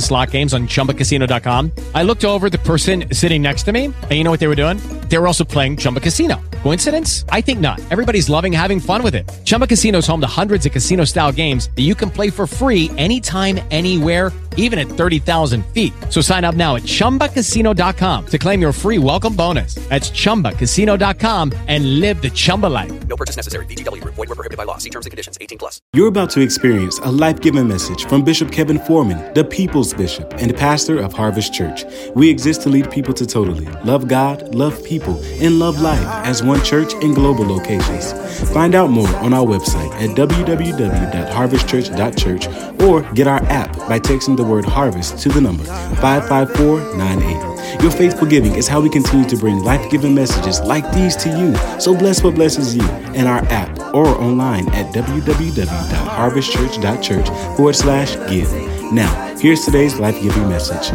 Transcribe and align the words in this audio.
slot 0.00 0.30
games 0.30 0.52
on 0.52 0.68
ChumbaCasino.com. 0.68 1.72
I 1.94 2.02
looked 2.02 2.26
over 2.26 2.50
the 2.50 2.58
person 2.58 3.04
sitting 3.12 3.40
next 3.40 3.62
to 3.62 3.72
me, 3.72 3.86
and 3.86 4.12
you 4.12 4.24
know 4.24 4.30
what 4.30 4.40
they 4.40 4.48
were 4.48 4.54
doing? 4.54 4.76
They 5.08 5.16
were 5.16 5.26
also 5.26 5.44
playing 5.44 5.78
Chumba 5.78 6.00
Casino. 6.00 6.42
Coincidence? 6.62 7.24
I 7.30 7.40
think 7.40 7.60
not. 7.60 7.80
Everybody's 7.90 8.28
loving 8.28 8.52
having 8.52 8.80
fun 8.80 9.02
with 9.02 9.14
it. 9.14 9.30
Chumba 9.44 9.66
Casino 9.66 9.98
is 9.98 10.06
home 10.06 10.20
to 10.20 10.26
hundreds 10.26 10.66
of 10.66 10.72
casino-style 10.72 11.32
games 11.32 11.70
that 11.76 11.82
you 11.82 11.94
can 11.94 12.10
play 12.10 12.28
for 12.28 12.46
free 12.46 12.90
anytime, 12.98 13.58
anywhere 13.70 14.30
even 14.56 14.78
at 14.78 14.88
30,000 14.88 15.64
feet. 15.66 15.92
So 16.10 16.20
sign 16.20 16.44
up 16.44 16.56
now 16.56 16.76
at 16.76 16.82
ChumbaCasino.com 16.82 18.26
to 18.26 18.38
claim 18.38 18.60
your 18.60 18.72
free 18.72 18.98
welcome 18.98 19.36
bonus. 19.36 19.76
That's 19.88 20.10
ChumbaCasino.com 20.10 21.52
and 21.68 22.00
live 22.00 22.20
the 22.20 22.30
Chumba 22.30 22.66
life. 22.66 23.06
No 23.06 23.16
purchase 23.16 23.36
necessary. 23.36 23.66
VGW 23.66 24.02
Void 24.14 24.28
were 24.28 24.36
prohibited 24.36 24.56
by 24.56 24.64
law. 24.64 24.78
See 24.78 24.90
terms 24.90 25.06
and 25.06 25.10
conditions. 25.10 25.36
18 25.40 25.58
plus. 25.58 25.80
You're 25.92 26.06
about 26.08 26.30
to 26.30 26.40
experience 26.40 26.98
a 27.00 27.10
life-giving 27.10 27.66
message 27.66 28.04
from 28.06 28.22
Bishop 28.22 28.52
Kevin 28.52 28.78
Foreman, 28.78 29.34
the 29.34 29.42
People's 29.44 29.92
Bishop 29.92 30.32
and 30.38 30.56
pastor 30.56 31.00
of 31.00 31.12
Harvest 31.12 31.52
Church. 31.52 31.84
We 32.14 32.30
exist 32.30 32.62
to 32.62 32.68
lead 32.68 32.88
people 32.90 33.12
to 33.14 33.26
totally 33.26 33.66
love 33.84 34.06
God, 34.08 34.54
love 34.54 34.82
people, 34.84 35.20
and 35.40 35.58
love 35.58 35.80
life 35.80 36.06
as 36.24 36.42
one 36.42 36.62
church 36.62 36.92
in 36.94 37.14
global 37.14 37.44
locations. 37.44 38.12
Find 38.52 38.74
out 38.74 38.90
more 38.90 39.08
on 39.16 39.32
our 39.34 39.46
website 39.46 39.90
at 39.94 40.10
www.harvestchurch.church 40.16 42.82
or 42.82 43.02
get 43.14 43.26
our 43.26 43.42
app 43.44 43.74
by 43.88 43.98
texting 43.98 44.36
the 44.36 44.43
word 44.44 44.64
harvest 44.64 45.18
to 45.18 45.28
the 45.28 45.40
number 45.40 45.64
55498. 45.64 47.82
Your 47.82 47.90
faithful 47.90 48.28
giving 48.28 48.54
is 48.54 48.68
how 48.68 48.80
we 48.80 48.88
continue 48.88 49.28
to 49.28 49.36
bring 49.36 49.64
life 49.64 49.90
giving 49.90 50.14
messages 50.14 50.60
like 50.60 50.88
these 50.92 51.16
to 51.16 51.28
you. 51.30 51.56
So 51.80 51.96
bless 51.96 52.22
what 52.22 52.34
blesses 52.34 52.76
you 52.76 52.88
in 53.14 53.26
our 53.26 53.44
app 53.46 53.76
or 53.94 54.06
online 54.06 54.68
at 54.70 54.94
www.harvestchurch.church 54.94 57.28
forward 57.56 57.74
slash 57.74 58.14
give. 58.30 58.52
Now, 58.92 59.34
here's 59.38 59.64
today's 59.64 59.98
life 59.98 60.22
giving 60.22 60.48
message. 60.48 60.92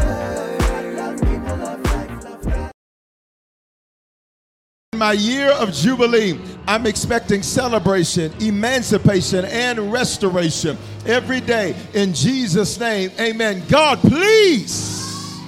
my 4.99 5.13
year 5.13 5.49
of 5.53 5.71
Jubilee, 5.71 6.37
I'm 6.69 6.85
expecting 6.85 7.41
celebration, 7.41 8.31
emancipation, 8.39 9.43
and 9.45 9.91
restoration 9.91 10.77
every 11.07 11.41
day 11.41 11.75
in 11.95 12.13
Jesus' 12.13 12.79
name. 12.79 13.09
Amen. 13.19 13.63
God, 13.67 13.97
please, 13.97 15.41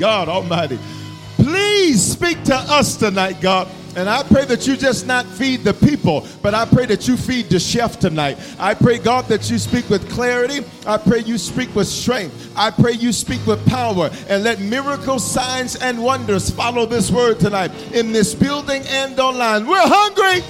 God 0.00 0.28
Almighty, 0.28 0.80
please 1.36 2.02
speak 2.02 2.42
to 2.46 2.56
us 2.56 2.96
tonight, 2.96 3.40
God. 3.40 3.68
And 3.94 4.08
I 4.08 4.24
pray 4.24 4.46
that 4.46 4.66
you 4.66 4.76
just 4.76 5.06
not 5.06 5.26
feed 5.26 5.62
the 5.62 5.74
people, 5.74 6.26
but 6.42 6.54
I 6.54 6.64
pray 6.64 6.86
that 6.86 7.06
you 7.06 7.16
feed 7.16 7.50
the 7.50 7.60
chef 7.60 8.00
tonight. 8.00 8.36
I 8.58 8.74
pray, 8.74 8.98
God, 8.98 9.26
that 9.26 9.48
you 9.48 9.58
speak 9.58 9.88
with 9.88 10.10
clarity. 10.10 10.66
I 10.88 10.96
pray 10.96 11.20
you 11.20 11.38
speak 11.38 11.72
with 11.76 11.86
strength. 11.86 12.52
I 12.56 12.72
pray 12.72 12.94
you 12.94 13.12
speak 13.12 13.46
with 13.46 13.64
power 13.68 14.10
and 14.28 14.42
let 14.42 14.58
miracles, 14.58 15.24
signs, 15.24 15.76
and 15.76 16.02
wonders 16.02 16.50
follow 16.50 16.84
this 16.84 17.12
word 17.12 17.38
tonight 17.38 17.70
in 17.92 18.10
this 18.10 18.34
building 18.34 18.82
and 18.88 19.20
online. 19.20 19.68
We're 19.68 19.78
hungry. 19.78 20.42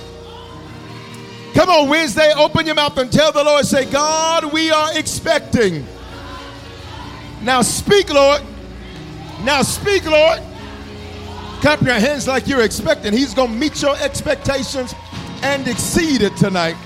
Come 1.55 1.71
on, 1.71 1.89
Wednesday, 1.89 2.33
open 2.37 2.67
your 2.67 2.75
mouth 2.75 2.99
and 2.99 3.13
tell 3.13 3.31
the 3.31 3.45
Lord, 3.45 3.65
say, 3.65 3.89
God, 3.89 4.53
we 4.53 4.71
are 4.73 4.99
expecting. 4.99 5.87
Now 7.43 7.63
speak, 7.63 8.13
Lord. 8.13 8.43
Now 9.45 9.63
speak, 9.63 10.05
Lord. 10.05 10.43
Clap 11.61 11.81
your 11.83 11.95
hands 11.95 12.27
like 12.27 12.49
you're 12.49 12.63
expecting. 12.63 13.13
He's 13.13 13.35
going 13.35 13.53
to 13.53 13.57
meet 13.57 13.81
your 13.81 13.97
expectations 13.99 14.95
and 15.43 15.67
exceed 15.69 16.23
it 16.23 16.37
tonight 16.37 16.77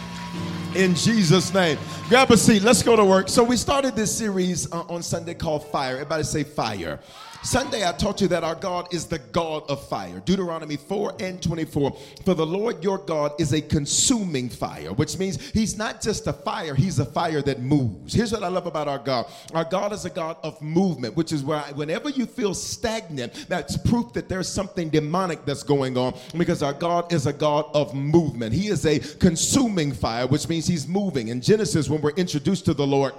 in 0.74 0.94
Jesus' 0.94 1.52
name. 1.54 1.78
Grab 2.08 2.30
a 2.30 2.38
seat. 2.38 2.62
Let's 2.62 2.82
go 2.82 2.96
to 2.96 3.04
work. 3.04 3.28
So, 3.28 3.44
we 3.44 3.58
started 3.58 3.94
this 3.94 4.16
series 4.16 4.72
uh, 4.72 4.80
on 4.88 5.02
Sunday 5.02 5.34
called 5.34 5.66
Fire. 5.66 5.92
Everybody 5.92 6.22
say 6.22 6.42
fire. 6.42 7.00
Sunday, 7.42 7.86
I 7.86 7.92
taught 7.92 8.20
you 8.20 8.26
that 8.28 8.42
our 8.42 8.56
God 8.56 8.92
is 8.92 9.06
the 9.06 9.20
God 9.20 9.62
of 9.68 9.86
fire. 9.88 10.20
Deuteronomy 10.20 10.76
4 10.76 11.14
and 11.20 11.40
24. 11.40 11.96
For 12.24 12.34
the 12.34 12.44
Lord 12.44 12.82
your 12.82 12.98
God 12.98 13.32
is 13.38 13.52
a 13.52 13.60
consuming 13.60 14.48
fire, 14.48 14.92
which 14.92 15.18
means 15.18 15.50
he's 15.52 15.78
not 15.78 16.02
just 16.02 16.26
a 16.26 16.32
fire, 16.32 16.74
he's 16.74 16.98
a 16.98 17.04
fire 17.04 17.40
that 17.42 17.60
moves. 17.60 18.12
Here's 18.12 18.32
what 18.32 18.42
I 18.42 18.48
love 18.48 18.66
about 18.66 18.88
our 18.88 18.98
God 18.98 19.26
our 19.54 19.64
God 19.64 19.92
is 19.92 20.04
a 20.04 20.10
God 20.10 20.36
of 20.42 20.60
movement, 20.60 21.16
which 21.16 21.32
is 21.32 21.44
where 21.44 21.58
I, 21.58 21.70
whenever 21.72 22.10
you 22.10 22.26
feel 22.26 22.54
stagnant, 22.54 23.46
that's 23.48 23.76
proof 23.76 24.12
that 24.14 24.28
there's 24.28 24.48
something 24.48 24.90
demonic 24.90 25.44
that's 25.44 25.62
going 25.62 25.96
on 25.96 26.18
because 26.36 26.62
our 26.62 26.72
God 26.72 27.12
is 27.12 27.26
a 27.26 27.32
God 27.32 27.66
of 27.72 27.94
movement. 27.94 28.52
He 28.52 28.66
is 28.66 28.84
a 28.84 28.98
consuming 29.18 29.92
fire, 29.92 30.26
which 30.26 30.48
means 30.48 30.66
he's 30.66 30.88
moving. 30.88 31.28
In 31.28 31.40
Genesis, 31.40 31.88
when 31.88 31.97
we're 32.02 32.10
introduced 32.10 32.64
to 32.66 32.74
the 32.74 32.86
Lord, 32.86 33.14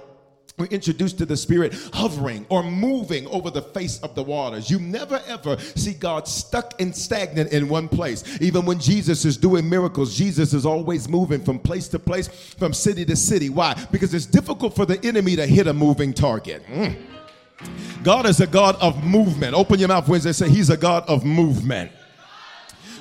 we're 0.58 0.66
introduced 0.66 1.16
to 1.18 1.26
the 1.26 1.36
Spirit 1.36 1.74
hovering 1.94 2.44
or 2.50 2.62
moving 2.62 3.26
over 3.28 3.50
the 3.50 3.62
face 3.62 3.98
of 4.00 4.14
the 4.14 4.22
waters. 4.22 4.70
You 4.70 4.78
never 4.78 5.20
ever 5.26 5.58
see 5.58 5.94
God 5.94 6.28
stuck 6.28 6.78
and 6.80 6.94
stagnant 6.94 7.52
in 7.52 7.68
one 7.68 7.88
place. 7.88 8.38
Even 8.42 8.66
when 8.66 8.78
Jesus 8.78 9.24
is 9.24 9.36
doing 9.36 9.68
miracles, 9.68 10.14
Jesus 10.14 10.52
is 10.52 10.66
always 10.66 11.08
moving 11.08 11.42
from 11.42 11.58
place 11.58 11.88
to 11.88 11.98
place, 11.98 12.28
from 12.28 12.74
city 12.74 13.04
to 13.06 13.16
city. 13.16 13.48
Why? 13.48 13.74
Because 13.90 14.12
it's 14.12 14.26
difficult 14.26 14.76
for 14.76 14.84
the 14.84 15.02
enemy 15.04 15.34
to 15.36 15.46
hit 15.46 15.66
a 15.66 15.72
moving 15.72 16.12
target. 16.12 16.62
Mm. 16.66 16.96
God 18.02 18.26
is 18.26 18.40
a 18.40 18.46
God 18.46 18.76
of 18.76 19.02
movement. 19.04 19.54
Open 19.54 19.78
your 19.78 19.88
mouth, 19.88 20.08
Wednesday. 20.08 20.32
Say, 20.32 20.48
He's 20.48 20.70
a 20.70 20.76
God 20.76 21.04
of 21.08 21.24
movement. 21.24 21.92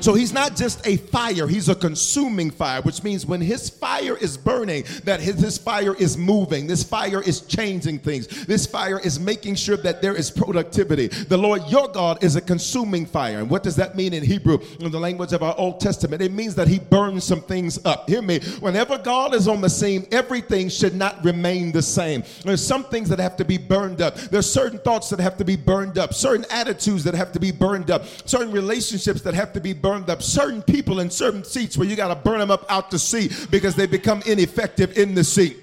So 0.01 0.13
he's 0.13 0.31
not 0.31 0.55
just 0.55 0.85
a 0.87 0.97
fire, 0.97 1.47
he's 1.47 1.69
a 1.69 1.75
consuming 1.75 2.51
fire, 2.51 2.81
which 2.81 3.03
means 3.03 3.25
when 3.25 3.41
his 3.41 3.69
fire 3.69 4.17
is 4.17 4.37
burning, 4.37 4.85
that 5.03 5.19
his, 5.19 5.39
his, 5.39 5.57
fire 5.57 5.93
is 5.95 6.17
moving. 6.17 6.67
This 6.67 6.83
fire 6.83 7.21
is 7.21 7.41
changing 7.41 7.99
things. 7.99 8.27
This 8.45 8.65
fire 8.65 8.99
is 8.99 9.19
making 9.19 9.55
sure 9.55 9.75
that 9.77 10.01
there 10.01 10.15
is 10.15 10.31
productivity. 10.31 11.07
The 11.07 11.37
Lord 11.37 11.63
your 11.67 11.89
God 11.89 12.23
is 12.23 12.35
a 12.37 12.41
consuming 12.41 13.05
fire. 13.05 13.39
And 13.39 13.49
what 13.49 13.61
does 13.61 13.75
that 13.75 13.95
mean 13.95 14.13
in 14.13 14.23
Hebrew, 14.23 14.59
in 14.79 14.89
the 14.89 14.99
language 14.99 15.33
of 15.33 15.43
our 15.43 15.55
Old 15.57 15.81
Testament? 15.81 16.21
It 16.21 16.31
means 16.31 16.55
that 16.55 16.67
he 16.67 16.79
burns 16.79 17.25
some 17.25 17.41
things 17.41 17.83
up. 17.85 18.09
Hear 18.09 18.21
me. 18.21 18.39
Whenever 18.61 18.97
God 18.97 19.35
is 19.35 19.47
on 19.47 19.59
the 19.59 19.69
scene, 19.69 20.07
everything 20.11 20.69
should 20.69 20.95
not 20.95 21.23
remain 21.25 21.71
the 21.71 21.81
same. 21.81 22.23
There's 22.43 22.65
some 22.65 22.85
things 22.85 23.09
that 23.09 23.19
have 23.19 23.35
to 23.37 23.45
be 23.45 23.57
burned 23.57 24.01
up. 24.01 24.15
There's 24.15 24.51
certain 24.51 24.79
thoughts 24.79 25.09
that 25.09 25.19
have 25.19 25.37
to 25.37 25.45
be 25.45 25.57
burned 25.57 25.97
up, 25.97 26.13
certain 26.13 26.45
attitudes 26.49 27.03
that 27.03 27.15
have 27.15 27.33
to 27.33 27.39
be 27.39 27.51
burned 27.51 27.91
up, 27.91 28.05
certain 28.25 28.51
relationships 28.51 29.21
that 29.21 29.33
have 29.33 29.51
to 29.53 29.59
be 29.59 29.73
burned 29.73 29.88
burned 29.89 30.09
up. 30.09 30.21
Certain 30.21 30.61
people 30.61 30.99
in 30.99 31.09
certain 31.09 31.43
seats 31.43 31.75
where 31.75 31.87
you 31.87 31.95
got 31.95 32.09
to 32.09 32.15
burn 32.15 32.37
them 32.39 32.51
up 32.51 32.63
out 32.69 32.91
to 32.91 32.99
sea 32.99 33.31
because 33.49 33.75
they 33.75 33.87
become 33.87 34.21
ineffective 34.27 34.95
in 34.97 35.15
the 35.15 35.23
seat. 35.23 35.57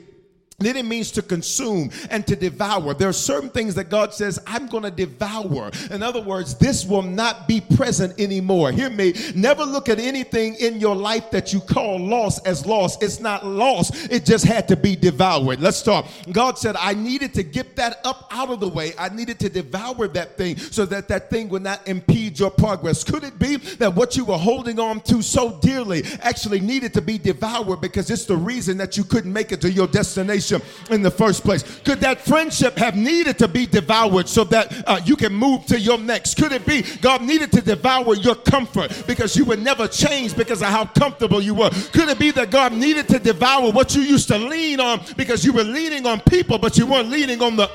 Then 0.59 0.79
it 0.79 0.87
means 0.87 1.11
to 1.13 1.23
consume 1.23 1.91
and 2.09 2.27
to 2.27 2.35
devour. 2.35 2.95
There 2.95 3.11
are 3.11 3.13
certain 3.13 3.51
things 3.51 3.75
that 3.75 3.91
God 3.91 4.15
says, 4.15 4.39
I'm 4.47 4.69
going 4.69 4.85
to 4.85 4.91
devour. 4.91 5.71
In 5.91 6.03
other 6.03 6.23
words, 6.23 6.55
this 6.55 6.87
will 6.87 7.03
not 7.03 7.47
be 7.47 7.61
present 7.61 8.19
anymore. 8.19 8.73
Hear 8.73 8.89
me. 8.89 9.13
Never 9.35 9.65
look 9.65 9.91
at 9.91 9.99
anything 9.99 10.55
in 10.55 10.81
your 10.81 10.97
life 10.97 11.31
that 11.31 11.53
you 11.53 11.61
call 11.61 11.99
loss 11.99 12.39
as 12.47 12.65
loss. 12.65 13.01
It's 13.03 13.21
not 13.21 13.45
lost, 13.45 14.11
it 14.11 14.25
just 14.25 14.47
had 14.47 14.67
to 14.69 14.77
be 14.77 14.97
devoured. 14.97 15.61
Let's 15.61 15.77
start. 15.77 16.07
God 16.33 16.57
said, 16.57 16.75
I 16.79 16.95
needed 16.95 17.35
to 17.35 17.43
get 17.43 17.77
that 17.77 18.01
up 18.05 18.27
out 18.31 18.49
of 18.49 18.61
the 18.61 18.69
way. 18.69 18.95
I 18.99 19.11
needed 19.11 19.39
to 19.41 19.51
devour 19.51 20.09
that 20.09 20.39
thing 20.39 20.57
so 20.57 20.87
that 20.87 21.07
that 21.09 21.29
thing 21.29 21.51
would 21.51 21.63
not 21.63 21.87
impede 21.87 22.39
your 22.39 22.51
progress. 22.51 23.05
Could 23.05 23.25
it 23.25 23.39
be 23.39 23.57
that 23.57 23.95
what 23.95 24.17
you 24.17 24.25
were 24.25 24.39
holding 24.39 24.81
on 24.81 25.01
to 25.03 25.21
so 25.21 25.59
dearly 25.61 26.03
actually 26.23 26.61
needed 26.61 26.95
to 26.95 27.03
be 27.03 27.19
devoured 27.19 27.83
because 27.83 28.09
it's 28.11 28.25
the 28.25 28.37
reason 28.37 28.79
that 28.79 28.97
you 28.97 29.05
couldn't 29.05 29.33
make 29.33 29.53
it 29.53 29.61
to 29.61 29.71
your 29.71 29.87
destination? 29.87 30.46
In 30.53 31.03
the 31.03 31.11
first 31.11 31.45
place? 31.45 31.63
Could 31.81 32.01
that 32.01 32.21
friendship 32.21 32.77
have 32.77 32.97
needed 32.97 33.39
to 33.39 33.49
be 33.49 33.67
devoured 33.67 34.29
so 34.29 34.45
that 34.45 34.85
uh, 34.87 35.01
you 35.05 35.17
can 35.17 35.35
move 35.35 35.67
to 35.67 35.79
your 35.79 35.99
next? 35.99 36.37
Could 36.37 36.53
it 36.53 36.67
be 36.67 36.83
God 37.01 37.23
needed 37.23 37.53
to 37.53 37.61
devour 37.61 38.15
your 38.15 38.35
comfort 38.35 39.05
because 39.07 39.37
you 39.37 39.45
would 39.45 39.63
never 39.63 39.89
change 39.89 40.37
because 40.37 40.63
of 40.63 40.69
how 40.69 40.87
comfortable 40.87 41.41
you 41.41 41.55
were? 41.55 41.71
Could 41.93 42.09
it 42.09 42.19
be 42.19 42.31
that 42.33 42.51
God 42.51 42.73
needed 42.73 43.09
to 43.09 43.19
devour 43.19 43.73
what 43.73 43.95
you 43.95 44.03
used 44.03 44.29
to 44.29 44.39
lean 44.39 44.81
on 44.81 45.01
because 45.17 45.45
you 45.45 45.53
were 45.53 45.65
leaning 45.65 46.07
on 46.07 46.21
people 46.21 46.59
but 46.59 46.77
you 46.79 46.87
weren't 46.87 47.09
leaning 47.09 47.43
on 47.43 47.57
the 47.57 47.71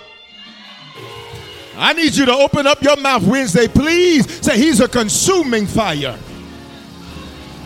I 1.77 1.93
need 1.93 2.15
you 2.15 2.25
to 2.25 2.33
open 2.33 2.67
up 2.67 2.83
your 2.83 2.97
mouth 2.97 3.23
Wednesday, 3.23 3.67
please. 3.67 4.29
Say, 4.45 4.57
He's 4.57 4.81
a 4.81 4.87
consuming 4.87 5.65
fire. 5.65 6.17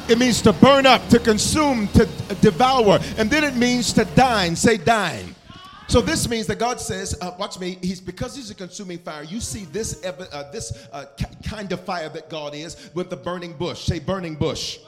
It 0.08 0.20
means 0.20 0.42
to 0.44 0.54
burn 0.54 0.86
up, 0.86 1.08
to 1.10 1.20
consume, 1.20 1.88
to 1.90 2.06
devour. 2.42 3.00
And 3.18 3.30
then 3.30 3.44
it 3.44 3.56
means 3.56 3.92
to 3.94 4.06
dine. 4.06 4.56
Say 4.56 4.78
dine. 4.78 5.34
So 5.88 6.02
this 6.02 6.28
means 6.28 6.48
that 6.48 6.58
God 6.58 6.80
says, 6.80 7.16
uh, 7.22 7.32
watch 7.38 7.60
me, 7.60 7.78
he's 7.82 8.02
because 8.02 8.36
he's 8.36 8.50
a 8.50 8.56
consuming 8.56 8.98
fire. 8.98 9.24
You 9.24 9.40
see 9.40 9.66
this 9.66 10.04
uh, 10.04 10.50
this 10.52 10.88
uh, 10.92 11.06
kind 11.44 11.72
of 11.72 11.80
fire 11.82 12.10
that 12.10 12.30
God 12.30 12.56
is 12.56 12.90
with 12.94 13.10
the 13.10 13.16
burning 13.16 13.54
bush. 13.54 13.86
Say 13.86 14.00
burning 14.00 14.36
bush. 14.36 14.80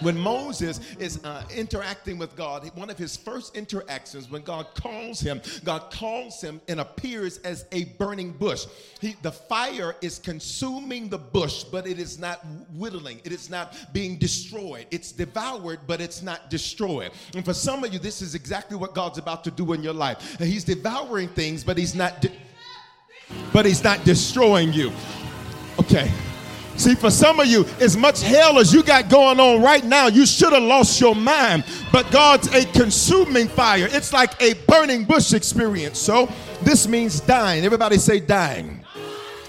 When 0.00 0.18
Moses 0.18 0.80
is 0.98 1.22
uh, 1.24 1.44
interacting 1.54 2.18
with 2.18 2.34
God, 2.36 2.70
one 2.74 2.90
of 2.90 2.98
his 2.98 3.16
first 3.16 3.56
interactions, 3.56 4.30
when 4.30 4.42
God 4.42 4.66
calls 4.74 5.20
him, 5.20 5.40
God 5.64 5.90
calls 5.90 6.40
him 6.40 6.60
and 6.68 6.80
appears 6.80 7.38
as 7.38 7.66
a 7.72 7.84
burning 7.98 8.32
bush. 8.32 8.66
He, 9.00 9.16
the 9.22 9.32
fire 9.32 9.96
is 10.00 10.18
consuming 10.18 11.08
the 11.08 11.18
bush, 11.18 11.64
but 11.64 11.86
it 11.86 11.98
is 11.98 12.18
not 12.18 12.44
whittling. 12.74 13.20
It 13.24 13.32
is 13.32 13.50
not 13.50 13.76
being 13.92 14.16
destroyed. 14.16 14.86
It's 14.90 15.12
devoured, 15.12 15.80
but 15.86 16.00
it's 16.00 16.22
not 16.22 16.50
destroyed. 16.50 17.12
And 17.34 17.44
for 17.44 17.54
some 17.54 17.84
of 17.84 17.92
you, 17.92 17.98
this 17.98 18.22
is 18.22 18.34
exactly 18.34 18.76
what 18.76 18.94
God's 18.94 19.18
about 19.18 19.44
to 19.44 19.50
do 19.50 19.72
in 19.72 19.82
your 19.82 19.94
life. 19.94 20.36
He's 20.38 20.64
devouring 20.64 21.28
things, 21.28 21.64
but 21.64 21.76
he's 21.76 21.94
not. 21.94 22.20
De- 22.20 22.32
but 23.52 23.64
he's 23.64 23.84
not 23.84 24.04
destroying 24.04 24.72
you. 24.72 24.92
Okay. 25.78 26.10
See, 26.80 26.94
for 26.94 27.10
some 27.10 27.40
of 27.40 27.46
you, 27.46 27.66
as 27.78 27.94
much 27.94 28.22
hell 28.22 28.58
as 28.58 28.72
you 28.72 28.82
got 28.82 29.10
going 29.10 29.38
on 29.38 29.60
right 29.60 29.84
now, 29.84 30.06
you 30.06 30.24
should 30.24 30.54
have 30.54 30.62
lost 30.62 30.98
your 30.98 31.14
mind. 31.14 31.62
But 31.92 32.10
God's 32.10 32.46
a 32.54 32.64
consuming 32.72 33.48
fire. 33.48 33.86
It's 33.90 34.14
like 34.14 34.40
a 34.40 34.54
burning 34.66 35.04
bush 35.04 35.34
experience. 35.34 35.98
So 35.98 36.32
this 36.62 36.88
means 36.88 37.20
dying. 37.20 37.66
Everybody 37.66 37.98
say 37.98 38.18
dying. 38.18 38.79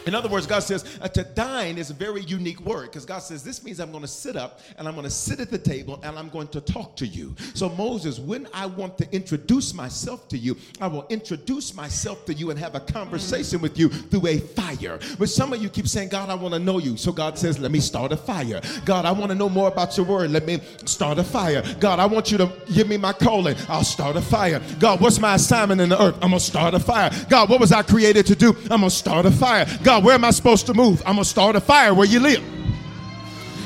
In 0.06 0.16
other 0.16 0.30
words, 0.30 0.48
God 0.48 0.60
says 0.60 1.00
uh, 1.02 1.08
to 1.10 1.24
dine 1.24 1.78
is 1.78 1.90
a 1.90 1.94
very 1.94 2.22
unique 2.22 2.60
word 2.62 2.86
because 2.86 3.06
God 3.06 3.20
says 3.20 3.44
this 3.44 3.64
means 3.64 3.80
I'm 3.80 3.92
going 3.92 4.02
to 4.02 4.08
sit 4.08 4.36
up 4.36 4.60
and 4.78 4.88
I'm 4.88 4.96
going 4.96 5.04
to 5.06 5.12
sit 5.12 5.40
at 5.40 5.52
the 5.52 5.58
table 5.58 6.00
and 6.04 6.18
I'm 6.18 6.30
going 6.30 6.48
to 6.50 6.62
talk 6.62 6.96
to 6.98 7.08
you. 7.08 7.36
So, 7.54 7.70
Moses, 7.70 8.20
when 8.20 8.48
I 8.54 8.66
want 8.66 8.98
to 8.98 9.16
introduce 9.16 9.74
myself 9.74 10.28
to 10.30 10.38
you, 10.38 10.58
I 10.80 10.88
will 10.88 11.06
introduce 11.10 11.76
myself 11.76 12.26
to 12.26 12.34
you 12.34 12.50
and 12.50 12.60
have 12.60 12.76
a 12.76 12.80
conversation 12.80 13.62
with 13.62 13.78
you 13.78 13.90
through 13.90 14.28
a 14.28 14.40
fire. 14.40 15.00
But 15.20 15.30
some 15.30 15.54
of 15.54 15.62
you 15.62 15.70
keep 15.70 15.88
saying, 15.88 16.10
God, 16.10 16.30
I 16.30 16.36
want 16.36 16.54
to 16.54 16.60
know 16.60 16.80
you. 16.80 16.98
So, 16.98 17.12
God 17.12 17.38
says, 17.38 17.60
let 17.60 17.72
me 17.72 17.80
start 17.80 18.12
a 18.12 18.18
fire. 18.18 18.62
God, 18.86 19.06
I 19.06 19.12
want 19.12 19.30
to 19.32 19.36
know 19.36 19.50
more 19.50 19.68
about 19.68 19.96
your 19.98 20.06
word. 20.06 20.32
Let 20.32 20.46
me 20.46 20.62
start 20.86 21.20
a 21.20 21.24
fire. 21.24 21.64
God, 21.80 22.00
I 22.00 22.06
want 22.06 22.32
you 22.32 22.38
to 22.40 22.52
give 22.74 22.88
me 22.88 22.98
my 22.98 23.14
calling. 23.14 23.56
I'll 23.68 23.84
start 23.84 24.16
a 24.16 24.22
fire. 24.22 24.62
God, 24.80 25.00
what's 25.00 25.20
my 25.20 25.36
assignment 25.36 25.82
in 25.82 25.90
the 25.90 26.02
earth? 26.02 26.16
I'm 26.16 26.32
going 26.32 26.40
to 26.40 26.46
start 26.46 26.74
a 26.74 26.80
fire. 26.80 27.12
God, 27.30 27.50
what 27.50 27.60
was 27.60 27.72
I 27.72 27.84
created 27.84 28.26
to 28.28 28.36
do? 28.36 28.56
I'm 28.64 28.80
going 28.80 28.84
to 28.84 28.90
start 28.90 29.26
a 29.26 29.32
fire. 29.32 29.66
God, 29.84 29.91
God, 29.92 30.06
where 30.06 30.16
am 30.16 30.24
I 30.24 30.32
supposed 30.32 30.68
to 30.68 30.74
move? 30.74 31.02
I'm 31.06 31.16
going 31.16 31.26
to 31.26 31.30
start 31.30 31.58
a 31.58 31.60
fire 31.60 31.94
where 31.94 32.08
you 32.08 32.22
live. 32.22 32.42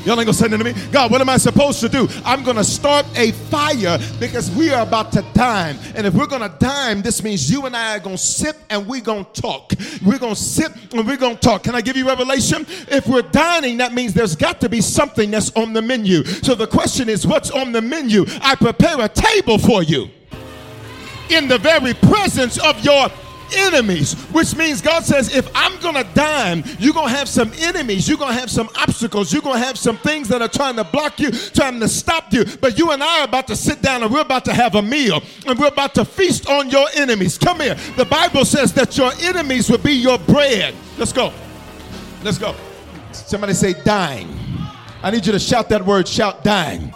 Y'all 0.04 0.19
ain't 0.19 0.25
gonna 0.25 0.33
send 0.33 0.56
anything 0.56 0.74
to 0.74 0.80
me. 0.81 0.92
God, 0.92 1.12
what 1.12 1.22
am 1.22 1.30
I 1.30 1.38
supposed 1.38 1.80
to 1.81 1.89
do? 1.89 2.07
I'm 2.24 2.44
gonna 2.44 2.63
start 2.63 3.07
a 3.16 3.31
fire 3.31 3.98
because 4.19 4.51
we 4.51 4.72
are 4.72 4.83
about 4.83 5.12
to 5.13 5.25
dine. 5.33 5.77
And 5.95 6.06
if 6.06 6.13
we're 6.13 6.27
gonna 6.27 6.56
dine, 6.60 7.01
this 7.01 7.24
means 7.24 7.50
you 7.50 7.66
and 7.66 7.75
I 7.75 7.98
are 7.98 8.00
gonna 8.00 8.18
sit 8.18 8.56
and 8.69 8.86
we're 8.88 9.01
gonna 9.01 9.25
talk. 9.33 9.74
We're 10.06 10.19
gonna 10.19 10.36
sit 10.36 10.72
and 10.94 11.07
we're 11.07 11.18
gonna 11.18 11.38
talk. 11.38 11.63
Can 11.63 11.74
I 11.74 11.81
give 11.81 11.98
you 11.98 12.07
revelation? 12.07 12.68
If 12.88 13.07
we're 13.07 13.24
dining, 13.24 13.77
that 13.77 13.94
means 13.94 14.13
there's 14.13 14.36
got 14.36 14.62
to 14.62 14.69
be 14.69 14.80
something 14.80 15.31
that's 15.31 15.51
on 15.56 15.74
the 15.74 15.81
menu. 15.81 16.24
So 16.24 16.54
the 16.54 16.68
question 16.68 17.10
is, 17.10 17.25
what's 17.25 17.50
on 17.50 17.72
the 17.72 17.81
menu? 17.81 18.25
I 18.42 18.54
prepare 18.54 19.01
a 19.01 19.10
table 19.10 19.57
for 19.57 19.81
you 19.81 20.10
in 21.30 21.48
the 21.48 21.57
very 21.57 21.95
presence 21.95 22.60
of 22.60 22.80
your 22.86 23.10
enemies, 23.54 24.14
which 24.32 24.56
means 24.56 24.82
God 24.82 25.04
says, 25.04 25.36
if 25.36 25.50
I'm 25.56 25.80
going 25.80 25.96
to 25.96 26.04
dine, 26.14 26.64
you're 26.80 26.94
going 26.94 27.10
to 27.10 27.16
have 27.16 27.30
some 27.30 27.52
enemies. 27.58 28.08
You're 28.08 28.18
going 28.18 28.34
to 28.34 28.40
have 28.40 28.50
some 28.50 28.70
obstacles. 28.76 29.32
You're 29.32 29.42
going 29.42 29.60
to 29.60 29.66
have 29.66 29.78
some 29.78 29.98
things 29.98 30.28
that 30.30 30.42
are 30.42 30.48
trying 30.48 30.76
to 30.78 30.84
block 30.84 31.20
you, 31.20 31.32
trying 31.32 31.80
to 31.80 31.88
stop 31.88 32.34
you. 32.34 32.46
But 32.62 32.78
you 32.78 32.92
and 32.92 33.04
I 33.04 33.22
are 33.22 33.26
about 33.26 33.48
to 33.48 33.56
sit 33.56 33.82
down 33.82 34.04
and 34.04 34.12
we're 34.12 34.22
about 34.22 34.46
to 34.46 34.54
have 34.54 34.76
a 34.76 34.82
meal 34.82 35.22
and 35.46 35.58
we're 35.58 35.68
about 35.68 35.96
to 35.96 36.06
feast 36.06 36.50
on 36.50 36.70
your 36.70 36.88
enemies. 36.96 37.38
Come 37.38 37.60
here. 37.60 37.76
The 37.98 38.06
Bible 38.06 38.46
says 38.46 38.74
that 38.74 38.98
your 38.98 39.12
enemies 39.22 39.70
will 39.70 39.78
be 39.78 39.94
your 39.94 40.18
bread. 40.20 40.74
Let's 40.98 41.14
go. 41.14 41.34
Let's 42.24 42.38
go. 42.38 42.56
Somebody 43.12 43.54
say 43.54 43.74
dine. 43.84 44.30
I 45.04 45.12
need 45.12 45.26
you 45.26 45.32
to 45.32 45.40
shout 45.40 45.70
that 45.70 45.86
word, 45.86 46.08
shout 46.08 46.44
dine. 46.44 46.94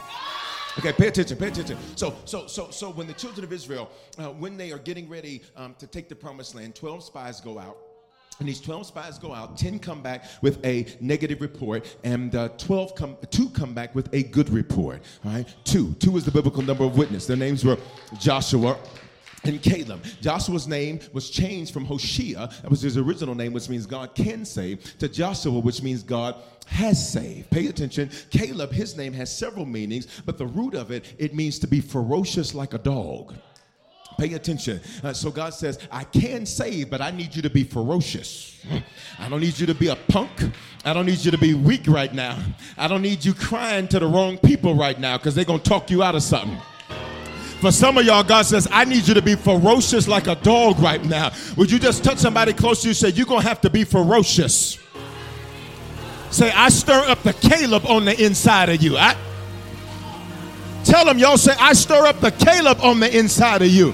Okay, 0.79 0.93
pay 0.93 1.07
attention, 1.07 1.35
pay 1.35 1.49
attention. 1.49 1.77
So, 1.97 2.15
so, 2.23 2.47
so, 2.47 2.69
so 2.71 2.89
when 2.91 3.05
the 3.05 3.11
children 3.11 3.43
of 3.43 3.51
Israel, 3.51 3.91
uh, 4.17 4.29
when 4.29 4.55
they 4.55 4.71
are 4.71 4.77
getting 4.77 5.09
ready 5.09 5.41
um, 5.57 5.75
to 5.77 5.85
take 5.85 6.07
the 6.07 6.15
promised 6.15 6.55
land, 6.55 6.73
12 6.73 7.03
spies 7.03 7.41
go 7.41 7.59
out. 7.59 7.77
And 8.39 8.47
these 8.47 8.61
12 8.61 8.85
spies 8.85 9.19
go 9.19 9.33
out, 9.33 9.57
10 9.57 9.79
come 9.79 10.01
back 10.01 10.23
with 10.41 10.65
a 10.65 10.87
negative 11.01 11.41
report, 11.41 11.97
and 12.05 12.33
uh, 12.33 12.47
12 12.57 12.95
come, 12.95 13.17
two 13.29 13.49
come 13.49 13.73
back 13.73 13.93
with 13.93 14.07
a 14.13 14.23
good 14.23 14.49
report. 14.49 15.01
All 15.25 15.33
right, 15.33 15.53
two. 15.65 15.95
Two 15.95 16.15
is 16.15 16.23
the 16.23 16.31
biblical 16.31 16.61
number 16.61 16.85
of 16.85 16.97
witness. 16.97 17.27
Their 17.27 17.35
names 17.35 17.65
were 17.65 17.77
Joshua, 18.17 18.77
and 19.43 19.61
Caleb. 19.61 20.03
Joshua's 20.21 20.67
name 20.67 20.99
was 21.13 21.29
changed 21.29 21.73
from 21.73 21.85
Hoshea, 21.85 22.33
that 22.33 22.69
was 22.69 22.81
his 22.81 22.97
original 22.97 23.35
name, 23.35 23.53
which 23.53 23.69
means 23.69 23.85
God 23.85 24.15
can 24.15 24.45
save, 24.45 24.97
to 24.99 25.07
Joshua, 25.07 25.59
which 25.59 25.81
means 25.81 26.03
God 26.03 26.35
has 26.67 27.11
saved. 27.11 27.49
Pay 27.49 27.67
attention. 27.67 28.09
Caleb, 28.29 28.71
his 28.71 28.95
name 28.95 29.13
has 29.13 29.35
several 29.35 29.65
meanings, 29.65 30.21
but 30.25 30.37
the 30.37 30.45
root 30.45 30.75
of 30.75 30.91
it, 30.91 31.13
it 31.17 31.33
means 31.33 31.59
to 31.59 31.67
be 31.67 31.81
ferocious 31.81 32.53
like 32.53 32.73
a 32.73 32.77
dog. 32.77 33.33
Pay 34.17 34.33
attention. 34.33 34.81
Uh, 35.01 35.13
so 35.13 35.31
God 35.31 35.53
says, 35.53 35.79
I 35.89 36.03
can 36.03 36.45
save, 36.45 36.89
but 36.89 36.99
I 36.99 37.09
need 37.09 37.33
you 37.33 37.41
to 37.41 37.49
be 37.49 37.63
ferocious. 37.63 38.61
I 39.17 39.29
don't 39.29 39.39
need 39.39 39.57
you 39.57 39.65
to 39.65 39.73
be 39.73 39.87
a 39.87 39.95
punk. 39.95 40.29
I 40.83 40.93
don't 40.93 41.05
need 41.05 41.19
you 41.19 41.31
to 41.31 41.37
be 41.37 41.53
weak 41.53 41.87
right 41.87 42.13
now. 42.13 42.37
I 42.77 42.89
don't 42.89 43.01
need 43.01 43.23
you 43.23 43.33
crying 43.33 43.87
to 43.87 43.99
the 43.99 44.07
wrong 44.07 44.37
people 44.37 44.75
right 44.75 44.99
now 44.99 45.17
because 45.17 45.35
they're 45.35 45.45
going 45.45 45.61
to 45.61 45.69
talk 45.69 45.89
you 45.89 46.03
out 46.03 46.15
of 46.15 46.23
something. 46.23 46.59
For 47.61 47.71
some 47.73 47.97
of 47.97 48.05
y'all, 48.05 48.23
God 48.23 48.43
says, 48.43 48.69
I 48.71 48.85
need 48.85 49.05
you 49.05 49.13
to 49.15 49.21
be 49.21 49.35
ferocious 49.35 50.07
like 50.07 50.27
a 50.27 50.35
dog 50.35 50.79
right 50.79 51.03
now. 51.03 51.31
Would 51.57 51.69
you 51.69 51.77
just 51.77 52.05
touch 52.05 52.17
somebody 52.17 52.53
close 52.53 52.81
to 52.81 52.87
you 52.87 52.91
and 52.91 52.97
say, 52.97 53.09
You're 53.09 53.25
going 53.25 53.41
to 53.41 53.47
have 53.47 53.59
to 53.61 53.69
be 53.69 53.83
ferocious? 53.83 54.79
Say, 56.31 56.51
I 56.51 56.69
stir 56.69 57.03
up 57.09 57.21
the 57.23 57.33
Caleb 57.33 57.85
on 57.85 58.05
the 58.05 58.23
inside 58.23 58.69
of 58.69 58.81
you. 58.81 58.97
I 58.97 59.17
tell 60.85 61.03
them, 61.03 61.17
y'all 61.17 61.37
say, 61.37 61.53
I 61.59 61.73
stir 61.73 62.05
up 62.05 62.21
the 62.21 62.31
Caleb 62.31 62.79
on 62.81 63.01
the 63.01 63.17
inside 63.17 63.61
of 63.61 63.69
you. 63.69 63.93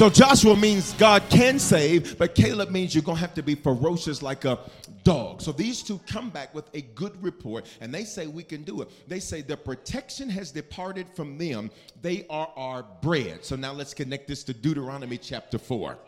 So 0.00 0.08
Joshua 0.08 0.56
means 0.56 0.94
God 0.94 1.22
can 1.28 1.58
save, 1.58 2.16
but 2.16 2.34
Caleb 2.34 2.70
means 2.70 2.94
you're 2.94 3.02
going 3.02 3.18
to 3.18 3.20
have 3.20 3.34
to 3.34 3.42
be 3.42 3.54
ferocious 3.54 4.22
like 4.22 4.46
a 4.46 4.58
dog. 5.04 5.42
So 5.42 5.52
these 5.52 5.82
two 5.82 6.00
come 6.06 6.30
back 6.30 6.54
with 6.54 6.74
a 6.74 6.80
good 6.80 7.22
report 7.22 7.66
and 7.82 7.92
they 7.92 8.04
say 8.04 8.26
we 8.26 8.42
can 8.42 8.62
do 8.62 8.80
it. 8.80 8.88
They 9.10 9.20
say 9.20 9.42
the 9.42 9.58
protection 9.58 10.30
has 10.30 10.52
departed 10.52 11.06
from 11.14 11.36
them. 11.36 11.70
They 12.00 12.24
are 12.30 12.50
our 12.56 12.86
bread. 13.02 13.44
So 13.44 13.56
now 13.56 13.74
let's 13.74 13.92
connect 13.92 14.26
this 14.26 14.42
to 14.44 14.54
Deuteronomy 14.54 15.18
chapter 15.18 15.58
4. 15.58 15.98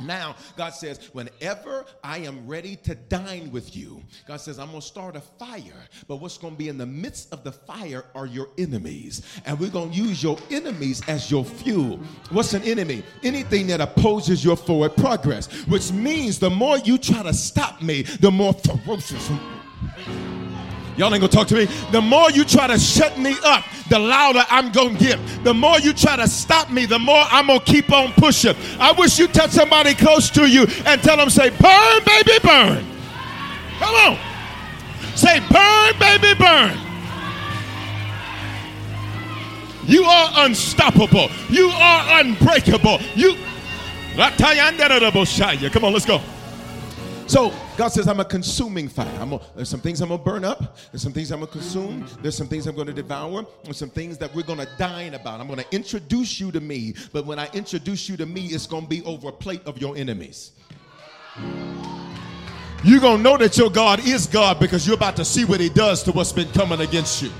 Now, 0.00 0.36
God 0.56 0.70
says, 0.70 1.08
whenever 1.12 1.86
I 2.04 2.18
am 2.18 2.46
ready 2.46 2.76
to 2.76 2.94
dine 2.94 3.50
with 3.50 3.74
you, 3.76 4.02
God 4.28 4.40
says, 4.40 4.58
I'm 4.58 4.68
going 4.68 4.80
to 4.80 4.86
start 4.86 5.16
a 5.16 5.20
fire. 5.20 5.86
But 6.06 6.16
what's 6.16 6.38
going 6.38 6.54
to 6.54 6.58
be 6.58 6.68
in 6.68 6.78
the 6.78 6.86
midst 6.86 7.32
of 7.32 7.44
the 7.44 7.52
fire 7.52 8.04
are 8.14 8.26
your 8.26 8.48
enemies. 8.58 9.22
And 9.46 9.58
we're 9.58 9.70
going 9.70 9.90
to 9.92 9.96
use 9.96 10.22
your 10.22 10.38
enemies 10.50 11.02
as 11.08 11.30
your 11.30 11.44
fuel. 11.44 11.98
What's 12.30 12.52
an 12.54 12.62
enemy? 12.62 13.02
Anything 13.22 13.66
that 13.68 13.80
opposes 13.80 14.44
your 14.44 14.56
forward 14.56 14.96
progress, 14.96 15.46
which 15.66 15.92
means 15.92 16.38
the 16.38 16.50
more 16.50 16.78
you 16.78 16.98
try 16.98 17.22
to 17.22 17.32
stop 17.32 17.80
me, 17.80 18.02
the 18.02 18.30
more 18.30 18.52
ferocious. 18.52 19.30
Y'all 20.96 21.12
ain't 21.12 21.20
gonna 21.20 21.28
talk 21.28 21.46
to 21.48 21.54
me. 21.54 21.66
The 21.92 22.00
more 22.00 22.30
you 22.30 22.44
try 22.44 22.66
to 22.66 22.78
shut 22.78 23.18
me 23.18 23.36
up, 23.44 23.64
the 23.88 23.98
louder 23.98 24.44
I'm 24.48 24.72
gonna 24.72 24.98
get. 24.98 25.18
The 25.44 25.52
more 25.52 25.78
you 25.78 25.92
try 25.92 26.16
to 26.16 26.26
stop 26.26 26.70
me, 26.70 26.86
the 26.86 26.98
more 26.98 27.22
I'm 27.30 27.48
gonna 27.48 27.60
keep 27.60 27.92
on 27.92 28.12
pushing. 28.12 28.56
I 28.80 28.92
wish 28.92 29.18
you 29.18 29.28
touch 29.28 29.50
somebody 29.50 29.94
close 29.94 30.30
to 30.30 30.46
you 30.46 30.66
and 30.86 31.02
tell 31.02 31.16
them, 31.16 31.28
say, 31.28 31.50
burn, 31.50 32.00
baby, 32.04 32.38
burn. 32.42 32.86
Come 33.78 33.94
on. 33.94 34.18
Say, 35.14 35.40
burn, 35.50 35.98
baby, 35.98 36.34
burn. 36.38 36.78
You 39.84 40.04
are 40.04 40.46
unstoppable. 40.46 41.28
You 41.48 41.68
are 41.68 42.20
unbreakable. 42.20 43.00
You. 43.14 43.36
Come 44.16 45.84
on, 45.84 45.92
let's 45.92 46.06
go. 46.06 46.20
So 47.26 47.52
God 47.76 47.88
says, 47.88 48.08
I'm 48.08 48.20
a 48.20 48.24
consuming 48.24 48.88
fire. 48.88 49.06
A, 49.20 49.40
there's 49.54 49.68
some 49.68 49.80
things 49.80 50.00
I'm 50.00 50.08
going 50.08 50.20
to 50.20 50.24
burn 50.24 50.44
up. 50.44 50.78
There's 50.90 51.02
some 51.02 51.12
things 51.12 51.30
I'm 51.30 51.40
going 51.40 51.48
to 51.48 51.58
consume. 51.58 52.06
There's 52.22 52.36
some 52.36 52.48
things 52.48 52.66
I'm 52.66 52.74
going 52.74 52.86
to 52.86 52.92
devour. 52.92 53.46
There's 53.64 53.76
some 53.76 53.90
things 53.90 54.16
that 54.18 54.34
we're 54.34 54.44
going 54.44 54.60
to 54.60 54.68
dine 54.78 55.14
about. 55.14 55.40
I'm 55.40 55.46
going 55.46 55.58
to 55.58 55.74
introduce 55.74 56.40
you 56.40 56.50
to 56.52 56.60
me. 56.60 56.94
But 57.12 57.26
when 57.26 57.38
I 57.38 57.48
introduce 57.52 58.08
you 58.08 58.16
to 58.16 58.26
me, 58.26 58.46
it's 58.46 58.66
going 58.66 58.84
to 58.84 58.88
be 58.88 59.02
over 59.04 59.28
a 59.28 59.32
plate 59.32 59.62
of 59.66 59.78
your 59.78 59.96
enemies. 59.96 60.52
You're 62.82 63.00
going 63.00 63.18
to 63.18 63.22
know 63.22 63.36
that 63.36 63.58
your 63.58 63.70
God 63.70 64.06
is 64.06 64.26
God 64.26 64.58
because 64.58 64.86
you're 64.86 64.96
about 64.96 65.16
to 65.16 65.24
see 65.24 65.44
what 65.44 65.60
he 65.60 65.68
does 65.68 66.02
to 66.04 66.12
what's 66.12 66.32
been 66.32 66.50
coming 66.52 66.80
against 66.80 67.22
you 67.22 67.30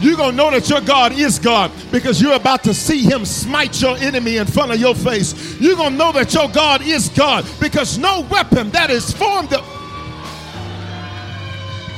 you're 0.00 0.16
going 0.16 0.30
to 0.30 0.36
know 0.36 0.50
that 0.50 0.68
your 0.68 0.80
God 0.80 1.12
is 1.12 1.38
God 1.38 1.70
because 1.90 2.20
you're 2.20 2.34
about 2.34 2.64
to 2.64 2.74
see 2.74 3.02
him 3.02 3.24
smite 3.24 3.80
your 3.80 3.96
enemy 3.98 4.36
in 4.36 4.46
front 4.46 4.72
of 4.72 4.80
your 4.80 4.94
face. 4.94 5.60
You're 5.60 5.76
going 5.76 5.92
to 5.92 5.98
know 5.98 6.12
that 6.12 6.32
your 6.34 6.48
God 6.48 6.82
is 6.82 7.08
God 7.10 7.46
because 7.60 7.98
no 7.98 8.22
weapon 8.30 8.70
that 8.70 8.90
is 8.90 9.12
formed. 9.12 9.52
Of... 9.52 9.60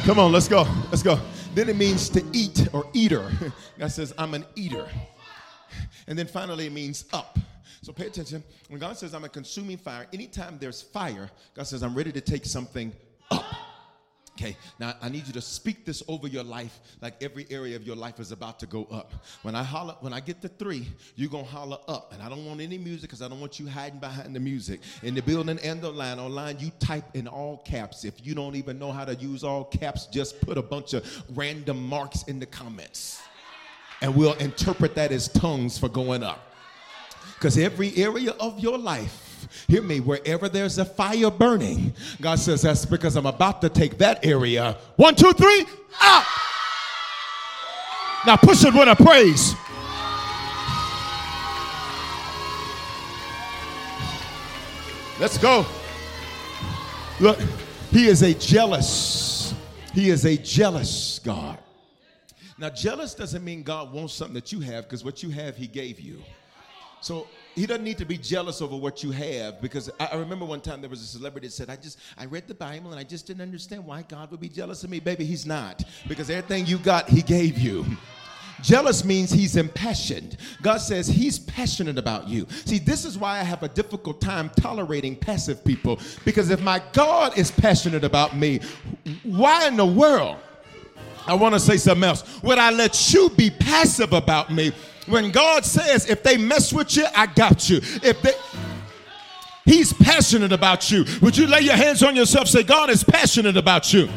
Come 0.05 0.19
on, 0.19 0.33
let's 0.33 0.49
go. 0.49 0.67
Let's 0.91 1.03
go. 1.03 1.19
Then 1.55 1.69
it 1.69 1.77
means 1.77 2.09
to 2.11 2.23
eat 2.33 2.69
or 2.73 2.87
eater. 2.93 3.31
God 3.79 3.91
says, 3.91 4.13
I'm 4.19 4.35
an 4.35 4.45
eater. 4.57 4.89
And 6.07 6.19
then 6.19 6.27
finally, 6.27 6.67
it 6.67 6.73
means 6.73 7.07
up. 7.13 7.39
So 7.83 7.93
pay 7.93 8.07
attention. 8.07 8.43
When 8.69 8.81
God 8.81 8.97
says, 8.97 9.15
I'm 9.15 9.25
a 9.25 9.29
consuming 9.29 9.77
fire, 9.77 10.07
anytime 10.13 10.59
there's 10.59 10.83
fire, 10.83 11.31
God 11.55 11.67
says, 11.67 11.83
I'm 11.83 11.95
ready 11.95 12.13
to 12.13 12.21
take 12.21 12.45
something. 12.45 12.93
Okay, 14.37 14.57
now 14.81 14.95
I 15.01 15.09
need 15.09 15.29
you 15.29 15.33
to 15.35 15.41
speak 15.41 15.85
this 15.85 16.03
over 16.09 16.27
your 16.27 16.43
life 16.43 16.81
like 17.01 17.23
every 17.23 17.47
area 17.51 17.77
of 17.77 17.87
your 17.87 17.95
life 17.95 18.19
is 18.19 18.33
about 18.33 18.59
to 18.61 18.67
go 18.67 18.85
up. 18.91 19.13
When 19.43 19.55
I 19.55 19.63
holler, 19.63 19.95
when 20.01 20.13
I 20.13 20.19
get 20.19 20.43
to 20.43 20.49
three, 20.49 20.89
you're 21.15 21.31
gonna 21.31 21.45
holler 21.45 21.79
up. 21.87 22.13
And 22.13 22.21
I 22.21 22.29
don't 22.29 22.45
want 22.45 22.61
any 22.61 22.77
music 22.77 23.03
because 23.03 23.23
I 23.23 23.29
don't 23.29 23.41
want 23.41 23.61
you 23.61 23.69
hiding 23.69 24.01
behind 24.01 24.35
the 24.35 24.41
music. 24.41 24.81
In 25.05 25.15
the 25.15 25.23
building 25.23 25.61
and 25.63 25.81
the 25.81 25.91
line, 25.91 26.19
online, 26.19 26.59
you 26.59 26.73
type 26.81 27.05
in 27.15 27.29
all 27.29 27.59
caps. 27.59 28.05
If 28.05 28.27
you 28.27 28.35
don't 28.35 28.57
even 28.57 28.77
know 28.77 28.91
how 28.91 29.05
to 29.05 29.15
use 29.15 29.45
all 29.45 29.65
caps, 29.65 30.07
just 30.07 30.41
put 30.41 30.59
a 30.59 30.63
bunch 30.63 30.95
of 30.95 31.07
random 31.37 31.87
marks 31.87 32.25
in 32.25 32.41
the 32.41 32.47
comments. 32.47 33.21
And 34.03 34.17
we'll 34.17 34.35
interpret 34.35 34.97
that 34.97 35.13
as 35.13 35.29
tongues 35.29 35.79
for 35.79 35.89
going 35.89 36.25
up. 36.25 36.53
Because 37.35 37.57
every 37.57 37.97
area 37.97 38.33
of 38.41 38.59
your 38.59 38.79
life 38.79 39.24
Hear 39.69 39.83
me, 39.83 40.01
wherever 40.01 40.49
there's 40.49 40.79
a 40.79 40.85
fire 40.85 41.31
burning, 41.31 41.95
God 42.21 42.39
says 42.39 42.63
that's 42.63 42.85
because 42.87 43.17
I'm 43.17 43.27
about 43.27 43.61
to 43.63 43.69
take 43.69 43.99
that 43.99 44.25
area. 44.25 44.77
One, 44.97 45.15
two, 45.15 45.33
three, 45.33 45.67
up. 46.01 46.25
Now 48.27 48.37
push 48.37 48.65
it 48.65 48.73
with 48.73 48.89
a 48.89 48.97
praise. 48.97 49.55
Let's 55.21 55.39
go. 55.39 55.65
Look, 57.21 57.39
he 57.91 58.07
is 58.07 58.23
a 58.23 58.35
jealous. 58.35 59.55
He 59.93 60.11
is 60.11 60.25
a 60.25 60.37
jealous 60.37 61.21
God. 61.21 61.59
Now, 62.59 62.71
jealous 62.71 63.15
doesn't 63.15 63.45
mean 63.45 63.63
God 63.63 63.93
wants 63.93 64.15
something 64.15 64.35
that 64.35 64.53
you 64.53 64.61
have 64.61 64.85
because 64.85 65.05
what 65.05 65.23
you 65.23 65.31
have, 65.31 65.57
he 65.57 65.67
gave 65.67 66.01
you. 66.01 66.23
So 67.01 67.27
he 67.55 67.67
doesn't 67.67 67.85
need 67.85 67.99
to 67.99 68.05
be 68.05 68.19
jealous 68.19 68.61
over 68.61 68.77
what 68.77 69.03
you 69.03 69.11
have 69.13 69.61
because 69.61 69.91
I, 70.01 70.07
I, 70.07 70.17
remember 70.17 70.45
one 70.45 70.61
time 70.61 70.81
there 70.81 70.91
was 70.91 71.03
a 71.03 71.07
celebrity 71.07 71.47
that 71.47 71.53
said, 71.53 71.71
I 71.71 71.77
just, 71.77 71.99
I 72.19 72.25
read 72.27 72.49
the 72.49 72.55
Bible 72.55 72.91
and 72.91 72.99
I 72.99 73.05
just 73.05 73.27
didn't 73.27 73.43
understand 73.43 73.85
why 73.85 74.03
God 74.03 74.31
would 74.31 74.41
be 74.41 74.49
jealous 74.49 74.83
of 74.83 74.91
me. 74.91 74.99
Baby, 75.01 75.25
he's 75.25 75.47
not 75.47 75.85
because 76.09 76.31
everything 76.31 76.67
you 76.67 76.79
got, 76.79 77.09
he 77.09 77.23
gave 77.23 77.59
you. 77.59 77.85
Jealous 78.63 79.05
means 79.05 79.31
he's 79.31 79.57
impassioned. 79.57 80.37
God 80.63 80.79
says 80.79 81.07
he's 81.07 81.39
passionate 81.39 81.99
about 81.99 82.29
you. 82.29 82.47
See, 82.65 82.79
this 82.79 83.05
is 83.05 83.19
why 83.19 83.41
I 83.41 83.43
have 83.43 83.63
a 83.63 83.69
difficult 83.69 84.21
time 84.21 84.51
tolerating 84.61 85.17
passive 85.17 85.65
people 85.65 86.01
because 86.25 86.51
if 86.51 86.61
my 86.63 86.83
God 86.93 87.37
is 87.37 87.51
passionate 87.51 88.05
about 88.05 88.37
me, 88.37 88.61
why 89.23 89.67
in 89.67 89.77
the 89.77 89.87
world? 89.87 90.39
I 91.27 91.35
want 91.35 91.55
to 91.55 91.61
say 91.61 91.77
something 91.77 92.05
else. 92.05 92.43
Would 92.43 92.59
I 92.59 92.71
let 92.71 93.13
you 93.13 93.31
be 93.31 93.51
passive 93.51 94.13
about 94.13 94.53
me 94.53 94.73
when 95.07 95.31
God 95.31 95.65
says, 95.65 96.09
if 96.09 96.23
they 96.23 96.37
mess 96.37 96.73
with 96.73 96.97
you, 96.97 97.05
I 97.15 97.27
got 97.27 97.69
you. 97.69 97.79
If 98.03 98.23
they 98.23 98.33
He's 99.65 99.95
passionate 99.95 100.53
about 100.53 100.91
you. 100.91 101.07
Would 101.23 101.39
you 101.39 101.47
lay 101.47 101.61
your 101.61 101.77
hands 101.77 102.03
on 102.03 102.15
yourself? 102.15 102.49
Say, 102.49 102.63
God 102.65 102.91
is 102.91 103.03
passionate 103.03 103.57
about 103.57 103.95
you. 103.95 104.09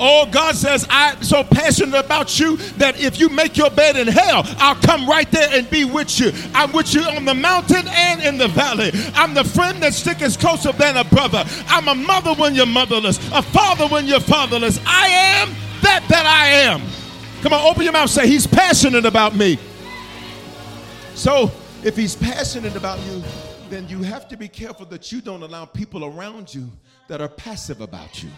Oh, 0.00 0.28
God 0.30 0.54
says, 0.54 0.86
I'm 0.90 1.22
so 1.22 1.42
passionate 1.42 1.98
about 1.98 2.38
you 2.38 2.56
that 2.76 3.00
if 3.00 3.18
you 3.18 3.28
make 3.28 3.56
your 3.56 3.70
bed 3.70 3.96
in 3.96 4.06
hell, 4.06 4.42
I'll 4.58 4.76
come 4.76 5.08
right 5.08 5.28
there 5.30 5.48
and 5.52 5.68
be 5.70 5.84
with 5.84 6.20
you. 6.20 6.32
I'm 6.54 6.72
with 6.72 6.94
you 6.94 7.02
on 7.02 7.24
the 7.24 7.34
mountain 7.34 7.82
and 7.88 8.22
in 8.22 8.38
the 8.38 8.48
valley. 8.48 8.92
I'm 9.14 9.34
the 9.34 9.44
friend 9.44 9.82
that 9.82 9.94
sticks 9.94 10.36
closer 10.36 10.72
than 10.72 10.96
a 10.96 11.04
brother. 11.04 11.44
I'm 11.66 11.88
a 11.88 11.94
mother 11.94 12.34
when 12.34 12.54
you're 12.54 12.66
motherless, 12.66 13.18
a 13.32 13.42
father 13.42 13.88
when 13.88 14.06
you're 14.06 14.20
fatherless. 14.20 14.80
I 14.86 15.08
am 15.08 15.48
that 15.82 16.04
that 16.08 16.26
I 16.26 16.48
am. 16.48 16.97
Come 17.42 17.52
on, 17.52 17.70
open 17.70 17.84
your 17.84 17.92
mouth. 17.92 18.10
Say, 18.10 18.26
He's 18.26 18.46
passionate 18.46 19.06
about 19.06 19.36
me. 19.36 19.58
So, 21.14 21.52
if 21.84 21.96
He's 21.96 22.16
passionate 22.16 22.74
about 22.74 22.98
you, 23.06 23.22
then 23.70 23.88
you 23.88 24.02
have 24.02 24.26
to 24.28 24.36
be 24.36 24.48
careful 24.48 24.86
that 24.86 25.12
you 25.12 25.20
don't 25.20 25.42
allow 25.42 25.64
people 25.64 26.04
around 26.04 26.52
you 26.52 26.68
that 27.06 27.20
are 27.20 27.28
passive 27.28 27.80
about 27.80 28.22
you. 28.22 28.30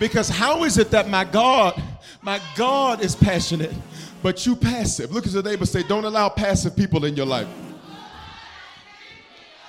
Because 0.00 0.28
how 0.28 0.64
is 0.64 0.78
it 0.78 0.90
that 0.90 1.08
my 1.08 1.24
God, 1.24 1.80
my 2.22 2.40
God 2.56 3.02
is 3.02 3.14
passionate, 3.14 3.74
but 4.22 4.46
you 4.46 4.56
passive? 4.56 5.12
Look 5.12 5.26
at 5.26 5.32
your 5.32 5.42
neighbor 5.42 5.66
say, 5.66 5.82
don't 5.82 6.04
allow 6.04 6.28
passive 6.28 6.76
people 6.76 7.04
in 7.04 7.16
your 7.16 7.26
life. 7.26 7.48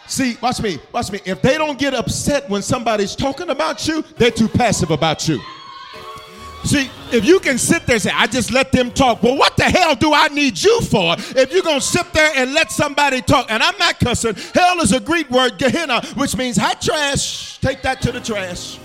See, 0.08 0.38
watch 0.41 0.60
me, 0.60 0.79
watch 0.91 1.12
me. 1.12 1.19
If 1.24 1.41
they 1.43 1.58
don't 1.58 1.77
get 1.77 1.93
upset 1.93 2.50
when 2.50 2.63
somebody's 2.63 3.15
talking 3.15 3.50
about 3.50 3.88
you, 3.88 4.03
they're 4.17 4.31
too 4.31 4.48
passive 4.48 4.89
about 4.89 5.27
you. 5.27 5.39
See, 6.66 6.89
if 7.12 7.25
you 7.25 7.39
can 7.39 7.58
sit 7.58 7.86
there 7.86 7.96
and 7.96 8.01
say, 8.04 8.12
I 8.13 8.28
just 8.28 8.51
let 8.51 8.72
them 8.72 8.92
talk, 8.92 9.24
well, 9.24 9.38
what 9.38 9.56
the 9.56 9.63
hell 9.63 9.96
do 9.96 10.13
I 10.13 10.28
need 10.28 10.62
you 10.62 10.82
for 10.82 11.16
if 11.18 11.54
you're 11.54 11.63
going 11.63 11.80
to 11.80 11.86
sit 11.86 12.12
there 12.13 12.32
and 12.36 12.54
let 12.54 12.72
somebody 12.72 13.22
talk? 13.22 13.48
And 13.50 13.63
I'm 13.63 13.78
not 13.78 14.00
cussing. 14.00 14.36
Hell 14.54 14.80
is 14.82 14.92
a 14.92 15.00
Greek 15.00 15.30
word, 15.30 15.58
Gehenna, 15.58 16.06
which 16.16 16.36
means 16.36 16.58
hot 16.58 16.82
trash. 16.82 17.60
Take 17.60 17.82
that 17.84 18.01
to 18.01 18.12
the 18.12 18.20
trash. 18.20 18.78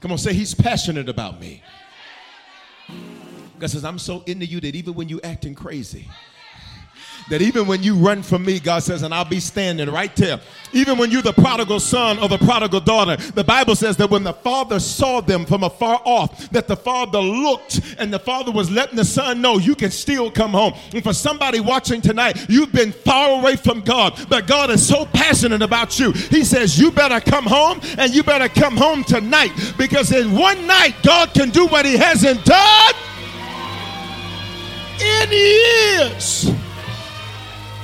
Come 0.00 0.12
on, 0.12 0.18
say, 0.18 0.34
He's 0.34 0.54
passionate 0.54 1.08
about 1.08 1.40
me. 1.40 1.62
God 3.58 3.70
says, 3.70 3.84
I'm 3.84 3.98
so 3.98 4.22
into 4.26 4.44
you 4.44 4.60
that 4.60 4.74
even 4.74 4.94
when 4.94 5.08
you're 5.08 5.24
acting 5.24 5.54
crazy, 5.54 6.08
that 7.28 7.42
even 7.42 7.66
when 7.66 7.82
you 7.82 7.94
run 7.96 8.22
from 8.22 8.44
me, 8.44 8.60
God 8.60 8.82
says, 8.82 9.02
and 9.02 9.12
I'll 9.12 9.24
be 9.24 9.40
standing 9.40 9.90
right 9.90 10.14
there. 10.16 10.40
Even 10.72 10.98
when 10.98 11.10
you're 11.10 11.22
the 11.22 11.32
prodigal 11.32 11.80
son 11.80 12.18
or 12.18 12.28
the 12.28 12.38
prodigal 12.38 12.80
daughter, 12.80 13.16
the 13.16 13.44
Bible 13.44 13.74
says 13.74 13.96
that 13.96 14.10
when 14.10 14.22
the 14.22 14.32
father 14.32 14.78
saw 14.78 15.20
them 15.20 15.44
from 15.44 15.64
afar 15.64 16.00
off, 16.04 16.50
that 16.50 16.68
the 16.68 16.76
father 16.76 17.20
looked 17.20 17.80
and 17.98 18.12
the 18.12 18.18
father 18.18 18.52
was 18.52 18.70
letting 18.70 18.96
the 18.96 19.04
son 19.04 19.40
know 19.40 19.58
you 19.58 19.74
can 19.74 19.90
still 19.90 20.30
come 20.30 20.52
home. 20.52 20.74
And 20.92 21.02
for 21.02 21.12
somebody 21.12 21.60
watching 21.60 22.00
tonight, 22.00 22.48
you've 22.48 22.72
been 22.72 22.92
far 22.92 23.40
away 23.40 23.56
from 23.56 23.80
God, 23.80 24.26
but 24.28 24.46
God 24.46 24.70
is 24.70 24.86
so 24.86 25.06
passionate 25.06 25.62
about 25.62 25.98
you. 25.98 26.12
He 26.12 26.44
says, 26.44 26.78
You 26.78 26.90
better 26.90 27.20
come 27.20 27.44
home 27.44 27.80
and 27.98 28.14
you 28.14 28.22
better 28.22 28.48
come 28.48 28.76
home 28.76 29.04
tonight 29.04 29.52
because 29.78 30.12
in 30.12 30.32
one 30.32 30.66
night, 30.66 30.94
God 31.02 31.32
can 31.34 31.50
do 31.50 31.66
what 31.66 31.84
He 31.84 31.96
hasn't 31.96 32.44
done 32.44 32.94
in 35.00 35.30
years. 35.30 36.65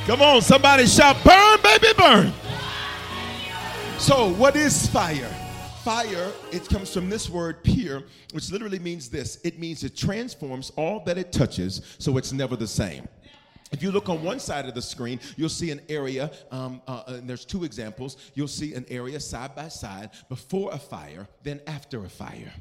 Come 0.06 0.20
on, 0.20 0.42
somebody 0.42 0.84
shout, 0.88 1.16
burn, 1.22 1.58
baby, 1.62 1.86
burn. 1.96 2.32
So, 3.98 4.30
what 4.30 4.56
is 4.56 4.88
fire? 4.88 5.32
Fire, 5.84 6.32
it 6.50 6.68
comes 6.68 6.92
from 6.92 7.08
this 7.08 7.30
word 7.30 7.62
pure, 7.62 8.02
which 8.32 8.50
literally 8.50 8.80
means 8.80 9.08
this 9.08 9.38
it 9.44 9.60
means 9.60 9.84
it 9.84 9.96
transforms 9.96 10.72
all 10.74 11.04
that 11.04 11.18
it 11.18 11.30
touches 11.30 11.96
so 11.98 12.16
it's 12.16 12.32
never 12.32 12.56
the 12.56 12.66
same. 12.66 13.06
If 13.70 13.80
you 13.80 13.92
look 13.92 14.08
on 14.08 14.24
one 14.24 14.40
side 14.40 14.66
of 14.66 14.74
the 14.74 14.82
screen, 14.82 15.20
you'll 15.36 15.48
see 15.48 15.70
an 15.70 15.80
area, 15.88 16.32
um, 16.50 16.82
uh, 16.88 17.04
and 17.06 17.30
there's 17.30 17.44
two 17.44 17.62
examples. 17.62 18.16
You'll 18.34 18.48
see 18.48 18.74
an 18.74 18.84
area 18.90 19.20
side 19.20 19.54
by 19.54 19.68
side 19.68 20.10
before 20.28 20.72
a 20.72 20.78
fire, 20.78 21.28
then 21.44 21.60
after 21.68 22.04
a 22.04 22.08
fire. 22.08 22.52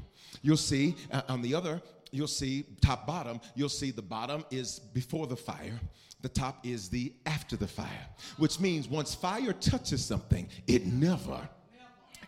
You'll 0.42 0.56
see 0.56 0.94
uh, 1.10 1.22
on 1.28 1.42
the 1.42 1.56
other, 1.56 1.82
you'll 2.12 2.28
see 2.28 2.66
top 2.80 3.04
bottom, 3.04 3.40
you'll 3.56 3.68
see 3.68 3.90
the 3.90 4.00
bottom 4.00 4.44
is 4.52 4.78
before 4.78 5.26
the 5.26 5.36
fire, 5.36 5.80
the 6.22 6.28
top 6.28 6.64
is 6.64 6.88
the 6.88 7.12
after 7.26 7.56
the 7.56 7.66
fire, 7.66 8.06
which 8.38 8.60
means 8.60 8.88
once 8.88 9.14
fire 9.14 9.52
touches 9.52 10.04
something, 10.04 10.48
it 10.66 10.86
never, 10.86 11.48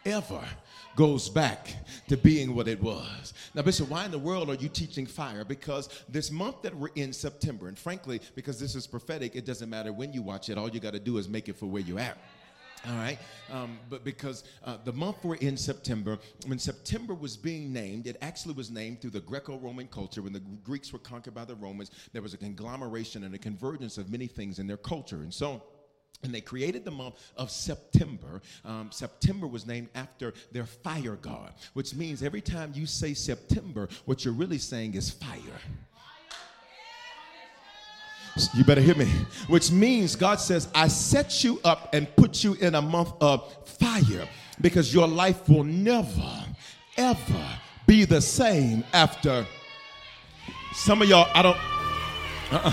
ever 0.05 0.45
goes 0.97 1.29
back 1.29 1.75
to 2.09 2.17
being 2.17 2.55
what 2.55 2.69
it 2.69 2.81
was. 2.83 3.35
Now, 3.55 3.63
Bishop, 3.63 3.89
why 3.89 4.05
in 4.05 4.11
the 4.11 4.19
world 4.19 4.51
are 4.51 4.55
you 4.55 4.69
teaching 4.69 5.07
fire? 5.07 5.45
Because 5.45 5.89
this 6.09 6.31
month 6.31 6.63
that 6.63 6.75
we're 6.75 6.91
in 6.95 7.13
September, 7.13 7.69
and 7.69 7.79
frankly, 7.79 8.21
because 8.35 8.61
this 8.61 8.75
is 8.75 8.87
prophetic, 8.87 9.35
it 9.35 9.45
doesn't 9.45 9.71
matter 9.71 9.93
when 9.93 10.13
you 10.13 10.23
watch 10.23 10.49
it. 10.49 10.59
All 10.59 10.69
you 10.69 10.81
got 10.81 10.93
to 10.93 11.01
do 11.01 11.19
is 11.19 11.29
make 11.29 11.49
it 11.49 11.57
for 11.57 11.67
where 11.67 11.83
you're 11.83 12.01
at. 12.01 12.19
All 12.87 12.97
right, 12.97 13.19
um, 13.51 13.79
but 13.89 14.05
because 14.05 14.45
uh, 14.63 14.77
the 14.85 14.93
month 14.93 15.17
we're 15.25 15.37
in 15.37 15.57
September, 15.57 16.19
when 16.47 16.59
September 16.59 17.15
was 17.15 17.35
being 17.35 17.73
named, 17.73 18.07
it 18.07 18.19
actually 18.21 18.53
was 18.53 18.71
named 18.71 19.01
through 19.01 19.13
the 19.13 19.21
Greco-Roman 19.21 19.87
culture. 19.89 20.21
When 20.21 20.35
the 20.35 20.43
Greeks 20.63 20.93
were 20.93 20.99
conquered 20.99 21.35
by 21.35 21.47
the 21.47 21.55
Romans, 21.55 21.91
there 22.13 22.21
was 22.21 22.35
a 22.35 22.37
conglomeration 22.37 23.25
and 23.25 23.35
a 23.35 23.39
convergence 23.39 23.97
of 23.97 24.11
many 24.11 24.27
things 24.27 24.59
in 24.59 24.67
their 24.67 24.77
culture, 24.77 25.17
and 25.17 25.33
so. 25.33 25.63
And 26.23 26.33
they 26.33 26.41
created 26.41 26.87
the 26.87 26.91
month 26.91 27.17
of 27.37 27.51
September. 27.51 28.41
Um, 28.65 28.91
September 28.91 29.47
was 29.47 29.67
named 29.67 29.89
after 29.95 30.33
their 30.53 30.65
fire 30.65 31.17
god, 31.17 31.53
which 31.75 31.95
means 31.95 32.23
every 32.23 32.41
time 32.41 32.73
you 32.75 32.87
say 32.87 33.13
September, 33.13 33.89
what 34.07 34.25
you're 34.25 34.33
really 34.33 34.57
saying 34.57 34.95
is 34.95 35.11
fire. 35.11 35.61
You 38.53 38.65
better 38.65 38.81
hear 38.81 38.97
me. 38.97 39.07
Which 39.47 39.71
means 39.71 40.17
God 40.17 40.41
says, 40.41 40.69
I 40.75 40.89
set 40.89 41.45
you 41.45 41.61
up 41.65 41.95
and 41.95 42.15
put 42.17 42.43
you 42.43 42.55
in 42.55 42.75
a 42.75 42.83
month 42.83 43.13
of 43.21 43.53
fire 43.65 44.29
because 44.61 44.93
your 44.93 45.07
life 45.07 45.49
will 45.49 45.65
never, 45.65 46.45
ever 46.97 47.49
be 47.87 48.05
the 48.05 48.21
same 48.21 48.85
after. 48.93 49.47
Some 50.73 51.03
of 51.03 51.09
y'all, 51.09 51.31
I 51.35 51.43
don't. 51.43 51.57
Uh-uh. 52.51 52.73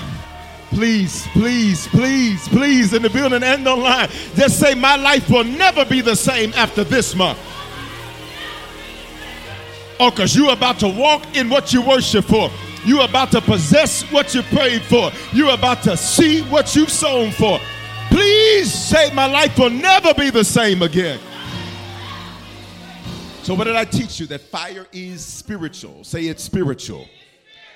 Please, 0.69 1.27
please, 1.33 1.87
please, 1.89 2.47
please, 2.47 2.93
in 2.93 3.01
the 3.01 3.09
building 3.09 3.43
and 3.43 3.67
online, 3.67 4.09
just 4.35 4.57
say, 4.57 4.73
My 4.73 4.95
life 4.95 5.29
will 5.29 5.43
never 5.43 5.83
be 5.83 5.99
the 6.01 6.15
same 6.15 6.53
after 6.53 6.83
this 6.83 7.13
month. 7.13 7.37
Oh, 9.99 10.09
because 10.09 10.35
you're 10.35 10.53
about 10.53 10.79
to 10.79 10.87
walk 10.87 11.35
in 11.35 11.49
what 11.49 11.73
you 11.73 11.81
worship 11.81 12.25
for. 12.25 12.49
You're 12.85 13.05
about 13.05 13.31
to 13.31 13.41
possess 13.41 14.03
what 14.11 14.33
you 14.33 14.41
prayed 14.43 14.81
for. 14.83 15.11
You're 15.33 15.53
about 15.53 15.83
to 15.83 15.95
see 15.95 16.41
what 16.43 16.75
you've 16.75 16.91
sown 16.91 17.31
for. 17.31 17.59
Please 18.09 18.73
say, 18.73 19.13
My 19.13 19.25
life 19.25 19.57
will 19.57 19.69
never 19.69 20.13
be 20.13 20.29
the 20.29 20.43
same 20.43 20.81
again. 20.81 21.19
So, 23.43 23.55
what 23.55 23.65
did 23.65 23.75
I 23.75 23.85
teach 23.85 24.19
you? 24.19 24.27
That 24.27 24.41
fire 24.41 24.87
is 24.91 25.23
spiritual. 25.25 26.03
Say 26.03 26.25
it's 26.25 26.43
spiritual. 26.43 27.07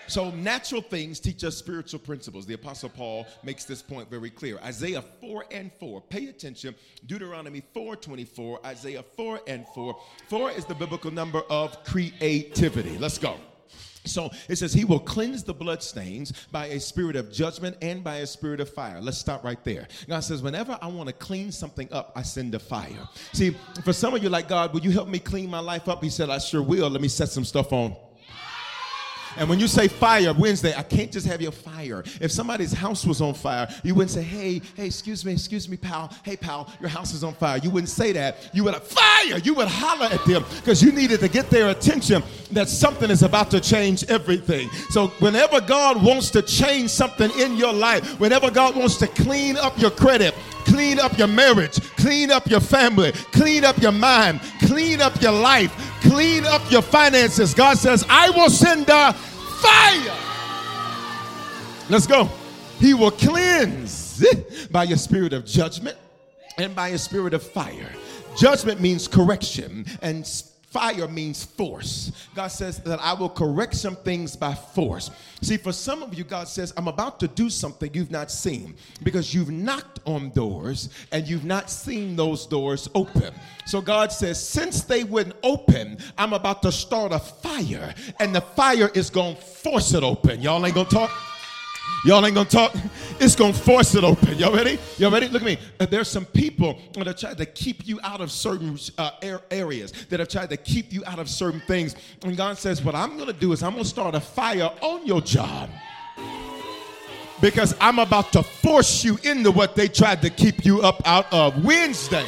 So, 0.07 0.29
natural 0.31 0.81
things 0.81 1.19
teach 1.19 1.43
us 1.43 1.57
spiritual 1.57 1.99
principles. 1.99 2.45
The 2.45 2.53
Apostle 2.53 2.89
Paul 2.89 3.25
makes 3.43 3.65
this 3.65 3.81
point 3.81 4.09
very 4.09 4.29
clear. 4.29 4.59
Isaiah 4.59 5.01
4 5.01 5.45
and 5.51 5.71
4. 5.79 6.01
Pay 6.01 6.27
attention. 6.27 6.75
Deuteronomy 7.07 7.63
4 7.73 7.95
24. 7.95 8.65
Isaiah 8.65 9.03
4 9.15 9.39
and 9.47 9.65
4. 9.73 9.99
4 10.29 10.51
is 10.51 10.65
the 10.65 10.75
biblical 10.75 11.11
number 11.11 11.41
of 11.49 11.83
creativity. 11.83 12.97
Let's 12.97 13.17
go. 13.17 13.37
So 14.07 14.31
it 14.49 14.57
says, 14.57 14.73
He 14.73 14.85
will 14.85 14.99
cleanse 14.99 15.43
the 15.43 15.53
bloodstains 15.53 16.31
by 16.51 16.67
a 16.67 16.79
spirit 16.79 17.15
of 17.15 17.31
judgment 17.31 17.77
and 17.81 18.03
by 18.03 18.17
a 18.17 18.27
spirit 18.27 18.59
of 18.59 18.69
fire. 18.69 19.01
Let's 19.01 19.17
stop 19.17 19.43
right 19.43 19.63
there. 19.63 19.87
God 20.07 20.21
says, 20.21 20.41
Whenever 20.41 20.77
I 20.81 20.87
want 20.87 21.07
to 21.07 21.13
clean 21.13 21.51
something 21.51 21.91
up, 21.91 22.11
I 22.15 22.21
send 22.21 22.55
a 22.55 22.59
fire. 22.59 23.07
See, 23.33 23.55
for 23.83 23.93
some 23.93 24.13
of 24.13 24.23
you, 24.23 24.29
like, 24.29 24.47
God, 24.47 24.73
will 24.73 24.81
you 24.81 24.91
help 24.91 25.07
me 25.07 25.19
clean 25.19 25.49
my 25.49 25.59
life 25.59 25.87
up? 25.87 26.03
He 26.03 26.09
said, 26.09 26.29
I 26.29 26.37
sure 26.37 26.61
will. 26.61 26.89
Let 26.89 27.01
me 27.01 27.07
set 27.07 27.29
some 27.29 27.45
stuff 27.45 27.73
on. 27.73 27.95
And 29.37 29.49
when 29.49 29.59
you 29.59 29.67
say 29.67 29.87
fire 29.87 30.33
Wednesday, 30.33 30.73
I 30.75 30.83
can't 30.83 31.11
just 31.11 31.27
have 31.27 31.41
your 31.41 31.51
fire. 31.51 32.03
If 32.21 32.31
somebody's 32.31 32.73
house 32.73 33.05
was 33.05 33.21
on 33.21 33.33
fire, 33.33 33.67
you 33.83 33.95
wouldn't 33.95 34.11
say, 34.11 34.23
hey, 34.23 34.61
hey, 34.75 34.85
excuse 34.85 35.25
me, 35.25 35.33
excuse 35.33 35.67
me, 35.67 35.77
pal. 35.77 36.11
Hey, 36.23 36.35
pal, 36.35 36.71
your 36.79 36.89
house 36.89 37.13
is 37.13 37.23
on 37.23 37.33
fire. 37.33 37.57
You 37.57 37.69
wouldn't 37.69 37.89
say 37.89 38.11
that. 38.13 38.49
You 38.53 38.63
would 38.63 38.73
have 38.73 38.83
fire. 38.83 39.37
You 39.39 39.53
would 39.55 39.67
holler 39.67 40.07
at 40.07 40.23
them 40.25 40.45
because 40.55 40.81
you 40.81 40.91
needed 40.91 41.19
to 41.19 41.27
get 41.27 41.49
their 41.49 41.69
attention 41.69 42.23
that 42.51 42.69
something 42.69 43.09
is 43.09 43.23
about 43.23 43.51
to 43.51 43.59
change 43.59 44.03
everything. 44.05 44.69
So 44.89 45.07
whenever 45.19 45.61
God 45.61 46.03
wants 46.03 46.29
to 46.31 46.41
change 46.41 46.89
something 46.89 47.31
in 47.39 47.57
your 47.57 47.73
life, 47.73 48.19
whenever 48.19 48.49
God 48.51 48.75
wants 48.75 48.97
to 48.97 49.07
clean 49.07 49.57
up 49.57 49.77
your 49.79 49.91
credit, 49.91 50.33
clean 50.65 50.99
up 50.99 51.17
your 51.17 51.27
marriage, 51.27 51.79
clean 51.95 52.31
up 52.31 52.47
your 52.47 52.59
family, 52.59 53.11
clean 53.31 53.63
up 53.63 53.77
your 53.81 53.91
mind, 53.91 54.41
clean 54.61 55.01
up 55.01 55.21
your 55.21 55.31
life, 55.31 55.94
clean 56.09 56.45
up 56.45 56.69
your 56.71 56.81
finances. 56.81 57.53
God 57.53 57.77
says, 57.77 58.05
I 58.09 58.29
will 58.31 58.49
send 58.49 58.89
a 58.89 59.13
fire. 59.13 60.17
Let's 61.89 62.07
go. 62.07 62.29
He 62.79 62.93
will 62.93 63.11
cleanse 63.11 64.25
by 64.71 64.83
your 64.83 64.97
spirit 64.97 65.33
of 65.33 65.45
judgment 65.45 65.97
and 66.57 66.75
by 66.75 66.89
a 66.89 66.97
spirit 66.97 67.33
of 67.33 67.43
fire. 67.43 67.89
Judgment 68.37 68.81
means 68.81 69.07
correction, 69.07 69.85
and 70.01 70.25
fire 70.75 71.07
means 71.07 71.41
force. 71.41 72.11
God 72.35 72.47
says 72.47 72.79
that 72.79 72.99
I 73.01 73.13
will 73.13 73.29
correct 73.29 73.75
some 73.75 73.95
things 73.95 74.35
by 74.35 74.53
force. 74.53 75.09
See, 75.41 75.55
for 75.55 75.71
some 75.71 76.03
of 76.03 76.13
you, 76.13 76.25
God 76.25 76.49
says, 76.49 76.73
I'm 76.75 76.89
about 76.89 77.17
to 77.21 77.29
do 77.29 77.49
something 77.49 77.89
you've 77.93 78.11
not 78.11 78.29
seen 78.29 78.75
because 79.01 79.33
you've 79.33 79.49
knocked 79.49 80.01
on 80.05 80.31
doors 80.31 80.89
and 81.13 81.25
you've 81.25 81.45
not 81.45 81.69
seen 81.69 82.17
those 82.17 82.45
doors 82.45 82.89
open. 82.93 83.33
So 83.65 83.79
God 83.79 84.11
says, 84.11 84.37
since 84.45 84.83
they 84.83 85.05
wouldn't 85.05 85.37
open, 85.43 85.97
I'm 86.17 86.33
about 86.33 86.61
to 86.63 86.73
start 86.73 87.13
a 87.13 87.19
fire, 87.19 87.95
and 88.19 88.35
the 88.35 88.41
fire 88.41 88.91
is 88.93 89.09
going 89.09 89.37
to 89.37 89.41
force 89.41 89.93
it 89.93 90.03
open. 90.03 90.41
Y'all 90.41 90.65
ain't 90.65 90.75
going 90.75 90.87
to 90.87 90.93
talk? 90.93 91.11
Y'all 92.05 92.23
ain't 92.23 92.35
gonna 92.35 92.47
talk. 92.47 92.71
It's 93.19 93.35
gonna 93.35 93.51
force 93.51 93.95
it 93.95 94.03
open. 94.03 94.37
Y'all 94.37 94.53
ready? 94.53 94.77
Y'all 94.99 95.09
ready? 95.09 95.27
Look 95.27 95.41
at 95.41 95.45
me. 95.47 95.57
Uh, 95.79 95.87
there's 95.87 96.07
some 96.07 96.23
people 96.23 96.77
that 96.93 97.07
have 97.07 97.17
tried 97.17 97.37
to 97.39 97.47
keep 97.47 97.87
you 97.87 97.99
out 98.03 98.21
of 98.21 98.31
certain 98.31 98.77
uh, 98.99 99.09
areas, 99.49 99.91
that 100.09 100.19
have 100.19 100.29
tried 100.29 100.51
to 100.51 100.57
keep 100.57 100.93
you 100.93 101.01
out 101.07 101.17
of 101.17 101.27
certain 101.27 101.61
things. 101.61 101.95
And 102.23 102.37
God 102.37 102.59
says, 102.59 102.83
What 102.83 102.93
I'm 102.93 103.17
gonna 103.17 103.33
do 103.33 103.53
is 103.53 103.63
I'm 103.63 103.71
gonna 103.71 103.85
start 103.85 104.13
a 104.13 104.19
fire 104.19 104.69
on 104.81 105.07
your 105.07 105.19
job 105.19 105.67
because 107.41 107.75
I'm 107.81 107.97
about 107.97 108.31
to 108.33 108.43
force 108.43 109.03
you 109.03 109.17
into 109.23 109.49
what 109.49 109.75
they 109.75 109.87
tried 109.87 110.21
to 110.21 110.29
keep 110.29 110.63
you 110.63 110.83
up 110.83 111.01
out 111.07 111.25
of. 111.33 111.65
Wednesday. 111.65 112.27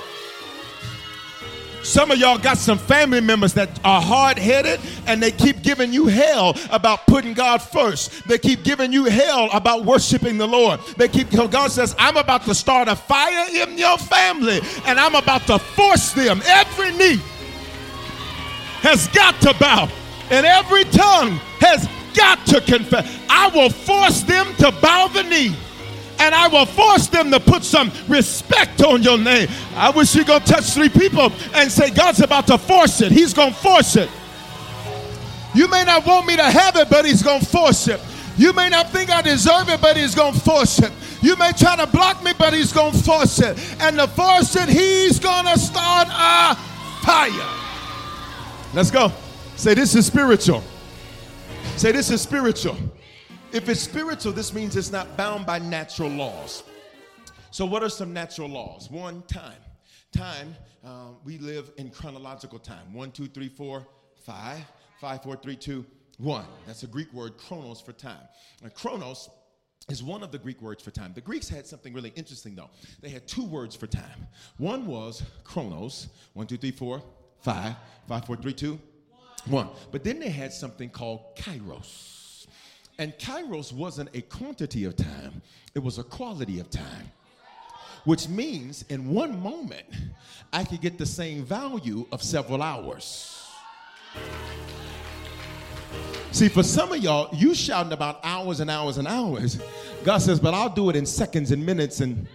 Some 1.88 2.12
of 2.12 2.18
y'all 2.18 2.38
got 2.38 2.58
some 2.58 2.78
family 2.78 3.22
members 3.22 3.54
that 3.54 3.80
are 3.86 4.02
hard 4.02 4.38
headed 4.38 4.82
and 5.06 5.24
they 5.24 5.32
keep 5.32 5.62
giving 5.62 5.94
you 5.94 6.08
hell 6.08 6.54
about 6.70 7.08
putting 7.08 7.34
God 7.34 7.60
first. 7.62 8.28
They 8.28 8.38
keep 8.38 8.66
giving 8.66 8.92
you 8.92 9.06
hell 9.06 9.48
about 9.54 9.86
worshiping 9.86 10.38
the 10.38 10.50
Lord. 10.50 10.82
They 10.98 11.08
keep, 11.08 11.32
God 11.32 11.72
says, 11.72 11.96
I'm 11.98 12.18
about 12.18 12.44
to 12.44 12.54
start 12.54 12.90
a 12.90 12.96
fire 12.98 13.48
in 13.56 13.78
your 13.78 13.98
family 13.98 14.60
and 14.86 15.00
I'm 15.00 15.16
about 15.16 15.44
to 15.44 15.58
force 15.60 16.12
them. 16.12 16.42
Every 16.46 16.92
knee 16.92 17.22
has 18.82 19.08
got 19.08 19.40
to 19.40 19.54
bow 19.58 19.88
and 20.30 20.46
every 20.46 20.84
tongue 20.84 21.40
has 21.62 21.88
got 22.14 22.46
to 22.48 22.60
confess. 22.60 23.18
I 23.30 23.48
will 23.56 23.70
force 23.70 24.24
them 24.24 24.54
to 24.58 24.74
bow 24.82 25.08
the 25.08 25.24
knee 25.24 25.56
and 26.20 26.34
I 26.34 26.48
will 26.48 26.66
force 26.66 27.08
them 27.08 27.32
to 27.32 27.40
put 27.40 27.64
some 27.64 27.92
respect 28.08 28.82
on 28.84 29.04
your 29.04 29.18
name. 29.18 29.48
I 29.76 29.90
wish 29.90 30.16
you 30.16 30.26
go 30.26 30.40
touch 30.40 30.66
three 30.72 30.90
people 30.90 31.32
and 31.54 31.72
say, 31.72 31.90
God's 31.92 32.22
about 32.22 32.48
to 32.48 32.58
force 32.58 33.02
it. 33.02 33.12
He's 33.12 33.34
going 33.34 33.54
to 33.54 33.60
force 33.60 33.96
it. 33.96 34.10
You 35.54 35.68
may 35.68 35.84
not 35.84 36.06
want 36.06 36.28
me 36.28 36.36
to 36.36 36.44
have 36.44 36.76
it, 36.76 36.90
but 36.90 37.06
He's 37.06 37.24
going 37.24 37.40
to 37.40 37.46
force 37.46 37.88
it. 37.88 38.00
You 38.38 38.54
may 38.54 38.70
not 38.70 38.92
think 38.92 39.10
I 39.10 39.22
deserve 39.22 39.70
it, 39.70 39.82
but 39.82 39.98
He's 39.98 40.14
going 40.14 40.34
to 40.34 40.40
force 40.40 40.80
it. 40.80 40.92
You 41.22 41.36
may 41.36 41.52
try 41.54 41.76
to 41.76 41.88
block 41.88 42.24
me, 42.24 42.34
but 42.38 42.54
He's 42.54 42.72
going 42.72 42.94
to 42.94 43.04
force 43.04 43.40
it. 43.40 43.58
And 43.80 43.98
to 43.98 44.08
force 44.08 44.56
it, 44.56 44.70
He's 44.70 45.20
going 45.20 45.46
to 45.46 45.58
start 45.58 46.08
a 46.10 46.56
fire. 47.04 47.32
Let's 48.74 48.92
go. 48.92 49.12
Say, 49.56 49.74
This 49.74 49.96
is 49.96 50.06
spiritual. 50.06 50.64
Say, 51.76 51.92
This 51.92 52.12
is 52.12 52.22
spiritual. 52.22 52.78
If 53.54 53.70
it's 53.70 53.80
spiritual, 53.80 54.34
this 54.34 54.54
means 54.54 54.76
it's 54.76 54.92
not 54.92 55.16
bound 55.16 55.46
by 55.46 55.60
natural 55.60 56.10
laws. 56.10 56.64
So, 57.50 57.66
what 57.66 57.82
are 57.82 57.90
some 57.90 58.12
natural 58.12 58.50
laws? 58.50 58.92
One, 58.92 59.24
time. 59.24 59.62
Time, 60.12 60.54
uh, 60.84 61.12
we 61.24 61.38
live 61.38 61.72
in 61.78 61.90
chronological 61.90 62.60
time. 62.60 62.94
One, 62.94 63.12
two, 63.12 63.28
three, 63.28 63.48
four, 63.48 63.88
five. 64.26 64.60
Five, 65.00 65.24
four, 65.24 65.38
three, 65.38 65.56
two, 65.56 65.86
one. 66.18 66.46
That's 66.66 66.84
a 66.84 66.88
Greek 66.88 67.12
word, 67.14 67.38
chronos, 67.38 67.80
for 67.80 67.94
time. 67.94 68.28
Now, 68.62 68.70
chronos 68.70 69.30
is 69.90 70.04
one 70.04 70.24
of 70.24 70.32
the 70.32 70.40
Greek 70.40 70.62
words 70.62 70.84
for 70.84 70.92
time. 70.92 71.14
The 71.14 71.22
Greeks 71.22 71.48
had 71.48 71.66
something 71.66 71.94
really 71.94 72.12
interesting, 72.16 72.54
though. 72.54 72.70
They 73.00 73.10
had 73.10 73.28
two 73.28 73.46
words 73.46 73.76
for 73.76 73.88
time. 73.88 74.28
One 74.58 74.88
was 74.88 75.24
chronos, 75.46 76.10
one, 76.34 76.48
two, 76.48 76.58
three, 76.58 76.72
four, 76.72 77.02
five. 77.42 77.76
Five, 78.10 78.26
four, 78.26 78.36
three, 78.36 78.54
two, 78.54 78.80
one. 79.46 79.70
But 79.92 80.04
then 80.04 80.20
they 80.20 80.30
had 80.30 80.52
something 80.52 80.90
called 80.90 81.38
kairos. 81.38 82.17
And 83.00 83.14
kairos 83.20 83.72
wasn't 83.72 84.10
a 84.16 84.22
quantity 84.22 84.86
of 84.86 84.96
time, 84.96 85.42
it 85.76 85.80
was 85.80 85.98
a 86.00 86.04
quality 86.04 86.60
of 86.60 86.70
time. 86.70 87.12
Which 88.06 88.30
means 88.30 88.84
in 88.90 89.10
one 89.10 89.38
moment, 89.42 89.86
I 90.54 90.64
could 90.64 90.80
get 90.82 90.98
the 90.98 91.06
same 91.06 91.44
value 91.44 92.08
of 92.12 92.24
several 92.24 92.62
hours. 92.62 93.44
See, 96.32 96.48
for 96.48 96.64
some 96.64 96.92
of 96.94 97.00
y'all, 97.00 97.30
you 97.36 97.54
shouting 97.54 97.92
about 97.92 98.20
hours 98.24 98.60
and 98.60 98.70
hours 98.70 98.98
and 98.98 99.08
hours. 99.08 99.60
God 100.04 100.20
says, 100.20 100.40
but 100.40 100.54
I'll 100.54 100.70
do 100.70 100.90
it 100.90 100.96
in 100.96 101.06
seconds 101.06 101.52
and 101.52 101.66
minutes 101.66 102.00
and 102.00 102.28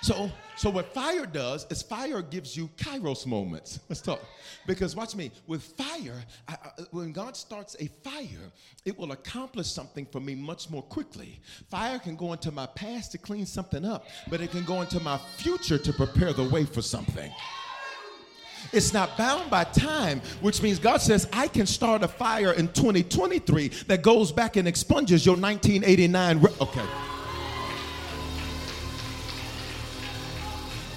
so 0.00 0.30
so 0.58 0.70
what 0.70 0.92
fire 0.92 1.24
does 1.24 1.66
is 1.70 1.82
fire 1.82 2.20
gives 2.20 2.56
you 2.56 2.68
kairos 2.76 3.26
moments. 3.26 3.78
Let's 3.88 4.00
talk. 4.00 4.20
Because 4.66 4.96
watch 4.96 5.14
me, 5.14 5.30
with 5.46 5.62
fire, 5.62 6.24
I, 6.48 6.52
I, 6.52 6.82
when 6.90 7.12
God 7.12 7.36
starts 7.36 7.76
a 7.78 7.86
fire, 8.02 8.50
it 8.84 8.98
will 8.98 9.12
accomplish 9.12 9.68
something 9.68 10.04
for 10.04 10.18
me 10.18 10.34
much 10.34 10.68
more 10.68 10.82
quickly. 10.82 11.40
Fire 11.70 12.00
can 12.00 12.16
go 12.16 12.32
into 12.32 12.50
my 12.50 12.66
past 12.66 13.12
to 13.12 13.18
clean 13.18 13.46
something 13.46 13.84
up, 13.84 14.08
but 14.28 14.40
it 14.40 14.50
can 14.50 14.64
go 14.64 14.80
into 14.80 14.98
my 14.98 15.16
future 15.36 15.78
to 15.78 15.92
prepare 15.92 16.32
the 16.32 16.48
way 16.48 16.64
for 16.64 16.82
something. 16.82 17.32
It's 18.72 18.92
not 18.92 19.16
bound 19.16 19.50
by 19.50 19.62
time, 19.62 20.20
which 20.40 20.60
means 20.60 20.80
God 20.80 21.00
says, 21.00 21.28
I 21.32 21.46
can 21.46 21.66
start 21.66 22.02
a 22.02 22.08
fire 22.08 22.52
in 22.52 22.66
2023 22.68 23.68
that 23.86 24.02
goes 24.02 24.32
back 24.32 24.56
and 24.56 24.66
expunges 24.66 25.24
your 25.24 25.36
1989. 25.36 26.40
Re- 26.40 26.52
okay. 26.60 27.17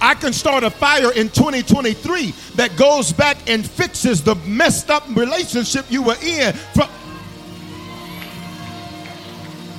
I 0.01 0.15
can 0.15 0.33
start 0.33 0.63
a 0.63 0.69
fire 0.69 1.13
in 1.13 1.29
2023 1.29 2.31
that 2.55 2.75
goes 2.75 3.13
back 3.13 3.37
and 3.47 3.65
fixes 3.65 4.23
the 4.23 4.35
messed 4.47 4.89
up 4.89 5.03
relationship 5.15 5.85
you 5.89 6.01
were 6.01 6.17
in 6.23 6.53
from. 6.73 6.89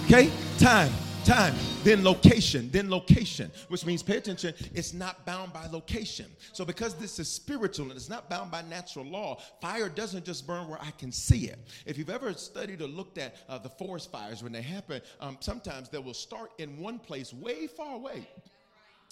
Okay, 0.07 0.31
time. 0.59 0.93
time, 1.25 1.55
then 1.85 2.03
location, 2.03 2.69
then 2.73 2.91
location, 2.91 3.51
which 3.69 3.87
means 3.87 4.03
pay 4.03 4.17
attention, 4.17 4.55
it's 4.75 4.93
not 4.93 5.25
bound 5.25 5.53
by 5.53 5.67
location. 5.69 6.27
So, 6.53 6.65
because 6.65 6.95
this 6.95 7.19
is 7.19 7.29
spiritual 7.29 7.87
and 7.87 7.97
it's 7.97 8.09
not 8.09 8.29
bound 8.29 8.51
by 8.51 8.63
natural 8.63 9.05
law, 9.05 9.41
fire 9.61 9.89
doesn't 9.89 10.25
just 10.25 10.47
burn 10.47 10.69
where 10.69 10.81
I 10.83 10.91
can 10.93 11.13
see 11.13 11.47
it. 11.47 11.59
If 11.87 11.97
you've 11.97 12.11
ever 12.11 12.33
studied 12.35 12.81
or 12.83 12.89
looked 12.89 13.19
at 13.19 13.37
uh, 13.49 13.59
the 13.59 13.69
forest 13.69 14.11
fires, 14.11 14.43
when 14.43 14.53
they 14.53 14.63
happen, 14.63 15.01
um, 15.21 15.39
sometimes 15.41 15.89
they 15.89 15.99
will 15.99 16.15
start 16.15 16.51
in 16.59 16.79
one 16.79 16.99
place 16.99 17.33
way 17.33 17.67
far 17.67 17.95
away. 17.95 18.27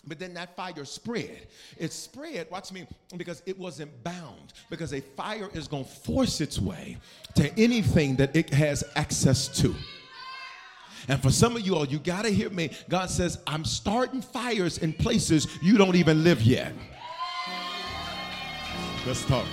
But 0.07 0.19
then 0.19 0.35
that 0.35 0.57
fire 0.57 0.85
spread. 0.85 1.47
It 1.77 1.93
spread, 1.93 2.51
watch 2.51 2.73
me, 2.73 2.87
because 3.17 3.43
it 3.45 3.59
wasn't 3.59 4.03
bound. 4.03 4.55
Because 4.71 4.95
a 4.95 5.01
fire 5.01 5.51
is 5.53 5.69
going 5.69 5.85
to 5.85 5.91
force 5.91 6.41
its 6.41 6.59
way 6.59 6.97
to 7.35 7.53
anything 7.59 8.17
that 8.17 8.35
it 8.35 8.51
has 8.51 8.83
access 8.97 9.49
to. 9.61 9.75
And 11.09 11.21
for 11.21 11.31
some 11.31 11.57
of 11.57 11.63
you 11.63 11.77
all, 11.77 11.87
you 11.87 11.99
got 11.99 12.23
to 12.23 12.31
hear 12.31 12.51
me. 12.51 12.71
God 12.89 13.11
says, 13.11 13.39
I'm 13.47 13.65
starting 13.65 14.23
fires 14.23 14.79
in 14.79 14.93
places 14.93 15.49
you 15.63 15.77
don't 15.77 15.97
even 15.97 16.25
live 16.25 16.43
yet. 16.43 16.73
Let's 19.07 19.25
talk. 19.25 19.47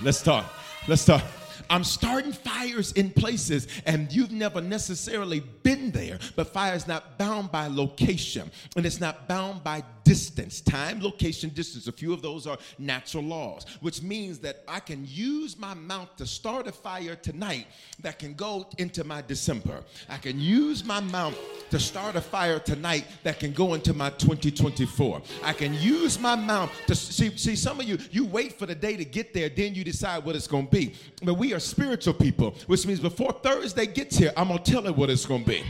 Let's 0.00 0.22
talk. 0.22 0.52
Let's 0.86 1.04
talk. 1.04 1.22
I'm 1.70 1.84
starting 1.84 2.32
fires 2.32 2.92
in 2.92 3.10
places, 3.10 3.68
and 3.86 4.12
you've 4.12 4.32
never 4.32 4.60
necessarily 4.60 5.40
been 5.40 5.90
there, 5.90 6.18
but 6.36 6.52
fire 6.52 6.74
is 6.74 6.86
not 6.86 7.18
bound 7.18 7.52
by 7.52 7.66
location, 7.66 8.50
and 8.76 8.86
it's 8.86 9.00
not 9.00 9.28
bound 9.28 9.62
by 9.62 9.82
distance, 10.08 10.62
time, 10.62 11.02
location, 11.02 11.50
distance. 11.50 11.86
A 11.86 11.92
few 11.92 12.14
of 12.14 12.22
those 12.22 12.46
are 12.46 12.56
natural 12.78 13.22
laws, 13.22 13.66
which 13.82 14.00
means 14.00 14.38
that 14.38 14.64
I 14.66 14.80
can 14.80 15.04
use 15.06 15.58
my 15.58 15.74
mouth 15.74 16.16
to 16.16 16.26
start 16.26 16.66
a 16.66 16.72
fire 16.72 17.14
tonight 17.14 17.66
that 18.00 18.18
can 18.18 18.32
go 18.32 18.66
into 18.78 19.04
my 19.04 19.20
December. 19.20 19.84
I 20.08 20.16
can 20.16 20.40
use 20.40 20.82
my 20.82 21.00
mouth 21.00 21.36
to 21.68 21.78
start 21.78 22.16
a 22.16 22.22
fire 22.22 22.58
tonight 22.58 23.04
that 23.22 23.38
can 23.38 23.52
go 23.52 23.74
into 23.74 23.92
my 23.92 24.08
2024. 24.08 25.20
I 25.44 25.52
can 25.52 25.74
use 25.74 26.18
my 26.18 26.34
mouth 26.34 26.72
to 26.86 26.94
see, 26.94 27.36
see 27.36 27.54
some 27.54 27.78
of 27.78 27.84
you, 27.84 27.98
you 28.10 28.24
wait 28.24 28.58
for 28.58 28.64
the 28.64 28.74
day 28.74 28.96
to 28.96 29.04
get 29.04 29.34
there, 29.34 29.50
then 29.50 29.74
you 29.74 29.84
decide 29.84 30.24
what 30.24 30.36
it's 30.36 30.46
going 30.46 30.68
to 30.68 30.72
be. 30.72 30.94
But 31.22 31.34
we 31.34 31.52
are 31.52 31.60
spiritual 31.60 32.14
people, 32.14 32.54
which 32.66 32.86
means 32.86 33.00
before 33.00 33.32
Thursday 33.32 33.84
gets 33.84 34.16
here, 34.16 34.32
I'm 34.38 34.48
going 34.48 34.62
to 34.62 34.72
tell 34.72 34.86
it 34.86 34.96
what 34.96 35.10
it's 35.10 35.26
going 35.26 35.44
to 35.44 35.50
be. 35.50 35.64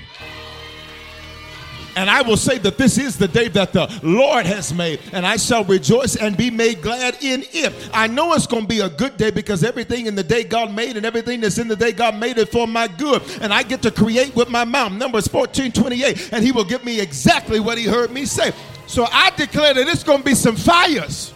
And 1.98 2.08
I 2.08 2.22
will 2.22 2.36
say 2.36 2.58
that 2.58 2.78
this 2.78 2.96
is 2.96 3.18
the 3.18 3.26
day 3.26 3.48
that 3.48 3.72
the 3.72 3.92
Lord 4.04 4.46
has 4.46 4.72
made, 4.72 5.00
and 5.12 5.26
I 5.26 5.36
shall 5.36 5.64
rejoice 5.64 6.14
and 6.14 6.36
be 6.36 6.48
made 6.48 6.80
glad 6.80 7.16
in 7.24 7.42
it. 7.52 7.72
I 7.92 8.06
know 8.06 8.34
it's 8.34 8.46
going 8.46 8.62
to 8.62 8.68
be 8.68 8.78
a 8.78 8.88
good 8.88 9.16
day 9.16 9.32
because 9.32 9.64
everything 9.64 10.06
in 10.06 10.14
the 10.14 10.22
day 10.22 10.44
God 10.44 10.72
made 10.72 10.96
and 10.96 11.04
everything 11.04 11.40
that's 11.40 11.58
in 11.58 11.66
the 11.66 11.74
day 11.74 11.90
God 11.90 12.14
made 12.14 12.38
it 12.38 12.52
for 12.52 12.68
my 12.68 12.86
good. 12.86 13.20
And 13.40 13.52
I 13.52 13.64
get 13.64 13.82
to 13.82 13.90
create 13.90 14.36
with 14.36 14.48
my 14.48 14.64
mouth. 14.64 14.92
Numbers 14.92 15.26
14 15.26 15.72
28. 15.72 16.32
And 16.32 16.44
He 16.44 16.52
will 16.52 16.62
give 16.62 16.84
me 16.84 17.00
exactly 17.00 17.58
what 17.58 17.78
He 17.78 17.84
heard 17.84 18.12
me 18.12 18.26
say. 18.26 18.52
So 18.86 19.04
I 19.10 19.30
declare 19.30 19.74
that 19.74 19.88
it's 19.88 20.04
going 20.04 20.20
to 20.20 20.24
be 20.24 20.36
some 20.36 20.54
fires 20.54 21.34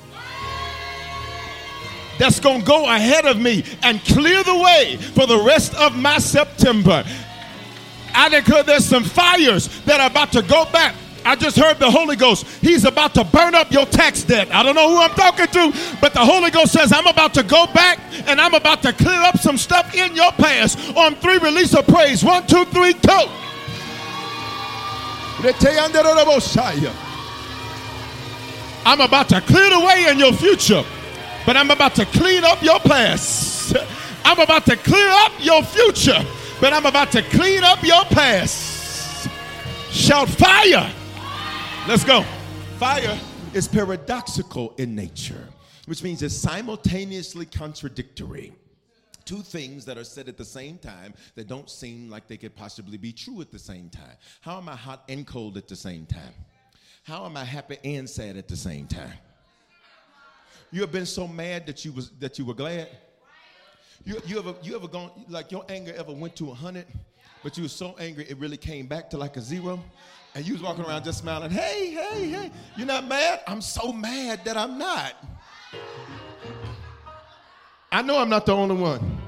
that's 2.20 2.38
going 2.38 2.60
to 2.60 2.64
go 2.64 2.84
ahead 2.84 3.24
of 3.24 3.40
me 3.40 3.64
and 3.82 4.00
clear 4.04 4.44
the 4.44 4.56
way 4.56 4.96
for 4.96 5.26
the 5.26 5.38
rest 5.38 5.74
of 5.74 5.96
my 5.96 6.18
September. 6.18 7.04
I 8.14 8.28
declare 8.28 8.62
there's 8.62 8.84
some 8.84 9.04
fires 9.04 9.68
that 9.82 10.00
are 10.00 10.08
about 10.10 10.32
to 10.32 10.42
go 10.42 10.64
back. 10.66 10.94
I 11.24 11.36
just 11.36 11.56
heard 11.56 11.78
the 11.78 11.90
Holy 11.90 12.16
Ghost. 12.16 12.46
He's 12.60 12.84
about 12.84 13.14
to 13.14 13.24
burn 13.24 13.54
up 13.54 13.70
your 13.70 13.86
tax 13.86 14.22
debt. 14.22 14.52
I 14.52 14.62
don't 14.62 14.74
know 14.74 14.88
who 14.88 14.98
I'm 14.98 15.10
talking 15.10 15.46
to, 15.46 15.96
but 16.00 16.12
the 16.12 16.20
Holy 16.20 16.50
Ghost 16.50 16.72
says, 16.72 16.92
I'm 16.92 17.06
about 17.06 17.34
to 17.34 17.42
go 17.42 17.66
back 17.72 18.00
and 18.26 18.40
I'm 18.40 18.54
about 18.54 18.82
to 18.82 18.92
clear 18.92 19.20
up 19.22 19.38
some 19.38 19.56
stuff 19.56 19.94
in 19.94 20.16
your 20.16 20.32
past. 20.32 20.78
On 20.96 21.14
three, 21.16 21.38
release 21.38 21.74
of 21.74 21.86
praise. 21.86 22.24
One, 22.24 22.46
two, 22.46 22.64
three, 22.66 22.94
go. 22.94 23.30
I'm 28.84 29.00
about 29.00 29.28
to 29.28 29.40
clear 29.40 29.70
the 29.70 29.80
way 29.80 30.06
in 30.10 30.18
your 30.18 30.32
future, 30.32 30.82
but 31.46 31.56
I'm 31.56 31.70
about 31.70 31.94
to 31.96 32.04
clean 32.06 32.42
up 32.42 32.62
your 32.62 32.80
past. 32.80 33.76
I'm 34.24 34.40
about 34.40 34.66
to 34.66 34.76
clear 34.76 35.08
up 35.08 35.32
your 35.40 35.62
future 35.62 36.24
but 36.62 36.72
I'm 36.72 36.86
about 36.86 37.10
to 37.10 37.22
clean 37.22 37.64
up 37.64 37.82
your 37.82 38.04
past. 38.04 39.28
Shout 39.90 40.28
fire. 40.28 40.94
Let's 41.88 42.04
go. 42.04 42.22
Fire 42.78 43.18
is 43.52 43.66
paradoxical 43.66 44.72
in 44.78 44.94
nature, 44.94 45.48
which 45.86 46.04
means 46.04 46.22
it's 46.22 46.36
simultaneously 46.36 47.46
contradictory. 47.46 48.52
Two 49.24 49.42
things 49.42 49.84
that 49.86 49.98
are 49.98 50.04
said 50.04 50.28
at 50.28 50.36
the 50.36 50.44
same 50.44 50.78
time 50.78 51.14
that 51.34 51.48
don't 51.48 51.68
seem 51.68 52.08
like 52.08 52.28
they 52.28 52.36
could 52.36 52.54
possibly 52.54 52.96
be 52.96 53.12
true 53.12 53.40
at 53.40 53.50
the 53.50 53.58
same 53.58 53.90
time. 53.90 54.16
How 54.40 54.58
am 54.58 54.68
I 54.68 54.76
hot 54.76 55.02
and 55.08 55.26
cold 55.26 55.56
at 55.56 55.66
the 55.66 55.74
same 55.74 56.06
time? 56.06 56.34
How 57.02 57.26
am 57.26 57.36
I 57.36 57.44
happy 57.44 57.78
and 57.82 58.08
sad 58.08 58.36
at 58.36 58.46
the 58.46 58.56
same 58.56 58.86
time? 58.86 59.18
You 60.70 60.80
have 60.82 60.92
been 60.92 61.06
so 61.06 61.26
mad 61.26 61.66
that 61.66 61.84
you 61.84 61.90
was 61.90 62.10
that 62.20 62.38
you 62.38 62.44
were 62.44 62.54
glad. 62.54 62.88
You, 64.04 64.20
you 64.26 64.38
ever 64.38 64.54
you 64.62 64.74
ever 64.74 64.88
gone 64.88 65.10
like 65.28 65.52
your 65.52 65.64
anger 65.68 65.94
ever 65.96 66.12
went 66.12 66.34
to 66.36 66.50
a 66.50 66.54
hundred, 66.54 66.86
but 67.42 67.56
you 67.56 67.62
were 67.62 67.68
so 67.68 67.94
angry 67.98 68.26
it 68.28 68.36
really 68.38 68.56
came 68.56 68.86
back 68.86 69.08
to 69.10 69.16
like 69.16 69.36
a 69.36 69.40
zero, 69.40 69.82
and 70.34 70.44
you 70.44 70.54
was 70.54 70.62
walking 70.62 70.84
around 70.84 71.04
just 71.04 71.20
smiling. 71.20 71.50
Hey, 71.50 71.90
hey, 71.90 72.28
hey! 72.28 72.50
You're 72.76 72.86
not 72.86 73.06
mad? 73.06 73.40
I'm 73.46 73.60
so 73.60 73.92
mad 73.92 74.44
that 74.44 74.56
I'm 74.56 74.76
not. 74.76 75.14
I 77.92 78.02
know 78.02 78.18
I'm 78.18 78.28
not 78.28 78.46
the 78.46 78.54
only 78.54 78.74
one. 78.74 79.20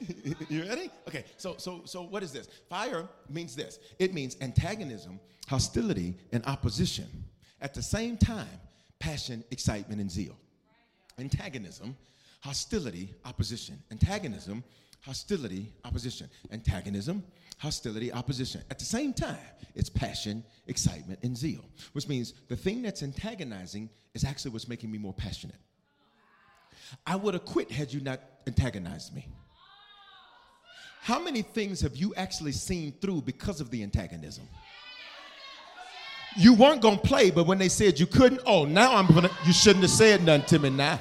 you 0.48 0.62
ready? 0.62 0.90
Okay. 1.08 1.24
So 1.36 1.56
so 1.58 1.82
so 1.86 2.02
what 2.02 2.22
is 2.22 2.32
this? 2.32 2.48
Fire 2.68 3.08
means 3.28 3.56
this. 3.56 3.80
It 3.98 4.14
means 4.14 4.36
antagonism, 4.40 5.18
hostility, 5.48 6.14
and 6.32 6.44
opposition 6.46 7.08
at 7.60 7.74
the 7.74 7.82
same 7.82 8.16
time. 8.16 8.60
Passion, 9.00 9.42
excitement, 9.50 10.00
and 10.00 10.10
zeal. 10.10 10.36
Antagonism 11.18 11.96
hostility, 12.40 13.14
opposition. 13.24 13.78
Antagonism, 13.90 14.64
hostility, 15.00 15.72
opposition. 15.84 16.28
Antagonism, 16.50 17.22
hostility, 17.58 18.12
opposition. 18.12 18.62
At 18.70 18.78
the 18.78 18.84
same 18.84 19.12
time, 19.12 19.38
it's 19.74 19.88
passion, 19.88 20.42
excitement, 20.66 21.20
and 21.22 21.36
zeal, 21.36 21.64
which 21.92 22.08
means 22.08 22.34
the 22.48 22.56
thing 22.56 22.82
that's 22.82 23.02
antagonizing 23.02 23.88
is 24.14 24.24
actually 24.24 24.52
what's 24.52 24.68
making 24.68 24.90
me 24.90 24.98
more 24.98 25.14
passionate. 25.14 25.56
I 27.06 27.16
would 27.16 27.34
have 27.34 27.44
quit 27.44 27.70
had 27.70 27.92
you 27.92 28.00
not 28.00 28.20
antagonized 28.46 29.14
me. 29.14 29.28
How 31.02 31.18
many 31.18 31.42
things 31.42 31.80
have 31.80 31.96
you 31.96 32.14
actually 32.16 32.52
seen 32.52 32.92
through 33.00 33.22
because 33.22 33.60
of 33.60 33.70
the 33.70 33.82
antagonism? 33.82 34.46
You 36.36 36.54
weren't 36.54 36.80
gonna 36.80 36.98
play, 36.98 37.30
but 37.30 37.46
when 37.46 37.58
they 37.58 37.68
said 37.68 37.98
you 37.98 38.06
couldn't, 38.06 38.40
oh, 38.46 38.64
now 38.64 38.94
I'm 38.96 39.06
gonna, 39.06 39.30
you 39.44 39.52
shouldn't 39.52 39.82
have 39.82 39.90
said 39.90 40.22
nothing 40.22 40.46
to 40.46 40.58
me 40.58 40.70
now. 40.70 41.00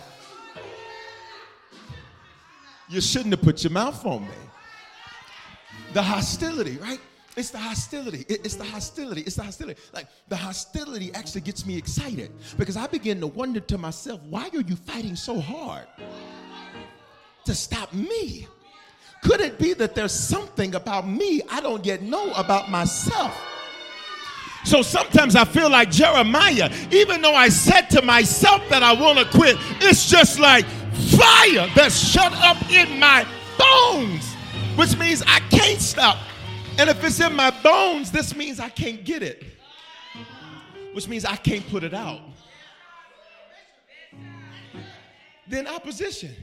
You 2.90 3.02
shouldn't 3.02 3.32
have 3.32 3.42
put 3.42 3.64
your 3.64 3.72
mouth 3.72 4.04
on 4.06 4.24
me. 4.24 4.30
The 5.94 6.02
hostility, 6.02 6.78
right? 6.78 7.00
It's 7.38 7.52
the 7.52 7.60
hostility. 7.60 8.26
It's 8.28 8.56
the 8.56 8.64
hostility. 8.64 9.22
It's 9.22 9.36
the 9.36 9.44
hostility. 9.44 9.80
Like 9.94 10.08
the 10.28 10.36
hostility 10.36 11.14
actually 11.14 11.42
gets 11.42 11.66
me 11.66 11.78
excited 11.78 12.32
because 12.58 12.76
I 12.76 12.88
begin 12.88 13.20
to 13.22 13.28
wonder 13.28 13.60
to 13.60 13.78
myself, 13.78 14.22
why 14.24 14.50
are 14.54 14.62
you 14.62 14.76
fighting 14.76 15.16
so 15.16 15.40
hard 15.40 15.86
to 17.46 17.56
stop 17.56 17.94
me? 17.94 18.48
Could 19.24 19.42
it 19.42 19.60
be 19.60 19.74
that 19.74 19.96
there's 19.96 20.12
something 20.12 20.76
about 20.76 21.08
me 21.08 21.42
I 21.50 21.62
don't 21.62 21.86
yet 21.86 22.02
know 22.02 22.32
about 22.34 22.70
myself? 22.72 23.40
So 24.66 24.82
sometimes 24.82 25.36
I 25.36 25.46
feel 25.46 25.70
like 25.70 25.90
Jeremiah, 25.90 26.70
even 26.92 27.22
though 27.22 27.36
I 27.36 27.50
said 27.50 27.90
to 27.92 28.02
myself 28.02 28.62
that 28.70 28.84
I 28.84 28.94
want 28.94 29.18
to 29.20 29.26
quit, 29.26 29.56
it's 29.80 30.10
just 30.10 30.40
like, 30.40 30.66
fire 31.18 31.68
that's 31.76 31.98
shut 31.98 32.34
up 32.34 32.58
in 32.72 33.00
my 33.00 33.26
bones, 33.58 34.34
which 34.76 34.98
means 34.98 35.24
I 35.26 35.40
can't 35.50 35.82
stop. 35.82 36.18
And 36.78 36.90
if 36.90 37.04
it's 37.04 37.20
in 37.20 37.36
my 37.36 37.52
bones, 37.62 38.12
this 38.12 38.36
means 38.36 38.60
I 38.60 38.70
can't 38.70 39.04
get 39.04 39.22
it, 39.22 39.44
which 40.94 41.08
means 41.08 41.26
I 41.26 41.36
can't 41.36 41.68
put 41.70 41.84
it 41.84 41.94
out. 41.94 42.22
Then 45.48 45.68
opposition. 45.68 46.34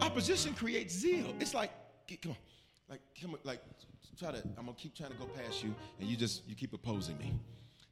Opposition 0.00 0.54
creates 0.54 0.94
zeal. 0.94 1.32
It's 1.38 1.54
like, 1.54 1.70
come 2.20 2.32
on, 2.32 2.36
like, 2.90 3.00
come 3.20 3.30
on, 3.30 3.38
like, 3.44 3.60
try 4.18 4.32
to, 4.32 4.42
I'm 4.58 4.66
gonna 4.66 4.76
keep 4.76 4.96
trying 4.96 5.10
to 5.10 5.16
go 5.16 5.26
past 5.26 5.62
you, 5.62 5.74
and 6.00 6.08
you 6.08 6.16
just, 6.16 6.46
you 6.48 6.56
keep 6.56 6.72
opposing 6.72 7.16
me. 7.18 7.32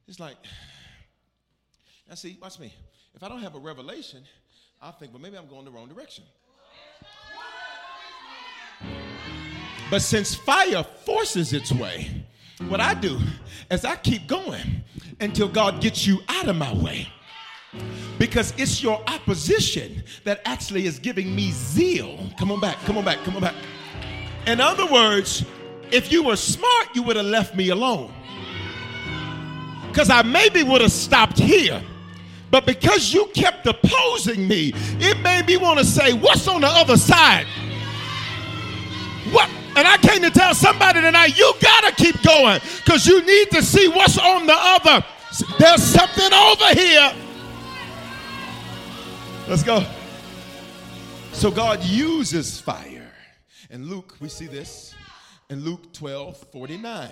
It's 0.07 0.19
like, 0.19 0.35
now 2.09 2.15
see, 2.15 2.37
watch 2.41 2.59
me. 2.59 2.73
If 3.15 3.23
I 3.23 3.29
don't 3.29 3.41
have 3.41 3.55
a 3.55 3.59
revelation, 3.59 4.23
I 4.81 4.91
think, 4.91 5.13
well, 5.13 5.21
maybe 5.21 5.37
I'm 5.37 5.47
going 5.47 5.65
the 5.65 5.71
wrong 5.71 5.87
direction. 5.87 6.23
But 9.89 10.01
since 10.01 10.35
fire 10.35 10.83
forces 10.83 11.53
its 11.53 11.71
way, 11.71 12.25
what 12.67 12.79
I 12.81 12.93
do 12.93 13.19
is 13.71 13.85
I 13.85 13.95
keep 13.95 14.27
going 14.27 14.83
until 15.19 15.47
God 15.47 15.81
gets 15.81 16.05
you 16.05 16.19
out 16.27 16.47
of 16.47 16.55
my 16.55 16.73
way. 16.73 17.07
Because 18.19 18.53
it's 18.57 18.81
your 18.81 19.01
opposition 19.07 20.03
that 20.23 20.41
actually 20.45 20.85
is 20.85 20.99
giving 20.99 21.35
me 21.35 21.51
zeal. 21.51 22.29
Come 22.37 22.51
on 22.51 22.59
back, 22.59 22.77
come 22.79 22.97
on 22.97 23.05
back, 23.05 23.19
come 23.23 23.35
on 23.35 23.41
back. 23.41 23.55
In 24.45 24.61
other 24.61 24.85
words, 24.85 25.45
If 25.91 26.11
you 26.11 26.23
were 26.23 26.35
smart, 26.35 26.89
you 26.93 27.03
would 27.03 27.15
have 27.15 27.25
left 27.25 27.55
me 27.55 27.69
alone. 27.69 28.13
Because 29.87 30.09
I 30.09 30.21
maybe 30.21 30.63
would 30.63 30.81
have 30.81 30.91
stopped 30.91 31.39
here. 31.39 31.81
But 32.49 32.65
because 32.65 33.13
you 33.13 33.27
kept 33.33 33.67
opposing 33.67 34.47
me, 34.47 34.71
it 34.99 35.19
made 35.21 35.45
me 35.47 35.57
want 35.57 35.79
to 35.79 35.85
say, 35.85 36.13
What's 36.13 36.47
on 36.47 36.61
the 36.61 36.67
other 36.67 36.97
side? 36.97 37.45
What? 39.31 39.49
And 39.75 39.87
I 39.87 39.97
came 39.97 40.21
to 40.23 40.31
tell 40.31 40.55
somebody 40.55 41.01
tonight, 41.01 41.37
you 41.37 41.53
gotta 41.61 41.93
keep 41.93 42.21
going 42.23 42.59
because 42.77 43.05
you 43.05 43.23
need 43.23 43.51
to 43.51 43.61
see 43.61 43.87
what's 43.89 44.17
on 44.17 44.47
the 44.47 44.55
other. 44.55 45.05
There's 45.59 45.83
something 45.83 46.33
over 46.33 46.73
here. 46.73 47.13
Let's 49.47 49.63
go. 49.63 49.85
So 51.33 51.51
God 51.51 51.83
uses 51.83 52.59
fire. 52.59 53.11
And 53.69 53.85
Luke, 53.85 54.15
we 54.19 54.29
see 54.29 54.47
this 54.47 54.95
in 55.49 55.63
Luke 55.63 55.93
12 55.93 56.37
49. 56.51 57.09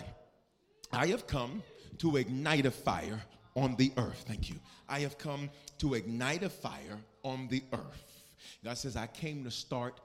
I 0.92 1.08
have 1.08 1.28
come 1.28 1.62
to 2.00 2.18
ignite 2.18 2.66
a 2.66 2.72
fire 2.72 3.22
on 3.56 3.76
the 3.76 3.92
earth. 3.98 4.26
Thank 4.28 4.50
you. 4.50 4.56
I 4.88 5.00
have 5.00 5.18
come 5.18 5.50
to 5.80 5.94
ignite 5.96 6.44
a 6.44 6.50
fire 6.50 7.00
on 7.24 7.48
the 7.48 7.64
earth. 7.74 8.24
God 8.64 8.78
says, 8.78 8.96
I 8.96 9.08
came 9.08 9.44
to 9.44 9.52
start 9.52 10.00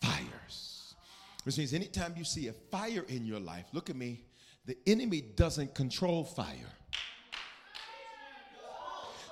fires. 0.00 0.94
Which 1.44 1.58
means 1.58 1.72
anytime 1.72 2.14
you 2.16 2.24
see 2.24 2.48
a 2.48 2.52
fire 2.52 3.04
in 3.08 3.24
your 3.24 3.40
life, 3.40 3.66
look 3.72 3.88
at 3.90 3.96
me, 3.96 4.24
the 4.66 4.76
enemy 4.86 5.20
doesn't 5.20 5.74
control 5.74 6.24
fire. 6.24 6.72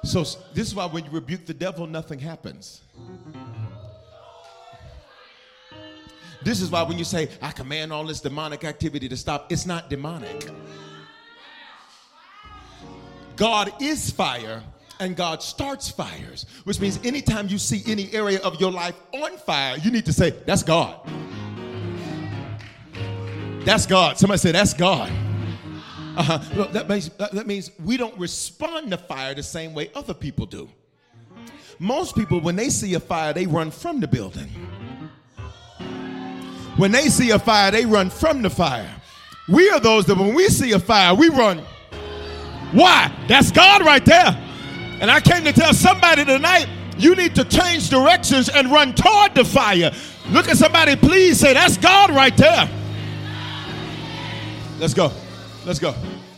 So 0.04 0.20
this 0.52 0.68
is 0.68 0.74
why 0.74 0.86
when 0.86 1.04
you 1.04 1.10
rebuke 1.10 1.46
the 1.46 1.54
devil, 1.54 1.86
nothing 1.86 2.18
happens. 2.18 2.82
This 6.42 6.60
is 6.60 6.70
why 6.70 6.82
when 6.82 6.98
you 6.98 7.04
say, 7.04 7.30
I 7.40 7.52
command 7.52 7.90
all 7.92 8.04
this 8.04 8.20
demonic 8.20 8.64
activity 8.64 9.08
to 9.08 9.16
stop, 9.16 9.50
it's 9.50 9.64
not 9.64 9.88
demonic. 9.88 10.50
God 13.36 13.72
is 13.80 14.10
fire 14.10 14.62
and 15.00 15.16
God 15.16 15.42
starts 15.42 15.90
fires, 15.90 16.46
which 16.64 16.80
means 16.80 16.98
anytime 17.04 17.48
you 17.48 17.58
see 17.58 17.82
any 17.90 18.12
area 18.12 18.40
of 18.40 18.60
your 18.60 18.72
life 18.72 18.94
on 19.12 19.36
fire, 19.38 19.76
you 19.78 19.90
need 19.90 20.04
to 20.06 20.12
say, 20.12 20.30
That's 20.46 20.62
God. 20.62 21.00
That's 23.64 23.86
God. 23.86 24.18
Somebody 24.18 24.38
say, 24.38 24.52
That's 24.52 24.74
God. 24.74 25.10
Uh-huh. 26.16 26.38
Well, 26.56 26.68
that, 26.68 26.88
means, 26.88 27.08
that 27.18 27.46
means 27.46 27.72
we 27.84 27.96
don't 27.96 28.16
respond 28.18 28.90
to 28.92 28.96
fire 28.96 29.34
the 29.34 29.42
same 29.42 29.74
way 29.74 29.90
other 29.94 30.14
people 30.14 30.46
do. 30.46 30.68
Most 31.80 32.14
people, 32.14 32.40
when 32.40 32.54
they 32.54 32.68
see 32.68 32.94
a 32.94 33.00
fire, 33.00 33.32
they 33.32 33.46
run 33.46 33.70
from 33.72 33.98
the 33.98 34.06
building. 34.06 34.48
When 36.76 36.92
they 36.92 37.08
see 37.08 37.30
a 37.30 37.38
fire, 37.38 37.70
they 37.70 37.84
run 37.84 38.10
from 38.10 38.42
the 38.42 38.50
fire. 38.50 38.90
We 39.48 39.68
are 39.70 39.80
those 39.80 40.06
that 40.06 40.16
when 40.16 40.34
we 40.34 40.48
see 40.48 40.72
a 40.72 40.78
fire, 40.78 41.14
we 41.14 41.28
run. 41.28 41.58
Why? 42.72 43.12
That's 43.28 43.50
God 43.50 43.84
right 43.84 44.04
there. 44.04 44.43
And 45.00 45.10
I 45.10 45.20
came 45.20 45.44
to 45.44 45.52
tell 45.52 45.74
somebody 45.74 46.24
tonight, 46.24 46.66
you 46.96 47.14
need 47.14 47.34
to 47.34 47.44
change 47.44 47.90
directions 47.90 48.48
and 48.48 48.70
run 48.70 48.94
toward 48.94 49.34
the 49.34 49.44
fire. 49.44 49.92
Look 50.30 50.48
at 50.48 50.56
somebody, 50.56 50.96
please 50.96 51.40
say, 51.40 51.52
That's 51.54 51.76
God 51.76 52.10
right 52.10 52.36
there. 52.36 52.68
Let's 54.78 54.94
go. 54.94 55.10
Let's 55.64 55.78
go. 55.78 55.94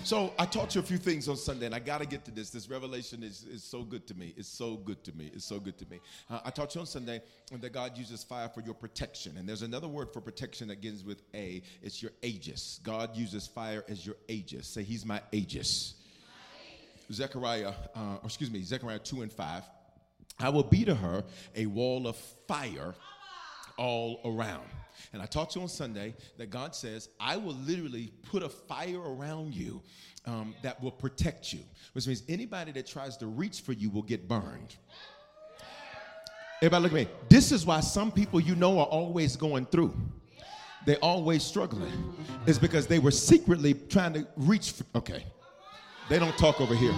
So 0.06 0.32
I 0.38 0.46
taught 0.46 0.72
you 0.76 0.80
a 0.80 0.84
few 0.84 0.98
things 0.98 1.28
on 1.28 1.36
Sunday, 1.36 1.66
and 1.66 1.74
I 1.74 1.80
got 1.80 2.00
to 2.00 2.06
get 2.06 2.24
to 2.26 2.30
this. 2.30 2.50
This 2.50 2.70
revelation 2.70 3.24
is, 3.24 3.44
is 3.44 3.64
so 3.64 3.82
good 3.82 4.06
to 4.06 4.14
me. 4.14 4.34
It's 4.36 4.48
so 4.48 4.76
good 4.76 5.02
to 5.02 5.12
me. 5.16 5.32
It's 5.34 5.44
so 5.44 5.58
good 5.58 5.76
to 5.78 5.86
me. 5.90 5.98
Uh, 6.30 6.38
I 6.44 6.50
taught 6.50 6.76
you 6.76 6.80
on 6.80 6.86
Sunday 6.86 7.20
that 7.50 7.72
God 7.72 7.98
uses 7.98 8.22
fire 8.22 8.48
for 8.48 8.60
your 8.60 8.74
protection. 8.74 9.36
And 9.36 9.48
there's 9.48 9.62
another 9.62 9.88
word 9.88 10.12
for 10.12 10.20
protection 10.20 10.68
that 10.68 10.80
begins 10.80 11.02
with 11.02 11.22
A. 11.34 11.60
It's 11.82 12.00
your 12.02 12.12
aegis. 12.22 12.78
God 12.84 13.16
uses 13.16 13.48
fire 13.48 13.84
as 13.88 14.06
your 14.06 14.14
aegis. 14.28 14.68
Say, 14.68 14.84
He's 14.84 15.04
my 15.04 15.20
aegis. 15.32 15.94
Zechariah, 17.12 17.72
uh, 17.94 18.16
or 18.16 18.24
excuse 18.24 18.50
me, 18.50 18.62
Zechariah 18.62 18.98
2 18.98 19.22
and 19.22 19.32
5. 19.32 19.62
I 20.38 20.48
will 20.50 20.64
be 20.64 20.84
to 20.84 20.94
her 20.94 21.24
a 21.54 21.66
wall 21.66 22.06
of 22.06 22.16
fire 22.46 22.94
all 23.78 24.20
around. 24.24 24.66
And 25.12 25.22
I 25.22 25.26
taught 25.26 25.54
you 25.54 25.62
on 25.62 25.68
Sunday 25.68 26.14
that 26.38 26.50
God 26.50 26.74
says, 26.74 27.08
I 27.20 27.36
will 27.36 27.54
literally 27.54 28.12
put 28.30 28.42
a 28.42 28.48
fire 28.48 29.00
around 29.00 29.54
you 29.54 29.82
um, 30.24 30.54
that 30.62 30.82
will 30.82 30.90
protect 30.90 31.52
you, 31.52 31.60
which 31.92 32.06
means 32.06 32.22
anybody 32.28 32.72
that 32.72 32.86
tries 32.86 33.16
to 33.18 33.26
reach 33.26 33.60
for 33.60 33.72
you 33.72 33.90
will 33.90 34.02
get 34.02 34.28
burned. 34.28 34.76
Everybody, 36.62 36.82
look 36.82 36.92
at 36.92 36.96
me. 36.96 37.08
This 37.28 37.52
is 37.52 37.66
why 37.66 37.80
some 37.80 38.10
people 38.10 38.40
you 38.40 38.54
know 38.54 38.78
are 38.78 38.86
always 38.86 39.36
going 39.36 39.66
through. 39.66 39.94
They're 40.86 40.96
always 40.96 41.42
struggling. 41.42 42.14
It's 42.46 42.58
because 42.58 42.86
they 42.86 42.98
were 42.98 43.10
secretly 43.10 43.74
trying 43.74 44.14
to 44.14 44.26
reach. 44.36 44.72
For, 44.72 44.84
okay. 44.96 45.24
They 46.08 46.18
don't 46.18 46.36
talk 46.38 46.60
over 46.60 46.74
here. 46.74 46.94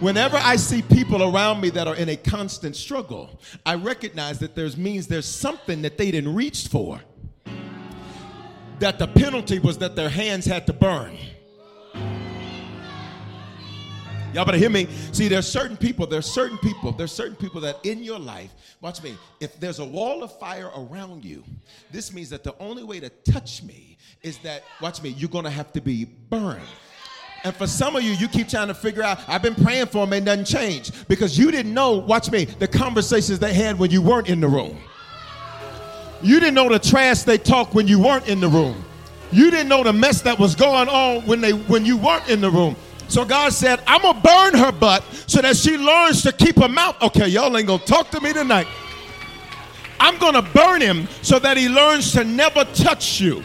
Whenever 0.00 0.36
I 0.36 0.56
see 0.56 0.82
people 0.82 1.22
around 1.22 1.60
me 1.60 1.70
that 1.70 1.88
are 1.88 1.96
in 1.96 2.10
a 2.10 2.16
constant 2.16 2.76
struggle, 2.76 3.40
I 3.64 3.76
recognize 3.76 4.38
that 4.40 4.54
there's 4.54 4.76
means 4.76 5.06
there's 5.06 5.26
something 5.26 5.82
that 5.82 5.96
they 5.96 6.10
didn't 6.10 6.34
reach 6.34 6.68
for. 6.68 7.00
That 8.78 8.98
the 8.98 9.06
penalty 9.06 9.58
was 9.58 9.78
that 9.78 9.96
their 9.96 10.10
hands 10.10 10.44
had 10.44 10.66
to 10.66 10.74
burn. 10.74 11.16
Y'all 14.32 14.44
better 14.44 14.58
hear 14.58 14.70
me. 14.70 14.86
See, 15.12 15.28
there's 15.28 15.46
certain 15.46 15.76
people, 15.76 16.06
there's 16.06 16.26
certain 16.26 16.58
people, 16.58 16.92
there's 16.92 17.12
certain 17.12 17.36
people 17.36 17.60
that 17.62 17.78
in 17.84 18.02
your 18.02 18.18
life, 18.18 18.50
watch 18.80 19.02
me, 19.02 19.16
if 19.40 19.58
there's 19.58 19.78
a 19.78 19.84
wall 19.84 20.22
of 20.22 20.38
fire 20.38 20.70
around 20.76 21.24
you, 21.24 21.42
this 21.90 22.12
means 22.12 22.30
that 22.30 22.44
the 22.44 22.54
only 22.58 22.84
way 22.84 23.00
to 23.00 23.08
touch 23.08 23.62
me 23.62 23.96
is 24.22 24.38
that, 24.38 24.64
watch 24.82 25.02
me, 25.02 25.10
you're 25.10 25.30
gonna 25.30 25.50
have 25.50 25.72
to 25.72 25.80
be 25.80 26.04
burned. 26.04 26.60
And 27.44 27.54
for 27.54 27.66
some 27.66 27.94
of 27.94 28.02
you, 28.02 28.12
you 28.12 28.28
keep 28.28 28.48
trying 28.48 28.68
to 28.68 28.74
figure 28.74 29.02
out, 29.02 29.20
I've 29.28 29.42
been 29.42 29.54
praying 29.54 29.86
for 29.86 30.04
them 30.04 30.12
and 30.12 30.26
doesn't 30.26 30.46
change 30.46 30.90
because 31.06 31.38
you 31.38 31.50
didn't 31.50 31.72
know, 31.72 31.92
watch 31.92 32.30
me, 32.30 32.44
the 32.44 32.66
conversations 32.66 33.38
they 33.38 33.54
had 33.54 33.78
when 33.78 33.90
you 33.90 34.02
weren't 34.02 34.28
in 34.28 34.40
the 34.40 34.48
room. 34.48 34.76
You 36.22 36.40
didn't 36.40 36.54
know 36.54 36.68
the 36.68 36.78
trash 36.78 37.22
they 37.22 37.38
talked 37.38 37.74
when 37.74 37.86
you 37.86 38.00
weren't 38.00 38.26
in 38.26 38.40
the 38.40 38.48
room. 38.48 38.84
You 39.30 39.50
didn't 39.50 39.68
know 39.68 39.84
the 39.84 39.92
mess 39.92 40.22
that 40.22 40.38
was 40.38 40.54
going 40.54 40.88
on 40.88 41.22
when 41.22 41.40
they 41.40 41.52
when 41.52 41.84
you 41.84 41.96
weren't 41.96 42.28
in 42.28 42.40
the 42.40 42.50
room. 42.50 42.74
So 43.08 43.24
God 43.24 43.52
said, 43.52 43.80
I'm 43.86 44.02
gonna 44.02 44.20
burn 44.20 44.58
her 44.58 44.72
butt 44.72 45.04
so 45.26 45.40
that 45.40 45.56
she 45.56 45.78
learns 45.78 46.22
to 46.22 46.32
keep 46.32 46.56
her 46.56 46.68
mouth. 46.68 47.00
Okay, 47.02 47.28
y'all 47.28 47.56
ain't 47.56 47.66
gonna 47.66 47.82
talk 47.84 48.10
to 48.10 48.20
me 48.20 48.32
tonight. 48.32 48.66
I'm 49.98 50.18
gonna 50.18 50.42
burn 50.42 50.80
him 50.80 51.08
so 51.22 51.38
that 51.38 51.56
he 51.56 51.68
learns 51.68 52.12
to 52.12 52.24
never 52.24 52.64
touch 52.64 53.20
you. 53.20 53.42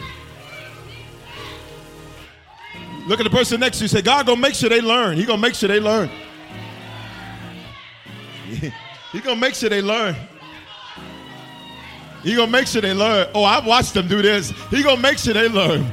Look 3.06 3.18
at 3.18 3.24
the 3.24 3.30
person 3.30 3.60
next 3.60 3.78
to 3.78 3.84
you. 3.84 3.88
Say, 3.88 4.02
God 4.02 4.26
gonna 4.26 4.40
make 4.40 4.54
sure 4.54 4.68
they 4.68 4.80
learn. 4.80 5.16
He 5.16 5.24
gonna 5.24 5.40
make 5.40 5.54
sure 5.54 5.68
they 5.68 5.80
learn. 5.80 6.10
he 9.12 9.20
gonna 9.20 9.40
make 9.40 9.54
sure 9.54 9.70
they 9.70 9.82
learn. 9.82 10.14
He 12.22 12.36
gonna 12.36 12.50
make 12.50 12.66
sure 12.66 12.80
they 12.80 12.94
learn. 12.94 13.28
Oh, 13.34 13.44
I've 13.44 13.66
watched 13.66 13.94
them 13.94 14.06
do 14.06 14.22
this. 14.22 14.50
He 14.70 14.82
gonna 14.82 15.00
make 15.00 15.18
sure 15.18 15.34
they 15.34 15.48
learn. 15.48 15.90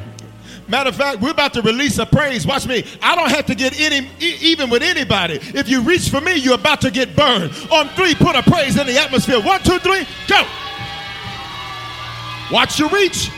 Matter 0.69 0.89
of 0.89 0.95
fact, 0.95 1.19
we're 1.19 1.32
about 1.32 1.53
to 1.55 1.62
release 1.63 1.97
a 1.97 2.05
praise. 2.05 2.45
Watch 2.45 2.67
me. 2.67 2.86
I 3.01 3.15
don't 3.15 3.32
have 3.32 3.47
to 3.47 3.55
get 3.55 3.79
any, 3.79 4.08
even 4.19 4.69
with 4.69 4.84
anybody. 4.84 5.39
If 5.41 5.67
you 5.67 5.82
reach 5.82 6.10
for 6.10 6.21
me, 6.21 6.36
you're 6.36 6.55
about 6.55 6.82
to 6.82 6.91
get 6.91 7.15
burned. 7.15 7.51
On 7.71 7.88
three, 7.89 8.13
put 8.13 8.36
a 8.36 8.43
praise 8.43 8.77
in 8.77 8.86
the 8.86 8.99
atmosphere. 8.99 9.41
One, 9.41 9.62
two, 9.63 9.79
three, 9.79 10.05
go. 10.27 10.45
Watch 12.51 12.79
your 12.79 12.89
reach. 12.89 13.32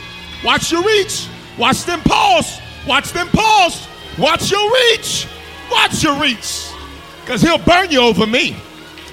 Watch 0.44 0.70
your 0.70 0.82
reach. 0.82 1.26
Watch 1.58 1.84
them 1.84 2.00
pause. 2.00 2.60
Watch 2.86 3.12
them 3.12 3.28
pause. 3.28 3.86
Watch 4.18 4.50
your 4.50 4.70
reach. 4.70 5.26
Watch 5.70 6.02
your 6.02 6.20
reach. 6.20 6.68
Because 7.22 7.40
he'll 7.40 7.58
burn 7.58 7.90
you 7.90 8.00
over 8.00 8.26
me. 8.26 8.56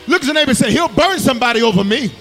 Look 0.08 0.24
at 0.24 0.28
the 0.28 0.34
neighbor 0.34 0.50
and 0.50 0.58
say, 0.58 0.72
He'll 0.72 0.90
burn 0.90 1.20
somebody 1.20 1.62
over 1.62 1.84
me. 1.84 2.12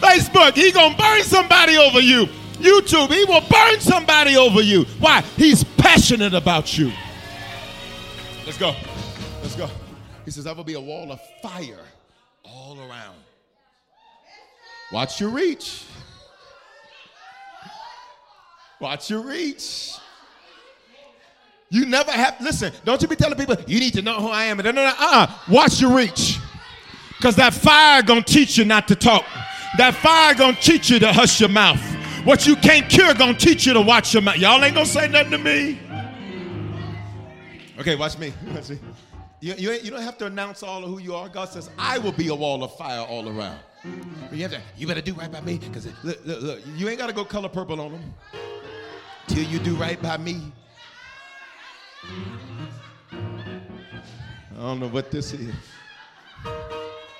Facebook, 0.00 0.54
he 0.54 0.72
gonna 0.72 0.96
burn 0.96 1.22
somebody 1.22 1.76
over 1.76 2.00
you. 2.00 2.26
YouTube, 2.54 3.10
he 3.12 3.24
will 3.24 3.42
burn 3.48 3.80
somebody 3.80 4.36
over 4.36 4.60
you. 4.60 4.84
Why? 4.98 5.22
He's 5.36 5.64
passionate 5.64 6.34
about 6.34 6.76
you. 6.76 6.92
Let's 8.44 8.58
go. 8.58 8.74
Let's 9.42 9.56
go. 9.56 9.68
He 10.24 10.30
says, 10.30 10.46
I 10.46 10.52
will 10.52 10.64
be 10.64 10.74
a 10.74 10.80
wall 10.80 11.10
of 11.12 11.20
fire 11.42 11.80
all 12.44 12.78
around. 12.78 13.16
Watch 14.92 15.20
your 15.20 15.30
reach. 15.30 15.84
Watch 18.80 19.10
your 19.10 19.20
reach. 19.20 19.94
You 21.68 21.86
never 21.86 22.10
have, 22.10 22.40
listen, 22.40 22.72
don't 22.84 23.00
you 23.00 23.06
be 23.06 23.14
telling 23.14 23.38
people, 23.38 23.56
you 23.66 23.78
need 23.78 23.92
to 23.94 24.02
know 24.02 24.20
who 24.20 24.28
I 24.28 24.44
am. 24.44 24.56
No, 24.56 24.70
no, 24.70 24.84
no, 24.84 24.88
uh-uh. 24.88 25.26
Watch 25.48 25.80
your 25.80 25.94
reach. 25.94 26.38
Because 27.16 27.36
that 27.36 27.54
fire 27.54 28.02
gonna 28.02 28.22
teach 28.22 28.58
you 28.58 28.64
not 28.64 28.88
to 28.88 28.96
talk. 28.96 29.24
That 29.80 29.94
fire 29.94 30.34
gonna 30.34 30.58
teach 30.60 30.90
you 30.90 30.98
to 30.98 31.10
hush 31.10 31.40
your 31.40 31.48
mouth. 31.48 31.80
What 32.26 32.46
you 32.46 32.54
can't 32.54 32.86
cure 32.86 33.14
gonna 33.14 33.32
teach 33.32 33.64
you 33.64 33.72
to 33.72 33.80
watch 33.80 34.12
your 34.12 34.22
mouth. 34.22 34.36
Y'all 34.36 34.62
ain't 34.62 34.74
gonna 34.74 34.84
say 34.84 35.08
nothing 35.08 35.30
to 35.30 35.38
me. 35.38 35.80
Okay, 37.78 37.96
watch 37.96 38.18
me. 38.18 38.34
Watch 38.54 38.68
me. 38.68 38.78
You, 39.40 39.54
you, 39.54 39.72
you 39.72 39.90
don't 39.90 40.02
have 40.02 40.18
to 40.18 40.26
announce 40.26 40.62
all 40.62 40.84
of 40.84 40.90
who 40.90 40.98
you 40.98 41.14
are. 41.14 41.30
God 41.30 41.48
says, 41.48 41.70
I 41.78 41.96
will 41.96 42.12
be 42.12 42.28
a 42.28 42.34
wall 42.34 42.62
of 42.62 42.76
fire 42.76 43.00
all 43.00 43.26
around. 43.26 43.58
You, 44.30 44.42
have 44.42 44.50
to, 44.50 44.60
you 44.76 44.86
better 44.86 45.00
do 45.00 45.14
right 45.14 45.32
by 45.32 45.40
me 45.40 45.56
because 45.56 45.88
look, 46.04 46.26
look, 46.26 46.42
look, 46.42 46.60
you 46.76 46.86
ain't 46.90 46.98
got 46.98 47.06
to 47.06 47.14
go 47.14 47.24
color 47.24 47.48
purple 47.48 47.80
on 47.80 47.92
them 47.92 48.14
till 49.28 49.44
you 49.44 49.58
do 49.60 49.76
right 49.76 50.00
by 50.02 50.18
me. 50.18 50.52
I 53.14 54.58
don't 54.58 54.78
know 54.78 54.88
what 54.88 55.10
this 55.10 55.32
is. 55.32 55.54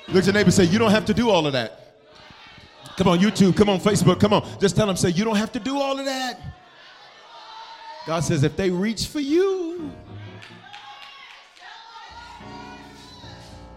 Look 0.08 0.16
at 0.16 0.24
your 0.26 0.34
neighbor 0.34 0.50
say, 0.50 0.64
You 0.64 0.78
don't 0.78 0.90
have 0.90 1.06
to 1.06 1.14
do 1.14 1.30
all 1.30 1.46
of 1.46 1.54
that. 1.54 1.89
Come 3.00 3.08
on, 3.08 3.18
YouTube, 3.18 3.56
come 3.56 3.70
on, 3.70 3.80
Facebook, 3.80 4.20
come 4.20 4.34
on. 4.34 4.46
Just 4.60 4.76
tell 4.76 4.86
them, 4.86 4.94
say, 4.94 5.08
You 5.08 5.24
don't 5.24 5.36
have 5.36 5.50
to 5.52 5.58
do 5.58 5.80
all 5.80 5.98
of 5.98 6.04
that. 6.04 6.38
God 8.06 8.20
says, 8.20 8.42
If 8.42 8.58
they 8.58 8.68
reach 8.68 9.06
for 9.06 9.20
you, 9.20 9.90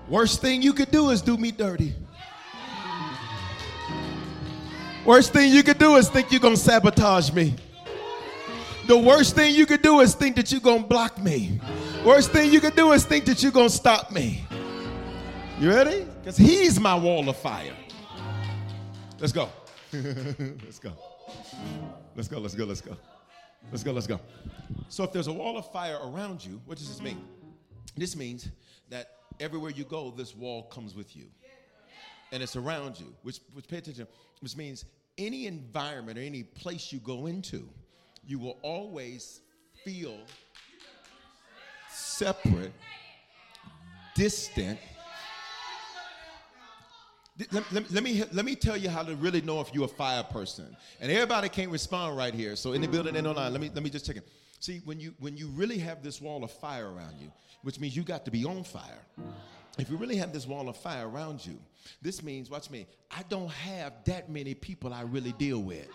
worst 0.10 0.42
thing 0.42 0.62
you 0.62 0.74
could 0.74 0.92
do 0.92 1.10
is 1.10 1.22
do 1.22 1.38
me 1.38 1.52
dirty. 1.52 1.96
Worst 5.06 5.32
thing 5.32 5.54
you 5.54 5.64
could 5.64 5.80
do 5.80 5.96
is 5.96 6.10
think 6.10 6.30
you're 6.30 6.42
going 6.42 6.56
to 6.56 6.60
sabotage 6.60 7.32
me. 7.32 7.56
The 8.88 8.98
worst 8.98 9.36
thing 9.36 9.56
you 9.56 9.66
could 9.66 9.82
do 9.82 10.02
is 10.02 10.14
think 10.16 10.36
that 10.36 10.52
you're 10.52 10.60
going 10.60 10.82
to 10.82 10.88
block 10.90 11.18
me. 11.18 11.62
Worst 12.04 12.34
thing 12.34 12.52
you 12.52 12.60
could 12.60 12.76
do 12.76 12.92
is 12.92 13.06
think 13.06 13.24
that 13.24 13.42
you're 13.42 13.54
going 13.54 13.70
to 13.70 13.74
stop 13.74 14.12
me. 14.12 14.46
You 15.62 15.70
ready? 15.70 16.06
Because 16.20 16.36
he's 16.36 16.78
my 16.78 16.94
wall 16.94 17.30
of 17.30 17.38
fire. 17.38 17.74
Let's 19.24 19.32
go. 19.32 19.48
let's 19.94 20.80
go. 20.80 20.92
Let's 22.14 22.28
go, 22.28 22.40
let's 22.40 22.56
go, 22.56 22.66
let's 22.66 22.82
go. 22.82 22.98
Let's 23.72 23.82
go, 23.82 23.94
let's 23.94 24.06
go. 24.06 24.20
So, 24.90 25.06
if 25.06 25.14
there's 25.14 25.28
a 25.28 25.32
wall 25.32 25.58
of 25.58 25.72
fire 25.72 25.98
around 26.04 26.46
you, 26.46 26.60
what 26.66 26.78
does 26.78 26.90
this 26.90 27.02
mean? 27.02 27.24
This 27.96 28.18
means 28.18 28.50
that 28.90 29.12
everywhere 29.40 29.72
you 29.72 29.86
go, 29.86 30.12
this 30.12 30.36
wall 30.36 30.64
comes 30.64 30.94
with 30.94 31.16
you. 31.16 31.28
And 32.34 32.44
it's 32.44 32.58
around 32.58 33.00
you, 33.00 33.16
which, 33.22 33.40
which 33.54 33.66
pay 33.66 33.78
attention, 33.78 34.08
which 34.42 34.58
means 34.58 34.84
any 35.18 35.48
environment 35.48 36.18
or 36.18 36.22
any 36.22 36.44
place 36.44 36.92
you 36.92 37.00
go 37.00 37.28
into, 37.28 37.70
you 38.28 38.40
will 38.40 38.58
always 38.62 39.40
feel 39.86 40.18
separate, 41.90 42.74
distant. 44.16 44.80
Let, 47.52 47.72
let- 47.72 47.92
let 47.92 48.04
me, 48.04 48.24
let 48.32 48.46
me 48.46 48.56
tell 48.56 48.78
you 48.78 48.90
how 48.90 49.04
to 49.04 49.16
really 49.16 49.42
know 49.42 49.60
if 49.62 49.74
you're 49.74 49.86
a 49.86 49.88
fire 49.88 50.24
person. 50.24 50.76
And 51.02 51.12
everybody 51.12 51.50
can't 51.50 51.72
respond 51.72 52.16
right 52.16 52.34
here. 52.34 52.56
So 52.56 52.74
in 52.74 52.82
the 52.82 52.88
building 52.88 53.16
and 53.16 53.26
online, 53.28 53.52
let 53.52 53.62
me, 53.62 53.72
let 53.74 53.84
me 53.84 53.90
just 53.90 54.06
check 54.06 54.18
it. 54.18 54.28
See, 54.60 54.82
when 54.86 55.00
you, 55.00 55.14
when 55.20 55.36
you 55.36 55.48
really 55.50 55.78
have 55.80 56.04
this 56.04 56.22
wall 56.22 56.44
of 56.44 56.52
fire 56.52 56.90
around 56.92 57.16
you, 57.20 57.32
which 57.64 57.80
means 57.80 57.96
you 57.96 58.04
got 58.04 58.24
to 58.26 58.32
be 58.32 58.46
on 58.46 58.64
fire. 58.64 59.00
If 59.80 59.90
you 59.90 59.98
really 59.98 60.18
have 60.18 60.32
this 60.32 60.46
wall 60.46 60.70
of 60.70 60.78
fire 60.78 61.10
around 61.10 61.46
you, 61.46 61.58
this 62.02 62.22
means, 62.22 62.50
watch 62.50 62.70
me, 62.70 62.86
I 63.10 63.24
don't 63.28 63.50
have 63.52 63.94
that 64.06 64.30
many 64.30 64.54
people 64.54 64.94
I 64.94 65.02
really 65.02 65.32
deal 65.34 65.60
with. 65.60 65.88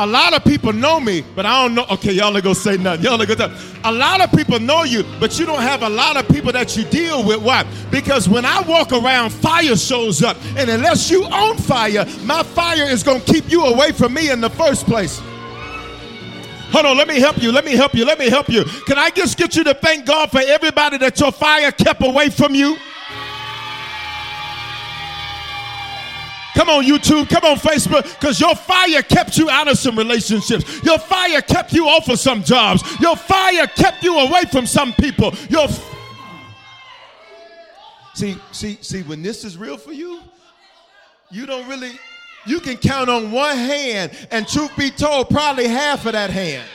A 0.00 0.06
lot 0.06 0.32
of 0.32 0.44
people 0.44 0.72
know 0.72 1.00
me, 1.00 1.24
but 1.34 1.44
I 1.44 1.60
don't 1.60 1.74
know. 1.74 1.84
Okay, 1.90 2.12
y'all 2.12 2.32
ain't 2.32 2.44
gonna 2.44 2.54
say 2.54 2.76
nothing. 2.76 3.04
Y'all 3.04 3.20
ain't 3.20 3.36
gonna. 3.36 3.52
A 3.82 3.90
lot 3.90 4.20
of 4.20 4.30
people 4.30 4.60
know 4.60 4.84
you, 4.84 5.04
but 5.18 5.40
you 5.40 5.44
don't 5.44 5.60
have 5.60 5.82
a 5.82 5.88
lot 5.88 6.16
of 6.16 6.28
people 6.28 6.52
that 6.52 6.76
you 6.76 6.84
deal 6.84 7.24
with. 7.26 7.42
Why? 7.42 7.66
Because 7.90 8.28
when 8.28 8.44
I 8.44 8.60
walk 8.60 8.92
around, 8.92 9.30
fire 9.30 9.74
shows 9.74 10.22
up, 10.22 10.36
and 10.56 10.70
unless 10.70 11.10
you 11.10 11.24
own 11.24 11.56
fire, 11.56 12.06
my 12.22 12.44
fire 12.44 12.84
is 12.84 13.02
gonna 13.02 13.18
keep 13.18 13.50
you 13.50 13.64
away 13.64 13.90
from 13.90 14.14
me 14.14 14.30
in 14.30 14.40
the 14.40 14.50
first 14.50 14.86
place. 14.86 15.20
Hold 16.70 16.86
on, 16.86 16.96
let 16.96 17.08
me 17.08 17.18
help 17.18 17.42
you. 17.42 17.50
Let 17.50 17.64
me 17.64 17.72
help 17.72 17.94
you. 17.94 18.04
Let 18.04 18.20
me 18.20 18.30
help 18.30 18.48
you. 18.48 18.64
Can 18.86 18.98
I 18.98 19.10
just 19.10 19.36
get 19.36 19.56
you 19.56 19.64
to 19.64 19.74
thank 19.74 20.06
God 20.06 20.30
for 20.30 20.40
everybody 20.40 20.98
that 20.98 21.18
your 21.18 21.32
fire 21.32 21.72
kept 21.72 22.04
away 22.04 22.30
from 22.30 22.54
you? 22.54 22.76
Come 26.58 26.70
on, 26.70 26.82
YouTube. 26.82 27.28
Come 27.28 27.44
on, 27.44 27.56
Facebook. 27.56 28.02
Because 28.18 28.40
your 28.40 28.56
fire 28.56 29.00
kept 29.02 29.38
you 29.38 29.48
out 29.48 29.68
of 29.68 29.78
some 29.78 29.96
relationships. 29.96 30.82
Your 30.82 30.98
fire 30.98 31.40
kept 31.40 31.72
you 31.72 31.86
off 31.86 32.08
of 32.08 32.18
some 32.18 32.42
jobs. 32.42 32.82
Your 33.00 33.14
fire 33.14 33.68
kept 33.68 34.02
you 34.02 34.18
away 34.18 34.42
from 34.50 34.66
some 34.66 34.92
people. 34.94 35.32
Your 35.48 35.66
f- 35.66 35.94
see, 38.12 38.36
see, 38.50 38.76
see. 38.80 39.02
When 39.04 39.22
this 39.22 39.44
is 39.44 39.56
real 39.56 39.76
for 39.76 39.92
you, 39.92 40.20
you 41.30 41.46
don't 41.46 41.68
really. 41.68 41.92
You 42.44 42.58
can 42.58 42.76
count 42.76 43.08
on 43.08 43.30
one 43.30 43.56
hand, 43.56 44.10
and 44.32 44.48
truth 44.48 44.76
be 44.76 44.90
told, 44.90 45.30
probably 45.30 45.68
half 45.68 46.06
of 46.06 46.12
that 46.12 46.30
hand. 46.30 46.66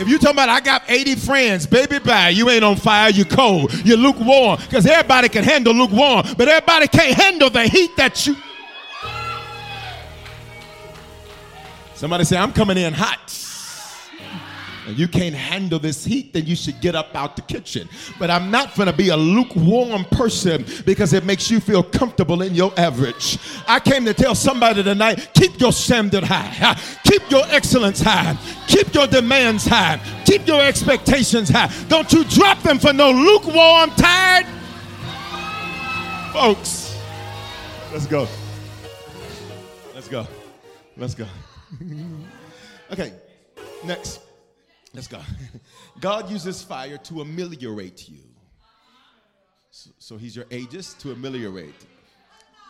If 0.00 0.08
you 0.08 0.18
talking 0.18 0.36
about 0.36 0.48
I 0.48 0.60
got 0.60 0.82
80 0.88 1.16
friends, 1.16 1.66
baby 1.66 1.98
bye, 1.98 2.30
you 2.30 2.48
ain't 2.48 2.64
on 2.64 2.76
fire, 2.76 3.10
you 3.10 3.26
cold, 3.26 3.70
you're 3.84 3.98
lukewarm. 3.98 4.58
Because 4.58 4.86
everybody 4.86 5.28
can 5.28 5.44
handle 5.44 5.74
lukewarm, 5.74 6.24
but 6.38 6.48
everybody 6.48 6.88
can't 6.88 7.14
handle 7.14 7.50
the 7.50 7.64
heat 7.64 7.94
that 7.98 8.26
you. 8.26 8.34
Somebody 11.94 12.24
say, 12.24 12.38
I'm 12.38 12.54
coming 12.54 12.78
in 12.78 12.94
hot. 12.94 13.49
And 14.90 14.98
you 14.98 15.06
can't 15.06 15.36
handle 15.36 15.78
this 15.78 16.04
heat, 16.04 16.32
then 16.32 16.46
you 16.46 16.56
should 16.56 16.80
get 16.80 16.96
up 16.96 17.14
out 17.14 17.36
the 17.36 17.42
kitchen. 17.42 17.88
But 18.18 18.28
I'm 18.28 18.50
not 18.50 18.74
gonna 18.74 18.92
be 18.92 19.10
a 19.10 19.16
lukewarm 19.16 20.04
person 20.06 20.64
because 20.84 21.12
it 21.12 21.24
makes 21.24 21.48
you 21.48 21.60
feel 21.60 21.84
comfortable 21.84 22.42
in 22.42 22.56
your 22.56 22.72
average. 22.76 23.38
I 23.68 23.78
came 23.78 24.04
to 24.06 24.12
tell 24.14 24.34
somebody 24.34 24.82
tonight 24.82 25.30
keep 25.32 25.60
your 25.60 25.72
standard 25.72 26.24
high, 26.24 26.76
keep 27.04 27.30
your 27.30 27.44
excellence 27.50 28.00
high, 28.00 28.36
keep 28.66 28.92
your 28.92 29.06
demands 29.06 29.64
high, 29.64 30.00
keep 30.24 30.44
your 30.48 30.60
expectations 30.60 31.50
high. 31.50 31.70
Don't 31.86 32.12
you 32.12 32.24
drop 32.24 32.60
them 32.64 32.80
for 32.80 32.92
no 32.92 33.12
lukewarm, 33.12 33.90
tired 33.90 34.46
folks. 36.32 36.98
Let's 37.92 38.06
go. 38.06 38.26
Let's 39.94 40.08
go. 40.08 40.26
Let's 40.96 41.14
go. 41.14 41.26
okay, 42.92 43.12
next. 43.84 44.29
Let's 44.92 45.06
go. 45.06 45.20
God 46.00 46.30
uses 46.30 46.62
fire 46.62 46.98
to 46.98 47.20
ameliorate 47.20 48.08
you. 48.08 48.22
So, 49.70 49.90
so 49.98 50.16
he's 50.16 50.34
your 50.34 50.46
aegis 50.50 50.94
to 50.94 51.12
ameliorate. 51.12 51.86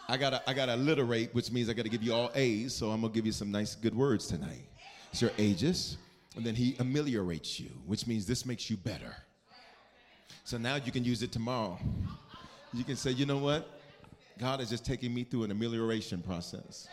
I 0.09 0.17
gotta, 0.17 0.43
I 0.49 0.53
gotta 0.53 0.73
alliterate, 0.73 1.35
which 1.35 1.51
means 1.51 1.71
I 1.71 1.73
gotta 1.73 1.89
give 1.89 2.03
you 2.03 2.13
all 2.13 2.31
A's. 2.35 2.75
So 2.75 2.91
I'm 2.91 3.01
gonna 3.01 3.13
give 3.13 3.25
you 3.25 3.33
some 3.33 3.51
nice, 3.51 3.75
good 3.75 3.95
words 3.95 4.27
tonight. 4.27 4.67
It's 5.13 5.23
your 5.23 5.31
aegis, 5.39 5.97
and 6.37 6.45
then 6.45 6.55
he 6.55 6.77
ameliorates 6.79 7.59
you, 7.59 7.71
which 7.87 8.07
means 8.07 8.27
this 8.27 8.45
makes 8.45 8.69
you 8.69 8.77
better. 8.77 9.15
So 10.45 10.59
now 10.59 10.77
you 10.77 10.93
can 10.93 11.05
use 11.05 11.23
it 11.23 11.33
tomorrow. 11.33 11.79
You 12.73 12.85
can 12.85 12.97
say, 12.97 13.13
you 13.13 13.25
know 13.25 13.39
what? 13.39 13.81
God 14.39 14.61
is 14.61 14.69
just 14.69 14.85
taking 14.85 15.15
me 15.15 15.25
through 15.25 15.45
an 15.45 15.51
amelioration 15.51 16.23
process. 16.23 16.89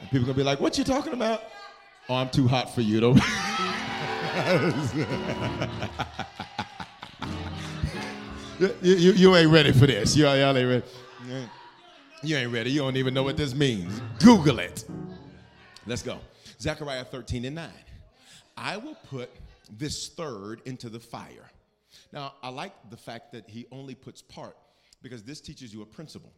And 0.00 0.10
people 0.10 0.26
gonna 0.26 0.36
be 0.36 0.42
like, 0.42 0.60
what 0.60 0.76
you 0.76 0.84
talking 0.84 1.12
about? 1.12 1.42
Oh, 2.08 2.14
I'm 2.14 2.30
too 2.30 2.46
hot 2.46 2.72
for 2.74 2.82
you, 2.82 3.00
though. 3.00 3.14
you, 8.60 8.74
you, 8.82 9.12
you 9.12 9.36
ain't 9.36 9.50
ready 9.50 9.72
for 9.72 9.86
this. 9.86 10.16
You, 10.16 10.24
y'all 10.24 10.56
ain't 10.56 10.68
ready. 10.68 10.82
You 11.26 11.34
ain't- 11.34 11.50
You 12.22 12.36
ain't 12.36 12.52
ready. 12.52 12.70
You 12.70 12.80
don't 12.80 12.96
even 12.96 13.14
know 13.14 13.22
what 13.22 13.36
this 13.36 13.54
means. 13.54 14.00
Google 14.20 14.58
it. 14.58 14.84
Let's 15.86 16.02
go. 16.02 16.18
Zechariah 16.60 17.04
13 17.04 17.44
and 17.44 17.54
9. 17.56 17.70
I 18.56 18.76
will 18.78 18.96
put 19.10 19.30
this 19.78 20.08
third 20.08 20.62
into 20.64 20.88
the 20.88 20.98
fire. 20.98 21.50
Now, 22.12 22.34
I 22.42 22.48
like 22.48 22.72
the 22.90 22.96
fact 22.96 23.32
that 23.32 23.48
he 23.48 23.66
only 23.70 23.94
puts 23.94 24.22
part 24.22 24.56
because 25.02 25.22
this 25.22 25.40
teaches 25.40 25.72
you 25.74 25.82
a 25.82 25.86
principle 25.86 26.32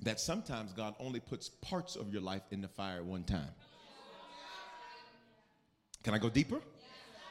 that 0.00 0.20
sometimes 0.20 0.72
God 0.72 0.94
only 1.00 1.20
puts 1.20 1.48
parts 1.48 1.96
of 1.96 2.12
your 2.12 2.22
life 2.22 2.42
in 2.50 2.60
the 2.60 2.68
fire 2.68 2.98
at 2.98 3.04
one 3.04 3.24
time. 3.24 3.48
Can 6.08 6.14
I 6.14 6.18
go 6.18 6.30
deeper? 6.30 6.58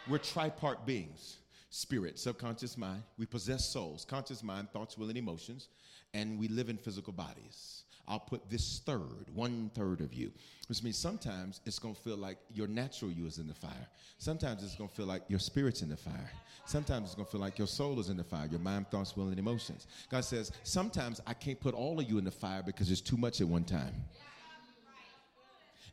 We're 0.07 0.19
tripart 0.19 0.85
beings 0.85 1.37
spirit, 1.71 2.19
subconscious 2.19 2.77
mind. 2.77 3.01
We 3.17 3.25
possess 3.25 3.67
souls, 3.67 4.05
conscious 4.05 4.43
mind, 4.43 4.69
thoughts, 4.71 4.99
will, 4.99 5.09
and 5.09 5.17
emotions, 5.17 5.69
and 6.13 6.37
we 6.37 6.47
live 6.47 6.69
in 6.69 6.77
physical 6.77 7.11
bodies. 7.11 7.85
I'll 8.07 8.19
put 8.19 8.47
this 8.51 8.83
third, 8.85 9.25
one 9.33 9.71
third 9.73 10.01
of 10.01 10.13
you, 10.13 10.31
which 10.67 10.83
means 10.83 10.95
sometimes 10.95 11.59
it's 11.65 11.79
gonna 11.79 11.95
feel 11.95 12.17
like 12.17 12.37
your 12.53 12.67
natural 12.67 13.09
you 13.09 13.25
is 13.25 13.39
in 13.39 13.47
the 13.47 13.53
fire. 13.55 13.87
Sometimes 14.19 14.63
it's 14.63 14.75
gonna 14.75 14.89
feel 14.89 15.07
like 15.07 15.23
your 15.27 15.39
spirit's 15.39 15.81
in 15.81 15.89
the 15.89 15.97
fire. 15.97 16.31
Sometimes 16.67 17.07
it's 17.07 17.15
gonna 17.15 17.25
feel 17.25 17.41
like 17.41 17.57
your 17.57 17.65
soul 17.65 17.99
is 17.99 18.09
in 18.09 18.17
the 18.17 18.23
fire, 18.23 18.45
your 18.45 18.59
mind, 18.59 18.91
thoughts, 18.91 19.17
will, 19.17 19.29
and 19.29 19.39
emotions. 19.39 19.87
God 20.11 20.23
says, 20.23 20.51
sometimes 20.61 21.19
I 21.25 21.33
can't 21.33 21.59
put 21.59 21.73
all 21.73 21.99
of 21.99 22.07
you 22.07 22.19
in 22.19 22.25
the 22.25 22.29
fire 22.29 22.61
because 22.63 22.85
there's 22.85 23.01
too 23.01 23.17
much 23.17 23.41
at 23.41 23.47
one 23.47 23.63
time. 23.63 23.95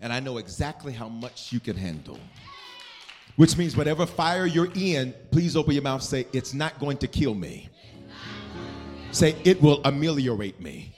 And 0.03 0.13
I 0.13 0.21
know 0.21 0.37
exactly 0.37 0.93
how 0.93 1.09
much 1.09 1.51
you 1.51 1.61
can 1.61 1.79
handle. 1.79 2.21
Which 3.37 3.57
means 3.57 3.77
whatever 3.77 4.07
fire 4.07 4.47
you're 4.47 4.71
in, 4.75 5.13
please 5.31 5.57
open 5.57 5.75
your 5.75 5.83
mouth, 5.83 6.03
say, 6.03 6.27
it's 6.33 6.55
not 6.55 6.79
going 6.79 6.99
to 6.99 7.09
kill 7.09 7.35
me. 7.35 7.69
Say, 9.11 9.35
it 9.45 9.61
will 9.61 9.81
ameliorate 9.85 10.61
me. 10.61 10.95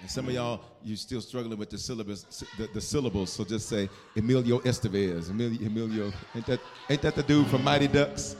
And 0.00 0.10
some 0.10 0.28
of 0.28 0.34
y'all, 0.34 0.62
you're 0.82 0.96
still 0.96 1.20
struggling 1.20 1.58
with 1.58 1.68
the 1.68 1.76
syllabus, 1.76 2.44
the, 2.56 2.68
the 2.72 2.80
syllables. 2.80 3.32
So 3.32 3.44
just 3.44 3.68
say 3.68 3.90
Emilio 4.16 4.60
Estevez. 4.60 5.28
Emilio, 5.28 5.66
Emilio. 5.66 6.12
Ain't 6.34 6.46
that 6.46 6.60
ain't 6.88 7.02
that 7.02 7.14
the 7.14 7.22
dude 7.22 7.46
from 7.48 7.62
Mighty 7.62 7.86
Ducks? 7.86 8.36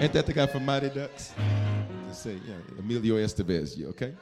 Ain't 0.00 0.14
that 0.14 0.24
the 0.24 0.32
guy 0.32 0.46
from 0.46 0.64
Mighty 0.64 0.88
Ducks? 0.88 1.34
Just 2.08 2.22
say 2.22 2.38
yeah, 2.48 2.54
Emilio 2.78 3.16
Estevez. 3.16 3.76
You 3.76 3.88
okay? 3.88 4.14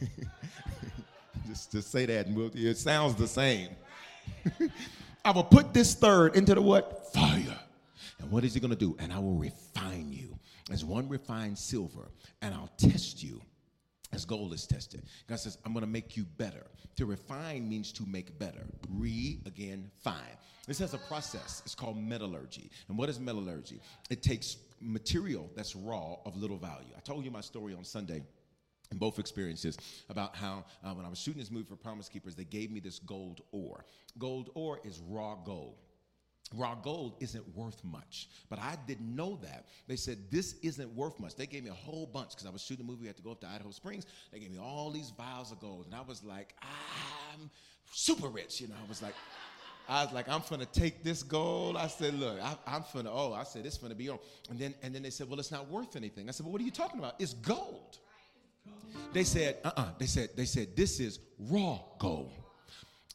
just 1.46 1.72
just 1.72 1.90
say 1.90 2.06
that, 2.06 2.26
and 2.26 2.36
we'll, 2.36 2.50
it 2.54 2.76
sounds 2.78 3.14
the 3.14 3.28
same. 3.28 3.70
I 5.24 5.30
will 5.30 5.44
put 5.44 5.74
this 5.74 5.94
third 5.94 6.36
into 6.36 6.54
the 6.54 6.62
what? 6.62 7.12
Fire. 7.12 7.58
And 8.18 8.30
what 8.30 8.44
is 8.44 8.54
he 8.54 8.60
going 8.60 8.70
to 8.70 8.76
do? 8.76 8.96
And 8.98 9.12
I 9.12 9.18
will 9.18 9.34
refine 9.34 10.12
you 10.12 10.38
as 10.70 10.84
one 10.84 11.08
refined 11.08 11.58
silver, 11.58 12.10
and 12.42 12.54
I'll 12.54 12.70
test 12.78 13.22
you 13.22 13.40
as 14.12 14.24
gold 14.24 14.52
is 14.52 14.66
tested. 14.66 15.02
God 15.28 15.38
says, 15.38 15.58
I'm 15.64 15.72
going 15.72 15.84
to 15.84 15.90
make 15.90 16.16
you 16.16 16.24
better. 16.36 16.66
To 16.96 17.06
refine 17.06 17.68
means 17.68 17.92
to 17.92 18.04
make 18.06 18.38
better. 18.38 18.64
Re, 18.88 19.40
again, 19.46 19.90
fine. 20.02 20.14
This 20.66 20.78
has 20.78 20.94
a 20.94 20.98
process. 20.98 21.62
It's 21.64 21.74
called 21.74 21.98
metallurgy. 21.98 22.70
And 22.88 22.96
what 22.96 23.08
is 23.08 23.20
metallurgy? 23.20 23.80
It 24.10 24.22
takes 24.22 24.56
material 24.80 25.50
that's 25.54 25.76
raw 25.76 26.16
of 26.24 26.36
little 26.36 26.56
value. 26.56 26.92
I 26.96 27.00
told 27.00 27.24
you 27.24 27.30
my 27.30 27.40
story 27.40 27.74
on 27.74 27.84
Sunday 27.84 28.22
in 28.90 28.98
both 28.98 29.18
experiences 29.18 29.78
about 30.08 30.36
how 30.36 30.64
uh, 30.84 30.92
when 30.92 31.04
I 31.04 31.08
was 31.08 31.18
shooting 31.18 31.40
this 31.40 31.50
movie 31.50 31.66
for 31.66 31.76
Promise 31.76 32.08
Keepers, 32.08 32.34
they 32.34 32.44
gave 32.44 32.70
me 32.70 32.80
this 32.80 32.98
gold 32.98 33.40
ore. 33.52 33.84
Gold 34.18 34.50
ore 34.54 34.80
is 34.84 35.00
raw 35.08 35.34
gold. 35.34 35.76
Raw 36.54 36.76
gold 36.76 37.16
isn't 37.20 37.56
worth 37.56 37.82
much, 37.82 38.28
but 38.48 38.60
I 38.60 38.76
didn't 38.86 39.14
know 39.16 39.40
that. 39.42 39.66
They 39.88 39.96
said 39.96 40.30
this 40.30 40.54
isn't 40.62 40.94
worth 40.94 41.18
much. 41.18 41.34
They 41.34 41.46
gave 41.46 41.64
me 41.64 41.70
a 41.70 41.74
whole 41.74 42.06
bunch 42.06 42.30
because 42.30 42.46
I 42.46 42.50
was 42.50 42.62
shooting 42.62 42.84
a 42.84 42.88
movie. 42.88 43.06
I 43.06 43.08
had 43.08 43.16
to 43.16 43.22
go 43.22 43.32
up 43.32 43.40
to 43.40 43.48
Idaho 43.48 43.72
Springs. 43.72 44.06
They 44.32 44.38
gave 44.38 44.52
me 44.52 44.58
all 44.58 44.92
these 44.92 45.10
vials 45.10 45.50
of 45.50 45.58
gold, 45.58 45.86
and 45.86 45.94
I 45.94 46.02
was 46.02 46.22
like, 46.22 46.54
I'm 46.62 47.50
super 47.90 48.28
rich. 48.28 48.60
You 48.60 48.68
know, 48.68 48.74
I 48.80 48.88
was 48.88 49.02
like, 49.02 49.14
I 49.88 50.04
was 50.04 50.12
like, 50.12 50.28
I'm 50.28 50.42
gonna 50.48 50.66
take 50.66 51.02
this 51.02 51.24
gold. 51.24 51.76
I 51.76 51.88
said, 51.88 52.14
look, 52.14 52.38
I, 52.40 52.76
am 52.76 52.84
gonna. 52.94 53.10
Oh, 53.12 53.32
I 53.32 53.42
said 53.42 53.66
it's 53.66 53.78
gonna 53.78 53.96
be 53.96 54.08
on. 54.08 54.18
And 54.48 54.56
then 54.56 54.74
and 54.82 54.94
then 54.94 55.02
they 55.02 55.10
said, 55.10 55.28
well, 55.28 55.40
it's 55.40 55.50
not 55.50 55.68
worth 55.68 55.96
anything. 55.96 56.28
I 56.28 56.32
said, 56.32 56.46
well, 56.46 56.52
what 56.52 56.60
are 56.60 56.64
you 56.64 56.70
talking 56.70 57.00
about? 57.00 57.14
It's 57.18 57.34
gold. 57.34 57.98
They 59.12 59.24
said, 59.24 59.58
uh-uh. 59.64 59.90
They 59.98 60.06
said, 60.06 60.30
they 60.36 60.44
said, 60.44 60.76
this 60.76 61.00
is 61.00 61.20
raw 61.38 61.80
gold. 61.98 62.32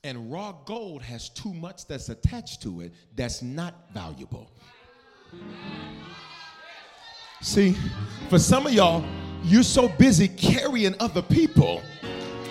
And 0.04 0.32
raw 0.32 0.54
gold 0.66 1.02
has 1.04 1.30
too 1.30 1.54
much 1.54 1.86
that's 1.86 2.10
attached 2.10 2.62
to 2.64 2.82
it 2.82 2.94
that's 3.16 3.42
not 3.42 3.76
valuable. 3.94 4.50
See, 7.42 7.76
for 8.30 8.40
some 8.40 8.66
of 8.66 8.74
y'all, 8.74 9.04
you're 9.44 9.64
so 9.64 9.88
busy 9.88 10.28
carrying 10.28 10.96
other 11.00 11.22
people 11.22 11.82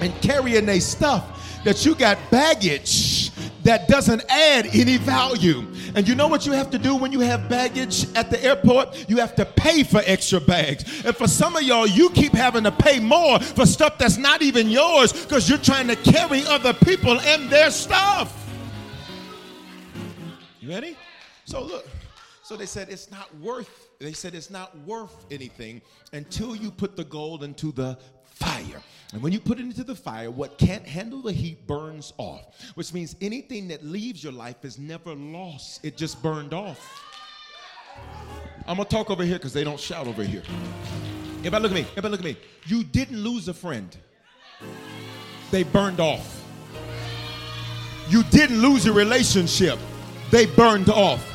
and 0.00 0.12
carrying 0.22 0.66
their 0.66 0.80
stuff 0.80 1.62
that 1.64 1.84
you 1.84 1.94
got 1.94 2.18
baggage 2.30 3.29
that 3.62 3.88
doesn't 3.88 4.24
add 4.30 4.66
any 4.72 4.96
value. 4.96 5.66
And 5.94 6.08
you 6.08 6.14
know 6.14 6.28
what 6.28 6.46
you 6.46 6.52
have 6.52 6.70
to 6.70 6.78
do 6.78 6.96
when 6.96 7.12
you 7.12 7.20
have 7.20 7.48
baggage 7.48 8.06
at 8.14 8.30
the 8.30 8.42
airport? 8.42 9.08
You 9.08 9.18
have 9.18 9.34
to 9.36 9.44
pay 9.44 9.82
for 9.82 10.02
extra 10.04 10.40
bags. 10.40 11.04
And 11.04 11.16
for 11.16 11.26
some 11.26 11.56
of 11.56 11.62
y'all, 11.62 11.86
you 11.86 12.10
keep 12.10 12.32
having 12.32 12.64
to 12.64 12.72
pay 12.72 13.00
more 13.00 13.38
for 13.40 13.66
stuff 13.66 13.98
that's 13.98 14.16
not 14.16 14.42
even 14.42 14.68
yours 14.68 15.12
because 15.12 15.48
you're 15.48 15.58
trying 15.58 15.88
to 15.88 15.96
carry 15.96 16.44
other 16.46 16.72
people 16.72 17.18
and 17.20 17.50
their 17.50 17.70
stuff. 17.70 18.36
You 20.60 20.68
ready? 20.68 20.96
So 21.44 21.62
look. 21.62 21.88
So 22.42 22.56
they 22.56 22.66
said 22.66 22.88
it's 22.90 23.10
not 23.10 23.34
worth 23.38 23.90
they 24.00 24.14
said 24.14 24.34
it's 24.34 24.50
not 24.50 24.76
worth 24.86 25.26
anything 25.30 25.82
until 26.14 26.56
you 26.56 26.70
put 26.70 26.96
the 26.96 27.04
gold 27.04 27.44
into 27.44 27.70
the 27.70 27.98
fire. 28.24 28.80
And 29.12 29.22
when 29.22 29.32
you 29.32 29.40
put 29.40 29.58
it 29.58 29.62
into 29.62 29.82
the 29.82 29.94
fire, 29.94 30.30
what 30.30 30.56
can't 30.56 30.86
handle 30.86 31.20
the 31.20 31.32
heat 31.32 31.66
burns 31.66 32.12
off, 32.16 32.42
which 32.74 32.94
means 32.94 33.16
anything 33.20 33.66
that 33.68 33.84
leaves 33.84 34.22
your 34.22 34.32
life 34.32 34.64
is 34.64 34.78
never 34.78 35.14
lost, 35.14 35.84
it 35.84 35.96
just 35.96 36.22
burned 36.22 36.54
off. 36.54 37.02
I'm 38.66 38.76
gonna 38.76 38.88
talk 38.88 39.10
over 39.10 39.24
here 39.24 39.36
because 39.36 39.52
they 39.52 39.64
don't 39.64 39.80
shout 39.80 40.06
over 40.06 40.22
here. 40.22 40.42
Everybody 41.38 41.62
look 41.62 41.72
at 41.72 41.74
me. 41.74 41.86
Everybody 41.96 42.10
look 42.10 42.20
at 42.20 42.24
me. 42.24 42.36
You 42.66 42.84
didn't 42.84 43.20
lose 43.20 43.48
a 43.48 43.54
friend, 43.54 43.96
they 45.50 45.64
burned 45.64 45.98
off. 45.98 46.36
You 48.08 48.22
didn't 48.24 48.60
lose 48.60 48.86
a 48.86 48.92
relationship, 48.92 49.78
they 50.30 50.46
burned 50.46 50.88
off. 50.88 51.26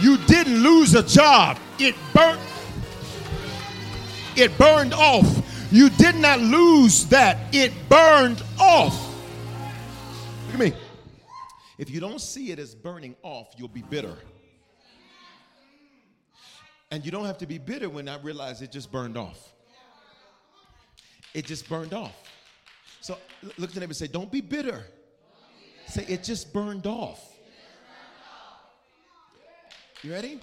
You 0.00 0.18
didn't 0.26 0.62
lose 0.62 0.94
a 0.94 1.02
job, 1.02 1.58
it 1.78 1.94
burnt. 2.12 2.40
It 4.36 4.58
burned 4.58 4.92
off. 4.92 5.43
You 5.74 5.90
did 5.90 6.14
not 6.14 6.38
lose 6.38 7.06
that, 7.06 7.52
it 7.52 7.72
burned 7.88 8.40
off. 8.60 8.94
Look 10.46 10.54
at 10.54 10.60
me. 10.60 10.72
If 11.78 11.90
you 11.90 11.98
don't 11.98 12.20
see 12.20 12.52
it 12.52 12.60
as 12.60 12.76
burning 12.76 13.16
off, 13.24 13.48
you'll 13.58 13.66
be 13.66 13.82
bitter. 13.82 14.16
And 16.92 17.04
you 17.04 17.10
don't 17.10 17.24
have 17.24 17.38
to 17.38 17.46
be 17.46 17.58
bitter 17.58 17.88
when 17.88 18.08
I 18.08 18.18
realize 18.18 18.62
it 18.62 18.70
just 18.70 18.92
burned 18.92 19.16
off. 19.16 19.52
It 21.34 21.44
just 21.44 21.68
burned 21.68 21.92
off. 21.92 22.14
So 23.00 23.18
look 23.42 23.70
at 23.70 23.74
the 23.74 23.80
neighbor 23.80 23.90
and 23.90 23.96
say, 23.96 24.06
Don't 24.06 24.30
be 24.30 24.42
bitter. 24.42 24.84
Say, 25.88 26.04
It 26.06 26.22
just 26.22 26.52
burned 26.52 26.86
off. 26.86 27.36
You 30.04 30.12
ready? 30.12 30.38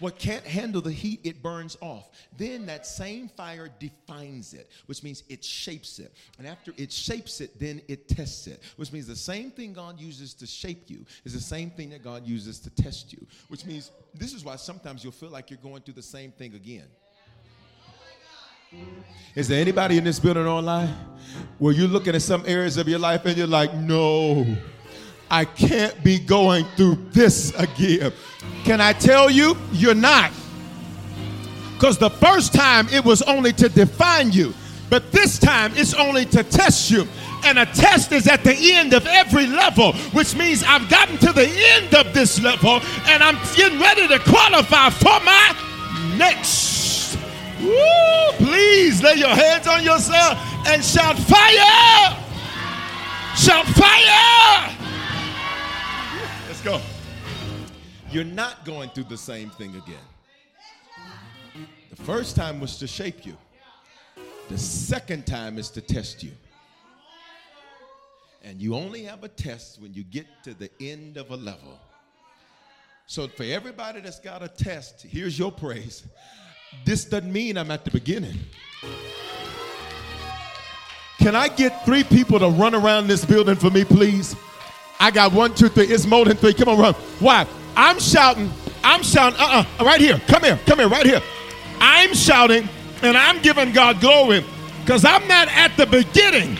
What 0.00 0.18
can't 0.18 0.44
handle 0.44 0.80
the 0.80 0.90
heat, 0.90 1.20
it 1.24 1.42
burns 1.42 1.76
off. 1.80 2.10
Then 2.36 2.66
that 2.66 2.86
same 2.86 3.28
fire 3.28 3.68
defines 3.78 4.54
it, 4.54 4.70
which 4.86 5.02
means 5.02 5.22
it 5.28 5.44
shapes 5.44 5.98
it. 5.98 6.12
And 6.38 6.46
after 6.46 6.72
it 6.76 6.90
shapes 6.90 7.40
it, 7.40 7.58
then 7.60 7.80
it 7.86 8.08
tests 8.08 8.46
it, 8.46 8.62
which 8.76 8.92
means 8.92 9.06
the 9.06 9.14
same 9.14 9.50
thing 9.50 9.72
God 9.72 10.00
uses 10.00 10.34
to 10.34 10.46
shape 10.46 10.84
you 10.88 11.04
is 11.24 11.34
the 11.34 11.40
same 11.40 11.70
thing 11.70 11.90
that 11.90 12.02
God 12.02 12.26
uses 12.26 12.58
to 12.60 12.70
test 12.70 13.12
you, 13.12 13.24
which 13.48 13.64
means 13.64 13.90
this 14.14 14.32
is 14.32 14.44
why 14.44 14.56
sometimes 14.56 15.04
you'll 15.04 15.12
feel 15.12 15.30
like 15.30 15.50
you're 15.50 15.58
going 15.62 15.82
through 15.82 15.94
the 15.94 16.02
same 16.02 16.32
thing 16.32 16.54
again. 16.54 16.86
Is 19.34 19.48
there 19.48 19.60
anybody 19.60 19.98
in 19.98 20.04
this 20.04 20.20
building 20.20 20.46
online 20.46 20.94
where 21.58 21.74
you're 21.74 21.88
looking 21.88 22.14
at 22.14 22.22
some 22.22 22.44
areas 22.46 22.76
of 22.76 22.88
your 22.88 23.00
life 23.00 23.26
and 23.26 23.36
you're 23.36 23.46
like, 23.46 23.74
no, 23.74 24.46
I 25.30 25.44
can't 25.44 26.02
be 26.02 26.18
going 26.18 26.64
through 26.76 26.96
this 27.12 27.54
again? 27.54 28.12
Can 28.64 28.80
I 28.80 28.92
tell 28.92 29.30
you, 29.30 29.56
you're 29.72 29.94
not. 29.94 30.32
Because 31.74 31.98
the 31.98 32.10
first 32.10 32.52
time 32.52 32.88
it 32.88 33.04
was 33.04 33.22
only 33.22 33.52
to 33.54 33.68
define 33.68 34.32
you, 34.32 34.52
but 34.90 35.12
this 35.12 35.38
time 35.38 35.72
it's 35.76 35.94
only 35.94 36.24
to 36.26 36.42
test 36.42 36.90
you. 36.90 37.06
And 37.44 37.58
a 37.58 37.64
test 37.64 38.12
is 38.12 38.26
at 38.26 38.44
the 38.44 38.54
end 38.74 38.92
of 38.92 39.06
every 39.06 39.46
level, 39.46 39.92
which 40.12 40.36
means 40.36 40.62
I've 40.62 40.90
gotten 40.90 41.16
to 41.18 41.32
the 41.32 41.48
end 41.48 41.94
of 41.94 42.12
this 42.12 42.42
level 42.42 42.80
and 43.06 43.22
I'm 43.22 43.38
getting 43.56 43.80
ready 43.80 44.08
to 44.08 44.18
qualify 44.18 44.90
for 44.90 45.20
my 45.24 45.56
next. 46.18 47.16
Woo! 47.62 48.46
Please 48.46 49.02
lay 49.02 49.14
your 49.14 49.28
hands 49.28 49.66
on 49.66 49.84
yourself 49.84 50.38
and 50.66 50.84
shout 50.84 51.16
fire! 51.18 52.16
Shout 53.36 53.64
fire! 53.66 54.79
You're 58.10 58.24
not 58.24 58.64
going 58.64 58.90
through 58.90 59.04
the 59.04 59.16
same 59.16 59.50
thing 59.50 59.70
again. 59.76 61.64
The 61.90 61.96
first 62.02 62.34
time 62.34 62.58
was 62.58 62.76
to 62.78 62.88
shape 62.88 63.24
you, 63.24 63.36
the 64.48 64.58
second 64.58 65.26
time 65.26 65.58
is 65.58 65.70
to 65.70 65.80
test 65.80 66.22
you. 66.24 66.32
And 68.42 68.60
you 68.60 68.74
only 68.74 69.04
have 69.04 69.22
a 69.22 69.28
test 69.28 69.80
when 69.80 69.94
you 69.94 70.02
get 70.02 70.26
to 70.44 70.54
the 70.54 70.70
end 70.80 71.18
of 71.18 71.30
a 71.30 71.36
level. 71.36 71.78
So, 73.06 73.28
for 73.28 73.44
everybody 73.44 74.00
that's 74.00 74.18
got 74.18 74.42
a 74.42 74.48
test, 74.48 75.02
here's 75.02 75.38
your 75.38 75.52
praise. 75.52 76.04
This 76.84 77.04
doesn't 77.04 77.32
mean 77.32 77.58
I'm 77.58 77.70
at 77.70 77.84
the 77.84 77.90
beginning. 77.90 78.38
Can 81.18 81.36
I 81.36 81.48
get 81.48 81.84
three 81.84 82.02
people 82.02 82.38
to 82.38 82.48
run 82.48 82.74
around 82.74 83.08
this 83.08 83.24
building 83.24 83.56
for 83.56 83.70
me, 83.70 83.84
please? 83.84 84.34
I 84.98 85.10
got 85.10 85.32
one, 85.32 85.54
two, 85.54 85.68
three. 85.68 85.86
It's 85.86 86.06
more 86.06 86.24
than 86.24 86.36
three. 86.36 86.54
Come 86.54 86.70
on, 86.70 86.78
run. 86.78 86.94
Why? 87.20 87.46
I'm 87.76 87.98
shouting. 87.98 88.50
I'm 88.82 89.02
shouting. 89.02 89.38
Uh 89.40 89.64
uh 89.80 89.84
Right 89.84 90.00
here. 90.00 90.20
Come 90.26 90.42
here. 90.44 90.58
Come 90.66 90.78
here. 90.78 90.88
Right 90.88 91.06
here. 91.06 91.22
I'm 91.80 92.14
shouting 92.14 92.68
and 93.02 93.16
I'm 93.16 93.40
giving 93.42 93.72
God 93.72 94.00
glory 94.00 94.44
because 94.80 95.04
I'm 95.04 95.26
not 95.28 95.48
at 95.48 95.76
the 95.76 95.86
beginning. 95.86 96.56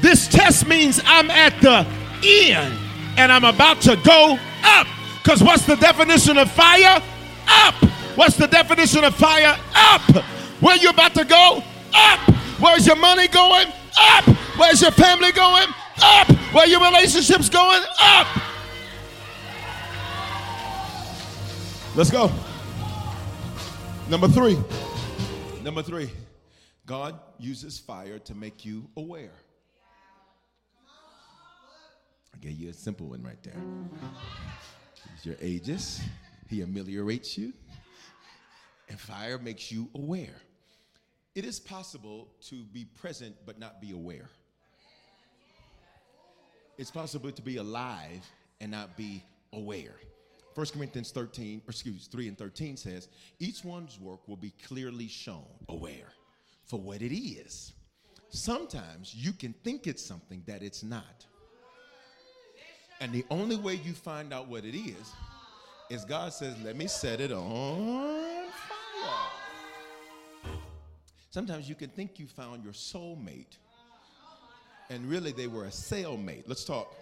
This 0.00 0.28
test 0.28 0.66
means 0.66 1.00
I'm 1.04 1.30
at 1.30 1.60
the 1.60 1.86
end 2.24 2.74
and 3.16 3.32
I'm 3.32 3.44
about 3.44 3.80
to 3.82 3.96
go 4.04 4.38
up. 4.62 4.86
Because 5.22 5.42
what's 5.42 5.66
the 5.66 5.76
definition 5.76 6.38
of 6.38 6.50
fire? 6.50 7.02
Up. 7.48 7.74
What's 8.14 8.36
the 8.36 8.46
definition 8.46 9.04
of 9.04 9.14
fire? 9.14 9.58
Up. 9.74 10.24
Where 10.60 10.76
you 10.76 10.90
about 10.90 11.14
to 11.14 11.24
go? 11.24 11.62
Up. 11.94 12.20
Where's 12.60 12.86
your 12.86 12.96
money 12.96 13.28
going? 13.28 13.68
Up. 13.98 14.24
Where's 14.56 14.80
your 14.80 14.90
family 14.92 15.32
going? 15.32 15.68
Up. 16.02 16.28
Where 16.52 16.66
your 16.66 16.80
relationships 16.80 17.48
going? 17.48 17.82
Up. 18.00 18.26
Let's 21.98 22.12
go. 22.12 22.30
Number 24.08 24.28
three. 24.28 24.56
Number 25.64 25.82
three. 25.82 26.08
God 26.86 27.18
uses 27.40 27.80
fire 27.80 28.20
to 28.20 28.36
make 28.36 28.64
you 28.64 28.88
aware. 28.96 29.32
I 32.32 32.38
gave 32.40 32.52
you 32.52 32.70
a 32.70 32.72
simple 32.72 33.08
one 33.08 33.24
right 33.24 33.42
there. 33.42 33.60
Your 35.24 35.34
aegis, 35.42 36.00
he 36.48 36.62
ameliorates 36.62 37.36
you, 37.36 37.52
and 38.88 39.00
fire 39.00 39.36
makes 39.36 39.72
you 39.72 39.88
aware. 39.96 40.40
It 41.34 41.44
is 41.44 41.58
possible 41.58 42.28
to 42.42 42.62
be 42.62 42.84
present 42.84 43.34
but 43.44 43.58
not 43.58 43.80
be 43.80 43.90
aware. 43.90 44.30
It's 46.76 46.92
possible 46.92 47.32
to 47.32 47.42
be 47.42 47.56
alive 47.56 48.24
and 48.60 48.70
not 48.70 48.96
be 48.96 49.24
aware. 49.52 49.96
1 50.58 50.66
Corinthians 50.74 51.12
13, 51.12 51.62
or 51.64 51.70
excuse 51.70 52.08
3 52.08 52.26
and 52.26 52.36
13 52.36 52.76
says, 52.76 53.06
each 53.38 53.62
one's 53.62 54.00
work 54.00 54.26
will 54.26 54.36
be 54.36 54.52
clearly 54.66 55.06
shown, 55.06 55.46
aware, 55.68 56.12
for 56.64 56.80
what 56.80 57.00
it 57.00 57.16
is. 57.16 57.74
Sometimes 58.30 59.14
you 59.14 59.32
can 59.32 59.52
think 59.62 59.86
it's 59.86 60.04
something 60.04 60.42
that 60.48 60.64
it's 60.64 60.82
not. 60.82 61.24
And 63.00 63.12
the 63.12 63.24
only 63.30 63.54
way 63.54 63.74
you 63.74 63.92
find 63.92 64.32
out 64.32 64.48
what 64.48 64.64
it 64.64 64.76
is 64.76 65.12
is 65.90 66.04
God 66.04 66.32
says, 66.32 66.56
let 66.64 66.74
me 66.74 66.88
set 66.88 67.20
it 67.20 67.30
on 67.30 68.48
fire. 70.42 70.52
Sometimes 71.30 71.68
you 71.68 71.76
can 71.76 71.90
think 71.90 72.18
you 72.18 72.26
found 72.26 72.64
your 72.64 72.72
soulmate, 72.72 73.58
and 74.90 75.08
really 75.08 75.30
they 75.30 75.46
were 75.46 75.66
a 75.66 75.70
cellmate. 75.70 76.42
Let's 76.48 76.64
talk. 76.64 76.96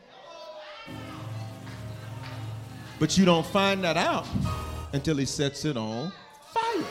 But 2.99 3.19
you 3.19 3.27
don't 3.27 3.47
find 3.47 3.85
that 3.85 3.99
out 3.99 4.27
until 4.95 5.17
he 5.19 5.27
sets 5.27 5.67
it 5.67 5.77
on 5.77 6.11
fire. 6.55 6.85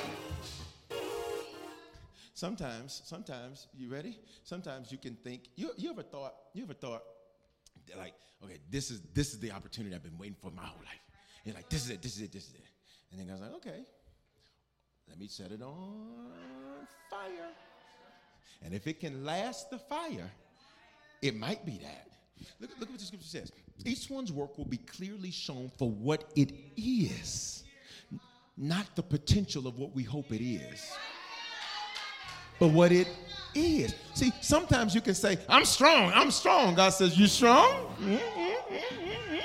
Sometimes, 2.36 3.02
sometimes, 3.06 3.68
you 3.76 3.90
ready? 3.90 4.20
Sometimes 4.44 4.92
you 4.92 5.00
can 5.00 5.16
think, 5.16 5.50
you, 5.56 5.72
you 5.78 5.90
ever 5.90 6.04
thought, 6.04 6.36
you 6.54 6.64
ever 6.64 6.76
thought, 6.76 7.02
like, 7.98 8.14
okay, 8.44 8.60
this 8.70 8.92
is 8.92 9.02
this 9.14 9.34
is 9.34 9.40
the 9.40 9.52
opportunity 9.52 9.96
I've 9.96 10.04
been 10.04 10.18
waiting 10.18 10.36
for 10.40 10.52
my 10.52 10.64
whole 10.64 10.80
life. 10.80 11.02
You're 11.44 11.56
like, 11.56 11.70
this 11.70 11.86
is 11.86 11.90
it, 11.90 12.04
this 12.04 12.16
is 12.18 12.22
it, 12.22 12.32
this 12.32 12.44
is 12.50 12.54
it. 12.54 12.66
And 13.12 13.20
then 13.20 13.28
God's 13.28 13.42
like, 13.42 13.56
okay, 13.56 13.86
let 15.08 15.20
me 15.20 15.28
set 15.28 15.52
it 15.52 15.62
on 15.64 16.86
fire. 17.10 17.50
And 18.64 18.74
if 18.74 18.86
it 18.86 19.00
can 19.00 19.26
last 19.26 19.72
the 19.72 19.80
fire, 19.80 20.30
it 21.22 21.36
might 21.36 21.66
be 21.66 21.80
that. 21.80 22.10
Look, 22.60 22.72
look 22.80 22.90
what 22.90 23.00
the 23.00 23.06
scripture 23.06 23.28
says. 23.28 23.52
Each 23.84 24.10
one's 24.10 24.32
work 24.32 24.58
will 24.58 24.66
be 24.66 24.78
clearly 24.78 25.32
shown 25.32 25.72
for 25.78 25.90
what 25.90 26.26
it 26.36 26.52
is, 26.78 27.64
not 28.58 28.96
the 28.96 29.04
potential 29.04 29.68
of 29.68 29.78
what 29.78 29.94
we 29.94 30.04
hope 30.04 30.32
it 30.32 30.44
is, 30.44 30.92
but 32.60 32.70
what 32.70 32.92
it 32.92 33.08
is. 33.54 33.94
See, 34.14 34.32
sometimes 34.42 34.96
you 34.96 35.02
can 35.02 35.16
say, 35.16 35.38
I'm 35.50 35.66
strong, 35.66 36.12
I'm 36.14 36.32
strong. 36.32 36.76
God 36.76 36.90
says, 36.90 37.18
You 37.18 37.28
strong? 37.28 37.88
Mm, 38.00 38.18
mm, 38.18 38.56
mm, 38.70 39.42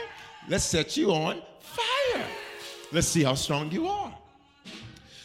Let's 0.48 0.64
set 0.64 0.96
you 0.96 1.12
on 1.12 1.42
fire. 1.60 2.26
Let's 2.92 3.06
see 3.06 3.22
how 3.22 3.34
strong 3.34 3.70
you 3.70 3.88
are. 3.88 4.12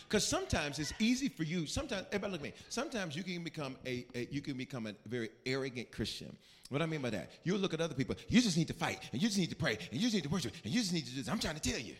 Because 0.08 0.28
sometimes 0.28 0.78
it's 0.78 0.94
easy 1.00 1.30
for 1.30 1.44
you. 1.44 1.66
Sometimes, 1.66 2.06
everybody 2.12 2.32
look 2.34 2.42
at 2.42 2.44
me. 2.44 2.54
Sometimes 2.70 3.16
you 3.16 3.24
can 3.24 3.44
become 3.44 3.76
a, 3.86 4.06
a, 4.14 4.28
you 4.32 4.40
can 4.40 4.56
become 4.56 4.86
a 4.86 4.94
very 5.08 5.30
arrogant 5.46 5.92
Christian. 5.92 6.36
What 6.70 6.82
I 6.82 6.88
mean 6.88 7.02
by 7.02 7.12
that, 7.12 7.30
you 7.44 7.58
look 7.58 7.74
at 7.74 7.82
other 7.82 7.94
people. 7.94 8.16
You 8.28 8.42
just 8.42 8.58
need 8.58 8.68
to 8.70 8.74
fight, 8.74 9.00
and 9.12 9.22
you 9.22 9.28
just 9.28 9.40
need 9.40 9.52
to 9.52 9.56
pray, 9.56 9.78
and 9.92 9.94
you 9.94 10.02
just 10.02 10.16
need 10.16 10.24
to 10.24 10.30
worship, 10.30 10.54
and 10.64 10.74
you 10.74 10.80
just 10.80 10.94
need 10.94 11.06
to 11.06 11.12
do 11.12 11.18
this. 11.18 11.30
I'm 11.30 11.40
trying 11.40 11.56
to 11.56 11.62
tell 11.62 11.80
you, 11.80 11.94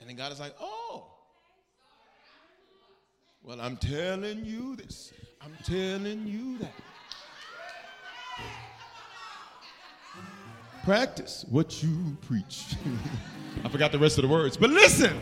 and 0.00 0.08
then 0.08 0.16
God 0.16 0.32
is 0.32 0.40
like, 0.40 0.54
oh. 0.60 1.06
Well, 3.42 3.60
I'm 3.60 3.76
telling 3.76 4.44
you 4.44 4.76
this. 4.76 5.12
I'm 5.40 5.56
telling 5.64 6.26
you 6.26 6.58
that. 6.58 6.74
Practice 10.84 11.44
what 11.48 11.82
you 11.82 12.16
preach. 12.22 12.74
I 13.64 13.68
forgot 13.68 13.92
the 13.92 13.98
rest 13.98 14.18
of 14.18 14.22
the 14.22 14.28
words, 14.28 14.56
but 14.56 14.70
listen. 14.70 15.18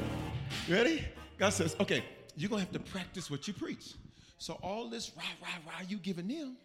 Ready? 0.69 1.05
God 1.37 1.51
says, 1.51 1.77
okay, 1.81 2.05
you're 2.37 2.49
going 2.49 2.65
to 2.65 2.73
have 2.73 2.85
to 2.85 2.91
practice 2.91 3.31
what 3.31 3.47
you 3.47 3.55
preach. 3.55 3.95
So 4.39 4.55
all 4.63 4.89
this 4.89 5.13
rah, 5.17 5.23
rah, 5.43 5.49
rah 5.67 5.85
you 5.89 5.99
giving 5.99 6.29
them, 6.29 6.57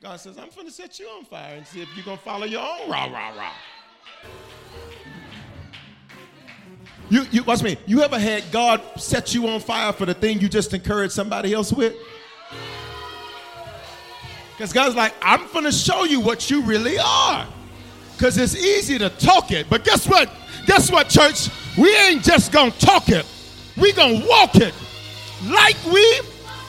God 0.00 0.20
says, 0.20 0.38
I'm 0.38 0.48
going 0.54 0.66
to 0.68 0.72
set 0.72 1.00
you 1.00 1.08
on 1.08 1.24
fire 1.24 1.56
and 1.56 1.66
see 1.66 1.82
if 1.82 1.88
you're 1.96 2.04
going 2.04 2.18
to 2.18 2.22
follow 2.22 2.46
your 2.46 2.60
own 2.60 2.88
rah, 2.88 3.06
rah, 3.06 3.34
rah. 3.36 3.52
You, 7.10 7.26
you, 7.32 7.42
watch 7.42 7.64
me. 7.64 7.76
You 7.84 8.02
ever 8.02 8.16
had 8.16 8.44
God 8.52 8.80
set 8.96 9.34
you 9.34 9.48
on 9.48 9.58
fire 9.58 9.92
for 9.92 10.06
the 10.06 10.14
thing 10.14 10.40
you 10.40 10.48
just 10.48 10.72
encouraged 10.72 11.14
somebody 11.14 11.52
else 11.52 11.72
with? 11.72 11.96
Because 14.52 14.72
God's 14.72 14.94
like, 14.94 15.14
I'm 15.20 15.50
going 15.52 15.64
to 15.64 15.72
show 15.72 16.04
you 16.04 16.20
what 16.20 16.48
you 16.48 16.62
really 16.62 16.98
are. 16.98 17.48
Because 18.16 18.38
it's 18.38 18.54
easy 18.54 18.98
to 18.98 19.10
talk 19.10 19.50
it. 19.50 19.68
But 19.68 19.84
guess 19.84 20.06
what? 20.06 20.30
Guess 20.66 20.92
what, 20.92 21.08
church? 21.08 21.48
We 21.76 21.96
ain't 21.96 22.22
just 22.22 22.52
going 22.52 22.70
to 22.70 22.78
talk 22.78 23.08
it. 23.08 23.26
We 23.76 23.92
going 23.92 24.20
to 24.20 24.28
walk 24.28 24.54
it 24.56 24.74
like 25.46 25.76
we 25.86 26.20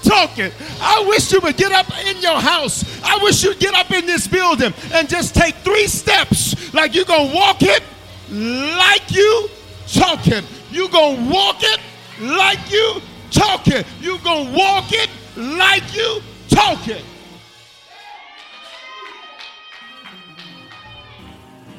talk 0.03 0.37
it. 0.39 0.53
I 0.81 1.05
wish 1.07 1.31
you 1.31 1.39
would 1.41 1.57
get 1.57 1.71
up 1.71 1.87
in 2.05 2.21
your 2.21 2.39
house. 2.39 2.83
I 3.03 3.17
wish 3.21 3.43
you'd 3.43 3.59
get 3.59 3.73
up 3.73 3.91
in 3.91 4.05
this 4.05 4.27
building 4.27 4.73
and 4.93 5.09
just 5.09 5.35
take 5.35 5.55
three 5.55 5.87
steps 5.87 6.73
like 6.73 6.95
you're 6.95 7.05
going 7.05 7.29
to 7.29 7.35
walk 7.35 7.61
it 7.61 7.83
like 8.31 9.11
you 9.11 9.49
talking. 9.87 10.43
You're 10.71 10.89
going 10.89 11.17
to 11.17 11.33
walk 11.33 11.57
it 11.61 11.79
like 12.21 12.71
you 12.71 13.01
talking. 13.31 13.83
You're 13.99 14.19
going 14.19 14.47
to 14.47 14.57
walk 14.57 14.91
it 14.91 15.09
like 15.35 15.95
you 15.95 16.21
talk 16.49 16.87
it. 16.87 17.03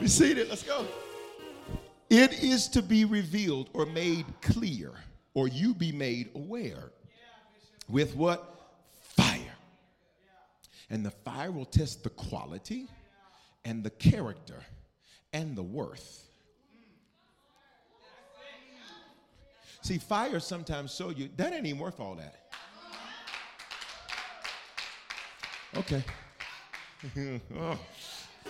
Be 0.00 0.08
seated. 0.08 0.48
Let's 0.48 0.62
go. 0.62 0.86
It 2.08 2.42
is 2.42 2.68
to 2.68 2.82
be 2.82 3.04
revealed 3.04 3.68
or 3.74 3.86
made 3.86 4.24
clear, 4.40 4.92
or 5.34 5.46
you 5.46 5.74
be 5.74 5.92
made 5.92 6.30
aware. 6.34 6.90
With 7.90 8.14
what? 8.14 8.46
Fire. 9.00 9.56
And 10.88 11.04
the 11.04 11.10
fire 11.10 11.50
will 11.50 11.64
test 11.64 12.04
the 12.04 12.10
quality 12.10 12.86
and 13.64 13.82
the 13.82 13.90
character 13.90 14.62
and 15.32 15.56
the 15.56 15.62
worth. 15.62 16.28
See, 19.82 19.98
fire 19.98 20.40
sometimes 20.40 20.94
show 20.94 21.10
you 21.10 21.30
that 21.36 21.52
ain't 21.52 21.66
even 21.66 21.80
worth 21.80 22.00
all 22.00 22.16
that. 22.16 22.36
Okay. 25.76 26.02
oh. 27.56 27.78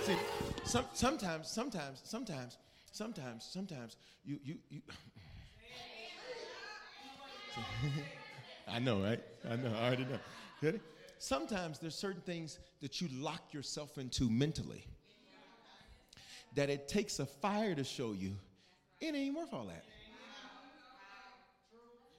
See, 0.02 0.16
some, 0.64 0.84
sometimes, 0.94 1.48
sometimes, 1.48 2.00
sometimes, 2.04 2.56
sometimes, 2.92 3.44
sometimes 3.44 3.96
you, 4.24 4.38
you, 4.42 4.54
you. 4.70 4.80
I 8.68 8.78
know, 8.78 9.00
right? 9.02 9.20
I 9.48 9.56
know. 9.56 9.72
I 9.78 9.86
already 9.86 10.04
know. 10.04 10.18
Ready? 10.62 10.80
Sometimes 11.18 11.78
there's 11.78 11.94
certain 11.94 12.22
things 12.22 12.58
that 12.80 13.00
you 13.00 13.08
lock 13.12 13.52
yourself 13.52 13.98
into 13.98 14.30
mentally 14.30 14.86
that 16.54 16.70
it 16.70 16.88
takes 16.88 17.18
a 17.18 17.26
fire 17.26 17.74
to 17.74 17.84
show 17.84 18.12
you 18.12 18.32
it 19.00 19.14
ain't 19.14 19.34
worth 19.34 19.52
all 19.52 19.64
that. 19.64 19.84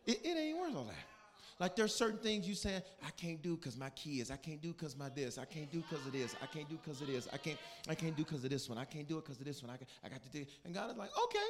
It, 0.06 0.20
it 0.24 0.38
ain't 0.38 0.58
worth 0.58 0.76
all 0.76 0.86
that. 0.86 0.96
Like 1.60 1.76
there's 1.76 1.94
certain 1.94 2.18
things 2.18 2.48
you 2.48 2.56
say 2.56 2.82
I 3.06 3.12
can't 3.12 3.40
do 3.42 3.56
because 3.56 3.78
my 3.78 3.92
kids. 3.92 4.32
I 4.32 4.36
can't 4.36 4.60
do 4.62 4.74
because 4.74 4.98
my 4.98 5.10
this. 5.10 5.38
I 5.38 5.46
can't 5.46 5.72
do 5.72 5.84
because 5.88 6.04
of 6.08 6.12
this. 6.12 6.36
I 6.42 6.48
can't 6.48 6.68
do 6.68 6.80
because 6.84 7.02
of 7.02 7.08
this. 7.08 7.28
I 7.32 7.38
can't. 7.38 7.60
I 7.88 7.94
can't 7.94 8.18
do 8.18 8.24
because 8.24 8.44
of 8.44 8.50
this 8.50 8.68
one. 8.68 8.80
I 8.80 8.86
can't 8.86 9.08
do 9.08 9.20
it 9.20 9.26
because 9.26 9.40
of 9.40 9.46
this 9.46 9.62
one. 9.62 9.72
I, 9.72 9.78
can, 9.78 9.86
I 10.04 10.10
got 10.10 10.24
to 10.24 10.30
do. 10.30 10.44
And 10.66 10.74
God 10.74 10.90
is 10.90 10.98
like, 10.98 11.12
okay, 11.26 11.50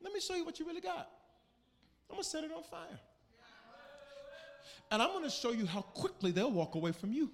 let 0.00 0.12
me 0.12 0.18
show 0.18 0.34
you 0.34 0.44
what 0.44 0.58
you 0.58 0.66
really 0.66 0.80
got. 0.80 1.08
I'm 2.10 2.16
gonna 2.16 2.24
set 2.24 2.42
it 2.42 2.50
on 2.50 2.64
fire, 2.64 2.98
and 4.90 5.02
I'm 5.02 5.12
gonna 5.12 5.30
show 5.30 5.52
you 5.52 5.66
how 5.66 5.82
quickly 5.82 6.30
they'll 6.30 6.50
walk 6.50 6.74
away 6.74 6.92
from 6.92 7.12
you. 7.12 7.30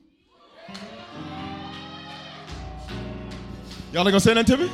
Y'all 3.93 4.01
ain't 4.01 4.13
gonna 4.13 4.21
say 4.21 4.35
that 4.35 4.47
to 4.49 4.57
me? 4.57 4.71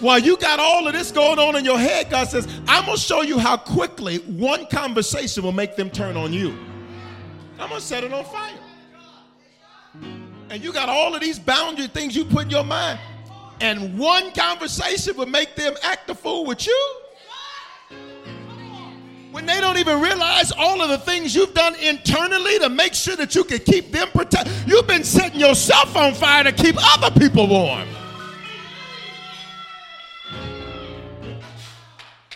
While 0.00 0.20
you 0.20 0.36
got 0.36 0.60
all 0.60 0.86
of 0.86 0.92
this 0.92 1.10
going 1.10 1.40
on 1.40 1.56
in 1.56 1.64
your 1.64 1.78
head, 1.78 2.08
God 2.08 2.28
says, 2.28 2.46
I'm 2.68 2.84
going 2.84 2.96
to 2.96 3.02
show 3.02 3.22
you 3.22 3.36
how 3.36 3.56
quickly 3.56 4.18
one 4.18 4.66
conversation 4.66 5.42
will 5.42 5.50
make 5.50 5.74
them 5.74 5.90
turn 5.90 6.16
on 6.16 6.32
you. 6.32 6.56
I'm 7.58 7.68
going 7.68 7.80
to 7.80 7.86
set 7.86 8.04
it 8.04 8.12
on 8.12 8.24
fire. 8.24 8.54
And 10.50 10.62
you 10.62 10.72
got 10.72 10.88
all 10.88 11.16
of 11.16 11.20
these 11.20 11.40
boundary 11.40 11.88
things 11.88 12.14
you 12.14 12.24
put 12.24 12.44
in 12.44 12.50
your 12.50 12.62
mind, 12.62 13.00
and 13.60 13.98
one 13.98 14.30
conversation 14.30 15.16
will 15.16 15.26
make 15.26 15.56
them 15.56 15.74
act 15.82 16.08
a 16.10 16.14
fool 16.14 16.46
with 16.46 16.64
you 16.64 17.00
when 19.38 19.46
they 19.46 19.60
don't 19.60 19.78
even 19.78 20.00
realize 20.00 20.50
all 20.50 20.82
of 20.82 20.88
the 20.88 20.98
things 20.98 21.32
you've 21.32 21.54
done 21.54 21.72
internally 21.76 22.58
to 22.58 22.68
make 22.68 22.92
sure 22.92 23.14
that 23.14 23.36
you 23.36 23.44
can 23.44 23.60
keep 23.60 23.92
them 23.92 24.08
protected. 24.08 24.52
You've 24.66 24.88
been 24.88 25.04
setting 25.04 25.38
yourself 25.38 25.94
on 25.94 26.12
fire 26.12 26.42
to 26.42 26.50
keep 26.50 26.74
other 26.76 27.16
people 27.16 27.46
warm. 27.46 27.86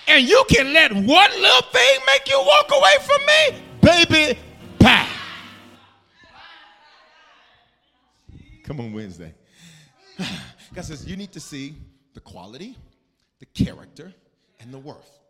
And 0.06 0.28
you 0.28 0.44
can 0.48 0.72
let 0.72 0.92
one 0.92 1.04
little 1.04 1.62
thing 1.72 1.98
make 2.06 2.28
you 2.28 2.38
walk 2.38 2.70
away 2.70 2.94
from 3.00 3.26
me? 3.26 3.62
Baby, 3.80 4.38
bye. 4.78 5.08
Come 8.62 8.78
on, 8.78 8.92
Wednesday. 8.92 9.34
God 10.72 10.84
says, 10.84 11.04
you 11.04 11.16
need 11.16 11.32
to 11.32 11.40
see 11.40 11.74
the 12.14 12.20
quality, 12.20 12.76
the 13.40 13.46
character, 13.46 14.14
and 14.60 14.72
the 14.72 14.78
worth. 14.78 15.21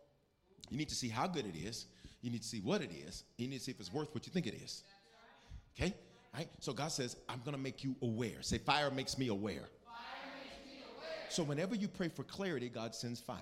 You 0.73 0.79
need 0.79 0.89
to 0.89 0.95
see 0.95 1.07
how 1.07 1.27
good 1.27 1.45
it 1.45 1.55
is. 1.55 1.85
You 2.23 2.31
need 2.31 2.41
to 2.41 2.47
see 2.47 2.59
what 2.59 2.81
it 2.81 2.89
is. 2.91 3.25
You 3.37 3.47
need 3.47 3.59
to 3.59 3.63
see 3.63 3.71
if 3.71 3.79
it's 3.79 3.93
worth 3.93 4.07
what 4.15 4.25
you 4.25 4.33
think 4.33 4.47
it 4.47 4.55
is. 4.55 4.81
Okay? 5.77 5.93
Right? 6.33 6.49
So 6.61 6.73
God 6.73 6.91
says, 6.91 7.15
I'm 7.29 7.41
going 7.45 7.55
to 7.55 7.61
make 7.61 7.83
you 7.83 7.95
aware. 8.01 8.41
Say, 8.41 8.57
fire 8.57 8.89
makes 8.89 9.15
me 9.19 9.27
aware. 9.27 9.53
Makes 9.53 9.67
me 10.65 10.79
aware. 10.97 11.29
So 11.29 11.43
whenever 11.43 11.75
you 11.75 11.87
pray 11.87 12.07
for 12.07 12.23
clarity, 12.23 12.69
God 12.69 12.95
sends 12.95 13.19
fire. 13.19 13.37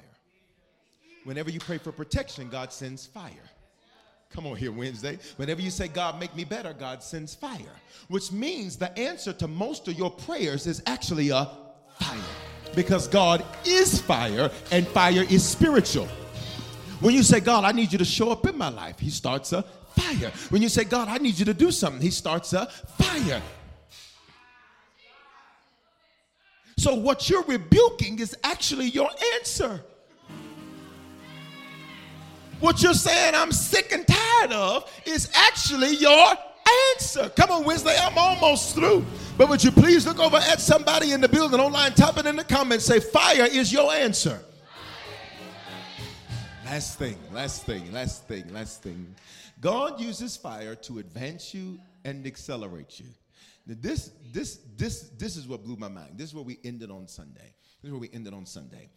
Whenever 1.24 1.50
you 1.50 1.62
pray 1.62 1.78
for 1.78 1.94
protection, 1.94 2.50
God 2.50 2.74
sends 2.74 3.06
fire. 3.06 3.50
Come 4.30 4.46
on 4.46 4.58
here, 4.58 4.74
Wednesday. 4.74 5.18
Whenever 5.38 5.62
you 5.62 5.72
say, 5.72 5.88
God, 5.88 6.20
make 6.20 6.36
me 6.36 6.44
better, 6.44 6.74
God 6.74 7.02
sends 7.02 7.34
fire. 7.34 7.76
Which 8.10 8.34
means 8.34 8.76
the 8.76 8.98
answer 9.00 9.32
to 9.32 9.48
most 9.48 9.88
of 9.88 9.94
your 9.98 10.12
prayers 10.12 10.68
is 10.68 10.84
actually 10.86 11.30
a 11.30 11.48
fire. 11.98 12.20
Because 12.76 13.08
God 13.08 13.46
is 13.66 14.02
fire 14.02 14.52
and 14.70 14.86
fire 14.86 15.24
is 15.30 15.48
spiritual. 15.48 16.10
When 17.02 17.16
you 17.16 17.24
say, 17.24 17.40
God, 17.40 17.64
I 17.64 17.72
need 17.72 17.92
you 17.92 17.98
to 17.98 18.06
show 18.06 18.32
up 18.32 18.48
in 18.48 18.58
my 18.58 18.70
life, 18.70 19.00
He 19.00 19.10
starts 19.10 19.52
a 19.54 19.64
fire. 19.96 20.32
When 20.50 20.62
you 20.62 20.70
say, 20.70 20.84
God, 20.84 21.08
I 21.08 21.18
need 21.18 21.38
you 21.38 21.46
to 21.46 21.54
do 21.54 21.72
something, 21.72 22.02
He 22.02 22.12
starts 22.12 22.54
a 22.54 22.68
fire. 22.68 23.42
So, 26.78 26.96
what 26.96 27.30
you're 27.30 27.44
rebuking 27.44 28.20
is 28.20 28.36
actually 28.44 28.86
your 28.86 29.10
answer. 29.36 29.84
What 32.60 32.84
you're 32.84 32.94
saying, 32.94 33.34
I'm 33.34 33.52
sick 33.52 33.92
and 33.92 34.06
tired 34.08 34.52
of, 34.52 34.92
is 35.06 35.32
actually 35.34 35.96
your 35.96 36.28
answer. 36.96 37.30
Come 37.30 37.50
on, 37.50 37.66
Wednesday, 37.66 37.96
I'm 38.00 38.16
almost 38.16 38.76
through. 38.76 39.04
But 39.38 39.50
would 39.50 39.64
you 39.64 39.72
please 39.72 40.06
look 40.06 40.20
over 40.20 40.38
at 40.38 40.62
somebody 40.62 41.14
in 41.14 41.22
the 41.22 41.30
building 41.30 41.60
online, 41.60 41.94
type 41.94 42.18
it 42.20 42.28
in 42.28 42.36
the 42.36 42.44
comments, 42.44 42.86
say, 42.86 43.00
Fire 43.00 43.48
is 43.52 43.74
your 43.74 43.92
answer. 43.92 44.40
Last 46.72 46.98
thing, 46.98 47.18
last 47.34 47.66
thing, 47.66 47.92
last 47.92 48.30
thing, 48.30 48.54
last 48.54 48.82
thing. 48.82 49.14
God 49.60 50.00
uses 50.00 50.38
fire 50.38 50.74
to 50.76 51.00
advance 51.00 51.54
you 51.54 51.78
and 52.06 52.26
accelerate 52.26 52.98
you. 52.98 53.08
Now 53.68 53.76
this, 53.78 54.12
this, 54.32 54.62
this, 54.78 55.10
this 55.18 55.36
is 55.36 55.50
what 55.50 55.66
blew 55.66 55.76
my 55.76 55.90
mind. 55.90 56.12
This 56.16 56.30
is 56.30 56.34
where 56.34 56.46
we 56.46 56.60
ended 56.64 56.90
on 56.90 57.10
Sunday. 57.10 57.54
This 57.82 57.90
is 57.90 57.92
where 57.92 58.00
we 58.00 58.10
ended 58.14 58.34
on 58.34 58.46
Sunday. 58.46 58.90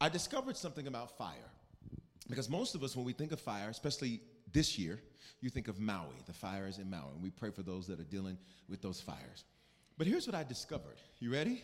I 0.00 0.08
discovered 0.08 0.56
something 0.56 0.88
about 0.88 1.16
fire. 1.16 1.52
Because 2.28 2.50
most 2.50 2.74
of 2.74 2.82
us, 2.82 2.96
when 2.96 3.04
we 3.04 3.12
think 3.12 3.30
of 3.30 3.38
fire, 3.38 3.68
especially 3.68 4.20
this 4.52 4.76
year, 4.76 4.98
you 5.40 5.50
think 5.50 5.68
of 5.68 5.78
Maui, 5.78 6.16
the 6.26 6.32
fires 6.32 6.80
in 6.80 6.90
Maui, 6.90 7.12
and 7.14 7.22
we 7.22 7.30
pray 7.30 7.50
for 7.50 7.62
those 7.62 7.86
that 7.86 8.00
are 8.00 8.10
dealing 8.10 8.36
with 8.68 8.82
those 8.82 9.00
fires. 9.00 9.44
But 9.96 10.08
here's 10.08 10.26
what 10.26 10.34
I 10.34 10.42
discovered. 10.42 10.96
You 11.20 11.32
ready? 11.32 11.62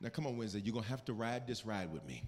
Now, 0.00 0.10
come 0.10 0.28
on, 0.28 0.36
Wednesday. 0.36 0.60
You're 0.60 0.74
going 0.74 0.84
to 0.84 0.90
have 0.90 1.04
to 1.06 1.12
ride 1.12 1.48
this 1.48 1.66
ride 1.66 1.92
with 1.92 2.06
me. 2.06 2.22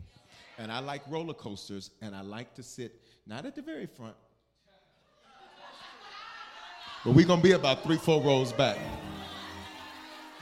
And 0.58 0.70
I 0.70 0.78
like 0.78 1.02
roller 1.08 1.34
coasters, 1.34 1.90
and 2.00 2.14
I 2.14 2.20
like 2.20 2.54
to 2.54 2.62
sit 2.62 3.00
not 3.26 3.44
at 3.44 3.54
the 3.54 3.62
very 3.62 3.86
front, 3.86 4.14
but 7.04 7.12
we're 7.12 7.26
going 7.26 7.40
to 7.40 7.44
be 7.44 7.52
about 7.52 7.82
three, 7.82 7.96
four 7.96 8.22
rows 8.22 8.52
back. 8.52 8.78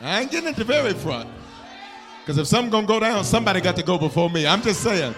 I 0.00 0.20
ain't 0.20 0.30
getting 0.30 0.48
at 0.48 0.56
the 0.56 0.64
very 0.64 0.92
front. 0.94 1.28
Because 2.20 2.38
if 2.38 2.46
something 2.46 2.70
going 2.70 2.86
to 2.86 2.88
go 2.88 3.00
down, 3.00 3.24
somebody 3.24 3.60
got 3.60 3.74
to 3.76 3.82
go 3.82 3.98
before 3.98 4.30
me. 4.30 4.46
I'm 4.46 4.62
just 4.62 4.80
saying. 4.80 5.14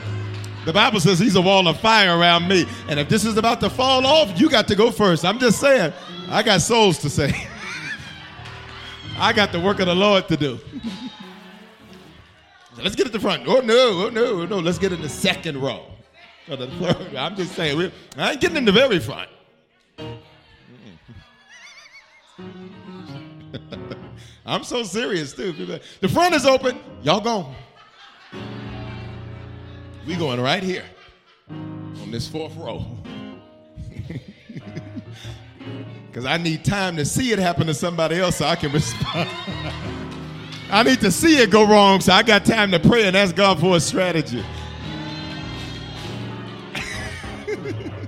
The 0.64 0.72
Bible 0.72 1.00
says 1.00 1.18
he's 1.18 1.36
a 1.36 1.42
wall 1.42 1.68
of 1.68 1.78
fire 1.80 2.18
around 2.18 2.48
me. 2.48 2.64
And 2.88 2.98
if 2.98 3.10
this 3.10 3.26
is 3.26 3.36
about 3.36 3.60
to 3.60 3.68
fall 3.68 4.06
off, 4.06 4.40
you 4.40 4.48
got 4.48 4.66
to 4.68 4.74
go 4.74 4.90
first. 4.90 5.24
I'm 5.24 5.38
just 5.38 5.60
saying, 5.60 5.92
I 6.30 6.42
got 6.42 6.62
souls 6.62 6.98
to 7.00 7.10
save. 7.10 7.34
I 9.18 9.34
got 9.34 9.52
the 9.52 9.60
work 9.60 9.80
of 9.80 9.86
the 9.86 9.94
Lord 9.94 10.28
to 10.28 10.36
do. 10.36 10.58
let's 12.82 12.94
get 12.94 13.06
at 13.06 13.12
the 13.12 13.20
front. 13.20 13.46
Oh, 13.46 13.60
no, 13.60 14.06
oh, 14.06 14.10
no, 14.10 14.42
oh, 14.42 14.46
no. 14.46 14.58
Let's 14.58 14.78
get 14.78 14.92
in 14.92 15.02
the 15.02 15.08
second 15.08 15.60
row. 15.60 15.86
I'm 16.48 17.36
just 17.36 17.54
saying, 17.54 17.90
I 18.16 18.32
ain't 18.32 18.40
getting 18.40 18.56
in 18.56 18.64
the 18.64 18.72
very 18.72 18.98
front. 18.98 19.30
Mm. 19.98 20.18
I'm 24.46 24.64
so 24.64 24.82
serious, 24.82 25.32
too. 25.32 25.52
The 26.00 26.08
front 26.08 26.34
is 26.34 26.44
open. 26.44 26.78
Y'all 27.02 27.20
go. 27.20 27.54
We 30.06 30.16
going 30.16 30.40
right 30.40 30.62
here 30.62 30.84
on 31.48 32.10
this 32.10 32.28
fourth 32.28 32.54
row. 32.56 32.84
Because 36.14 36.26
I 36.26 36.36
need 36.36 36.64
time 36.64 36.94
to 36.98 37.04
see 37.04 37.32
it 37.32 37.40
happen 37.40 37.66
to 37.66 37.74
somebody 37.74 38.20
else 38.20 38.36
so 38.36 38.46
I 38.46 38.54
can 38.54 38.70
respond. 38.70 39.28
I 40.74 40.82
need 40.82 41.00
to 41.02 41.12
see 41.12 41.36
it 41.36 41.50
go 41.50 41.64
wrong 41.64 42.00
so 42.00 42.12
I 42.12 42.24
got 42.24 42.44
time 42.44 42.72
to 42.72 42.80
pray 42.80 43.06
and 43.06 43.16
ask 43.16 43.36
God 43.36 43.60
for 43.60 43.76
a 43.76 43.80
strategy. 43.80 44.40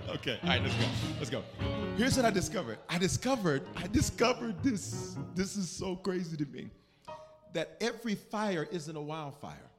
okay, 0.08 0.40
all 0.42 0.48
right, 0.48 0.60
let's 0.60 0.74
go. 0.74 0.86
Let's 1.18 1.30
go. 1.30 1.44
Here's 1.96 2.16
what 2.16 2.26
I 2.26 2.30
discovered. 2.30 2.78
I 2.88 2.98
discovered, 2.98 3.62
I 3.76 3.86
discovered 3.86 4.64
this. 4.64 5.16
This 5.36 5.56
is 5.56 5.70
so 5.70 5.94
crazy 5.94 6.36
to 6.38 6.44
me. 6.46 6.70
That 7.52 7.76
every 7.80 8.16
fire 8.16 8.66
isn't 8.72 8.96
a 8.96 9.00
wildfire. 9.00 9.70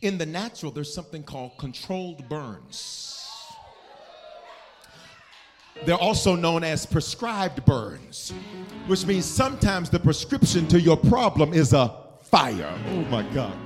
In 0.00 0.16
the 0.16 0.24
natural, 0.24 0.72
there's 0.72 0.94
something 0.94 1.22
called 1.22 1.58
controlled 1.58 2.26
burns. 2.30 3.21
They're 5.84 5.96
also 5.96 6.36
known 6.36 6.62
as 6.62 6.86
prescribed 6.86 7.64
burns, 7.64 8.32
which 8.86 9.04
means 9.04 9.24
sometimes 9.24 9.90
the 9.90 9.98
prescription 9.98 10.68
to 10.68 10.80
your 10.80 10.96
problem 10.96 11.52
is 11.52 11.72
a 11.72 11.94
fire. 12.22 12.72
Oh 12.88 13.02
my 13.10 13.22
God. 13.34 13.56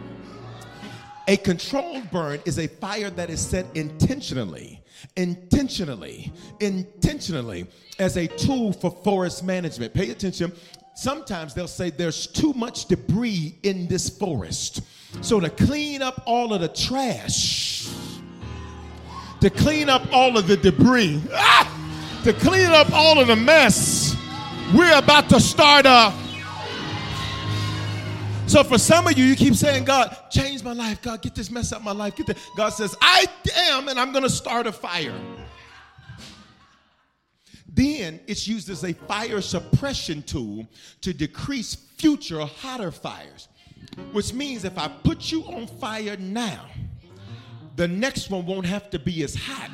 A 1.28 1.36
controlled 1.36 2.10
burn 2.10 2.40
is 2.44 2.58
a 2.58 2.68
fire 2.68 3.10
that 3.10 3.30
is 3.30 3.44
set 3.44 3.66
intentionally, 3.74 4.80
intentionally, 5.16 6.32
intentionally 6.60 7.66
as 7.98 8.16
a 8.16 8.28
tool 8.28 8.72
for 8.72 8.90
forest 8.90 9.44
management. 9.44 9.92
Pay 9.92 10.10
attention. 10.10 10.52
Sometimes 10.94 11.52
they'll 11.52 11.68
say 11.68 11.90
there's 11.90 12.26
too 12.28 12.52
much 12.54 12.86
debris 12.86 13.58
in 13.64 13.88
this 13.88 14.08
forest. 14.08 14.82
So, 15.20 15.40
to 15.40 15.50
clean 15.50 16.00
up 16.00 16.22
all 16.26 16.54
of 16.54 16.60
the 16.60 16.68
trash, 16.68 17.88
to 19.40 19.50
clean 19.50 19.88
up 19.88 20.02
all 20.12 20.38
of 20.38 20.46
the 20.46 20.56
debris, 20.56 21.22
ah, 21.32 21.85
to 22.26 22.32
clean 22.32 22.72
up 22.72 22.92
all 22.92 23.20
of 23.20 23.28
the 23.28 23.36
mess, 23.36 24.16
we're 24.74 24.98
about 24.98 25.28
to 25.28 25.38
start 25.38 25.86
a. 25.86 26.12
So 28.48 28.64
for 28.64 28.78
some 28.78 29.06
of 29.06 29.16
you, 29.16 29.24
you 29.24 29.36
keep 29.36 29.54
saying, 29.54 29.84
God, 29.84 30.12
change 30.28 30.64
my 30.64 30.72
life. 30.72 31.00
God, 31.00 31.22
get 31.22 31.36
this 31.36 31.52
mess 31.52 31.72
out 31.72 31.84
my 31.84 31.92
life. 31.92 32.16
Get. 32.16 32.36
God 32.56 32.70
says, 32.70 32.96
I 33.00 33.26
am, 33.70 33.86
and 33.86 33.96
I'm 33.96 34.10
going 34.10 34.24
to 34.24 34.30
start 34.30 34.66
a 34.66 34.72
fire. 34.72 35.14
Then 37.68 38.18
it's 38.26 38.48
used 38.48 38.70
as 38.70 38.82
a 38.82 38.92
fire 38.92 39.40
suppression 39.40 40.20
tool 40.24 40.66
to 41.02 41.14
decrease 41.14 41.76
future 41.76 42.44
hotter 42.44 42.90
fires. 42.90 43.46
Which 44.10 44.34
means 44.34 44.64
if 44.64 44.76
I 44.78 44.88
put 44.88 45.30
you 45.30 45.44
on 45.44 45.68
fire 45.68 46.16
now, 46.16 46.66
the 47.76 47.86
next 47.86 48.30
one 48.30 48.46
won't 48.46 48.66
have 48.66 48.90
to 48.90 48.98
be 48.98 49.22
as 49.22 49.36
hot 49.36 49.70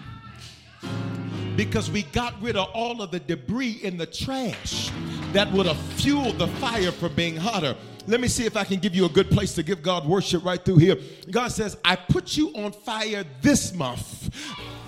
because 1.57 1.91
we 1.91 2.03
got 2.05 2.41
rid 2.41 2.57
of 2.57 2.69
all 2.73 3.03
of 3.03 3.11
the 3.11 3.21
debris 3.21 3.81
in 3.83 3.97
the 3.97 4.07
trash 4.07 4.91
that 5.33 5.51
would 5.53 5.67
have 5.67 5.79
fueled 5.79 6.39
the 6.39 6.49
fire 6.49 6.93
for 6.93 7.09
being 7.09 7.37
hotter. 7.37 7.77
Let 8.07 8.21
me 8.21 8.29
see 8.29 8.47
if 8.47 8.57
I 8.57 8.65
can 8.65 8.81
give 8.81 8.95
you 8.95 9.05
a 9.05 9.09
good 9.09 9.31
place 9.31 9.55
to 9.55 9.63
give 9.63 9.83
God 9.83 10.07
worship 10.07 10.45
right 10.45 10.63
through 10.63 10.79
here. 10.79 10.97
God 11.31 11.53
says, 11.53 11.77
I 11.85 11.97
put 11.97 12.37
you 12.37 12.49
on 12.55 12.73
fire 12.73 13.25
this 13.41 13.73
month 13.75 14.31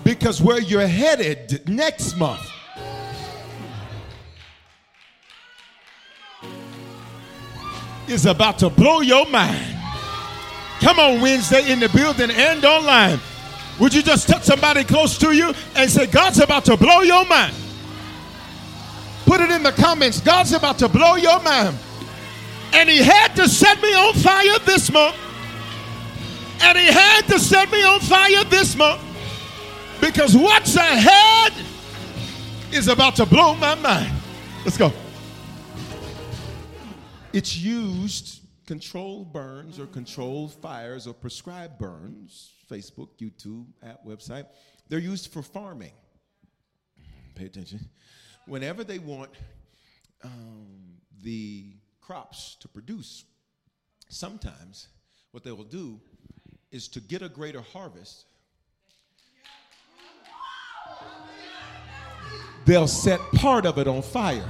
because 0.03 0.41
where 0.41 0.59
you're 0.59 0.85
headed 0.85 1.67
next 1.67 2.15
month 2.17 2.49
is 8.07 8.25
about 8.25 8.59
to 8.59 8.69
blow 8.69 9.01
your 9.01 9.27
mind. 9.29 9.75
Come 10.79 10.99
on, 10.99 11.21
Wednesday 11.21 11.71
in 11.71 11.79
the 11.79 11.89
building 11.89 12.29
and 12.29 12.63
online. 12.63 13.19
Would 13.79 13.93
you 13.93 14.01
just 14.01 14.27
touch 14.27 14.43
somebody 14.43 14.83
close 14.83 15.17
to 15.17 15.31
you 15.33 15.53
and 15.75 15.89
say, 15.89 16.07
God's 16.07 16.39
about 16.39 16.65
to 16.65 16.77
blow 16.77 17.01
your 17.01 17.25
mind? 17.25 17.53
Put 19.25 19.41
it 19.41 19.51
in 19.51 19.63
the 19.63 19.71
comments. 19.73 20.21
God's 20.21 20.53
about 20.53 20.79
to 20.79 20.87
blow 20.87 21.15
your 21.15 21.41
mind. 21.41 21.77
And 22.73 22.89
He 22.89 22.97
had 22.97 23.35
to 23.35 23.49
set 23.49 23.81
me 23.81 23.93
on 23.93 24.13
fire 24.13 24.59
this 24.65 24.91
month. 24.91 25.15
And 26.61 26.77
He 26.77 26.85
had 26.85 27.23
to 27.27 27.39
set 27.39 27.69
me 27.71 27.83
on 27.83 27.99
fire 27.99 28.43
this 28.45 28.75
month. 28.75 29.01
Because 29.99 30.37
what's 30.37 30.75
ahead 30.75 31.53
is 32.71 32.87
about 32.87 33.15
to 33.17 33.25
blow 33.25 33.55
my 33.55 33.75
mind. 33.75 34.13
Let's 34.63 34.77
go. 34.77 34.93
It's 37.33 37.57
used 37.57 38.39
controlled 38.65 39.31
burns 39.31 39.79
or 39.79 39.85
controlled 39.85 40.53
fires 40.53 41.07
or 41.07 41.13
prescribed 41.13 41.77
burns, 41.77 42.53
Facebook, 42.69 43.09
YouTube, 43.19 43.65
app, 43.83 44.03
website. 44.05 44.45
They're 44.89 44.99
used 44.99 45.31
for 45.31 45.41
farming. 45.41 45.93
Pay 47.35 47.45
attention. 47.45 47.79
Whenever 48.45 48.83
they 48.83 48.99
want 48.99 49.31
um, 50.23 50.97
the 51.21 51.73
crops 52.01 52.55
to 52.61 52.67
produce, 52.67 53.25
sometimes 54.09 54.87
what 55.31 55.43
they 55.43 55.51
will 55.51 55.63
do 55.63 55.99
is 56.71 56.87
to 56.89 56.99
get 56.99 57.21
a 57.21 57.29
greater 57.29 57.61
harvest, 57.61 58.25
they'll 62.65 62.87
set 62.87 63.19
part 63.33 63.65
of 63.65 63.77
it 63.77 63.87
on 63.87 64.01
fire. 64.01 64.49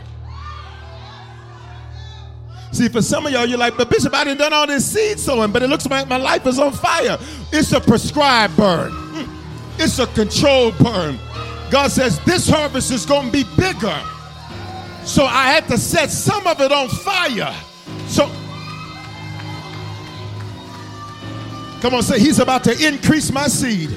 See, 2.76 2.90
for 2.90 3.02
some 3.02 3.26
of 3.26 3.32
y'all, 3.32 3.46
you're 3.46 3.58
like, 3.58 3.78
but 3.78 3.90
Bishop, 3.90 4.14
I 4.14 4.26
done 4.26 4.36
done 4.36 4.52
all 4.52 4.68
this 4.68 4.86
seed 4.86 5.18
sowing, 5.18 5.54
but 5.54 5.64
it 5.64 5.70
looks 5.70 5.86
like 5.86 6.10
my 6.10 6.18
life 6.18 6.46
is 6.46 6.60
on 6.60 6.74
fire. 6.74 7.18
It's 7.54 7.72
a 7.72 7.80
prescribed 7.80 8.58
burn. 8.58 8.92
Hmm. 8.92 9.82
It's 9.82 9.98
a 9.98 10.08
controlled 10.08 10.78
burn. 10.80 11.18
God 11.72 11.90
says 11.90 12.20
this 12.26 12.50
harvest 12.50 12.92
is 12.92 13.06
going 13.06 13.28
to 13.28 13.32
be 13.32 13.46
bigger. 13.56 13.98
So 15.06 15.24
I 15.24 15.52
had 15.52 15.70
to 15.70 15.78
set 15.78 16.12
some 16.12 16.46
of 16.46 16.60
it 16.60 16.74
on 16.74 16.90
fire. 16.90 17.56
So 18.08 18.30
Come 21.80 21.94
on, 21.94 22.04
say 22.04 22.20
he's 22.20 22.40
about 22.40 22.66
to 22.66 22.72
increase 22.86 23.32
my 23.32 23.48
seed. 23.48 23.92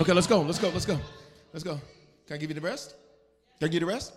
Okay, 0.00 0.12
let's 0.12 0.26
go. 0.28 0.42
Let's 0.42 0.58
go. 0.58 0.68
Let's 0.68 0.86
go. 0.86 1.00
Let's 1.52 1.64
go. 1.64 1.80
Can 2.28 2.34
I 2.34 2.36
give 2.36 2.50
you 2.50 2.54
the 2.54 2.60
rest? 2.60 2.94
Can 3.58 3.66
I 3.66 3.68
give 3.68 3.74
you 3.74 3.80
the 3.80 3.92
rest? 3.92 4.12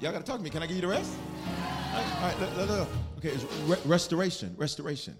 Y'all 0.00 0.12
got 0.12 0.18
to 0.18 0.24
talk 0.24 0.36
to 0.36 0.42
me. 0.42 0.50
Can 0.50 0.62
I 0.62 0.66
give 0.66 0.76
you 0.76 0.82
the 0.82 0.88
rest? 0.88 1.10
All 1.46 2.02
right, 2.02 2.14
all 2.16 2.28
right 2.28 2.40
let, 2.40 2.56
let, 2.58 2.68
let, 2.68 2.88
okay, 3.18 3.30
it's 3.30 3.44
re- 3.62 3.78
restoration. 3.86 4.54
Restoration. 4.58 5.16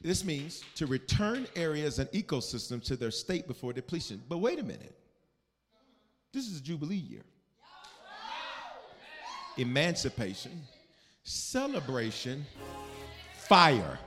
This 0.00 0.24
means 0.24 0.62
to 0.76 0.86
return 0.86 1.46
areas 1.54 1.98
and 1.98 2.08
ecosystems 2.12 2.84
to 2.84 2.96
their 2.96 3.10
state 3.10 3.46
before 3.46 3.74
depletion. 3.74 4.22
But 4.26 4.38
wait 4.38 4.58
a 4.58 4.62
minute. 4.62 4.96
This 6.32 6.48
is 6.48 6.60
a 6.60 6.62
Jubilee 6.62 6.96
year. 6.96 7.22
Emancipation, 9.58 10.62
celebration, 11.22 12.46
fire. 13.34 13.98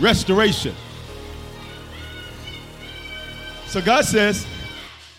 Restoration. 0.00 0.74
So 3.68 3.82
God 3.82 4.06
says, 4.06 4.46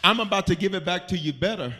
I'm 0.03 0.19
about 0.19 0.47
to 0.47 0.55
give 0.55 0.73
it 0.73 0.83
back 0.83 1.07
to 1.09 1.17
you 1.17 1.31
better. 1.31 1.71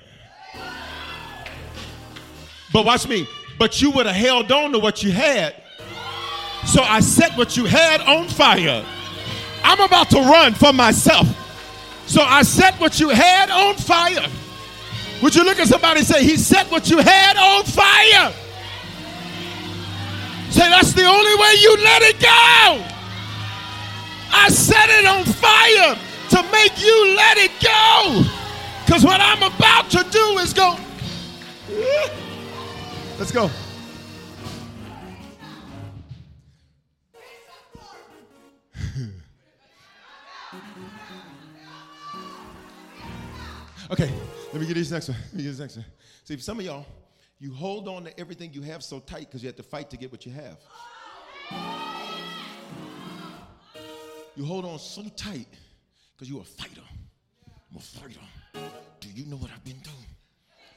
But 2.71 2.85
watch 2.85 3.07
me. 3.07 3.27
But 3.57 3.81
you 3.81 3.89
would 3.91 4.05
have 4.05 4.15
held 4.15 4.51
on 4.51 4.71
to 4.73 4.79
what 4.79 5.01
you 5.01 5.11
had. 5.11 5.55
So 6.67 6.83
I 6.83 6.99
set 6.99 7.35
what 7.35 7.57
you 7.57 7.65
had 7.65 8.01
on 8.01 8.27
fire. 8.27 8.85
I'm 9.63 9.79
about 9.79 10.11
to 10.11 10.19
run 10.19 10.53
for 10.53 10.71
myself. 10.71 11.27
So 12.05 12.21
I 12.21 12.43
set 12.43 12.79
what 12.79 12.99
you 12.99 13.09
had 13.09 13.49
on 13.49 13.73
fire. 13.73 14.27
Would 15.23 15.33
you 15.33 15.43
look 15.43 15.57
at 15.57 15.67
somebody 15.67 16.01
and 16.01 16.07
say, 16.07 16.23
He 16.23 16.37
set 16.37 16.69
what 16.69 16.87
you 16.89 16.99
had 16.99 17.35
on 17.35 17.63
fire? 17.63 18.31
Say, 20.51 20.69
that's 20.69 20.93
the 20.93 21.05
only 21.05 21.35
way 21.35 21.53
you 21.61 21.77
let 21.83 22.01
it 22.03 22.19
go. 22.19 22.85
I 24.31 24.49
set 24.49 24.89
it 24.89 25.05
on 25.05 25.23
fire 25.25 26.08
to 26.29 26.43
make 26.51 26.81
you 26.81 27.15
let 27.15 27.37
it 27.37 27.51
go. 27.61 28.23
Because 28.85 29.03
what 29.03 29.19
I'm 29.21 29.43
about 29.43 29.89
to 29.91 30.03
do 30.09 30.37
is 30.39 30.53
go. 30.53 30.75
Let's 33.17 33.31
go. 33.31 33.45
okay, 43.91 44.11
let 44.51 44.61
me 44.61 44.67
get 44.67 44.75
this 44.75 44.89
next 44.91 45.09
one. 45.09 45.17
Let 45.25 45.33
me 45.33 45.43
get 45.43 45.49
this 45.49 45.59
next 45.59 45.75
one. 45.77 45.85
See, 46.23 46.35
for 46.35 46.41
some 46.41 46.59
of 46.59 46.65
y'all, 46.65 46.85
you 47.39 47.53
hold 47.53 47.87
on 47.87 48.03
to 48.05 48.19
everything 48.19 48.53
you 48.53 48.61
have 48.63 48.83
so 48.83 48.99
tight 48.99 49.27
because 49.27 49.43
you 49.43 49.47
have 49.47 49.55
to 49.55 49.63
fight 49.63 49.89
to 49.91 49.97
get 49.97 50.11
what 50.11 50.25
you 50.25 50.31
have. 50.31 50.57
You 54.35 54.45
hold 54.45 54.65
on 54.65 54.79
so 54.79 55.03
tight 55.15 55.47
because 56.19 56.29
you're 56.29 56.41
a 56.41 56.43
fighter. 56.43 56.81
I'm 57.71 57.77
a 57.77 57.79
fighter. 57.79 58.19
Do 58.99 59.07
you 59.15 59.25
know 59.27 59.37
what 59.37 59.51
I've 59.51 59.63
been 59.63 59.79
through? 59.79 59.93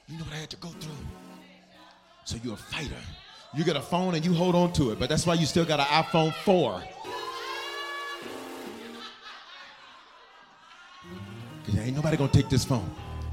You 0.07 0.17
know 0.17 0.25
what 0.25 0.35
I 0.35 0.37
had 0.37 0.51
to 0.51 0.57
go 0.59 0.69
through. 0.69 0.93
So 2.25 2.37
you're 2.45 2.55
a 2.55 2.57
fighter. 2.57 2.95
You 3.53 3.65
get 3.65 3.75
a 3.75 3.81
phone 3.81 4.15
and 4.15 4.25
you 4.25 4.35
hold 4.35 4.55
on 4.55 4.73
to 4.75 4.93
it, 4.93 5.01
but 5.01 5.09
that's 5.09 5.27
why 5.27 5.35
you 5.35 5.47
still 5.47 5.65
got 5.65 5.81
an 5.81 5.87
iPhone 5.87 6.33
4. 6.33 6.85
Because 11.65 11.81
ain't 11.81 11.97
nobody 11.97 12.17
gonna 12.17 12.31
take 12.31 12.49
this 12.49 12.65
phone. 12.65 12.89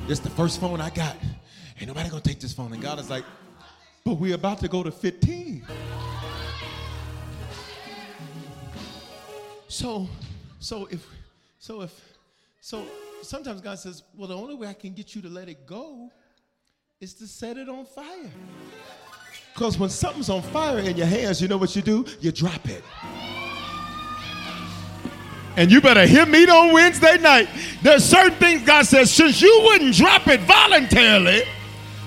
This 0.08 0.18
the 0.18 0.32
first 0.32 0.60
phone 0.60 0.82
I 0.82 0.90
got. 0.90 1.16
Ain't 1.80 1.90
nobody 1.90 2.10
gonna 2.10 2.24
take 2.24 2.40
this 2.40 2.54
phone. 2.54 2.74
And 2.74 2.82
God 2.82 2.98
is 2.98 3.12
like, 3.12 3.24
but 4.04 4.16
we're 4.16 4.34
about 4.34 4.58
to 4.62 4.68
go 4.68 4.82
to 4.82 4.90
15. 4.90 5.64
So, 9.68 10.10
so 10.60 10.88
if, 10.90 11.06
so 11.60 11.82
if, 11.82 12.18
so 12.62 12.86
sometimes 13.22 13.62
God 13.62 13.78
says, 13.78 14.04
well, 14.18 14.28
the 14.28 14.36
only 14.36 14.56
way 14.56 14.68
I 14.68 14.74
can 14.74 14.94
get 14.94 15.14
you 15.16 15.22
to 15.22 15.30
let 15.30 15.48
it 15.48 15.68
go 15.68 16.10
is 17.00 17.14
to 17.16 17.28
set 17.28 17.58
it 17.58 17.70
on 17.70 17.86
fire. 17.86 18.32
Because 19.54 19.78
when 19.78 19.90
something's 19.90 20.30
on 20.30 20.42
fire 20.42 20.80
in 20.80 20.98
your 20.98 21.06
hands, 21.06 21.42
you 21.42 21.48
know 21.48 21.58
what 21.58 21.76
you 21.76 21.82
do? 21.82 22.06
You 22.20 22.32
drop 22.32 22.68
it. 22.68 22.84
And 25.58 25.70
you 25.70 25.82
better 25.82 26.06
hear 26.06 26.26
me 26.26 26.48
on 26.48 26.72
Wednesday 26.72 27.18
night. 27.18 27.50
There's 27.84 28.06
certain 28.06 28.38
things 28.40 28.64
God 28.64 28.86
says, 28.86 29.12
since 29.12 29.42
you 29.42 29.62
wouldn't 29.66 29.96
drop 29.96 30.28
it 30.28 30.40
voluntarily, 30.42 31.44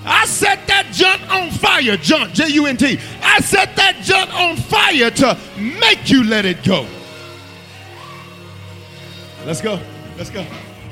I 0.05 0.25
set 0.25 0.65
that 0.67 0.87
junk 0.91 1.21
on 1.31 1.51
fire, 1.51 1.95
junk, 1.97 2.33
J 2.33 2.47
U 2.49 2.65
N 2.65 2.77
T. 2.77 2.99
I 3.21 3.39
set 3.39 3.75
that 3.75 4.01
junk 4.01 4.33
on 4.33 4.57
fire 4.57 5.11
to 5.11 5.37
make 5.79 6.09
you 6.09 6.23
let 6.23 6.45
it 6.45 6.63
go. 6.63 6.87
Let's 9.45 9.59
go. 9.59 9.77
Let's 10.17 10.29
go. 10.29 10.45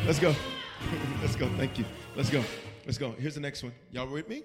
Let's 0.06 0.20
go. 0.20 0.36
Let's 1.22 1.38
go. 1.38 1.47
Thank 1.56 1.80
you. 1.80 1.86
Let's 2.18 2.30
go. 2.30 2.43
Let's 2.86 2.97
go. 2.97 3.12
Here's 3.12 3.36
the 3.36 3.39
next 3.39 3.64
one. 3.64 3.72
Y'all 3.91 4.12
with 4.12 4.28
me? 4.28 4.43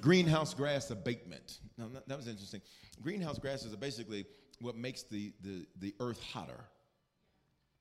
Greenhouse 0.00 0.52
grass 0.52 0.90
abatement. 0.90 1.60
Now, 1.78 1.88
that- 2.08 2.16
was 2.16 2.26
interesting. 2.26 2.60
Greenhouse 3.02 3.38
grasses 3.38 3.72
are 3.72 3.76
basically 3.76 4.26
what 4.60 4.76
makes 4.76 5.04
the, 5.04 5.32
the, 5.42 5.64
the 5.78 5.94
earth 6.00 6.20
hotter. 6.32 6.64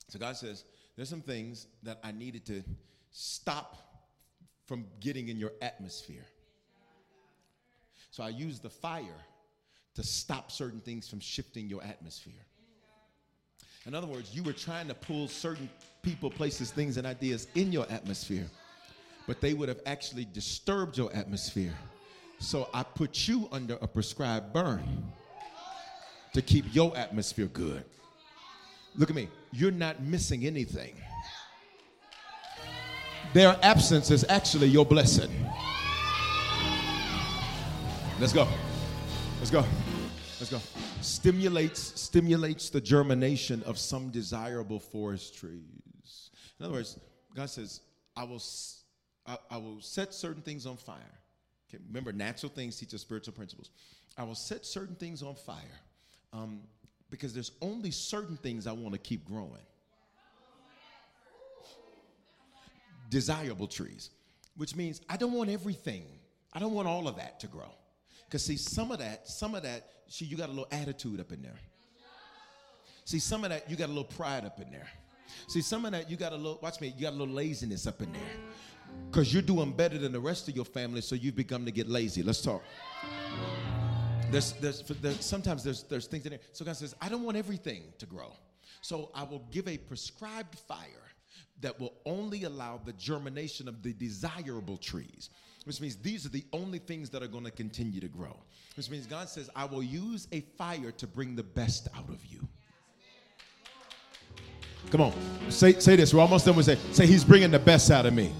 So 0.08 0.20
God 0.20 0.38
says, 0.38 0.66
there's 0.96 1.10
some 1.10 1.22
things 1.22 1.66
that 1.82 2.00
I 2.04 2.12
needed 2.12 2.46
to 2.46 2.64
stop 3.10 3.76
from 4.68 4.86
getting 5.00 5.30
in 5.30 5.40
your 5.40 5.54
atmosphere. 5.64 6.28
So 8.12 8.22
I 8.22 8.30
use 8.30 8.60
the 8.60 8.70
fire 8.70 9.26
to 9.96 10.04
stop 10.04 10.52
certain 10.52 10.80
things 10.80 11.10
from 11.10 11.20
shifting 11.22 11.68
your 11.68 11.84
atmosphere. 11.84 12.46
In 13.88 13.96
other 13.96 14.08
words, 14.08 14.36
you 14.36 14.44
were 14.44 14.54
trying 14.54 14.88
to 14.88 14.94
pull 14.94 15.28
certain 15.28 15.70
people, 16.04 16.30
places, 16.30 16.72
things, 16.72 16.98
and 16.98 17.08
ideas 17.08 17.48
in 17.56 17.72
your 17.72 17.86
atmosphere, 17.90 18.46
but 19.28 19.42
they 19.42 19.54
would 19.54 19.70
have 19.70 19.80
actually 19.86 20.26
disturbed 20.34 20.98
your 20.98 21.14
atmosphere. 21.16 21.74
So 22.40 22.70
I 22.74 22.84
put 22.84 23.28
you 23.28 23.48
under 23.52 23.78
a 23.82 23.88
prescribed 23.88 24.54
burn 24.54 24.84
to 26.34 26.42
keep 26.42 26.66
your 26.74 26.96
atmosphere 26.96 27.48
good. 27.48 27.84
Look 28.96 29.10
at 29.10 29.16
me. 29.16 29.30
You're 29.52 29.72
not 29.72 30.02
missing 30.04 30.46
anything. 30.46 30.94
Their 33.34 33.58
absence 33.64 34.12
is 34.12 34.26
actually 34.28 34.68
your 34.68 34.86
blessing. 34.86 35.32
Let's 38.20 38.34
go. 38.34 38.48
Let's 39.40 39.50
go. 39.50 39.66
Let's 40.40 40.52
go. 40.52 40.60
Stimulates 41.02 42.00
stimulates 42.00 42.70
the 42.70 42.82
germination 42.82 43.64
of 43.64 43.78
some 43.78 44.10
desirable 44.10 44.80
forest 44.80 45.36
trees. 45.36 46.30
In 46.60 46.66
other 46.66 46.76
words, 46.76 47.00
God 47.36 47.50
says, 47.50 47.82
"I 48.16 48.24
will, 48.24 48.42
I, 49.26 49.38
I 49.50 49.58
will 49.58 49.82
set 49.82 50.14
certain 50.14 50.42
things 50.42 50.66
on 50.66 50.78
fire." 50.78 51.20
Okay, 51.70 51.82
remember, 51.88 52.12
natural 52.12 52.52
things 52.52 52.78
teach 52.78 52.94
us 52.94 53.02
spiritual 53.02 53.34
principles. 53.34 53.72
I 54.18 54.24
will 54.24 54.36
set 54.36 54.66
certain 54.66 54.96
things 54.96 55.24
on 55.24 55.36
fire 55.36 55.80
um, 56.34 56.62
because 57.10 57.34
there's 57.34 57.52
only 57.62 57.92
certain 57.92 58.38
things 58.38 58.68
I 58.68 58.74
want 58.74 58.94
to 58.94 59.00
keep 59.00 59.26
growing. 59.26 59.66
desirable 63.12 63.68
trees, 63.68 64.10
which 64.56 64.76
means 64.76 65.02
I 65.08 65.18
don't 65.18 65.34
want 65.34 65.52
everything. 65.52 66.06
I 66.54 66.60
don't 66.60 66.74
want 66.74 66.88
all 66.88 67.08
of 67.08 67.18
that 67.18 67.40
to 67.42 67.48
grow. 67.48 67.72
Because 68.32 68.46
see, 68.46 68.56
some 68.56 68.94
of 68.94 69.00
that, 69.00 69.28
some 69.28 69.56
of 69.56 69.64
that, 69.64 69.90
see, 70.08 70.24
you 70.24 70.38
got 70.38 70.48
a 70.48 70.54
little 70.54 70.70
attitude 70.72 71.20
up 71.20 71.34
in 71.34 71.42
there. 71.42 71.60
See, 73.04 73.20
some 73.20 73.44
of 73.44 73.50
that, 73.50 73.70
you 73.70 73.76
got 73.76 73.88
a 73.88 73.92
little 73.92 74.06
pride 74.06 74.46
up 74.46 74.58
in 74.62 74.72
there. 74.72 74.88
See, 75.48 75.60
some 75.60 75.84
of 75.84 75.92
that, 75.92 76.10
you 76.10 76.16
got 76.16 76.32
a 76.32 76.38
little, 76.38 76.58
watch 76.62 76.80
me, 76.80 76.94
you 76.96 77.02
got 77.02 77.12
a 77.12 77.18
little 77.18 77.34
laziness 77.34 77.88
up 77.88 78.02
in 78.02 78.14
there. 78.14 78.22
Because 79.10 79.34
you're 79.34 79.42
doing 79.42 79.74
better 79.74 79.98
than 79.98 80.14
the 80.14 80.20
rest 80.22 80.48
of 80.48 80.56
your 80.56 80.64
family, 80.64 81.02
so 81.02 81.14
you've 81.14 81.36
begun 81.36 81.66
to 81.66 81.72
get 81.72 81.90
lazy. 81.90 82.24
Let's 82.24 82.42
talk. 82.42 82.64
There's, 84.30 84.54
there's, 84.54 84.82
there's, 84.82 85.26
sometimes 85.26 85.62
there's, 85.66 85.84
there's 85.84 86.08
things 86.08 86.26
in 86.26 86.30
there. 86.30 86.40
So 86.54 86.64
God 86.64 86.78
says, 86.78 86.96
I 87.02 87.10
don't 87.10 87.24
want 87.24 87.36
everything 87.36 87.84
to 87.98 88.06
grow. 88.06 88.32
So 88.80 89.12
I 89.14 89.24
will 89.24 89.46
give 89.52 89.68
a 89.68 89.78
prescribed 89.78 90.58
fire 90.58 91.12
that 91.60 91.78
will 91.82 91.96
only 92.06 92.46
allow 92.46 92.80
the 92.86 92.94
germination 92.94 93.68
of 93.68 93.84
the 93.84 93.92
desirable 93.92 94.78
trees, 94.78 95.32
which 95.66 95.80
means 95.80 95.96
these 95.98 96.26
are 96.26 96.30
the 96.30 96.46
only 96.54 96.80
things 96.80 97.10
that 97.12 97.22
are 97.22 97.28
going 97.28 97.44
to 97.44 97.52
continue 97.52 98.02
to 98.02 98.08
grow. 98.08 98.36
Which 98.76 98.90
means 98.90 99.06
God 99.06 99.30
says, 99.30 99.50
I 99.56 99.66
will 99.66 99.84
use 99.84 100.28
a 100.32 100.42
fire 100.58 100.92
to 100.92 101.08
bring 101.08 101.36
the 101.36 101.44
best 101.44 101.88
out 101.96 102.10
of 102.10 102.26
you. 102.26 102.48
Come 104.90 105.02
on, 105.02 105.14
say, 105.50 105.74
say 105.74 105.96
this. 105.96 106.14
We're 106.14 106.22
almost 106.22 106.46
done 106.46 106.56
with 106.56 106.66
say, 106.66 106.78
say, 106.92 107.06
He's 107.06 107.24
bringing 107.24 107.52
the 107.52 107.60
best 107.60 107.92
out 107.92 108.06
of 108.06 108.14
me. 108.14 108.34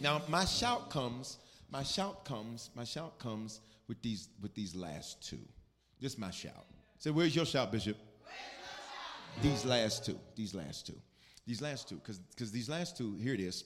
Now, 0.00 0.22
my 0.28 0.44
shout 0.44 0.90
comes, 0.90 1.38
my 1.70 1.82
shout 1.82 2.24
comes, 2.24 2.70
my 2.76 2.84
shout 2.84 3.18
comes 3.18 3.60
with 3.88 4.00
these 4.02 4.28
with 4.40 4.54
these 4.54 4.76
last 4.76 5.26
two. 5.26 5.40
Just 6.00 6.18
my 6.18 6.30
shout. 6.30 6.66
Say, 6.98 7.10
where's 7.10 7.34
your 7.34 7.46
shout, 7.46 7.72
Bishop? 7.72 7.96
These 9.42 9.64
last 9.64 10.04
two. 10.04 10.18
These 10.34 10.54
last 10.54 10.86
two. 10.86 10.96
These 11.46 11.62
last 11.62 11.88
two. 11.88 11.96
Because 11.96 12.52
these 12.52 12.68
last 12.68 12.96
two, 12.96 13.16
here 13.16 13.34
it 13.34 13.40
is. 13.40 13.64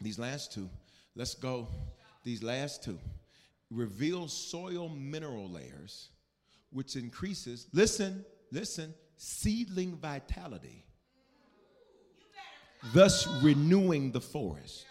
These 0.00 0.18
last 0.18 0.52
two. 0.52 0.68
Let's 1.14 1.34
go. 1.34 1.68
These 2.24 2.42
last 2.42 2.82
two 2.82 2.98
reveal 3.72 4.28
soil 4.28 4.88
mineral 4.88 5.48
layers, 5.48 6.10
which 6.70 6.96
increases, 6.96 7.66
listen, 7.72 8.24
listen, 8.50 8.94
seedling 9.16 9.96
vitality, 9.96 10.84
thus 12.92 13.26
renewing 13.42 14.12
the 14.12 14.20
forest. 14.20 14.86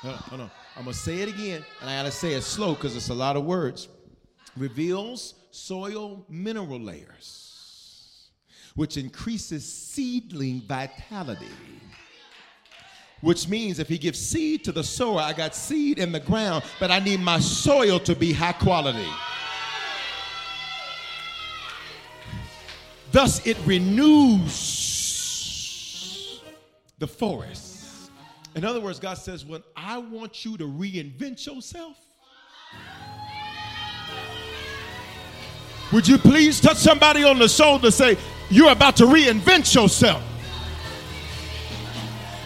Hold 0.00 0.14
on, 0.14 0.20
hold 0.20 0.40
on. 0.42 0.50
I'm 0.76 0.84
gonna 0.84 0.94
say 0.94 1.20
it 1.22 1.28
again, 1.28 1.64
and 1.80 1.90
I 1.90 1.96
gotta 1.96 2.12
say 2.12 2.34
it 2.34 2.42
slow 2.42 2.74
because 2.74 2.94
it's 2.94 3.08
a 3.08 3.14
lot 3.14 3.36
of 3.36 3.44
words. 3.44 3.88
Reveals 4.56 5.34
soil 5.50 6.24
mineral 6.28 6.80
layers, 6.80 8.30
which 8.76 8.96
increases 8.96 9.70
seedling 9.70 10.62
vitality. 10.62 11.46
Which 13.20 13.48
means 13.48 13.78
if 13.78 13.88
he 13.88 13.98
gives 13.98 14.18
seed 14.18 14.64
to 14.64 14.72
the 14.72 14.84
sower, 14.84 15.20
I 15.20 15.32
got 15.32 15.54
seed 15.54 15.98
in 15.98 16.12
the 16.12 16.20
ground, 16.20 16.62
but 16.78 16.90
I 16.90 17.00
need 17.00 17.20
my 17.20 17.40
soil 17.40 17.98
to 18.00 18.14
be 18.14 18.32
high 18.32 18.52
quality. 18.52 19.08
Thus, 23.10 23.44
it 23.46 23.56
renews 23.64 24.52
the 26.98 27.06
forest. 27.06 28.10
In 28.54 28.64
other 28.64 28.80
words, 28.80 28.98
God 28.98 29.14
says, 29.14 29.44
when 29.44 29.62
I 29.76 29.98
want 29.98 30.44
you 30.44 30.56
to 30.58 30.64
reinvent 30.64 31.46
yourself, 31.46 31.96
would 35.92 36.06
you 36.06 36.18
please 36.18 36.60
touch 36.60 36.76
somebody 36.76 37.24
on 37.24 37.38
the 37.38 37.48
shoulder 37.48 37.86
and 37.86 37.94
say, 37.94 38.18
You're 38.50 38.72
about 38.72 38.96
to 38.96 39.04
reinvent 39.04 39.74
yourself? 39.74 40.22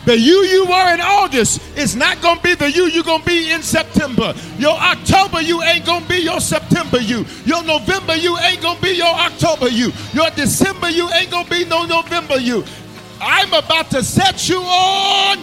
The 0.05 0.19
you 0.19 0.43
you 0.45 0.67
were 0.67 0.95
in 0.95 1.01
August 1.01 1.61
is 1.77 1.95
not 1.95 2.21
going 2.21 2.39
to 2.39 2.43
be 2.43 2.55
the 2.55 2.71
you 2.71 2.87
you're 2.87 3.05
going 3.05 3.21
to 3.21 3.27
be 3.27 3.53
in 3.53 3.63
September. 3.63 4.35
Your 4.59 4.77
October 4.77 5.41
you 5.41 5.63
ain't 5.63 5.87
going 5.87 6.03
to 6.03 6.09
be 6.09 6.19
your 6.19 6.41
September 6.41 7.01
you. 7.01 7.25
Your 7.45 7.63
November 7.63 8.17
you 8.17 8.37
ain't 8.39 8.61
going 8.61 8.77
to 8.77 8.83
be 8.83 8.91
your 8.91 9.15
October 9.15 9.69
you. 9.69 9.93
Your 10.13 10.29
December 10.31 10.91
you 10.91 11.09
ain't 11.11 11.31
going 11.31 11.45
to 11.45 11.51
be 11.51 11.65
no 11.67 11.85
November 11.85 12.39
you. 12.39 12.65
I'm 13.21 13.53
about 13.53 13.91
to 13.93 14.03
set 14.03 14.49
you 14.49 14.59
on. 14.59 15.39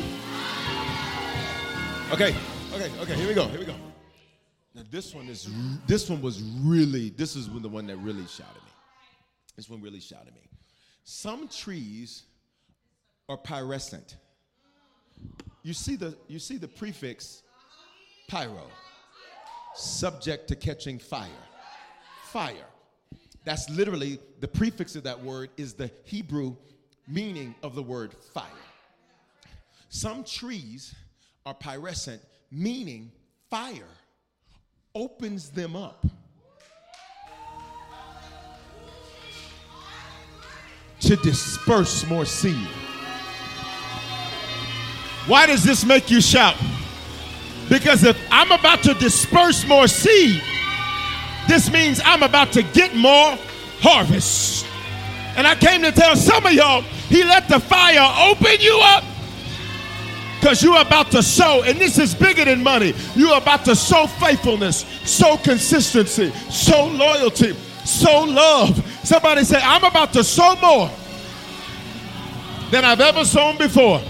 Okay, 2.12 2.36
okay, 2.74 2.92
okay, 3.02 3.16
here 3.16 3.28
we 3.28 3.34
go, 3.34 3.48
here 3.48 3.60
we 3.60 3.66
go. 3.66 3.76
Now 4.76 4.82
this 4.92 5.16
one 5.16 5.30
is, 5.30 5.50
this 5.88 6.10
one 6.10 6.22
was 6.22 6.42
really, 6.42 7.12
this 7.12 7.38
is 7.38 7.48
the 7.48 7.70
one 7.70 7.88
that 7.88 7.98
really 7.98 8.28
shouted 8.28 8.56
me. 8.56 8.72
This 9.56 9.70
one 9.70 9.82
really 9.82 10.02
shouted 10.02 10.34
me. 10.34 10.42
Some 11.06 11.48
trees 11.48 12.24
are 13.30 13.38
pyrescent. 13.38 14.16
You 15.64 15.74
see 15.74 15.96
the 15.96 16.16
you 16.28 16.40
see 16.40 16.58
the 16.58 16.68
prefix 16.68 17.44
pyro, 18.28 18.68
subject 19.76 20.48
to 20.50 20.56
catching 20.56 21.00
fire. 21.00 21.28
Fire. 22.26 22.68
That's 23.44 23.70
literally 23.70 24.20
the 24.40 24.48
prefix 24.48 24.96
of 24.96 25.04
that 25.04 25.22
word 25.22 25.50
is 25.58 25.74
the 25.74 25.90
Hebrew 26.06 26.56
meaning 27.08 27.56
of 27.64 27.76
the 27.76 27.84
word 27.84 28.14
fire. 28.34 28.46
Some 29.90 30.24
trees 30.24 30.94
are 31.46 31.56
pyrescent, 31.56 32.20
meaning 32.52 33.12
fire 33.50 33.88
opens 34.94 35.50
them 35.50 35.76
up. 35.76 36.06
To 41.02 41.16
disperse 41.16 42.06
more 42.08 42.26
seed. 42.26 42.68
Why 45.30 45.46
does 45.46 45.64
this 45.64 45.86
make 45.86 46.10
you 46.10 46.22
shout? 46.22 46.56
Because 47.70 48.04
if 48.04 48.20
I'm 48.32 48.52
about 48.52 48.82
to 48.82 48.96
disperse 48.96 49.64
more 49.68 49.88
seed, 49.88 50.42
this 51.48 51.72
means 51.72 52.02
I'm 52.04 52.24
about 52.24 52.52
to 52.54 52.64
get 52.64 52.96
more 52.96 53.38
harvest. 53.80 54.66
And 55.38 55.46
I 55.46 55.54
came 55.54 55.84
to 55.84 55.92
tell 55.92 56.16
some 56.16 56.48
of 56.48 56.54
y'all, 56.54 56.82
he 56.82 57.24
let 57.24 57.48
the 57.48 57.60
fire 57.60 58.32
open 58.32 58.56
you 58.60 58.80
up 58.84 59.04
because 60.40 60.64
you're 60.64 60.82
about 60.82 61.12
to 61.12 61.22
sow, 61.22 61.62
and 61.62 61.78
this 61.78 62.00
is 62.00 62.16
bigger 62.16 62.46
than 62.46 62.64
money. 62.64 62.96
You're 63.16 63.38
about 63.38 63.66
to 63.66 63.76
sow 63.76 64.08
faithfulness, 64.08 64.84
sow 65.06 65.38
consistency, 65.38 66.32
sow 66.50 66.88
loyalty, 66.88 67.54
sow 67.86 68.24
love. 68.24 68.84
Somebody 69.04 69.44
say, 69.44 69.62
I'm 69.62 69.84
about 69.84 70.12
to 70.14 70.24
sow 70.24 70.56
more 70.56 70.90
than 72.72 72.84
I've 72.84 73.00
ever 73.00 73.24
sown 73.24 73.60
before. 73.60 74.02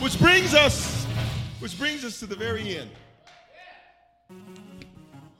Which 0.00 0.18
brings 0.18 0.54
us, 0.54 1.04
which 1.58 1.78
brings 1.78 2.06
us 2.06 2.18
to 2.20 2.26
the 2.26 2.34
very 2.34 2.78
end. 2.78 2.90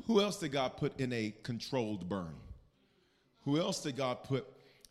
Who 0.07 0.21
else 0.21 0.39
did 0.39 0.53
God 0.53 0.77
put 0.77 1.01
in 1.01 1.15
a 1.15 1.33
controlled 1.43 2.11
burn? 2.11 2.35
Who 3.47 3.59
else 3.59 3.83
did 3.83 3.97
God 3.97 4.23
put 4.23 4.47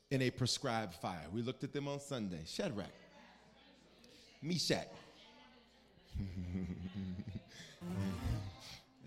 in 0.10 0.24
a 0.24 0.32
prescribed 0.32 0.96
fire? 0.96 1.24
We 1.32 1.44
looked 1.44 1.64
at 1.64 1.72
them 1.72 1.88
on 1.88 2.00
Sunday. 2.00 2.40
Shadrach, 2.48 2.88
Meshach, 4.42 4.88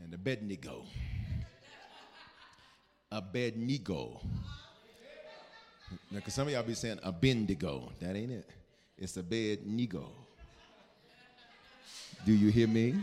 and 0.05 0.15
Abednego. 0.15 0.85
Abednego. 3.11 4.21
Now, 5.91 6.19
because 6.19 6.35
some 6.35 6.47
of 6.47 6.53
y'all 6.53 6.63
be 6.63 6.75
saying 6.75 7.01
Abednego. 7.03 7.91
That 7.99 8.15
ain't 8.15 8.31
it. 8.31 8.49
It's 8.97 9.17
Abednego. 9.17 10.22
Do 12.25 12.33
you 12.33 12.51
hear 12.51 12.68
me? 12.68 12.95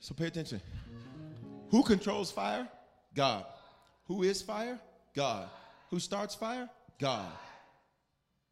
So 0.00 0.14
pay 0.14 0.26
attention. 0.26 0.60
Who 1.70 1.82
controls 1.82 2.30
fire? 2.30 2.68
God. 3.14 3.44
Who 4.06 4.22
is 4.22 4.42
fire? 4.42 4.78
God. 5.14 5.48
Who 5.90 6.00
starts 6.00 6.34
fire? 6.34 6.68
God. 6.98 7.30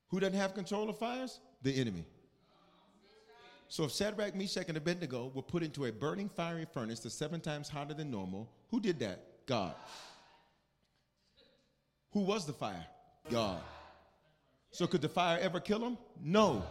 Who 0.09 0.21
doesn't 0.21 0.37
have 0.37 0.55
control 0.55 0.89
of 0.89 0.99
fires? 0.99 1.41
The 1.63 1.81
enemy. 1.81 2.05
So 3.69 3.85
if 3.85 3.93
Shadrach, 3.93 4.37
Meshach, 4.37 4.69
and 4.69 4.77
Abednego 4.77 5.33
were 5.35 5.43
put 5.43 5.63
into 5.63 5.87
a 5.87 5.93
burning 5.93 6.29
fiery 6.29 6.67
furnace 6.73 7.01
that's 7.01 7.15
seven 7.15 7.41
times 7.41 7.69
hotter 7.69 7.95
than 7.95 8.11
normal, 8.11 8.49
who 8.71 8.81
did 8.81 9.01
that? 9.01 9.47
God. 9.47 9.75
Who 12.13 12.21
was 12.21 12.47
the 12.47 12.53
fire? 12.53 12.87
God. 13.31 13.61
So 14.75 14.89
could 14.89 15.03
the 15.03 15.09
fire 15.09 15.39
ever 15.41 15.61
kill 15.61 15.79
them? 15.79 15.97
No. 16.21 16.65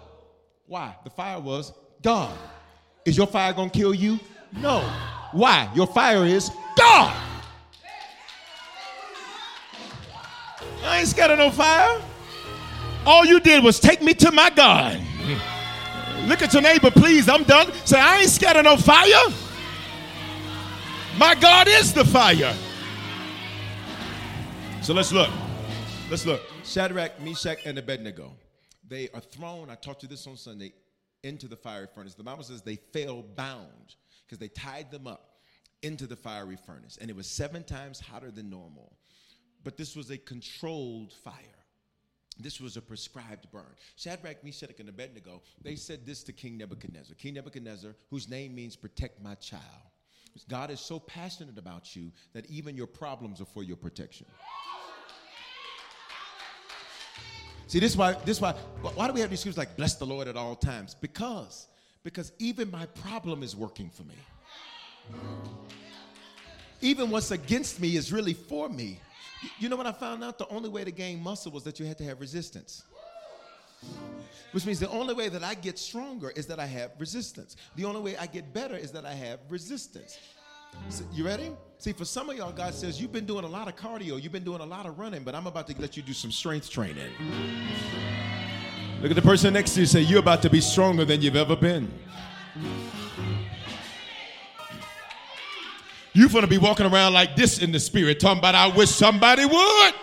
Why? 0.65 0.93
The 1.05 1.09
fire 1.09 1.39
was 1.39 1.71
God. 2.01 2.37
Is 3.05 3.15
your 3.15 3.27
fire 3.27 3.53
gonna 3.53 3.69
kill 3.69 3.93
you? 3.93 4.19
No. 4.51 4.81
Why? 5.31 5.71
Your 5.73 5.87
fire 5.87 6.25
is 6.25 6.51
God. 6.75 7.15
I 10.83 10.99
ain't 10.99 11.07
scared 11.07 11.31
of 11.31 11.37
no 11.37 11.49
fire. 11.49 12.01
All 13.05 13.23
you 13.23 13.39
did 13.39 13.63
was 13.63 13.79
take 13.79 14.01
me 14.01 14.13
to 14.15 14.33
my 14.33 14.49
God. 14.49 14.99
Look 16.25 16.41
at 16.41 16.51
your 16.51 16.61
neighbor, 16.61 16.91
please. 16.91 17.29
I'm 17.29 17.43
done. 17.43 17.71
Say, 17.85 18.01
I 18.01 18.17
ain't 18.17 18.29
scared 18.29 18.57
of 18.57 18.65
no 18.65 18.75
fire. 18.75 19.33
My 21.17 21.35
God 21.35 21.69
is 21.69 21.93
the 21.93 22.03
fire. 22.03 22.53
So 24.81 24.93
let's 24.93 25.13
look. 25.13 25.29
Let's 26.09 26.25
look. 26.25 26.41
Shadrach, 26.63 27.19
Meshach, 27.21 27.65
and 27.65 27.77
Abednego. 27.77 28.33
They 28.87 29.09
are 29.13 29.19
thrown, 29.19 29.69
I 29.69 29.75
taught 29.75 30.01
you 30.01 30.07
this 30.09 30.25
on 30.27 30.37
Sunday, 30.37 30.73
into 31.21 31.47
the 31.47 31.55
fiery 31.55 31.87
furnace. 31.93 32.15
The 32.15 32.23
Bible 32.23 32.43
says 32.43 32.61
they 32.61 32.77
fell 32.77 33.21
bound 33.21 33.95
because 34.25 34.39
they 34.39 34.47
tied 34.47 34.89
them 34.89 35.05
up 35.05 35.37
into 35.81 36.07
the 36.07 36.15
fiery 36.15 36.57
furnace. 36.65 36.97
And 36.99 37.09
it 37.09 37.15
was 37.15 37.27
seven 37.27 37.63
times 37.63 37.99
hotter 37.99 38.31
than 38.31 38.49
normal. 38.49 38.93
But 39.63 39.77
this 39.77 39.95
was 39.95 40.09
a 40.09 40.17
controlled 40.17 41.13
fire. 41.13 41.35
This 42.39 42.59
was 42.59 42.77
a 42.77 42.81
prescribed 42.81 43.51
burn. 43.51 43.75
Shadrach, 43.95 44.43
Meshach, 44.43 44.79
and 44.79 44.89
Abednego, 44.89 45.41
they 45.61 45.75
said 45.75 46.05
this 46.05 46.23
to 46.23 46.33
King 46.33 46.57
Nebuchadnezzar. 46.57 47.15
King 47.15 47.35
Nebuchadnezzar, 47.35 47.95
whose 48.09 48.29
name 48.29 48.55
means 48.55 48.75
protect 48.75 49.21
my 49.21 49.35
child. 49.35 49.61
God 50.49 50.71
is 50.71 50.79
so 50.79 50.99
passionate 50.99 51.59
about 51.59 51.95
you 51.95 52.11
that 52.33 52.49
even 52.49 52.75
your 52.75 52.87
problems 52.87 53.39
are 53.39 53.45
for 53.45 53.63
your 53.63 53.77
protection. 53.77 54.25
See, 57.67 57.79
this 57.79 57.91
is 57.91 57.97
why 57.97 58.13
this 58.25 58.37
is 58.37 58.41
why 58.41 58.51
why 58.81 59.07
do 59.07 59.13
we 59.13 59.21
have 59.21 59.29
these 59.29 59.39
scriptures 59.39 59.57
like 59.57 59.75
bless 59.75 59.95
the 59.95 60.05
Lord 60.05 60.27
at 60.27 60.35
all 60.35 60.55
times? 60.55 60.95
Because 60.99 61.67
because 62.03 62.31
even 62.39 62.69
my 62.69 62.85
problem 62.85 63.43
is 63.43 63.55
working 63.55 63.89
for 63.89 64.03
me. 64.03 64.15
Even 66.81 67.09
what's 67.09 67.31
against 67.31 67.79
me 67.79 67.95
is 67.95 68.11
really 68.11 68.33
for 68.33 68.67
me. 68.67 68.99
You 69.59 69.69
know 69.69 69.75
what 69.75 69.87
I 69.87 69.91
found 69.91 70.23
out? 70.23 70.37
The 70.37 70.47
only 70.49 70.69
way 70.69 70.83
to 70.83 70.91
gain 70.91 71.21
muscle 71.21 71.51
was 71.51 71.63
that 71.63 71.79
you 71.79 71.85
had 71.85 71.97
to 71.97 72.03
have 72.03 72.19
resistance. 72.19 72.83
Which 74.51 74.65
means 74.65 74.79
the 74.79 74.89
only 74.89 75.13
way 75.13 75.29
that 75.29 75.43
I 75.43 75.55
get 75.55 75.79
stronger 75.79 76.31
is 76.31 76.45
that 76.47 76.59
I 76.59 76.65
have 76.65 76.91
resistance. 76.99 77.55
The 77.75 77.85
only 77.85 78.01
way 78.01 78.17
I 78.17 78.27
get 78.27 78.53
better 78.53 78.75
is 78.75 78.91
that 78.91 79.05
I 79.05 79.13
have 79.13 79.39
resistance. 79.49 80.19
So, 80.89 81.03
you 81.11 81.25
ready? 81.25 81.51
See, 81.83 81.91
for 81.91 82.05
some 82.05 82.29
of 82.29 82.37
y'all, 82.37 82.53
God 82.53 82.73
says, 82.73 83.01
You've 83.01 83.11
been 83.11 83.25
doing 83.25 83.43
a 83.43 83.47
lot 83.47 83.67
of 83.67 83.75
cardio, 83.75 84.23
you've 84.23 84.31
been 84.31 84.45
doing 84.45 84.61
a 84.61 84.65
lot 84.65 84.85
of 84.85 84.97
running, 84.97 85.25
but 85.25 85.35
I'm 85.35 85.47
about 85.47 85.67
to 85.67 85.75
let 85.81 85.97
you 85.97 86.01
do 86.01 86.13
some 86.13 86.31
strength 86.31 86.69
training. 86.69 87.11
Look 89.01 89.11
at 89.11 89.15
the 89.17 89.21
person 89.21 89.53
next 89.53 89.73
to 89.73 89.81
you 89.81 89.85
say, 89.85 89.99
You're 89.99 90.21
about 90.21 90.41
to 90.43 90.49
be 90.49 90.61
stronger 90.61 91.03
than 91.03 91.21
you've 91.21 91.35
ever 91.35 91.57
been. 91.57 91.91
You're 96.13 96.29
going 96.29 96.43
to 96.43 96.47
be 96.47 96.57
walking 96.57 96.85
around 96.85 97.11
like 97.11 97.35
this 97.35 97.61
in 97.61 97.73
the 97.73 97.81
spirit, 97.81 98.17
talking 98.21 98.39
about, 98.39 98.55
I 98.55 98.67
wish 98.67 98.89
somebody 98.89 99.45
would. 99.45 99.93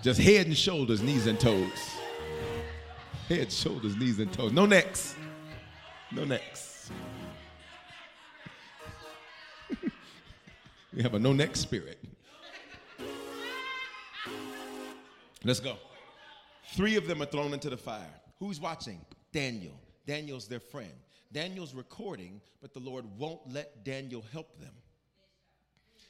Just 0.00 0.20
head 0.20 0.46
and 0.46 0.56
shoulders, 0.56 1.02
knees 1.02 1.26
and 1.26 1.40
toes. 1.40 1.90
Head, 3.28 3.50
shoulders, 3.50 3.96
knees 3.96 4.20
and 4.20 4.32
toes. 4.32 4.52
No 4.52 4.64
necks. 4.64 5.16
No 6.12 6.24
necks. 6.24 6.69
We 10.94 11.02
have 11.02 11.14
a 11.14 11.18
no 11.18 11.32
neck 11.32 11.56
spirit. 11.56 11.98
Let's 15.44 15.60
go. 15.60 15.76
Three 16.74 16.96
of 16.96 17.06
them 17.06 17.22
are 17.22 17.26
thrown 17.26 17.52
into 17.54 17.70
the 17.70 17.76
fire. 17.76 18.20
Who's 18.38 18.60
watching? 18.60 19.00
Daniel. 19.32 19.78
Daniel's 20.06 20.46
their 20.48 20.60
friend. 20.60 20.92
Daniel's 21.32 21.74
recording, 21.74 22.40
but 22.60 22.74
the 22.74 22.80
Lord 22.80 23.04
won't 23.16 23.40
let 23.50 23.84
Daniel 23.84 24.24
help 24.32 24.58
them. 24.60 24.74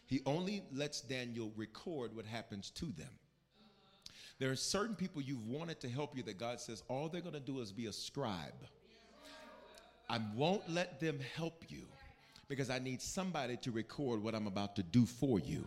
He 0.06 0.20
only 0.26 0.64
lets 0.72 1.00
Daniel 1.02 1.52
record 1.56 2.16
what 2.16 2.26
happens 2.26 2.70
to 2.70 2.86
them. 2.86 3.10
There 4.38 4.50
are 4.50 4.56
certain 4.56 4.96
people 4.96 5.20
you've 5.20 5.46
wanted 5.46 5.80
to 5.80 5.88
help 5.88 6.16
you 6.16 6.22
that 6.24 6.38
God 6.38 6.58
says 6.60 6.82
all 6.88 7.08
they're 7.08 7.20
going 7.20 7.34
to 7.34 7.40
do 7.40 7.60
is 7.60 7.70
be 7.70 7.86
a 7.86 7.92
scribe. 7.92 8.54
I 10.08 10.18
won't 10.34 10.68
let 10.68 10.98
them 10.98 11.18
help 11.36 11.64
you 11.68 11.86
because 12.50 12.68
I 12.68 12.80
need 12.80 13.00
somebody 13.00 13.56
to 13.58 13.70
record 13.70 14.20
what 14.20 14.34
I'm 14.34 14.48
about 14.48 14.74
to 14.74 14.82
do 14.82 15.06
for 15.06 15.38
you. 15.38 15.64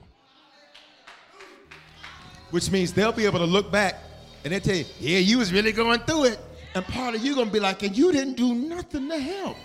Which 2.52 2.70
means 2.70 2.92
they'll 2.92 3.14
be 3.14 3.26
able 3.26 3.40
to 3.40 3.46
look 3.46 3.72
back 3.72 3.96
and 4.44 4.52
they'll 4.52 4.60
tell 4.60 4.76
you, 4.76 4.86
yeah, 5.00 5.20
you 5.20 5.38
was 5.38 5.54
really 5.54 5.72
going 5.72 6.02
through 6.02 6.26
it. 6.26 6.40
And 6.76 6.86
part 6.86 7.16
of 7.16 7.24
you 7.24 7.36
gonna 7.36 7.50
be 7.50 7.62
like, 7.62 7.84
and 7.84 7.98
you 7.98 8.12
didn't 8.12 8.36
do 8.36 8.54
nothing 8.54 9.08
to 9.08 9.18
help. 9.18 9.56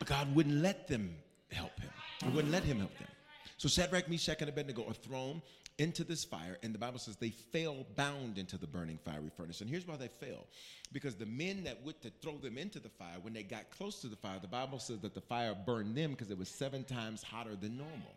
But 0.00 0.08
God 0.08 0.34
wouldn't 0.34 0.56
let 0.56 0.88
them 0.88 1.14
help 1.52 1.78
him. 1.78 1.90
He 2.24 2.28
wouldn't 2.30 2.52
let 2.52 2.64
him 2.64 2.80
help 2.80 2.98
them. 2.98 3.08
So 3.56 3.68
Shadrach, 3.68 4.10
Meshach, 4.10 4.40
and 4.40 4.48
Abednego 4.48 4.84
are 4.88 4.94
thrown 4.94 5.40
into 5.80 6.04
this 6.04 6.24
fire, 6.24 6.58
and 6.62 6.74
the 6.74 6.78
Bible 6.78 6.98
says 6.98 7.16
they 7.16 7.30
fell 7.30 7.86
bound 7.96 8.36
into 8.36 8.58
the 8.58 8.66
burning 8.66 8.98
fiery 9.02 9.30
furnace. 9.34 9.62
And 9.62 9.70
here's 9.70 9.86
why 9.86 9.96
they 9.96 10.08
fell. 10.08 10.46
Because 10.92 11.14
the 11.14 11.24
men 11.24 11.64
that 11.64 11.82
went 11.82 12.02
to 12.02 12.10
throw 12.20 12.36
them 12.36 12.58
into 12.58 12.78
the 12.78 12.90
fire, 12.90 13.16
when 13.22 13.32
they 13.32 13.42
got 13.42 13.70
close 13.70 14.00
to 14.02 14.08
the 14.08 14.16
fire, 14.16 14.38
the 14.38 14.46
Bible 14.46 14.78
says 14.78 14.98
that 15.00 15.14
the 15.14 15.22
fire 15.22 15.54
burned 15.54 15.96
them 15.96 16.10
because 16.10 16.30
it 16.30 16.38
was 16.38 16.50
seven 16.50 16.84
times 16.84 17.22
hotter 17.22 17.56
than 17.56 17.78
normal. 17.78 18.14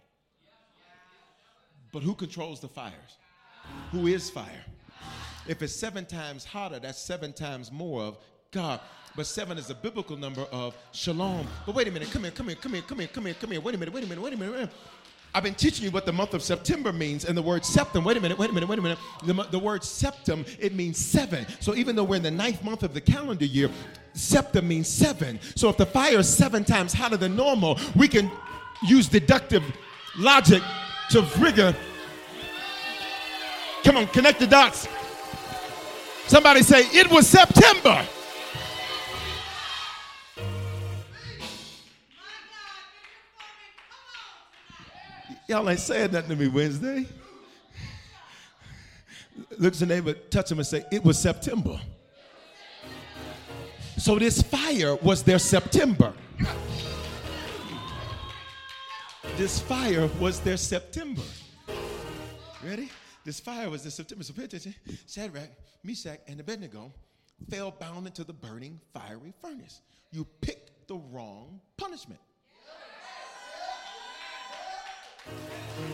But 1.94 2.04
who 2.04 2.16
controls 2.16 2.60
the 2.60 2.68
fires? 2.68 3.18
Who 3.92 4.08
is 4.08 4.30
fire? 4.30 4.66
If 5.48 5.62
it's 5.62 5.74
seven 5.74 6.06
times 6.06 6.44
hotter, 6.44 6.80
that's 6.80 7.00
seven 7.00 7.32
times 7.32 7.72
more 7.72 8.02
of 8.02 8.18
God. 8.52 8.82
But 9.16 9.26
seven 9.26 9.58
is 9.58 9.70
a 9.70 9.76
biblical 9.76 10.18
number 10.18 10.42
of 10.52 10.76
shalom. 10.92 11.48
But 11.66 11.76
wait 11.76 11.88
a 11.88 11.92
minute, 11.92 12.12
come 12.12 12.24
here, 12.24 12.32
come 12.32 12.48
here, 12.48 12.58
come 12.58 12.74
here, 12.74 12.82
come 12.82 13.00
here, 13.00 13.08
come 13.08 13.26
here, 13.26 13.36
come 13.36 13.52
here. 13.52 13.62
Wait 13.62 13.76
a 13.76 13.78
minute, 13.78 13.94
wait 13.94 14.04
a 14.04 14.08
minute, 14.08 14.22
wait 14.22 14.34
a 14.34 14.38
minute, 14.38 14.52
wait 14.52 14.58
a 14.58 14.62
minute. 14.62 14.74
I've 15.36 15.44
been 15.44 15.56
teaching 15.56 15.84
you 15.84 15.90
what 15.90 16.06
the 16.06 16.14
month 16.14 16.36
of 16.36 16.44
September 16.44 16.94
means 16.94 17.26
and 17.26 17.36
the 17.36 17.42
word 17.42 17.66
septum. 17.66 18.04
Wait 18.04 18.18
a 18.18 18.22
minute, 18.22 18.38
wait 18.38 18.52
a 18.52 18.54
minute, 18.54 18.70
wait 18.70 18.78
a 18.78 18.82
minute. 18.82 19.00
The, 19.24 19.34
the 19.50 19.58
word 19.58 19.84
septum, 19.84 20.46
it 20.60 20.76
means 20.76 20.98
seven. 20.98 21.48
So 21.60 21.74
even 21.76 21.96
though 21.96 22.04
we're 22.04 22.18
in 22.18 22.24
the 22.24 22.30
ninth 22.30 22.64
month 22.64 22.84
of 22.84 22.94
the 22.94 23.02
calendar 23.02 23.46
year, 23.46 23.72
septum 24.14 24.68
means 24.68 24.88
seven. 24.88 25.40
So 25.56 25.70
if 25.70 25.78
the 25.78 25.88
fire 25.88 26.20
is 26.20 26.30
seven 26.30 26.64
times 26.64 26.94
hotter 26.94 27.18
than 27.18 27.36
normal, 27.36 27.80
we 27.96 28.08
can 28.08 28.32
use 28.84 29.08
deductive 29.08 29.64
logic 30.20 30.62
to 31.10 31.24
figure. 31.24 31.76
Come 33.84 33.98
on, 33.98 34.08
connect 34.08 34.40
the 34.40 34.48
dots. 34.48 34.88
Somebody 36.28 36.62
say, 36.62 36.82
it 36.92 37.10
was 37.10 37.28
September. 37.28 38.06
Y'all 45.54 45.70
ain't 45.70 45.80
saying 45.80 46.12
nothing 46.12 46.32
to 46.32 46.36
me 46.36 46.48
Wednesday. 46.48 47.06
Look 49.60 49.76
at 49.76 49.80
your 49.80 49.88
neighbor, 49.88 50.14
touch 50.14 50.52
him, 50.52 50.58
and 50.58 50.66
say, 50.66 50.84
It 50.92 51.06
was 51.06 51.20
September. 51.20 51.80
So 54.00 54.18
this 54.18 54.42
fire 54.42 54.96
was 54.96 55.22
their 55.22 55.38
September. 55.38 56.12
This 59.38 59.60
fire 59.60 60.10
was 60.20 60.40
their 60.40 60.58
September. 60.58 61.22
Ready? 62.66 62.90
This 63.24 63.40
fire 63.40 63.70
was 63.70 63.84
their 63.84 63.92
September. 63.92 64.24
So 64.24 64.34
pay 64.34 64.46
attention. 64.46 64.74
Shadrach, 65.08 65.52
Meshach, 65.84 66.18
and 66.28 66.40
Abednego 66.40 66.92
fell 67.52 67.70
bound 67.70 68.08
into 68.08 68.24
the 68.24 68.34
burning 68.34 68.82
fiery 68.92 69.36
furnace. 69.40 69.82
You 70.12 70.26
picked 70.42 70.88
the 70.88 70.96
wrong 70.96 71.62
punishment. 71.78 72.22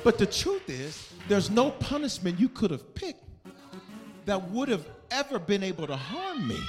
But 0.03 0.17
the 0.17 0.25
truth 0.25 0.69
is, 0.69 1.11
there's 1.27 1.49
no 1.49 1.71
punishment 1.71 2.39
you 2.39 2.49
could 2.49 2.71
have 2.71 2.95
picked 2.95 3.23
that 4.25 4.49
would 4.49 4.69
have 4.69 4.85
ever 5.11 5.39
been 5.39 5.63
able 5.63 5.87
to 5.87 5.95
harm 5.95 6.47
me. 6.47 6.59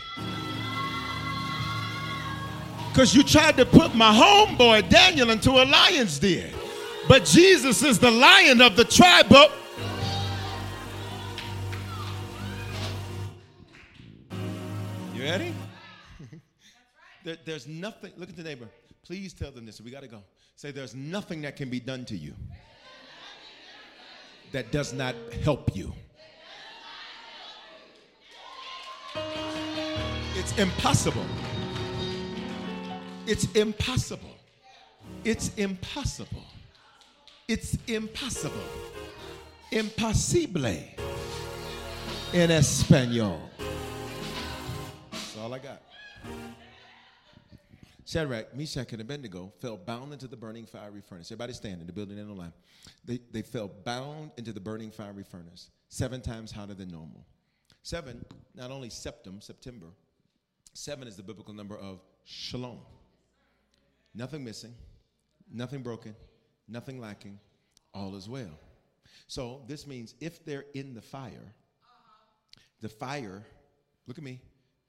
Because 2.91 3.15
you 3.15 3.23
tried 3.23 3.57
to 3.57 3.65
put 3.65 3.95
my 3.95 4.13
homeboy 4.13 4.89
Daniel 4.89 5.31
into 5.31 5.51
a 5.53 5.65
lion's 5.65 6.19
den. 6.19 6.53
But 7.09 7.25
Jesus 7.25 7.83
is 7.83 7.99
the 7.99 8.11
lion 8.11 8.61
of 8.61 8.77
the 8.77 8.85
tribe 8.85 9.33
of. 9.33 9.53
You 15.15 15.23
ready? 15.23 15.55
there, 17.25 17.37
there's 17.45 17.67
nothing. 17.67 18.13
Look 18.17 18.29
at 18.29 18.37
the 18.37 18.43
neighbor. 18.43 18.69
Please 19.03 19.33
tell 19.33 19.51
them 19.51 19.67
this. 19.67 19.81
We 19.81 19.91
got 19.91 20.03
to 20.03 20.09
go. 20.09 20.23
Say, 20.61 20.73
there's 20.73 20.95
nothing 20.95 21.41
that 21.41 21.57
can 21.57 21.71
be 21.71 21.81
done 21.81 22.05
to 22.05 22.15
you 22.15 22.35
that 24.53 24.71
does 24.71 24.93
not 24.93 25.15
help 25.43 25.75
you. 25.75 25.91
It's 30.35 30.53
impossible. 30.59 31.25
It's 33.27 33.51
impossible. 33.53 34.37
It's 35.25 35.49
impossible. 35.57 36.45
It's 37.49 37.79
impossible. 37.87 38.61
Impossible 39.73 40.67
in 42.35 42.51
Espanol. 42.51 43.41
That's 45.11 45.39
all 45.39 45.55
I 45.55 45.59
got. 45.59 45.90
Shadrach, 48.11 48.57
Meshach, 48.57 48.91
and 48.91 49.01
Abednego 49.01 49.53
fell 49.61 49.77
bound 49.77 50.13
into 50.13 50.27
the 50.27 50.37
burning 50.37 50.67
fiery 50.67 51.01
furnace. 51.01 51.29
Everybody 51.29 51.53
stand 51.53 51.81
in 51.81 51.87
the 51.87 51.93
building 51.93 52.19
and 52.19 52.29
online. 52.29 52.53
They, 53.05 53.21
they 53.31 53.43
fell 53.43 53.69
bound 53.69 54.33
into 54.37 54.53
the 54.53 54.59
burning 54.59 54.91
fiery 54.91 55.23
furnace, 55.23 55.71
seven 55.91 56.21
times 56.21 56.51
hotter 56.51 56.75
than 56.75 56.89
normal. 56.89 57.25
Seven, 57.85 58.25
not 58.57 58.73
only 58.73 58.91
septum, 58.91 59.41
September, 59.41 59.87
seven 60.73 61.07
is 61.07 61.17
the 61.17 61.23
biblical 61.23 61.55
number 61.55 61.79
of 61.79 62.01
shalom. 62.25 62.81
Nothing 64.13 64.43
missing, 64.43 64.75
nothing 65.49 65.81
broken, 65.81 66.17
nothing 66.67 67.01
lacking, 67.01 67.39
all 67.95 68.17
is 68.17 68.29
well. 68.29 68.59
So 69.29 69.63
this 69.69 69.87
means 69.87 70.17
if 70.21 70.45
they're 70.45 70.67
in 70.75 70.95
the 70.95 71.01
fire, 71.01 71.55
the 72.81 72.89
fire, 72.89 73.47
look 74.09 74.19
at 74.19 74.25
me, 74.25 74.41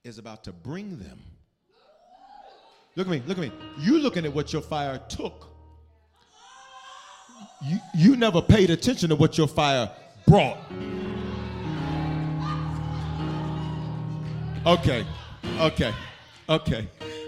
is 0.03 0.17
about 0.17 0.43
to 0.45 0.51
bring 0.51 0.97
them 0.97 1.19
Look 2.95 3.07
at 3.07 3.11
me, 3.11 3.23
look 3.25 3.37
at 3.37 3.41
me. 3.41 3.51
You 3.79 3.99
looking 3.99 4.25
at 4.25 4.33
what 4.33 4.51
your 4.51 4.61
fire 4.61 4.99
took. 5.07 5.47
You, 7.63 7.77
you 7.95 8.15
never 8.15 8.41
paid 8.41 8.69
attention 8.69 9.09
to 9.09 9.15
what 9.15 9.37
your 9.37 9.47
fire 9.47 9.89
brought. 10.27 10.57
Okay. 14.65 15.05
Okay. 15.59 15.93
Okay. 16.49 16.87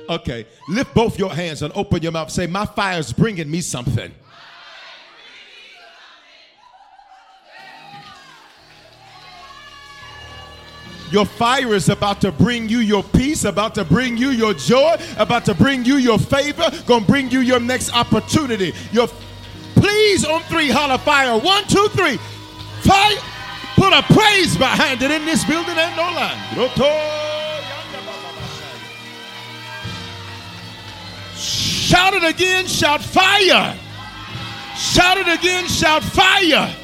Okay. 0.09 0.47
Lift 0.67 0.93
both 0.93 1.17
your 1.17 1.33
hands 1.33 1.61
and 1.61 1.71
open 1.75 2.01
your 2.03 2.11
mouth. 2.11 2.29
Say, 2.29 2.45
My 2.45 2.65
fire 2.65 2.99
is 2.99 3.13
bringing 3.13 3.49
me 3.49 3.61
something. 3.61 4.11
Your 11.13 11.25
fire 11.25 11.75
is 11.75 11.89
about 11.89 12.21
to 12.21 12.31
bring 12.31 12.67
you 12.67 12.79
your 12.79 13.03
peace, 13.03 13.45
about 13.45 13.75
to 13.75 13.85
bring 13.85 14.17
you 14.17 14.29
your 14.29 14.55
joy, 14.55 14.95
about 15.17 15.45
to 15.45 15.53
bring 15.53 15.85
you 15.85 15.97
your 15.97 16.17
favor, 16.17 16.71
gonna 16.87 17.05
bring 17.05 17.29
you 17.29 17.41
your 17.41 17.59
next 17.59 17.93
opportunity. 17.93 18.73
Your 18.91 19.07
please 19.75 20.25
on 20.25 20.41
three, 20.49 20.71
holler 20.71 20.97
fire. 20.97 21.37
One, 21.37 21.65
two, 21.67 21.87
three. 21.89 22.17
Fire. 22.81 23.17
Put 23.75 23.93
a 23.93 24.01
praise 24.11 24.57
behind 24.57 25.03
it 25.03 25.11
in 25.11 25.23
this 25.23 25.45
building 25.45 25.77
and 25.77 25.95
no 25.95 26.01
line. 26.01 26.39
Shout 31.35 32.15
it 32.15 32.23
again, 32.23 32.65
shout 32.65 33.03
fire. 33.03 33.77
Shout 34.75 35.17
it 35.17 35.27
again, 35.27 35.67
shout 35.67 36.01
fire. 36.01 36.75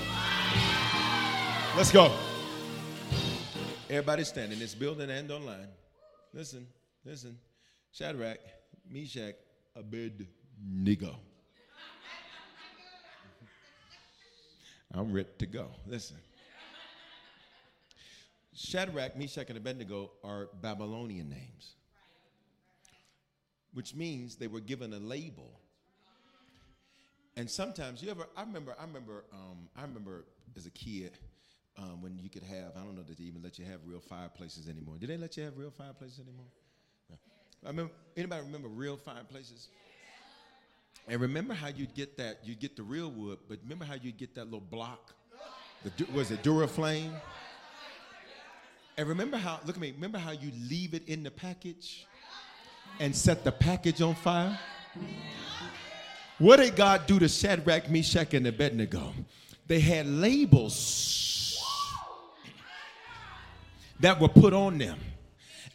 Let's 1.76 1.92
go. 1.92 2.14
Everybody 3.90 4.24
stand 4.24 4.54
in 4.54 4.60
this 4.60 4.76
building 4.76 5.10
and 5.10 5.32
online. 5.32 5.68
Listen, 6.32 6.68
listen. 7.04 7.36
Shadrach, 7.92 8.38
Meshach, 8.88 9.34
Abednego. 9.76 11.16
I'm 14.94 15.12
ready 15.12 15.30
to 15.40 15.46
go. 15.48 15.72
Listen. 15.88 16.18
Shadrach, 18.54 19.18
Meshach, 19.18 19.50
and 19.50 19.58
Abednego 19.58 20.12
are 20.24 20.50
Babylonian 20.62 21.28
names, 21.28 21.74
which 23.74 23.96
means 23.96 24.36
they 24.36 24.48
were 24.48 24.60
given 24.60 24.94
a 24.94 25.00
label. 25.00 25.60
And 27.36 27.50
sometimes 27.50 28.04
you 28.04 28.12
ever, 28.12 28.28
I 28.38 28.42
remember, 28.44 28.76
I 28.80 28.84
remember, 28.84 29.24
um, 29.34 29.68
I 29.76 29.82
remember 29.82 30.26
as 30.56 30.68
a 30.68 30.72
kid 30.72 31.18
um, 31.80 32.02
when 32.02 32.20
you 32.20 32.30
could 32.30 32.44
have, 32.44 32.74
I 32.76 32.84
don't 32.84 32.96
know 32.96 33.04
that 33.04 33.18
they 33.18 33.24
even 33.24 33.42
let 33.42 33.58
you 33.58 33.66
have 33.66 33.80
real 33.86 34.02
fireplaces 34.02 34.68
anymore. 34.68 34.96
Did 35.00 35.10
they 35.10 35.18
let 35.18 35.38
you 35.38 35.44
have 35.44 35.58
real 35.58 35.72
fireplaces 35.72 36.20
anymore? 36.20 36.46
No. 37.10 37.16
I 37.66 37.70
remember, 37.70 37.94
anybody 38.18 38.42
remember 38.44 38.68
real 38.68 38.98
fireplaces? 38.98 39.70
And 41.08 41.22
remember 41.22 41.54
how 41.54 41.68
you'd 41.68 41.94
get 41.96 42.18
that, 42.18 42.40
you'd 42.44 42.60
get 42.60 42.76
the 42.76 42.84
real 42.84 43.10
wood, 43.10 43.40
but 43.48 43.60
remember 43.64 43.86
how 43.86 43.96
you'd 43.96 44.18
get 44.18 44.36
that 44.36 44.46
little 44.46 44.60
block? 44.60 45.14
The, 45.84 46.06
was 46.14 46.32
it 46.32 46.44
Duraflame? 46.44 47.14
And 48.98 49.08
remember 49.08 49.38
how, 49.38 49.62
look 49.66 49.78
at 49.78 49.82
me, 49.82 49.92
remember 49.92 50.18
how 50.18 50.32
you 50.32 50.52
leave 50.70 50.94
it 50.94 51.08
in 51.08 51.24
the 51.24 51.32
package 51.32 52.06
and 53.00 53.16
set 53.16 53.46
the 53.46 53.52
package 53.52 54.02
on 54.02 54.16
fire? 54.16 54.60
What 56.38 56.58
did 56.58 56.76
God 56.76 57.08
do 57.08 57.18
to 57.20 57.30
Shadrach, 57.30 57.90
Meshach, 57.90 58.34
and 58.34 58.46
Abednego? 58.46 59.14
They 59.68 59.80
had 59.80 60.08
labels 60.08 60.76
that 64.00 64.20
were 64.20 64.30
put 64.30 64.54
on 64.54 64.78
them. 64.78 65.00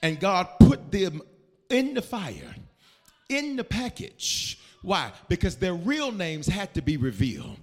And 0.03 0.21
God 0.21 0.49
put 0.61 0.91
them 0.91 1.23
in 1.71 1.95
the 1.95 2.03
fire, 2.03 2.55
in 3.29 3.57
the 3.57 3.65
package. 3.65 4.59
Why? 4.83 5.13
Because 5.29 5.57
their 5.57 5.75
real 5.75 6.13
names 6.13 6.47
had 6.47 6.75
to 6.75 6.83
be 6.83 6.97
revealed. 6.97 7.57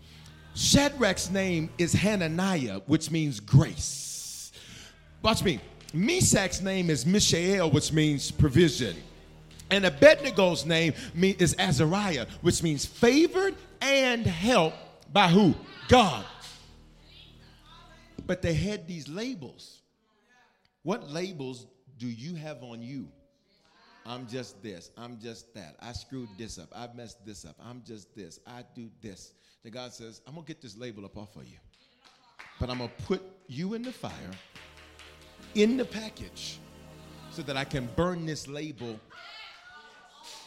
Shadrach's 0.56 1.30
name 1.30 1.70
is 1.78 1.94
Hananiah, 1.94 2.82
which 2.88 3.12
means 3.12 3.40
grace. 3.40 4.52
Watch 5.22 5.44
me. 5.44 5.60
Meshach's 5.94 6.62
name 6.62 6.90
is 6.90 7.06
Mishael, 7.06 7.70
which 7.70 7.92
means 7.94 8.32
provision. 8.32 8.96
And 9.70 9.86
Abednego's 9.86 10.66
name 10.66 10.94
is 11.16 11.56
Azariah, 11.58 12.26
which 12.42 12.64
means 12.64 12.86
favored 12.86 13.56
and 13.82 14.26
helped 14.26 14.78
by 15.14 15.28
who? 15.28 15.54
God. 15.88 16.26
But 18.26 18.42
they 18.42 18.54
had 18.54 18.88
these 18.88 19.08
labels. 19.08 19.81
What 20.84 21.10
labels 21.10 21.68
do 21.98 22.08
you 22.08 22.36
have 22.36 22.64
on 22.64 22.82
you? 22.82 23.08
I'm 24.06 24.28
just 24.28 24.64
this. 24.64 24.90
I'm 24.98 25.20
just 25.20 25.54
that. 25.54 25.76
I 25.80 25.92
screwed 25.92 26.30
this 26.38 26.58
up. 26.58 26.70
I 26.76 26.88
messed 26.96 27.24
this 27.26 27.46
up. 27.46 27.56
I'm 27.64 27.84
just 27.86 28.16
this. 28.16 28.40
I 28.48 28.64
do 28.76 28.90
this. 29.02 29.34
Then 29.64 29.74
God 29.74 29.94
says, 29.94 30.22
I'm 30.26 30.34
going 30.34 30.46
to 30.46 30.48
get 30.48 30.62
this 30.62 30.76
label 30.76 31.06
up 31.06 31.18
off 31.18 31.36
of 31.36 31.46
you. 31.46 31.58
But 32.60 32.72
I'm 32.72 32.80
going 32.80 32.90
to 32.90 33.04
put 33.04 33.22
you 33.48 33.76
in 33.76 33.84
the 33.84 33.92
fire, 33.92 34.32
in 35.54 35.78
the 35.78 35.86
package, 35.86 36.58
so 37.30 37.44
that 37.44 37.58
I 37.58 37.64
can 37.64 37.88
burn 37.96 38.26
this 38.26 38.48
label 38.48 39.00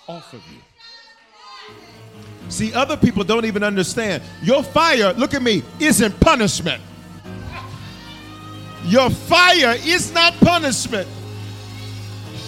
off 0.09 0.33
of 0.33 0.43
you. 0.53 0.61
See, 2.49 2.75
other 2.75 2.97
people 2.97 3.25
don't 3.25 3.45
even 3.45 3.63
understand. 3.63 4.23
Your 4.43 4.63
fire, 4.63 5.13
look 5.15 5.33
at 5.33 5.43
me, 5.43 5.63
isn't 5.79 6.19
punishment. 6.21 6.83
Your 8.85 9.09
fire 9.09 9.77
is 9.85 10.13
not 10.13 10.35
punishment. 10.35 11.09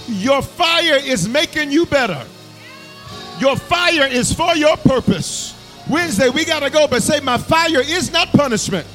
Your 0.08 0.42
fire 0.42 0.96
is 0.96 1.28
making 1.28 1.70
you 1.70 1.86
better. 1.86 2.24
Your 3.40 3.56
fire 3.56 4.06
is 4.06 4.32
for 4.32 4.54
your 4.54 4.76
purpose. 4.76 5.54
Wednesday, 5.88 6.28
we 6.28 6.44
got 6.44 6.60
to 6.60 6.70
go, 6.70 6.86
but 6.86 7.02
say, 7.02 7.20
My 7.20 7.38
fire 7.38 7.80
is 7.80 8.12
not 8.12 8.28
punishment. 8.28 8.86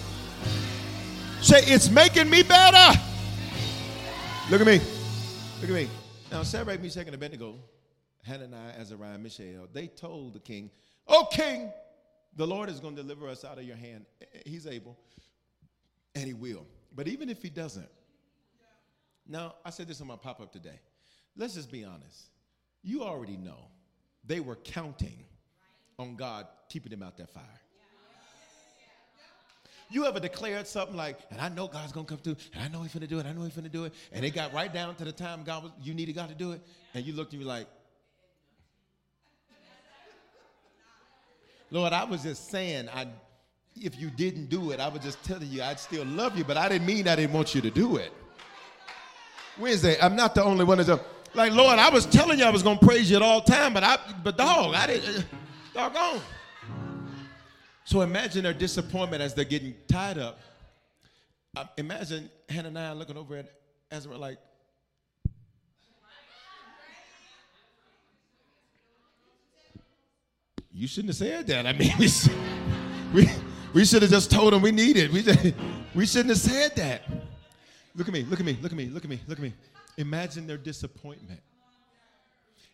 Say, 1.41 1.63
It's 1.63 1.89
making 1.89 2.29
me 2.29 2.43
better. 2.43 2.99
Look 4.49 4.61
at 4.61 4.67
me. 4.67 4.79
Look 5.61 5.69
at 5.69 5.75
me. 5.75 5.89
Now, 6.31 6.43
Shadrach, 6.43 6.81
Meshach, 6.81 7.05
and 7.07 7.15
Abednego, 7.15 7.55
Hananiah, 8.23 8.73
Azariah, 8.79 9.17
Mishael, 9.17 9.67
they 9.73 9.87
told 9.87 10.33
the 10.33 10.39
king, 10.39 10.69
Oh, 11.07 11.27
king, 11.31 11.71
the 12.35 12.45
Lord 12.45 12.69
is 12.69 12.79
going 12.79 12.95
to 12.95 13.01
deliver 13.01 13.27
us 13.27 13.43
out 13.43 13.57
of 13.57 13.63
your 13.63 13.75
hand. 13.75 14.05
He's 14.45 14.67
able, 14.67 14.97
and 16.15 16.25
he 16.25 16.33
will. 16.33 16.65
But 16.93 17.07
even 17.07 17.29
if 17.29 17.41
he 17.41 17.49
doesn't, 17.49 17.89
now 19.27 19.55
I 19.63 19.69
said 19.69 19.87
this 19.87 20.01
on 20.01 20.07
my 20.07 20.17
pop 20.17 20.41
up 20.41 20.51
today. 20.51 20.79
Let's 21.37 21.53
just 21.53 21.71
be 21.71 21.83
honest. 21.83 22.29
You 22.83 23.03
already 23.03 23.37
know 23.37 23.67
they 24.25 24.39
were 24.39 24.55
counting 24.55 25.23
on 25.97 26.15
God 26.15 26.47
keeping 26.69 26.89
them 26.89 27.03
out 27.03 27.17
that 27.17 27.29
fire. 27.29 27.43
You 29.89 30.05
ever 30.05 30.21
declared 30.21 30.67
something 30.67 30.95
like, 30.95 31.19
and 31.31 31.41
I 31.41 31.49
know 31.49 31.67
God's 31.67 31.91
gonna 31.91 32.07
come 32.07 32.19
through, 32.19 32.37
and 32.53 32.63
I 32.63 32.69
know 32.69 32.81
He's 32.81 32.93
gonna 32.93 33.07
do 33.07 33.19
it, 33.19 33.25
I 33.25 33.33
know 33.33 33.43
He's 33.43 33.55
gonna 33.55 33.67
do 33.67 33.83
it, 33.83 33.93
and 34.13 34.23
it 34.23 34.31
got 34.31 34.53
right 34.53 34.73
down 34.73 34.95
to 34.95 35.03
the 35.03 35.11
time 35.11 35.43
God 35.43 35.63
was 35.63 35.71
you 35.81 35.93
needed 35.93 36.15
God 36.15 36.29
to 36.29 36.35
do 36.35 36.53
it, 36.53 36.61
and 36.93 37.05
you 37.05 37.11
looked 37.11 37.33
at 37.33 37.39
me 37.39 37.45
like, 37.45 37.67
Lord, 41.71 41.91
I 41.91 42.05
was 42.05 42.23
just 42.23 42.49
saying 42.49 42.87
I 42.89 43.07
if 43.76 43.99
you 43.99 44.09
didn't 44.09 44.47
do 44.47 44.72
it, 44.72 44.80
I 44.80 44.88
was 44.88 45.01
just 45.01 45.24
telling 45.24 45.49
you 45.49 45.63
I'd 45.63 45.80
still 45.80 46.05
love 46.05 46.38
you, 46.38 46.43
but 46.43 46.57
I 46.57 46.69
didn't 46.69 46.86
mean 46.86 47.07
I 47.07 47.15
didn't 47.15 47.34
want 47.34 47.55
you 47.55 47.61
to 47.61 47.69
do 47.69 47.97
it. 47.97 48.13
Wednesday, 49.57 49.97
I'm 50.01 50.15
not 50.15 50.36
the 50.36 50.43
only 50.43 50.63
one 50.65 50.78
that's 50.78 50.89
a, 50.89 50.99
like, 51.34 51.53
Lord, 51.53 51.80
I 51.80 51.89
was 51.89 52.05
telling 52.05 52.39
you 52.39 52.45
I 52.45 52.49
was 52.49 52.63
gonna 52.63 52.80
praise 52.80 53.09
you 53.09 53.17
at 53.17 53.22
all 53.22 53.41
time, 53.41 53.74
but 53.74 53.84
I, 53.84 53.97
but 54.24 54.38
dog, 54.38 54.76
I 54.76 54.88
didn't, 54.88 55.18
uh, 55.18 55.22
doggone. 55.73 56.22
So 57.84 58.02
imagine 58.02 58.43
their 58.43 58.53
disappointment 58.53 59.22
as 59.22 59.34
they're 59.34 59.45
getting 59.45 59.76
tied 59.88 60.18
up. 60.18 60.39
Uh, 61.56 61.65
imagine 61.77 62.30
Hananiah 62.48 62.95
looking 62.95 63.18
over 63.18 63.35
at 63.35 63.52
Ezra 63.91 64.18
like, 64.18 64.38
you 70.73 70.88
shouldn't 70.88 71.10
have 71.10 71.18
said 71.18 71.48
that. 71.48 71.68
I 71.68 71.73
mean, 71.73 71.91
we, 71.99 72.07
we, 73.14 73.30
we 73.73 73.85
should 73.85 74.02
have 74.02 74.11
just 74.11 74.31
told 74.31 74.53
him 74.53 74.61
we 74.61 74.72
need 74.72 74.98
it. 74.98 75.11
We, 75.11 75.23
we 75.95 76.06
shouldn't 76.06 76.30
have 76.30 76.38
said 76.38 76.76
that. 76.76 77.03
Look 77.95 78.07
at 78.07 78.14
me, 78.14 78.23
look 78.23 78.39
at 78.39 78.45
me, 78.45 78.57
look 78.61 78.72
at 78.72 78.77
me, 78.77 78.88
look 78.88 79.03
at 79.03 79.10
me, 79.10 79.19
look 79.27 79.38
at 79.38 79.43
me. 79.43 79.53
Imagine 79.98 80.48
their 80.48 80.57
disappointment. 80.57 81.41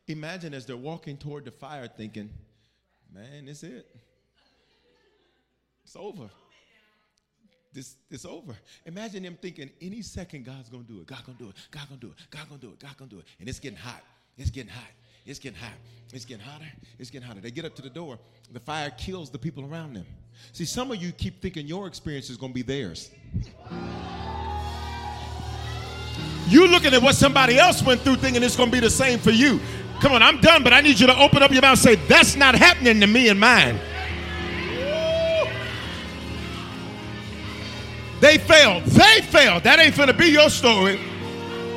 Imagine 0.08 0.54
as 0.54 0.66
they're 0.66 0.78
walking 0.78 1.18
toward 1.18 1.46
the 1.46 1.52
fire 1.52 1.88
thinking, 1.88 2.30
man, 3.14 3.48
it's 3.48 3.64
it. 3.64 3.88
It's 5.84 5.96
over. 5.96 6.30
This 7.74 7.96
it's 8.10 8.26
over. 8.26 8.56
Imagine 8.86 9.24
them 9.24 9.38
thinking 9.42 9.70
any 9.82 10.02
second 10.02 10.46
God's 10.46 10.70
gonna 10.70 10.84
do 10.84 11.00
it. 11.00 11.08
God 11.08 11.24
gonna 11.26 11.38
do 11.38 11.50
it. 11.50 11.56
God 11.72 11.88
gonna 11.90 12.00
do 12.00 12.08
it. 12.08 12.28
God 12.30 12.48
gonna 12.50 12.62
do 12.62 12.70
it. 12.70 12.80
God 12.80 12.98
gonna 12.98 13.10
do 13.10 13.20
it. 13.20 13.26
And 13.40 13.50
it's 13.50 13.60
getting 13.60 13.78
hot. 13.78 14.04
It's 14.38 14.50
getting 14.50 14.72
hot. 14.72 14.92
It's 15.28 15.40
getting 15.40 15.60
hot. 15.60 15.74
It's 16.14 16.24
getting 16.24 16.46
hotter. 16.46 16.66
It's 16.98 17.10
getting 17.10 17.28
hotter. 17.28 17.42
They 17.42 17.52
get 17.52 17.66
up 17.66 17.76
to 17.76 17.82
the 17.82 17.90
door. 17.90 18.18
The 18.54 18.62
fire 18.62 18.90
kills 18.92 19.30
the 19.30 19.38
people 19.38 19.66
around 19.66 19.94
them. 19.94 20.06
See, 20.54 20.64
some 20.64 20.90
of 20.90 21.04
you 21.04 21.12
keep 21.12 21.42
thinking 21.42 21.68
your 21.68 21.86
experience 21.86 22.30
is 22.30 22.38
going 22.38 22.54
to 22.54 22.56
be 22.56 22.62
theirs. 22.62 23.12
You're 26.48 26.70
looking 26.70 26.94
at 26.94 27.02
what 27.02 27.16
somebody 27.16 27.60
else 27.60 27.84
went 27.84 28.02
through 28.02 28.16
thinking 28.16 28.42
it's 28.42 28.56
going 28.56 28.70
to 28.70 28.76
be 28.76 28.80
the 28.80 28.90
same 28.90 29.20
for 29.20 29.32
you. 29.32 29.60
Come 30.00 30.14
on, 30.14 30.24
I'm 30.24 30.40
done, 30.40 30.64
but 30.64 30.72
I 30.72 30.80
need 30.80 30.98
you 30.98 31.08
to 31.08 31.20
open 31.20 31.44
up 31.44 31.52
your 31.52 31.62
mouth 31.62 31.72
and 31.72 31.80
say, 31.80 31.96
That's 32.08 32.38
not 32.38 32.56
happening 32.56 33.02
to 33.02 33.08
me 33.08 33.28
and 33.28 33.38
mine. 33.38 33.78
They 38.22 38.38
failed. 38.38 38.84
They 38.84 39.22
failed. 39.22 39.64
That 39.64 39.80
ain't 39.80 39.98
going 39.98 40.08
to 40.08 40.14
be 40.14 40.28
your 40.28 40.50
story. 40.50 41.00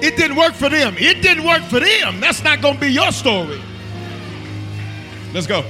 It 0.02 0.16
didn't 0.16 0.36
work 0.36 0.55
for 0.55 0.68
them. 0.68 0.94
It 0.98 1.22
didn't 1.22 1.44
work 1.44 1.62
for 1.62 1.78
them. 1.78 2.20
That's 2.20 2.43
not 2.43 2.62
going 2.62 2.74
to 2.74 2.81
be 2.81 2.89
your 2.89 3.12
story. 3.12 3.60
Let's 5.35 5.47
go. 5.47 5.62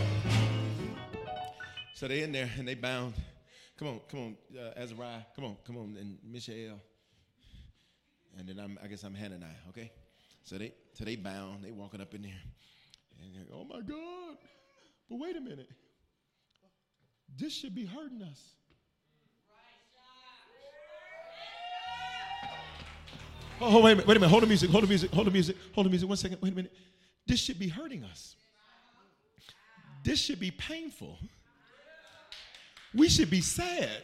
So 1.95 2.09
they 2.09 2.23
in 2.23 2.33
there 2.33 2.49
and 2.57 2.67
they 2.67 2.75
bound. 2.75 3.15
Come 3.77 3.89
on, 3.89 4.01
come 4.09 4.21
on, 4.21 4.37
uh, 4.57 4.81
Azariah. 4.81 5.23
Come 5.35 5.45
on, 5.47 5.57
come 5.67 5.77
on, 5.79 5.97
and 5.99 6.19
Mishael. 6.23 6.81
And 8.39 8.49
then 8.49 8.59
I'm, 8.59 8.79
I 8.83 8.87
guess 8.87 9.03
I'm 9.03 9.15
Hannah. 9.15 9.35
Hananiah, 9.35 9.69
okay? 9.71 9.91
So 10.45 10.59
they, 10.59 10.75
so 10.93 11.05
they 11.05 11.17
bound. 11.17 11.65
They 11.65 11.73
walking 11.73 12.01
up 12.01 12.15
in 12.15 12.23
there. 12.23 12.43
And 13.21 13.35
they're, 13.35 13.55
oh 13.55 13.65
my 13.65 13.81
God. 13.81 14.37
But 15.09 15.19
wait 15.19 15.37
a 15.37 15.41
minute. 15.41 15.69
This 17.37 17.53
should 17.53 17.75
be 17.75 17.85
hurting 17.85 18.23
us. 18.23 18.41
Oh, 23.61 23.83
wait 23.83 23.93
a 23.93 23.97
minute, 23.97 24.07
wait 24.07 24.17
a 24.17 24.21
minute. 24.21 24.31
Hold 24.31 24.43
the 24.43 24.47
music, 24.47 24.71
hold 24.71 24.85
the 24.85 24.89
music, 24.89 25.11
hold 25.13 25.27
the 25.27 25.31
music, 25.31 25.57
hold 25.75 25.87
the 25.87 25.91
music. 25.91 26.09
One 26.09 26.17
second, 26.17 26.39
wait 26.41 26.53
a 26.53 26.57
minute. 26.57 26.73
This 27.27 27.41
should 27.41 27.59
be 27.59 27.69
hurting 27.69 28.05
us. 28.05 28.37
This 30.03 30.19
should 30.19 30.41
be 30.41 30.51
painful. 30.51 31.19
We 32.95 33.09
should 33.09 33.31
be 33.31 33.43
sad. 33.43 34.03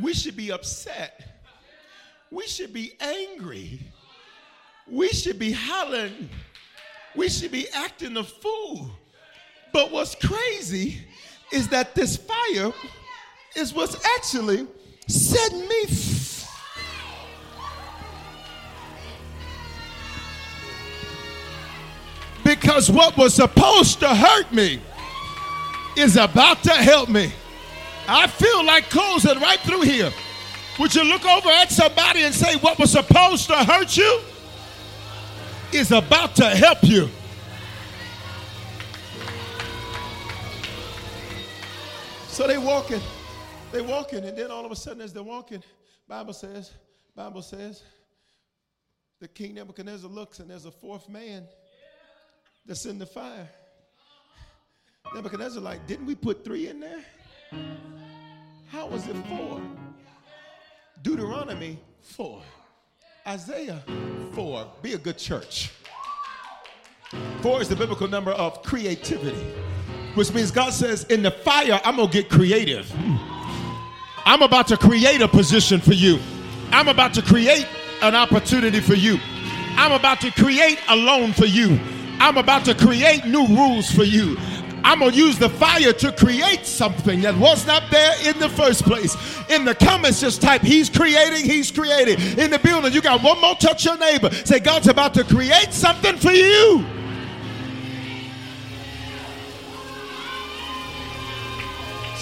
We 0.00 0.12
should 0.12 0.36
be 0.36 0.52
upset. 0.52 1.42
We 2.30 2.46
should 2.46 2.72
be 2.72 2.92
angry. 3.00 3.80
We 4.86 5.08
should 5.08 5.38
be 5.38 5.52
hollering. 5.52 6.28
We 7.16 7.28
should 7.28 7.52
be 7.52 7.68
acting 7.70 8.16
a 8.18 8.24
fool. 8.24 8.90
But 9.72 9.90
what's 9.90 10.14
crazy 10.14 10.98
is 11.52 11.68
that 11.68 11.94
this 11.94 12.16
fire 12.16 12.72
is 13.56 13.72
what's 13.72 13.96
actually 14.16 14.66
setting 15.08 15.66
me 15.66 15.86
free. 15.86 16.13
Because 22.54 22.88
what 22.88 23.16
was 23.16 23.34
supposed 23.34 23.98
to 23.98 24.08
hurt 24.14 24.52
me 24.52 24.80
is 25.96 26.16
about 26.16 26.62
to 26.62 26.70
help 26.70 27.08
me. 27.08 27.32
I 28.06 28.28
feel 28.28 28.64
like 28.64 28.88
closing 28.90 29.40
right 29.40 29.58
through 29.58 29.80
here. 29.80 30.12
Would 30.78 30.94
you 30.94 31.02
look 31.02 31.24
over 31.24 31.48
at 31.48 31.72
somebody 31.72 32.22
and 32.22 32.32
say, 32.32 32.56
What 32.58 32.78
was 32.78 32.92
supposed 32.92 33.48
to 33.48 33.56
hurt 33.56 33.96
you 33.96 34.20
is 35.72 35.90
about 35.90 36.36
to 36.36 36.44
help 36.44 36.78
you? 36.84 37.08
So 42.28 42.46
they 42.46 42.58
walking, 42.58 43.00
they 43.72 43.80
walking, 43.80 44.24
and 44.24 44.38
then 44.38 44.52
all 44.52 44.64
of 44.64 44.70
a 44.70 44.76
sudden, 44.76 45.00
as 45.00 45.12
they're 45.12 45.24
walking, 45.24 45.62
Bible 46.06 46.32
says, 46.32 46.70
Bible 47.16 47.42
says, 47.42 47.82
the 49.20 49.28
king 49.28 49.54
Nebuchadnezzar 49.54 50.10
looks 50.10 50.38
and 50.38 50.50
there's 50.50 50.66
a 50.66 50.70
fourth 50.70 51.08
man 51.08 51.46
that's 52.66 52.86
in 52.86 52.98
the 52.98 53.06
fire. 53.06 53.48
Nebuchadnezzar, 55.14 55.62
like, 55.62 55.86
didn't 55.86 56.06
we 56.06 56.14
put 56.14 56.44
three 56.44 56.68
in 56.68 56.80
there? 56.80 57.04
How 58.68 58.86
was 58.86 59.06
it 59.06 59.16
four? 59.28 59.60
Deuteronomy, 61.02 61.78
four. 62.00 62.42
Isaiah, 63.26 63.82
four. 64.32 64.66
Be 64.82 64.94
a 64.94 64.98
good 64.98 65.18
church. 65.18 65.70
Four 67.42 67.60
is 67.60 67.68
the 67.68 67.76
biblical 67.76 68.08
number 68.08 68.32
of 68.32 68.62
creativity, 68.62 69.44
which 70.14 70.32
means 70.32 70.50
God 70.50 70.72
says, 70.72 71.04
in 71.04 71.22
the 71.22 71.30
fire, 71.30 71.80
I'm 71.84 71.96
going 71.96 72.08
to 72.08 72.22
get 72.22 72.30
creative. 72.30 72.90
I'm 74.24 74.42
about 74.42 74.66
to 74.68 74.76
create 74.76 75.20
a 75.20 75.28
position 75.28 75.80
for 75.80 75.92
you. 75.92 76.18
I'm 76.70 76.88
about 76.88 77.14
to 77.14 77.22
create 77.22 77.68
an 78.02 78.14
opportunity 78.14 78.80
for 78.80 78.94
you. 78.94 79.18
I'm 79.76 79.92
about 79.92 80.20
to 80.22 80.30
create 80.32 80.78
a 80.88 80.96
loan 80.96 81.32
for 81.32 81.46
you. 81.46 81.78
I'm 82.20 82.36
about 82.36 82.64
to 82.66 82.74
create 82.74 83.26
new 83.26 83.46
rules 83.46 83.90
for 83.90 84.04
you. 84.04 84.36
I'm 84.84 84.98
going 84.98 85.12
to 85.12 85.16
use 85.16 85.38
the 85.38 85.48
fire 85.48 85.94
to 85.94 86.12
create 86.12 86.66
something 86.66 87.22
that 87.22 87.36
was 87.38 87.66
not 87.66 87.90
there 87.90 88.14
in 88.28 88.38
the 88.38 88.50
first 88.50 88.84
place. 88.84 89.16
In 89.48 89.64
the 89.64 89.74
comments, 89.74 90.20
just 90.20 90.42
type, 90.42 90.60
He's 90.60 90.90
creating, 90.90 91.44
He's 91.44 91.70
creating. 91.70 92.20
In 92.38 92.50
the 92.50 92.58
building, 92.58 92.92
you 92.92 93.00
got 93.00 93.22
one 93.22 93.40
more 93.40 93.54
touch 93.54 93.86
your 93.86 93.96
neighbor. 93.96 94.30
Say, 94.30 94.60
God's 94.60 94.88
about 94.88 95.14
to 95.14 95.24
create 95.24 95.72
something 95.72 96.16
for 96.18 96.32
you. 96.32 96.84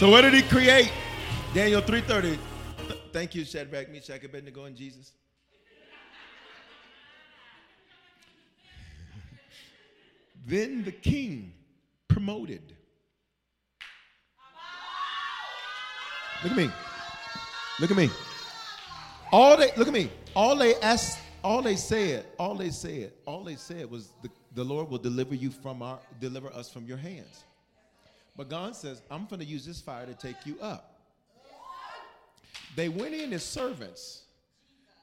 So 0.02 0.10
what 0.10 0.22
did 0.22 0.34
he 0.34 0.42
create? 0.42 0.90
Daniel 1.54 1.80
3:30. 1.80 2.36
Thank 3.12 3.36
you, 3.36 3.44
Shadrach, 3.44 3.88
Meshach, 3.88 4.24
Abednego, 4.24 4.64
and 4.64 4.74
Jesus. 4.74 5.12
Then 10.46 10.84
the 10.84 10.92
king 10.92 11.52
promoted. 12.08 12.62
Look 16.42 16.52
at 16.52 16.58
me. 16.58 16.70
Look 17.80 17.90
at 17.90 17.96
me. 17.96 18.10
All 19.30 19.56
they 19.56 19.70
look 19.76 19.86
at 19.88 19.94
me. 19.94 20.10
All 20.34 20.56
they 20.56 20.74
asked, 20.76 21.18
all 21.44 21.62
they 21.62 21.76
said, 21.76 22.26
all 22.38 22.54
they 22.54 22.70
said, 22.70 23.12
all 23.26 23.44
they 23.44 23.56
said 23.56 23.90
was 23.90 24.10
the, 24.22 24.30
the 24.54 24.64
Lord 24.64 24.90
will 24.90 24.98
deliver 24.98 25.34
you 25.34 25.50
from 25.50 25.82
our 25.82 25.98
deliver 26.20 26.52
us 26.52 26.70
from 26.70 26.84
your 26.86 26.96
hands. 26.96 27.44
But 28.36 28.48
God 28.48 28.74
says, 28.74 29.02
I'm 29.10 29.26
to 29.26 29.44
use 29.44 29.64
this 29.64 29.80
fire 29.80 30.06
to 30.06 30.14
take 30.14 30.46
you 30.46 30.58
up. 30.60 31.00
They 32.74 32.88
went 32.88 33.14
in 33.14 33.32
as 33.32 33.44
servants. 33.44 34.22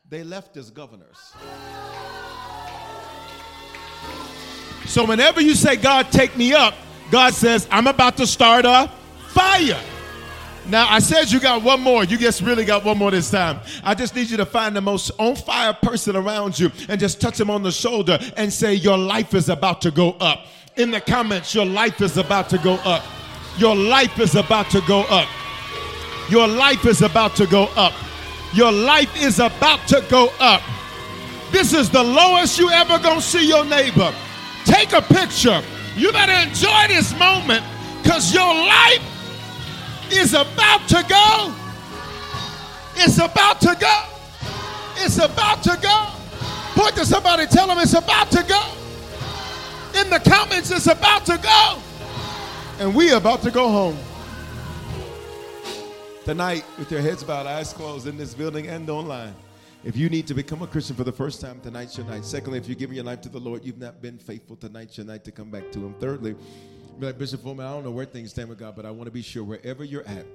They 0.09 0.23
left 0.23 0.57
as 0.57 0.71
governors. 0.71 1.33
So 4.89 5.05
whenever 5.05 5.39
you 5.39 5.53
say, 5.53 5.75
God, 5.75 6.11
take 6.11 6.35
me 6.35 6.51
up, 6.51 6.73
God 7.11 7.35
says, 7.35 7.67
I'm 7.69 7.85
about 7.85 8.17
to 8.17 8.25
start 8.25 8.65
a 8.65 8.89
fire. 9.27 9.79
Now, 10.65 10.87
I 10.89 10.97
said 10.97 11.31
you 11.31 11.39
got 11.39 11.61
one 11.61 11.79
more. 11.79 12.03
You 12.03 12.17
just 12.17 12.41
really 12.41 12.65
got 12.65 12.83
one 12.83 12.97
more 12.97 13.11
this 13.11 13.29
time. 13.29 13.59
I 13.83 13.93
just 13.93 14.15
need 14.15 14.31
you 14.31 14.37
to 14.37 14.47
find 14.47 14.75
the 14.75 14.81
most 14.81 15.11
on 15.19 15.35
fire 15.35 15.73
person 15.73 16.15
around 16.15 16.57
you 16.57 16.71
and 16.87 16.99
just 16.99 17.21
touch 17.21 17.39
him 17.39 17.51
on 17.51 17.61
the 17.61 17.71
shoulder 17.71 18.17
and 18.35 18.51
say, 18.51 18.73
Your 18.73 18.97
life 18.97 19.35
is 19.35 19.47
about 19.49 19.79
to 19.81 19.91
go 19.91 20.13
up. 20.19 20.47
In 20.75 20.89
the 20.89 21.01
comments, 21.01 21.53
your 21.53 21.67
life 21.67 22.01
is 22.01 22.17
about 22.17 22.49
to 22.49 22.57
go 22.57 22.73
up. 22.83 23.03
Your 23.59 23.75
life 23.75 24.19
is 24.19 24.33
about 24.33 24.71
to 24.71 24.81
go 24.87 25.01
up. 25.01 25.29
Your 26.31 26.47
life 26.47 26.85
is 26.87 27.03
about 27.03 27.35
to 27.35 27.45
go 27.45 27.65
up. 27.75 27.93
Your 28.55 28.71
life 28.71 29.15
is 29.21 29.39
about 29.39 29.87
to 29.89 30.03
go 30.09 30.31
up. 30.39 30.63
This 31.51 31.73
is 31.73 31.91
the 31.91 32.03
lowest 32.03 32.57
you 32.57 32.71
ever 32.71 32.97
gonna 32.97 33.21
see 33.21 33.47
your 33.47 33.65
neighbor. 33.65 34.11
Take 34.65 34.93
a 34.93 35.01
picture. 35.01 35.61
You 35.95 36.11
better 36.11 36.49
enjoy 36.49 36.87
this 36.87 37.17
moment 37.17 37.63
because 38.01 38.33
your 38.33 38.53
life 38.53 39.03
is 40.11 40.33
about 40.33 40.87
to 40.89 41.05
go. 41.07 41.53
It's 42.95 43.17
about 43.17 43.61
to 43.61 43.75
go. 43.79 44.03
It's 44.97 45.17
about 45.17 45.63
to 45.63 45.77
go. 45.81 46.07
Point 46.75 46.95
to 46.95 47.05
somebody, 47.05 47.45
tell 47.47 47.67
them 47.67 47.77
it's 47.79 47.93
about 47.93 48.31
to 48.31 48.43
go. 48.43 48.61
In 49.99 50.09
the 50.09 50.19
comments, 50.19 50.71
it's 50.71 50.87
about 50.87 51.25
to 51.25 51.37
go. 51.37 51.79
And 52.79 52.95
we 52.95 53.11
about 53.11 53.41
to 53.43 53.51
go 53.51 53.69
home. 53.69 53.97
Tonight, 56.25 56.63
with 56.77 56.91
your 56.91 57.01
heads 57.01 57.23
bowed, 57.23 57.47
eyes 57.47 57.73
closed 57.73 58.07
in 58.07 58.17
this 58.17 58.33
building 58.33 58.67
and 58.67 58.89
online. 58.89 59.33
If 59.81 59.95
you 59.95 60.09
need 60.09 60.27
to 60.27 60.33
become 60.33 60.61
a 60.61 60.67
Christian 60.67 60.97
for 60.97 61.05
the 61.05 61.11
first 61.11 61.39
time, 61.39 61.61
tonight's 61.61 61.97
your 61.97 62.05
night. 62.05 62.25
Secondly, 62.25 62.59
if 62.59 62.67
you're 62.67 62.75
giving 62.75 62.97
your 62.97 63.05
life 63.05 63.21
to 63.21 63.29
the 63.29 63.39
Lord, 63.39 63.63
you've 63.63 63.77
not 63.77 64.01
been 64.01 64.17
faithful, 64.17 64.57
tonight's 64.57 64.97
your 64.97 65.05
night 65.05 65.23
to 65.23 65.31
come 65.31 65.49
back 65.49 65.71
to 65.71 65.79
Him. 65.79 65.95
Thirdly, 66.01 66.35
be 66.99 67.05
like 67.05 67.17
Bishop 67.17 67.41
Foreman, 67.41 67.65
I 67.65 67.71
don't 67.71 67.85
know 67.85 67.91
where 67.91 68.05
things 68.05 68.31
stand 68.31 68.49
with 68.49 68.59
God, 68.59 68.75
but 68.75 68.85
I 68.85 68.91
want 68.91 69.05
to 69.05 69.11
be 69.11 69.21
sure 69.21 69.41
wherever 69.41 69.85
you're 69.85 70.05
at, 70.05 70.25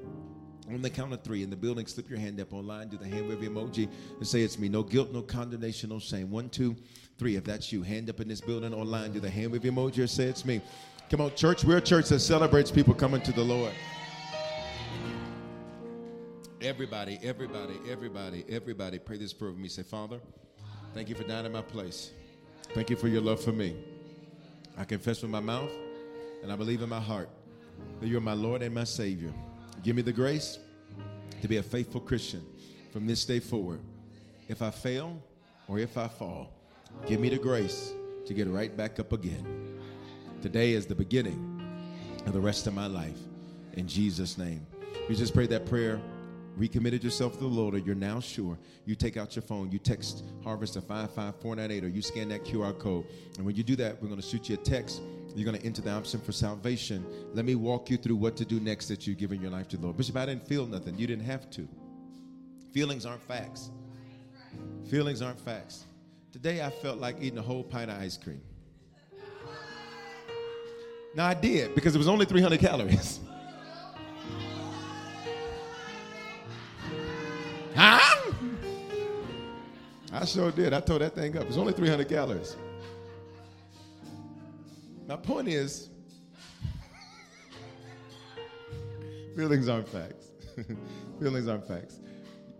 on 0.71 0.81
the 0.81 0.89
count 0.89 1.12
of 1.12 1.23
three 1.23 1.43
in 1.43 1.51
the 1.51 1.57
building, 1.57 1.87
slip 1.87 2.09
your 2.09 2.19
hand 2.19 2.41
up 2.41 2.55
online, 2.55 2.89
do 2.89 2.97
the 2.97 3.07
hand 3.07 3.29
wave 3.29 3.41
emoji, 3.41 3.87
and 4.16 4.27
say 4.27 4.41
it's 4.41 4.59
me. 4.59 4.71
No 4.71 4.83
guilt, 4.83 5.12
no 5.12 5.21
condemnation, 5.21 5.91
no 5.91 5.99
shame. 5.99 6.31
One, 6.31 6.49
two, 6.49 6.75
three. 7.19 7.37
If 7.37 7.45
that's 7.45 7.71
you, 7.71 7.83
hand 7.83 8.09
up 8.09 8.21
in 8.21 8.29
this 8.29 8.41
building 8.41 8.73
online, 8.73 9.12
do 9.12 9.21
the 9.21 9.29
hand 9.29 9.53
wave 9.53 9.61
emoji, 9.61 9.99
or 9.99 10.07
say 10.07 10.25
it's 10.25 10.47
me. 10.47 10.62
Come 11.11 11.21
on, 11.21 11.35
church. 11.35 11.65
We're 11.65 11.77
a 11.77 11.83
church 11.83 12.09
that 12.09 12.21
celebrates 12.21 12.71
people 12.71 12.95
coming 12.95 13.21
to 13.21 13.33
the 13.33 13.45
Lord. 13.45 13.75
Everybody, 16.65 17.19
everybody, 17.23 17.78
everybody, 17.91 18.43
everybody, 18.49 18.99
pray 18.99 19.19
this 19.19 19.35
prayer 19.35 19.51
with 19.51 19.61
me. 19.61 19.69
Say, 19.69 19.82
Father, 19.82 20.19
thank 20.95 21.11
you 21.11 21.15
for 21.15 21.23
dying 21.23 21.45
in 21.45 21.53
my 21.53 21.61
place. 21.61 22.12
Thank 22.73 22.89
you 22.89 22.97
for 22.97 23.07
your 23.07 23.20
love 23.20 23.45
for 23.45 23.53
me. 23.53 23.77
I 24.78 24.85
confess 24.85 25.20
with 25.20 25.31
my 25.31 25.41
mouth 25.41 25.70
and 26.43 26.51
I 26.51 26.57
believe 26.57 26.81
in 26.81 26.89
my 26.89 27.03
heart 27.03 27.28
that 28.01 28.07
you're 28.07 28.23
my 28.23 28.32
Lord 28.32 28.62
and 28.62 28.74
my 28.74 28.85
Savior. 28.85 29.31
Give 29.82 29.95
me 29.95 30.01
the 30.01 30.12
grace 30.12 30.59
to 31.43 31.49
be 31.49 31.59
a 31.59 31.62
faithful 31.62 32.01
Christian 32.01 32.43
from 32.95 33.07
this 33.07 33.27
day 33.27 33.41
forward. 33.41 33.81
If 34.49 34.62
I 34.62 34.70
fail 34.70 35.23
or 35.69 35.78
if 35.78 35.99
I 35.99 36.09
fall, 36.09 36.51
give 37.07 37.20
me 37.20 37.28
the 37.28 37.36
grace 37.36 37.93
to 38.24 38.32
get 38.32 38.49
right 38.49 38.74
back 38.74 38.99
up 38.99 39.12
again. 39.12 39.78
Today 40.41 40.73
is 40.73 40.86
the 40.86 40.95
beginning 40.95 41.61
of 42.24 42.32
the 42.32 42.41
rest 42.41 42.66
of 42.66 42.73
my 42.73 42.86
life. 42.86 43.19
In 43.74 43.86
Jesus' 43.86 44.39
name. 44.39 44.66
You 45.11 45.15
just 45.15 45.35
pray 45.35 45.47
that 45.49 45.66
prayer 45.66 46.01
recommitted 46.56 47.02
yourself 47.02 47.35
to 47.35 47.40
the 47.40 47.47
Lord, 47.47 47.74
or 47.74 47.78
you're 47.78 47.94
now 47.94 48.20
sure, 48.20 48.59
you 48.85 48.94
take 48.94 49.16
out 49.16 49.35
your 49.35 49.43
phone, 49.43 49.70
you 49.70 49.78
text 49.78 50.24
Harvest 50.43 50.74
to 50.74 50.81
55498, 50.81 51.85
or 51.85 51.89
you 51.89 52.02
scan 52.02 52.28
that 52.28 52.44
QR 52.44 52.78
code. 52.78 53.06
And 53.36 53.47
when 53.47 53.56
you 53.56 53.62
do 53.62 53.76
that, 53.76 54.01
we're 54.01 54.09
going 54.09 54.20
to 54.20 54.26
shoot 54.26 54.48
you 54.48 54.55
a 54.55 54.59
text. 54.59 55.02
You're 55.35 55.44
going 55.44 55.59
to 55.59 55.66
enter 55.66 55.82
the 55.82 55.90
option 55.90 56.20
for 56.20 56.32
salvation. 56.32 57.05
Let 57.32 57.44
me 57.44 57.56
walk 57.56 57.90
you 57.90 57.97
through 57.97 58.16
what 58.16 58.36
to 58.36 58.44
do 58.44 58.60
next 58.60 58.89
that 58.89 59.06
you've 59.06 59.18
given 59.18 59.40
your 59.43 59.51
life 59.51 59.68
to 59.68 59.76
the 59.76 59.82
Lord. 59.82 59.97
Bishop, 59.97 60.16
I 60.16 60.26
didn't 60.26 60.47
feel 60.47 60.66
nothing. 60.66 60.97
You 60.97 61.06
didn't 61.06 61.24
have 61.24 61.51
to. 61.51 61.68
Feelings 62.72 63.05
aren't 63.05 63.22
facts. 63.22 63.70
Feelings 64.89 65.22
aren't 65.22 65.40
facts. 65.40 65.85
Today 66.32 66.62
I 66.64 66.70
felt 66.70 66.98
like 66.98 67.16
eating 67.20 67.39
a 67.39 67.43
whole 67.43 67.64
pint 67.64 67.90
of 67.90 68.01
ice 68.01 68.16
cream. 68.16 68.40
Now 71.14 71.26
I 71.26 71.35
did 71.35 71.74
because 71.74 71.94
it 71.94 71.98
was 71.98 72.09
only 72.09 72.26
300 72.26 72.59
calories. 72.60 73.20
Huh? 77.74 78.32
I 80.12 80.24
sure 80.24 80.51
did. 80.52 80.72
I 80.72 80.80
tore 80.80 81.01
that 81.01 81.14
thing 81.14 81.36
up. 81.36 81.44
It's 81.44 81.56
only 81.56 81.72
300 81.72 82.09
calories. 82.09 82.56
My 85.09 85.16
point 85.16 85.48
is, 85.48 85.90
feelings 89.36 89.68
aren't 89.68 89.88
facts. 89.88 90.28
feelings 91.20 91.48
aren't 91.48 91.66
facts. 91.66 91.98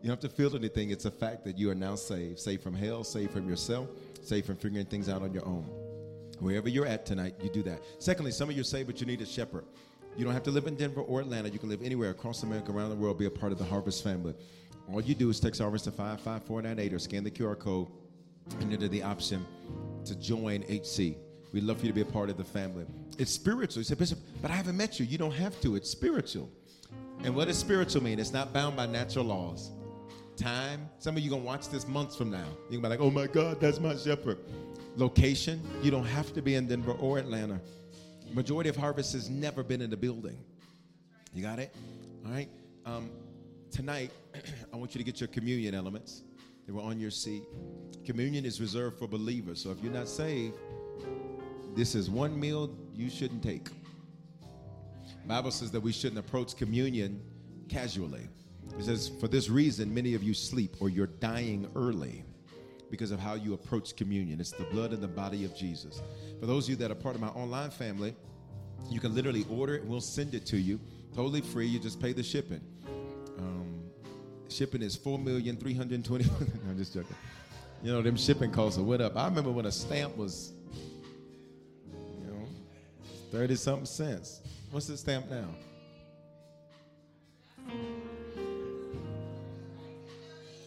You 0.03 0.09
don't 0.09 0.21
have 0.23 0.31
to 0.31 0.37
feel 0.37 0.55
anything. 0.55 0.91
It's 0.91 1.07
a 1.07 1.11
fact 1.11 1.45
that 1.45 1.57
you 1.57 1.71
are 1.71 1.75
now 1.75 1.95
saved. 1.95 2.39
Saved 2.39 2.63
from 2.63 2.75
hell, 2.75 3.05
saved 3.05 3.33
from 3.33 3.49
yourself, 3.49 3.89
saved 4.23 4.47
from 4.47 4.57
figuring 4.57 4.85
things 4.85 5.09
out 5.09 5.23
on 5.23 5.33
your 5.33 5.47
own. 5.47 5.65
Wherever 6.41 6.69
you're 6.69 6.87
at 6.87 7.07
tonight, 7.07 7.37
you 7.41 7.49
do 7.49 7.63
that. 7.63 7.81
Secondly, 7.99 8.33
some 8.33 8.51
of 8.51 8.57
you 8.57 8.61
are 8.61 8.65
saved, 8.65 8.89
but 8.89 9.01
you 9.01 9.07
need 9.07 9.23
a 9.23 9.27
shepherd. 9.27 9.65
You 10.17 10.25
don't 10.25 10.35
have 10.35 10.43
to 10.43 10.51
live 10.51 10.67
in 10.67 10.75
Denver 10.77 11.01
or 11.01 11.21
Atlanta. 11.21 11.49
You 11.49 11.59
can 11.59 11.69
live 11.69 11.83
anywhere 11.83 12.11
across 12.11 12.43
America, 12.43 12.71
around 12.71 12.91
the 12.91 12.97
world, 12.97 13.19
be 13.19 13.27
a 13.27 13.31
part 13.31 13.53
of 13.53 13.59
the 13.59 13.65
Harvest 13.65 14.05
family. 14.05 14.35
All 14.93 15.01
you 15.01 15.15
do 15.15 15.31
is 15.31 15.41
text 15.41 15.61
Harvest 15.61 15.85
to 15.85 15.91
55498 15.91 16.93
or 16.93 16.99
scan 16.99 17.25
the 17.25 17.31
QR 17.31 17.59
code 17.59 17.89
and 18.61 18.73
enter 18.73 18.89
the 18.89 19.03
option 19.03 19.45
to 20.05 20.15
join 20.17 20.63
HC. 20.63 21.17
We'd 21.53 21.65
love 21.65 21.79
for 21.79 21.87
you 21.87 21.93
to 21.93 21.95
be 21.95 22.03
a 22.03 22.05
part 22.05 22.31
of 22.31 22.37
the 22.37 22.45
family. 22.45 22.85
It's 23.19 23.31
spiritual. 23.31 23.81
You 23.81 23.85
said, 23.85 23.99
Bishop, 23.99 24.19
but 24.43 24.51
I 24.51 24.55
haven't 24.55 24.77
met 24.77 24.99
you. 24.99 25.07
You 25.07 25.19
don't 25.19 25.33
have 25.33 25.59
to. 25.63 25.77
It's 25.77 25.89
spiritual. 25.89 26.51
And 27.23 27.35
what 27.35 27.49
does 27.49 27.57
spiritual 27.57 28.03
mean? 28.03 28.19
It's 28.19 28.33
not 28.33 28.53
bound 28.53 28.77
by 28.77 28.87
natural 28.87 29.25
laws. 29.25 29.71
Time, 30.37 30.89
some 30.99 31.17
of 31.17 31.23
you 31.23 31.31
gonna 31.31 31.43
watch 31.43 31.69
this 31.69 31.87
months 31.87 32.17
from 32.17 32.31
now. 32.31 32.45
You're 32.69 32.81
gonna 32.81 32.95
be 32.95 33.01
like, 33.01 33.01
oh 33.01 33.11
my 33.11 33.29
God, 33.29 33.61
that's 33.61 33.79
my 33.79 33.95
shepherd. 33.97 34.39
Location, 34.97 35.63
you 35.83 35.91
don't 35.91 36.05
have 36.05 36.33
to 36.35 36.43
be 36.43 36.57
in 36.57 36.67
Denver 36.67 36.93
or 36.93 37.19
Atlanta. 37.19 37.61
Majority 38.33 38.69
of 38.69 38.77
Harvest 38.77 39.13
has 39.13 39.31
never 39.31 39.63
been 39.63 39.81
in 39.81 39.91
the 39.91 39.97
building. 39.97 40.37
You 41.33 41.43
got 41.43 41.61
it? 41.61 41.75
All 42.27 42.33
right. 42.33 42.49
Um, 42.85 43.11
tonight, 43.75 44.13
I 44.73 44.77
want 44.77 44.95
you 44.95 45.01
to 45.01 45.05
get 45.05 45.21
your 45.21 45.27
communion 45.29 45.75
elements. 45.75 46.23
They 46.65 46.73
were 46.73 46.83
on 46.83 47.01
your 47.01 47.11
seat. 47.11 47.43
Communion 48.07 48.45
is 48.45 48.61
reserved 48.61 48.99
for 48.99 49.09
believers. 49.09 49.61
So 49.61 49.73
if 49.73 49.83
you're 49.83 49.93
not 49.93 50.09
saved, 50.09 50.55
this 51.75 51.97
is 51.97 52.09
one 52.09 52.39
meal 52.39 52.71
you 52.95 53.11
shouldn't 53.11 53.43
take. 53.43 53.69
Bible 55.27 55.51
says 55.51 55.73
that 55.73 55.81
we 55.81 55.91
shouldn't 55.91 56.21
approach 56.21 56.57
communion 56.57 57.21
casually. 57.69 58.29
It 58.79 58.85
says, 58.85 59.11
for 59.21 59.27
this 59.27 59.49
reason, 59.49 59.93
many 59.93 60.15
of 60.15 60.23
you 60.23 60.35
sleep 60.35 60.77
or 60.81 60.89
you're 60.89 61.07
dying 61.09 61.69
early 61.75 62.25
because 62.91 63.11
of 63.11 63.19
how 63.19 63.35
you 63.35 63.55
approach 63.55 63.97
communion. 63.97 64.41
It's 64.41 64.53
the 64.53 64.65
blood 64.65 64.93
and 64.93 65.03
the 65.03 65.09
body 65.09 65.45
of 65.45 65.57
Jesus. 65.57 66.01
For 66.39 66.47
those 66.47 66.67
of 66.67 66.71
you 66.71 66.77
that 66.77 66.93
are 66.93 66.95
part 66.95 67.17
of 67.17 67.21
my 67.21 67.29
online 67.29 67.71
family, 67.71 68.15
you 68.89 69.01
can 69.01 69.15
literally 69.15 69.45
order 69.51 69.75
it 69.75 69.83
and 69.83 69.91
we'll 69.91 70.01
send 70.01 70.35
it 70.35 70.47
to 70.47 70.59
you 70.59 70.79
totally 71.15 71.41
free. 71.41 71.67
You 71.67 71.79
just 71.79 72.01
pay 72.01 72.13
the 72.13 72.23
shipping. 72.23 72.61
Um, 73.39 73.83
shipping 74.49 74.83
is 74.83 74.97
four 74.97 75.19
million 75.19 75.57
three 75.57 75.75
hundred 75.75 76.05
twenty. 76.05 76.25
I'm 76.69 76.77
just 76.77 76.95
joking. 76.95 77.17
You 77.83 77.93
know 77.93 78.03
them 78.03 78.17
shipping 78.17 78.51
costs 78.51 78.79
went 78.79 79.03
up. 79.03 79.17
I 79.17 79.27
remember 79.27 79.51
when 79.51 79.67
a 79.67 79.73
stamp 79.73 80.17
was, 80.17 80.53
you 81.93 82.27
know, 82.27 82.47
thirty 83.31 83.57
something 83.57 83.87
cents. 83.87 84.41
What's 84.71 84.87
the 84.87 84.97
stamp 84.97 85.31
now? 85.31 85.49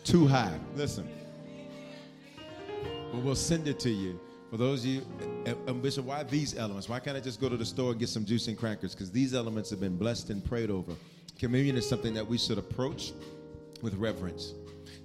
Too 0.03 0.25
high. 0.25 0.57
Listen. 0.75 1.09
But 3.11 3.21
we'll 3.23 3.35
send 3.35 3.67
it 3.67 3.79
to 3.81 3.89
you. 3.89 4.19
For 4.49 4.55
those 4.55 4.85
of 4.85 4.89
you, 4.89 5.05
and 5.45 5.81
Bishop, 5.81 6.05
why 6.05 6.23
these 6.23 6.57
elements? 6.57 6.87
Why 6.87 6.99
can't 6.99 7.17
I 7.17 7.19
just 7.19 7.41
go 7.41 7.49
to 7.49 7.57
the 7.57 7.65
store 7.65 7.91
and 7.91 7.99
get 7.99 8.07
some 8.07 8.23
juice 8.23 8.47
and 8.47 8.57
crackers? 8.57 8.93
Because 8.93 9.11
these 9.11 9.33
elements 9.33 9.69
have 9.71 9.81
been 9.81 9.97
blessed 9.97 10.29
and 10.29 10.43
prayed 10.43 10.69
over. 10.69 10.93
Communion 11.37 11.77
is 11.77 11.87
something 11.87 12.13
that 12.15 12.25
we 12.25 12.37
should 12.37 12.57
approach 12.57 13.13
with 13.81 13.93
reverence. 13.95 14.53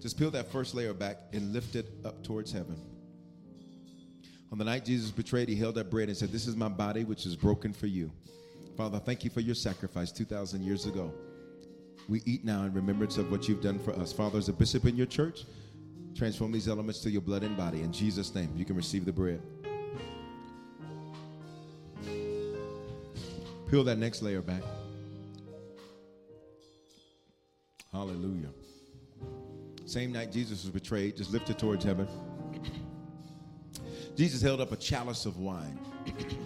Just 0.01 0.19
peel 0.19 0.31
that 0.31 0.51
first 0.51 0.75
layer 0.75 0.95
back 0.95 1.19
and 1.33 1.53
lift 1.53 1.77
it 1.77 1.87
up 2.05 2.23
towards 2.25 2.51
heaven. 2.51 2.77
On 4.51 4.59
the 4.59 4.65
night 4.65 4.85
Jesus 4.85 5.11
betrayed, 5.11 5.49
he 5.49 5.57
held 5.57 5.75
that 5.77 5.91
bread 5.91 6.09
and 6.09 6.17
said, 6.17 6.31
This 6.31 6.47
is 6.47 6.57
my 6.57 6.69
body, 6.69 7.05
which 7.05 7.27
is 7.27 7.37
broken 7.37 7.73
for 7.73 7.87
you. 7.87 8.11
Father, 8.77 8.99
thank 8.99 9.25
you 9.25 9.31
for 9.31 9.41
your 9.41 9.55
sacrifice 9.55 10.11
2,000 10.13 10.63
years 10.63 10.87
ago. 10.87 11.13
We 12.09 12.23
eat 12.25 12.45
now 12.45 12.65
in 12.65 12.73
remembrance 12.73 13.17
of 13.19 13.31
what 13.31 13.49
you've 13.49 13.63
done 13.63 13.79
for 13.79 13.93
us. 13.93 14.13
Father, 14.13 14.39
as 14.39 14.49
a 14.49 14.53
bishop 14.53 14.87
in 14.87 14.97
your 14.97 15.07
church, 15.07 15.45
transform 16.17 16.53
these 16.53 16.69
elements 16.69 17.01
to 17.01 17.11
your 17.11 17.23
blood 17.23 17.43
and 17.43 17.57
body. 17.57 17.83
In 17.83 17.93
Jesus' 17.93 18.35
name, 18.35 18.53
you 18.57 18.65
can 18.65 18.77
receive 18.77 19.05
the 19.05 19.13
bread. 19.13 19.41
Peel 23.71 23.85
that 23.85 23.99
next 23.99 24.23
layer 24.23 24.43
back. 24.43 24.63
Hallelujah. 27.93 28.49
Same 29.85 30.13
night 30.13 30.33
Jesus 30.33 30.63
was 30.63 30.71
betrayed, 30.71 31.17
just 31.17 31.31
lifted 31.31 31.59
towards 31.59 31.85
heaven. 31.85 32.09
Jesus 34.17 34.41
held 34.41 34.61
up 34.61 34.73
a 34.73 34.77
chalice 34.77 35.27
of 35.27 35.39
wine, 35.39 35.79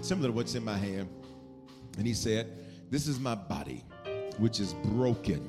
similar 0.03 0.29
to 0.29 0.33
what's 0.33 0.55
in 0.55 0.65
my 0.65 0.77
hand. 0.77 1.09
And 1.99 2.07
he 2.07 2.15
said, 2.15 2.49
This 2.91 3.07
is 3.07 3.21
my 3.21 3.35
body, 3.35 3.85
which 4.39 4.61
is 4.61 4.75
broken. 4.75 5.49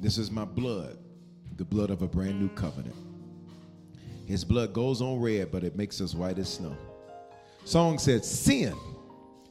This 0.00 0.18
is 0.18 0.30
my 0.30 0.44
blood, 0.44 0.98
the 1.56 1.64
blood 1.64 1.90
of 1.90 2.02
a 2.02 2.06
brand 2.06 2.40
new 2.40 2.48
covenant. 2.50 2.96
His 4.26 4.44
blood 4.44 4.72
goes 4.72 5.00
on 5.00 5.20
red, 5.20 5.52
but 5.52 5.62
it 5.64 5.76
makes 5.76 6.00
us 6.00 6.14
white 6.14 6.38
as 6.38 6.52
snow. 6.52 6.76
Song 7.64 7.98
said, 7.98 8.24
Sin 8.24 8.74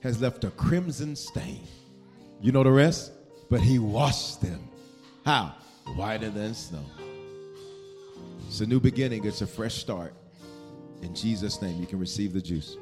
has 0.02 0.22
left 0.22 0.44
a 0.44 0.52
crimson 0.52 1.16
stain. 1.16 1.66
You 2.42 2.52
know 2.52 2.64
the 2.64 2.72
rest? 2.72 3.12
But 3.50 3.62
he 3.62 3.80
washed 3.80 4.42
them. 4.42 4.70
How? 5.26 5.56
Whiter 5.96 6.30
than 6.30 6.54
snow. 6.54 6.86
It's 8.48 8.62
a 8.62 8.66
new 8.66 8.80
beginning, 8.80 9.26
it's 9.26 9.42
a 9.42 9.48
fresh 9.48 9.76
start. 9.76 10.14
In 11.02 11.16
Jesus' 11.16 11.62
name, 11.62 11.80
you 11.80 11.88
can 11.88 12.00
receive 12.00 12.34
the 12.34 12.42
juice. 12.42 12.78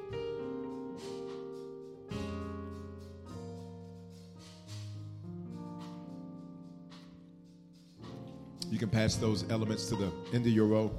You 8.70 8.80
can 8.80 8.90
pass 8.90 9.16
those 9.16 9.50
elements 9.50 9.88
to 9.90 9.96
the 9.96 10.12
end 10.34 10.46
of 10.46 10.52
your 10.52 10.66
row. 10.66 10.92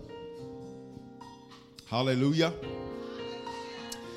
Hallelujah. 1.88 2.52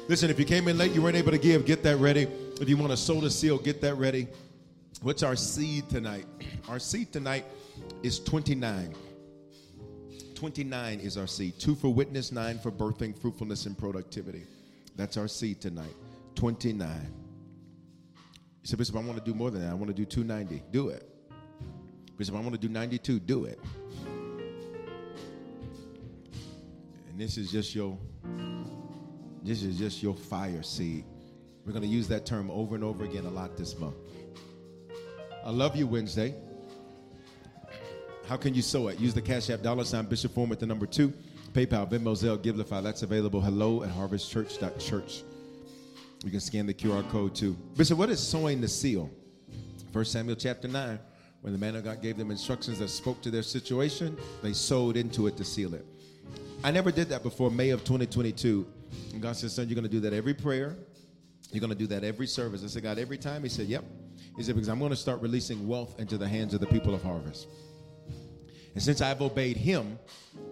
Listen, 0.07 0.29
if 0.29 0.37
you 0.37 0.45
came 0.45 0.67
in 0.67 0.77
late, 0.77 0.91
you 0.91 1.01
weren't 1.01 1.15
able 1.15 1.31
to 1.31 1.37
give, 1.37 1.65
get 1.65 1.81
that 1.83 1.97
ready. 1.97 2.27
If 2.61 2.69
you 2.69 2.77
want 2.77 2.91
to 2.91 2.97
sow 2.97 3.19
the 3.19 3.29
seal, 3.29 3.57
get 3.57 3.81
that 3.81 3.95
ready. 3.95 4.27
What's 5.01 5.23
our 5.23 5.35
seed 5.35 5.89
tonight? 5.89 6.25
Our 6.67 6.79
seed 6.79 7.11
tonight 7.11 7.45
is 8.01 8.19
29. 8.19 8.95
29 10.35 10.99
is 10.99 11.17
our 11.17 11.27
seed. 11.27 11.59
Two 11.59 11.75
for 11.75 11.93
witness, 11.93 12.31
nine 12.31 12.59
for 12.59 12.71
birthing, 12.71 13.19
fruitfulness, 13.19 13.65
and 13.65 13.77
productivity. 13.77 14.43
That's 14.95 15.17
our 15.17 15.27
seed 15.27 15.61
tonight. 15.61 15.93
29. 16.35 16.89
You 16.89 18.67
said, 18.67 18.79
Bishop, 18.79 18.95
I 18.95 18.99
want 18.99 19.17
to 19.17 19.23
do 19.23 19.33
more 19.33 19.51
than 19.51 19.61
that. 19.61 19.71
I 19.71 19.73
want 19.73 19.87
to 19.87 19.93
do 19.93 20.05
290. 20.05 20.63
Do 20.71 20.89
it. 20.89 21.07
Bishop, 22.17 22.35
I 22.35 22.39
want 22.39 22.53
to 22.53 22.59
do 22.59 22.69
92. 22.69 23.19
Do 23.19 23.45
it. 23.45 23.59
And 27.09 27.17
this 27.17 27.37
is 27.37 27.51
just 27.51 27.75
your 27.75 27.97
this 29.43 29.61
is 29.61 29.77
just 29.77 30.01
your 30.01 30.15
fire 30.15 30.63
seed. 30.63 31.05
We're 31.65 31.71
going 31.71 31.83
to 31.83 31.87
use 31.87 32.07
that 32.07 32.25
term 32.25 32.49
over 32.49 32.73
and 32.75 32.83
over 32.83 33.03
again 33.03 33.25
a 33.25 33.29
lot 33.29 33.55
this 33.55 33.77
month. 33.77 33.95
I 35.45 35.51
love 35.51 35.75
you 35.75 35.85
Wednesday. 35.85 36.33
How 38.27 38.35
can 38.35 38.55
you 38.55 38.63
sow 38.63 38.87
it? 38.87 38.99
Use 38.99 39.13
the 39.13 39.21
Cash 39.21 39.51
App 39.51 39.61
dollar 39.61 39.83
sign 39.83 40.05
Bishop 40.05 40.33
Foreman 40.33 40.57
the 40.57 40.65
number 40.65 40.87
two. 40.87 41.13
PayPal, 41.53 41.87
Venmo, 41.87 42.15
Zelle, 42.15 42.39
Givelify. 42.39 42.81
That's 42.81 43.03
available. 43.03 43.39
Hello 43.39 43.83
at 43.83 43.91
harvestchurch.church. 43.91 45.23
You 46.23 46.31
can 46.31 46.39
scan 46.39 46.65
the 46.65 46.73
QR 46.73 47.07
code 47.11 47.35
too. 47.35 47.55
Bishop, 47.77 47.99
what 47.99 48.09
is 48.09 48.19
sowing 48.19 48.59
the 48.59 48.67
seal? 48.67 49.11
First 49.93 50.13
Samuel 50.13 50.35
chapter 50.35 50.67
9. 50.67 50.97
When 51.41 51.53
the 51.53 51.59
man 51.59 51.75
of 51.75 51.83
God 51.83 52.01
gave 52.01 52.17
them 52.17 52.31
instructions 52.31 52.79
that 52.79 52.87
spoke 52.87 53.21
to 53.21 53.29
their 53.29 53.43
situation, 53.43 54.17
they 54.41 54.51
sowed 54.51 54.97
into 54.97 55.27
it 55.27 55.37
to 55.37 55.45
seal 55.45 55.75
it. 55.75 55.85
I 56.63 56.71
never 56.71 56.91
did 56.91 57.07
that 57.09 57.21
before 57.21 57.51
May 57.51 57.69
of 57.69 57.83
2022. 57.83 58.65
And 59.13 59.21
God 59.21 59.35
said, 59.35 59.51
Son, 59.51 59.67
you're 59.69 59.75
going 59.75 59.83
to 59.83 59.91
do 59.91 59.99
that 59.99 60.13
every 60.13 60.33
prayer 60.33 60.75
You're 61.51 61.61
going 61.61 61.69
to 61.69 61.77
do 61.77 61.85
that 61.87 62.03
every 62.03 62.25
service. 62.25 62.63
I 62.63 62.67
said, 62.67 62.81
God, 62.81 62.97
every 62.97 63.19
time? 63.19 63.43
He 63.43 63.49
said, 63.49 63.67
Yep. 63.67 63.85
He 64.37 64.43
said, 64.43 64.55
Because 64.55 64.69
I'm 64.69 64.79
going 64.79 64.91
to 64.91 64.97
start 64.97 65.21
releasing 65.21 65.67
wealth 65.67 65.99
into 65.99 66.17
the 66.17 66.27
hands 66.27 66.53
of 66.53 66.59
the 66.59 66.67
people 66.67 66.93
of 66.93 67.01
Harvest. 67.01 67.47
And 68.73 68.83
since 68.83 69.01
I've 69.01 69.21
obeyed 69.21 69.55
him, 69.55 69.97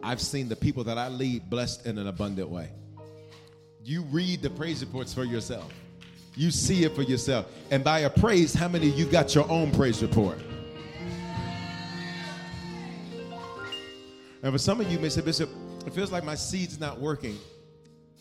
I've 0.01 0.21
seen 0.21 0.47
the 0.47 0.55
people 0.55 0.83
that 0.85 0.97
I 0.97 1.09
lead 1.09 1.49
blessed 1.49 1.85
in 1.85 1.97
an 1.97 2.07
abundant 2.07 2.49
way. 2.49 2.69
You 3.83 4.03
read 4.03 4.41
the 4.41 4.49
praise 4.49 4.83
reports 4.83 5.13
for 5.13 5.25
yourself. 5.25 5.71
You 6.35 6.49
see 6.49 6.85
it 6.85 6.95
for 6.95 7.01
yourself. 7.01 7.51
And 7.69 7.83
by 7.83 7.99
a 7.99 8.09
praise, 8.09 8.53
how 8.53 8.69
many 8.69 8.87
you 8.87 9.05
got 9.05 9.35
your 9.35 9.49
own 9.51 9.71
praise 9.71 10.01
report? 10.01 10.39
And 14.41 14.51
for 14.51 14.57
some 14.57 14.81
of 14.81 14.91
you 14.91 14.99
may 14.99 15.09
say, 15.09 15.21
Bishop, 15.21 15.49
it 15.85 15.93
feels 15.93 16.11
like 16.11 16.23
my 16.23 16.35
seed's 16.35 16.79
not 16.79 16.99
working. 16.99 17.37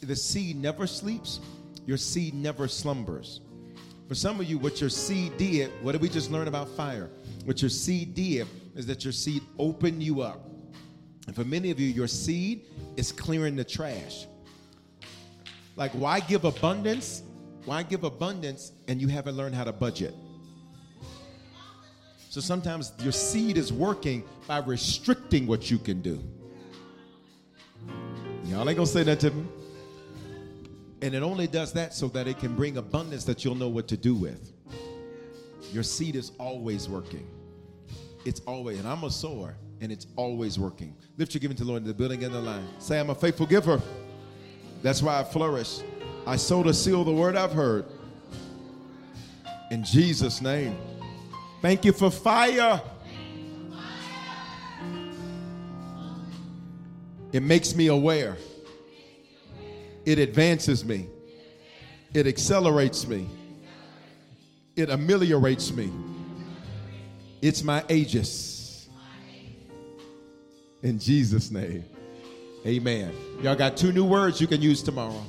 The 0.02 0.16
seed 0.16 0.56
never 0.56 0.86
sleeps, 0.86 1.40
your 1.86 1.96
seed 1.96 2.34
never 2.34 2.66
slumbers. 2.66 3.40
For 4.12 4.16
some 4.16 4.38
of 4.40 4.44
you, 4.44 4.58
what 4.58 4.78
your 4.78 4.90
seed 4.90 5.38
did, 5.38 5.70
what 5.80 5.92
did 5.92 6.02
we 6.02 6.10
just 6.10 6.30
learn 6.30 6.46
about 6.46 6.68
fire? 6.76 7.08
What 7.46 7.62
your 7.62 7.70
seed 7.70 8.14
did 8.14 8.46
is 8.76 8.84
that 8.84 9.04
your 9.04 9.12
seed 9.12 9.42
opened 9.58 10.02
you 10.02 10.20
up. 10.20 10.50
And 11.26 11.34
for 11.34 11.44
many 11.44 11.70
of 11.70 11.80
you, 11.80 11.86
your 11.86 12.06
seed 12.06 12.66
is 12.98 13.10
clearing 13.10 13.56
the 13.56 13.64
trash. 13.64 14.26
Like, 15.76 15.92
why 15.92 16.20
give 16.20 16.44
abundance? 16.44 17.22
Why 17.64 17.84
give 17.84 18.04
abundance 18.04 18.72
and 18.86 19.00
you 19.00 19.08
haven't 19.08 19.34
learned 19.34 19.54
how 19.54 19.64
to 19.64 19.72
budget? 19.72 20.14
So 22.28 22.42
sometimes 22.42 22.92
your 22.98 23.12
seed 23.12 23.56
is 23.56 23.72
working 23.72 24.24
by 24.46 24.58
restricting 24.58 25.46
what 25.46 25.70
you 25.70 25.78
can 25.78 26.02
do. 26.02 26.22
Y'all 28.44 28.68
ain't 28.68 28.76
gonna 28.76 28.86
say 28.86 29.04
that 29.04 29.20
to 29.20 29.30
me. 29.30 29.46
And 31.02 31.14
it 31.14 31.22
only 31.22 31.48
does 31.48 31.72
that 31.72 31.92
so 31.92 32.06
that 32.08 32.28
it 32.28 32.38
can 32.38 32.54
bring 32.54 32.76
abundance 32.76 33.24
that 33.24 33.44
you'll 33.44 33.56
know 33.56 33.68
what 33.68 33.88
to 33.88 33.96
do 33.96 34.14
with. 34.14 34.52
Your 35.72 35.82
seed 35.82 36.14
is 36.14 36.30
always 36.38 36.88
working. 36.88 37.26
It's 38.24 38.40
always, 38.46 38.78
and 38.78 38.86
I'm 38.86 39.02
a 39.02 39.10
sower, 39.10 39.56
and 39.80 39.90
it's 39.90 40.06
always 40.14 40.60
working. 40.60 40.94
Lift 41.18 41.34
your 41.34 41.40
giving 41.40 41.56
to 41.56 41.64
the 41.64 41.70
Lord 41.70 41.82
in 41.82 41.88
the 41.88 41.94
building 41.94 42.22
and 42.22 42.32
the 42.32 42.40
line. 42.40 42.64
Say, 42.78 43.00
I'm 43.00 43.10
a 43.10 43.16
faithful 43.16 43.46
giver. 43.46 43.82
That's 44.82 45.02
why 45.02 45.18
I 45.18 45.24
flourish. 45.24 45.80
I 46.24 46.36
sow 46.36 46.62
to 46.62 46.72
seal 46.72 47.02
the 47.02 47.12
word 47.12 47.34
I've 47.34 47.52
heard. 47.52 47.84
In 49.72 49.82
Jesus' 49.82 50.40
name. 50.40 50.76
Thank 51.62 51.84
you 51.84 51.92
for 51.92 52.10
fire. 52.10 52.80
It 57.32 57.42
makes 57.42 57.74
me 57.74 57.86
aware. 57.88 58.36
It 60.04 60.18
advances 60.18 60.84
me. 60.84 61.08
It 62.14 62.26
accelerates 62.26 63.06
me. 63.06 63.28
It 64.76 64.90
ameliorates 64.90 65.72
me. 65.72 65.92
It's 67.40 67.62
my 67.62 67.84
aegis. 67.88 68.88
In 70.82 70.98
Jesus' 70.98 71.50
name. 71.50 71.84
Amen. 72.66 73.12
Y'all 73.40 73.54
got 73.54 73.76
two 73.76 73.92
new 73.92 74.04
words 74.04 74.40
you 74.40 74.46
can 74.46 74.62
use 74.62 74.82
tomorrow. 74.82 75.24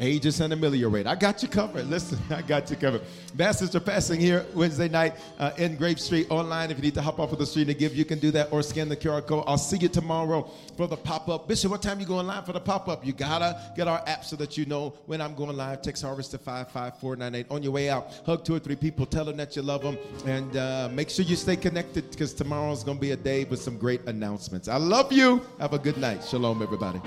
Aegis 0.00 0.40
and 0.40 0.52
ameliorate. 0.52 1.06
I 1.06 1.14
got 1.14 1.42
you 1.42 1.48
covered. 1.48 1.86
Listen, 1.88 2.18
I 2.30 2.42
got 2.42 2.70
you 2.70 2.76
covered. 2.76 3.02
Bastards 3.34 3.74
are 3.74 3.80
passing 3.80 4.20
here 4.20 4.46
Wednesday 4.54 4.88
night 4.88 5.14
uh, 5.38 5.52
in 5.58 5.76
Grape 5.76 5.98
Street 5.98 6.26
online. 6.30 6.70
If 6.70 6.78
you 6.78 6.82
need 6.82 6.94
to 6.94 7.02
hop 7.02 7.18
off 7.20 7.32
of 7.32 7.38
the 7.38 7.46
street 7.46 7.68
and 7.68 7.78
give, 7.78 7.94
you 7.94 8.04
can 8.04 8.18
do 8.18 8.30
that 8.32 8.52
or 8.52 8.62
scan 8.62 8.88
the 8.88 8.96
QR 8.96 9.26
code. 9.26 9.44
I'll 9.46 9.58
see 9.58 9.78
you 9.78 9.88
tomorrow 9.88 10.50
for 10.76 10.86
the 10.86 10.96
pop 10.96 11.28
up. 11.28 11.48
Bishop, 11.48 11.70
what 11.70 11.82
time 11.82 12.00
you 12.00 12.06
going 12.06 12.26
live 12.26 12.46
for 12.46 12.52
the 12.52 12.60
pop 12.60 12.88
up? 12.88 13.04
You 13.04 13.12
gotta 13.12 13.72
get 13.76 13.88
our 13.88 14.02
app 14.06 14.24
so 14.24 14.36
that 14.36 14.56
you 14.56 14.66
know 14.66 14.94
when 15.06 15.20
I'm 15.20 15.34
going 15.34 15.56
live. 15.56 15.82
Text 15.82 16.02
Harvest 16.02 16.30
to 16.32 16.38
55498. 16.38 17.46
On 17.50 17.62
your 17.62 17.72
way 17.72 17.88
out, 17.88 18.20
hug 18.24 18.44
two 18.44 18.54
or 18.54 18.58
three 18.58 18.76
people, 18.76 19.06
tell 19.06 19.24
them 19.24 19.36
that 19.36 19.56
you 19.56 19.62
love 19.62 19.82
them, 19.82 19.98
and 20.26 20.56
uh, 20.56 20.88
make 20.92 21.10
sure 21.10 21.24
you 21.24 21.36
stay 21.36 21.56
connected 21.56 22.10
because 22.10 22.34
tomorrow's 22.34 22.84
gonna 22.84 22.98
be 22.98 23.12
a 23.12 23.16
day 23.16 23.44
with 23.44 23.60
some 23.60 23.78
great 23.78 24.02
announcements. 24.06 24.68
I 24.68 24.76
love 24.76 25.12
you. 25.12 25.42
Have 25.58 25.72
a 25.72 25.78
good 25.78 25.98
night. 25.98 26.24
Shalom, 26.24 26.62
everybody. 26.62 27.00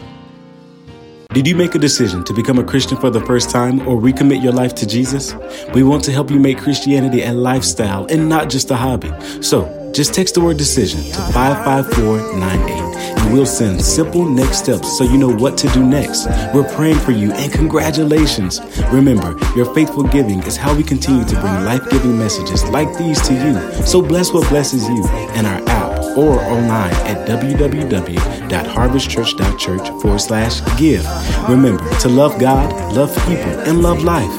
Did 1.32 1.48
you 1.48 1.56
make 1.56 1.76
a 1.76 1.78
decision 1.78 2.24
to 2.24 2.34
become 2.34 2.58
a 2.58 2.64
Christian 2.64 2.98
for 2.98 3.12
the 3.12 3.22
first 3.22 3.52
time 3.52 3.88
or 3.88 4.02
recommit 4.02 4.42
your 4.42 4.52
life 4.52 4.74
to 4.74 4.88
Jesus? 4.88 5.36
We 5.76 5.84
want 5.84 6.04
to 6.06 6.12
help 6.12 6.32
you 6.32 6.40
make 6.40 6.58
Christianity 6.58 7.22
a 7.22 7.34
lifestyle 7.34 8.08
and 8.10 8.28
not 8.28 8.50
just 8.50 8.72
a 8.72 8.76
hobby. 8.76 9.12
So 9.40 9.92
just 9.94 10.16
text 10.16 10.34
the 10.34 10.42
word 10.42 10.58
decision 10.58 11.04
to 11.04 11.22
55498 11.32 13.20
and 13.20 13.32
we'll 13.32 13.46
send 13.46 13.80
simple 13.80 14.26
next 14.26 14.58
steps 14.58 14.98
so 14.98 15.04
you 15.04 15.20
know 15.20 15.30
what 15.32 15.56
to 15.60 15.68
do 15.68 15.86
next. 15.86 16.26
We're 16.52 16.68
praying 16.74 16.98
for 16.98 17.12
you 17.12 17.32
and 17.32 17.54
congratulations. 17.54 18.60
Remember, 18.92 19.38
your 19.56 19.72
faithful 19.76 20.06
giving 20.06 20.42
is 20.44 20.58
how 20.58 20.76
we 20.76 20.84
continue 20.84 21.26
to 21.26 21.40
bring 21.42 21.64
life 21.64 21.88
giving 21.92 22.18
messages 22.18 22.64
like 22.70 22.98
these 22.98 23.22
to 23.28 23.36
you. 23.36 23.86
So 23.86 24.02
bless 24.02 24.34
what 24.34 24.50
blesses 24.50 24.88
you 24.88 25.06
and 25.36 25.46
our 25.46 25.79
or 26.20 26.40
online 26.42 26.94
at 27.08 27.28
www.harvestchurch.church 27.28 29.90
forward 30.02 30.20
slash 30.20 30.62
give. 30.78 31.06
Remember 31.48 31.88
to 32.00 32.10
love 32.10 32.38
God, 32.40 32.94
love 32.94 33.16
people, 33.28 33.60
and 33.68 33.82
love 33.82 34.04
life. 34.04 34.30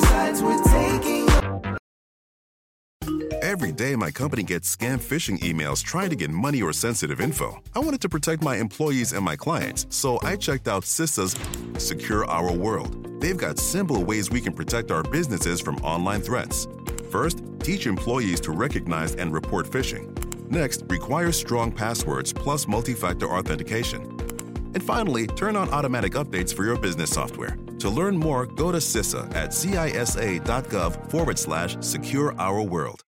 Every 3.42 3.72
day, 3.72 3.96
my 3.96 4.10
company 4.10 4.42
gets 4.42 4.74
scam 4.74 4.98
phishing 4.98 5.38
emails 5.40 5.82
trying 5.82 6.10
to 6.10 6.16
get 6.16 6.30
money 6.30 6.62
or 6.62 6.72
sensitive 6.72 7.20
info. 7.20 7.60
I 7.74 7.80
wanted 7.80 8.00
to 8.02 8.08
protect 8.08 8.42
my 8.42 8.56
employees 8.56 9.12
and 9.12 9.24
my 9.24 9.36
clients, 9.36 9.86
so 9.90 10.18
I 10.22 10.36
checked 10.36 10.68
out 10.68 10.84
CISA's 10.84 11.36
Secure 11.82 12.24
Our 12.26 12.52
World. 12.52 13.20
They've 13.20 13.36
got 13.36 13.58
simple 13.58 14.04
ways 14.04 14.30
we 14.30 14.40
can 14.40 14.52
protect 14.52 14.90
our 14.90 15.02
businesses 15.02 15.60
from 15.60 15.76
online 15.78 16.22
threats. 16.22 16.66
First, 17.10 17.42
teach 17.60 17.86
employees 17.86 18.40
to 18.42 18.52
recognize 18.52 19.14
and 19.16 19.32
report 19.32 19.66
phishing. 19.66 20.29
Next, 20.50 20.82
require 20.88 21.30
strong 21.30 21.70
passwords 21.70 22.32
plus 22.32 22.66
multi 22.66 22.92
factor 22.92 23.26
authentication. 23.26 24.02
And 24.74 24.82
finally, 24.82 25.26
turn 25.26 25.54
on 25.56 25.70
automatic 25.70 26.12
updates 26.12 26.52
for 26.54 26.64
your 26.64 26.76
business 26.76 27.10
software. 27.10 27.56
To 27.78 27.88
learn 27.88 28.16
more, 28.16 28.46
go 28.46 28.70
to 28.72 28.78
CISA 28.78 29.34
at 29.34 29.50
cisa.gov 29.50 31.10
forward 31.10 31.38
slash 31.38 31.76
secure 31.80 32.38
our 32.38 32.62
world. 32.62 33.02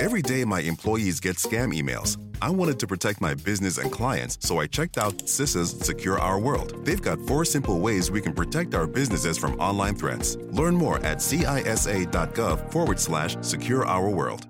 Every 0.00 0.22
day, 0.22 0.44
my 0.44 0.60
employees 0.60 1.20
get 1.20 1.36
scam 1.36 1.72
emails. 1.72 2.18
I 2.42 2.50
wanted 2.50 2.78
to 2.80 2.86
protect 2.86 3.20
my 3.20 3.34
business 3.34 3.78
and 3.78 3.90
clients, 3.90 4.38
so 4.40 4.58
I 4.58 4.66
checked 4.66 4.98
out 4.98 5.18
CISA's 5.18 5.70
Secure 5.84 6.18
Our 6.20 6.38
World. 6.38 6.84
They've 6.84 7.02
got 7.02 7.20
four 7.26 7.44
simple 7.44 7.80
ways 7.80 8.10
we 8.10 8.20
can 8.20 8.32
protect 8.32 8.74
our 8.74 8.86
businesses 8.86 9.38
from 9.38 9.58
online 9.60 9.96
threats. 9.96 10.36
Learn 10.50 10.76
more 10.76 10.98
at 10.98 11.18
cisa.gov 11.18 12.70
forward 12.70 13.00
slash 13.00 13.36
secure 13.40 13.84
our 13.86 14.08
world. 14.08 14.46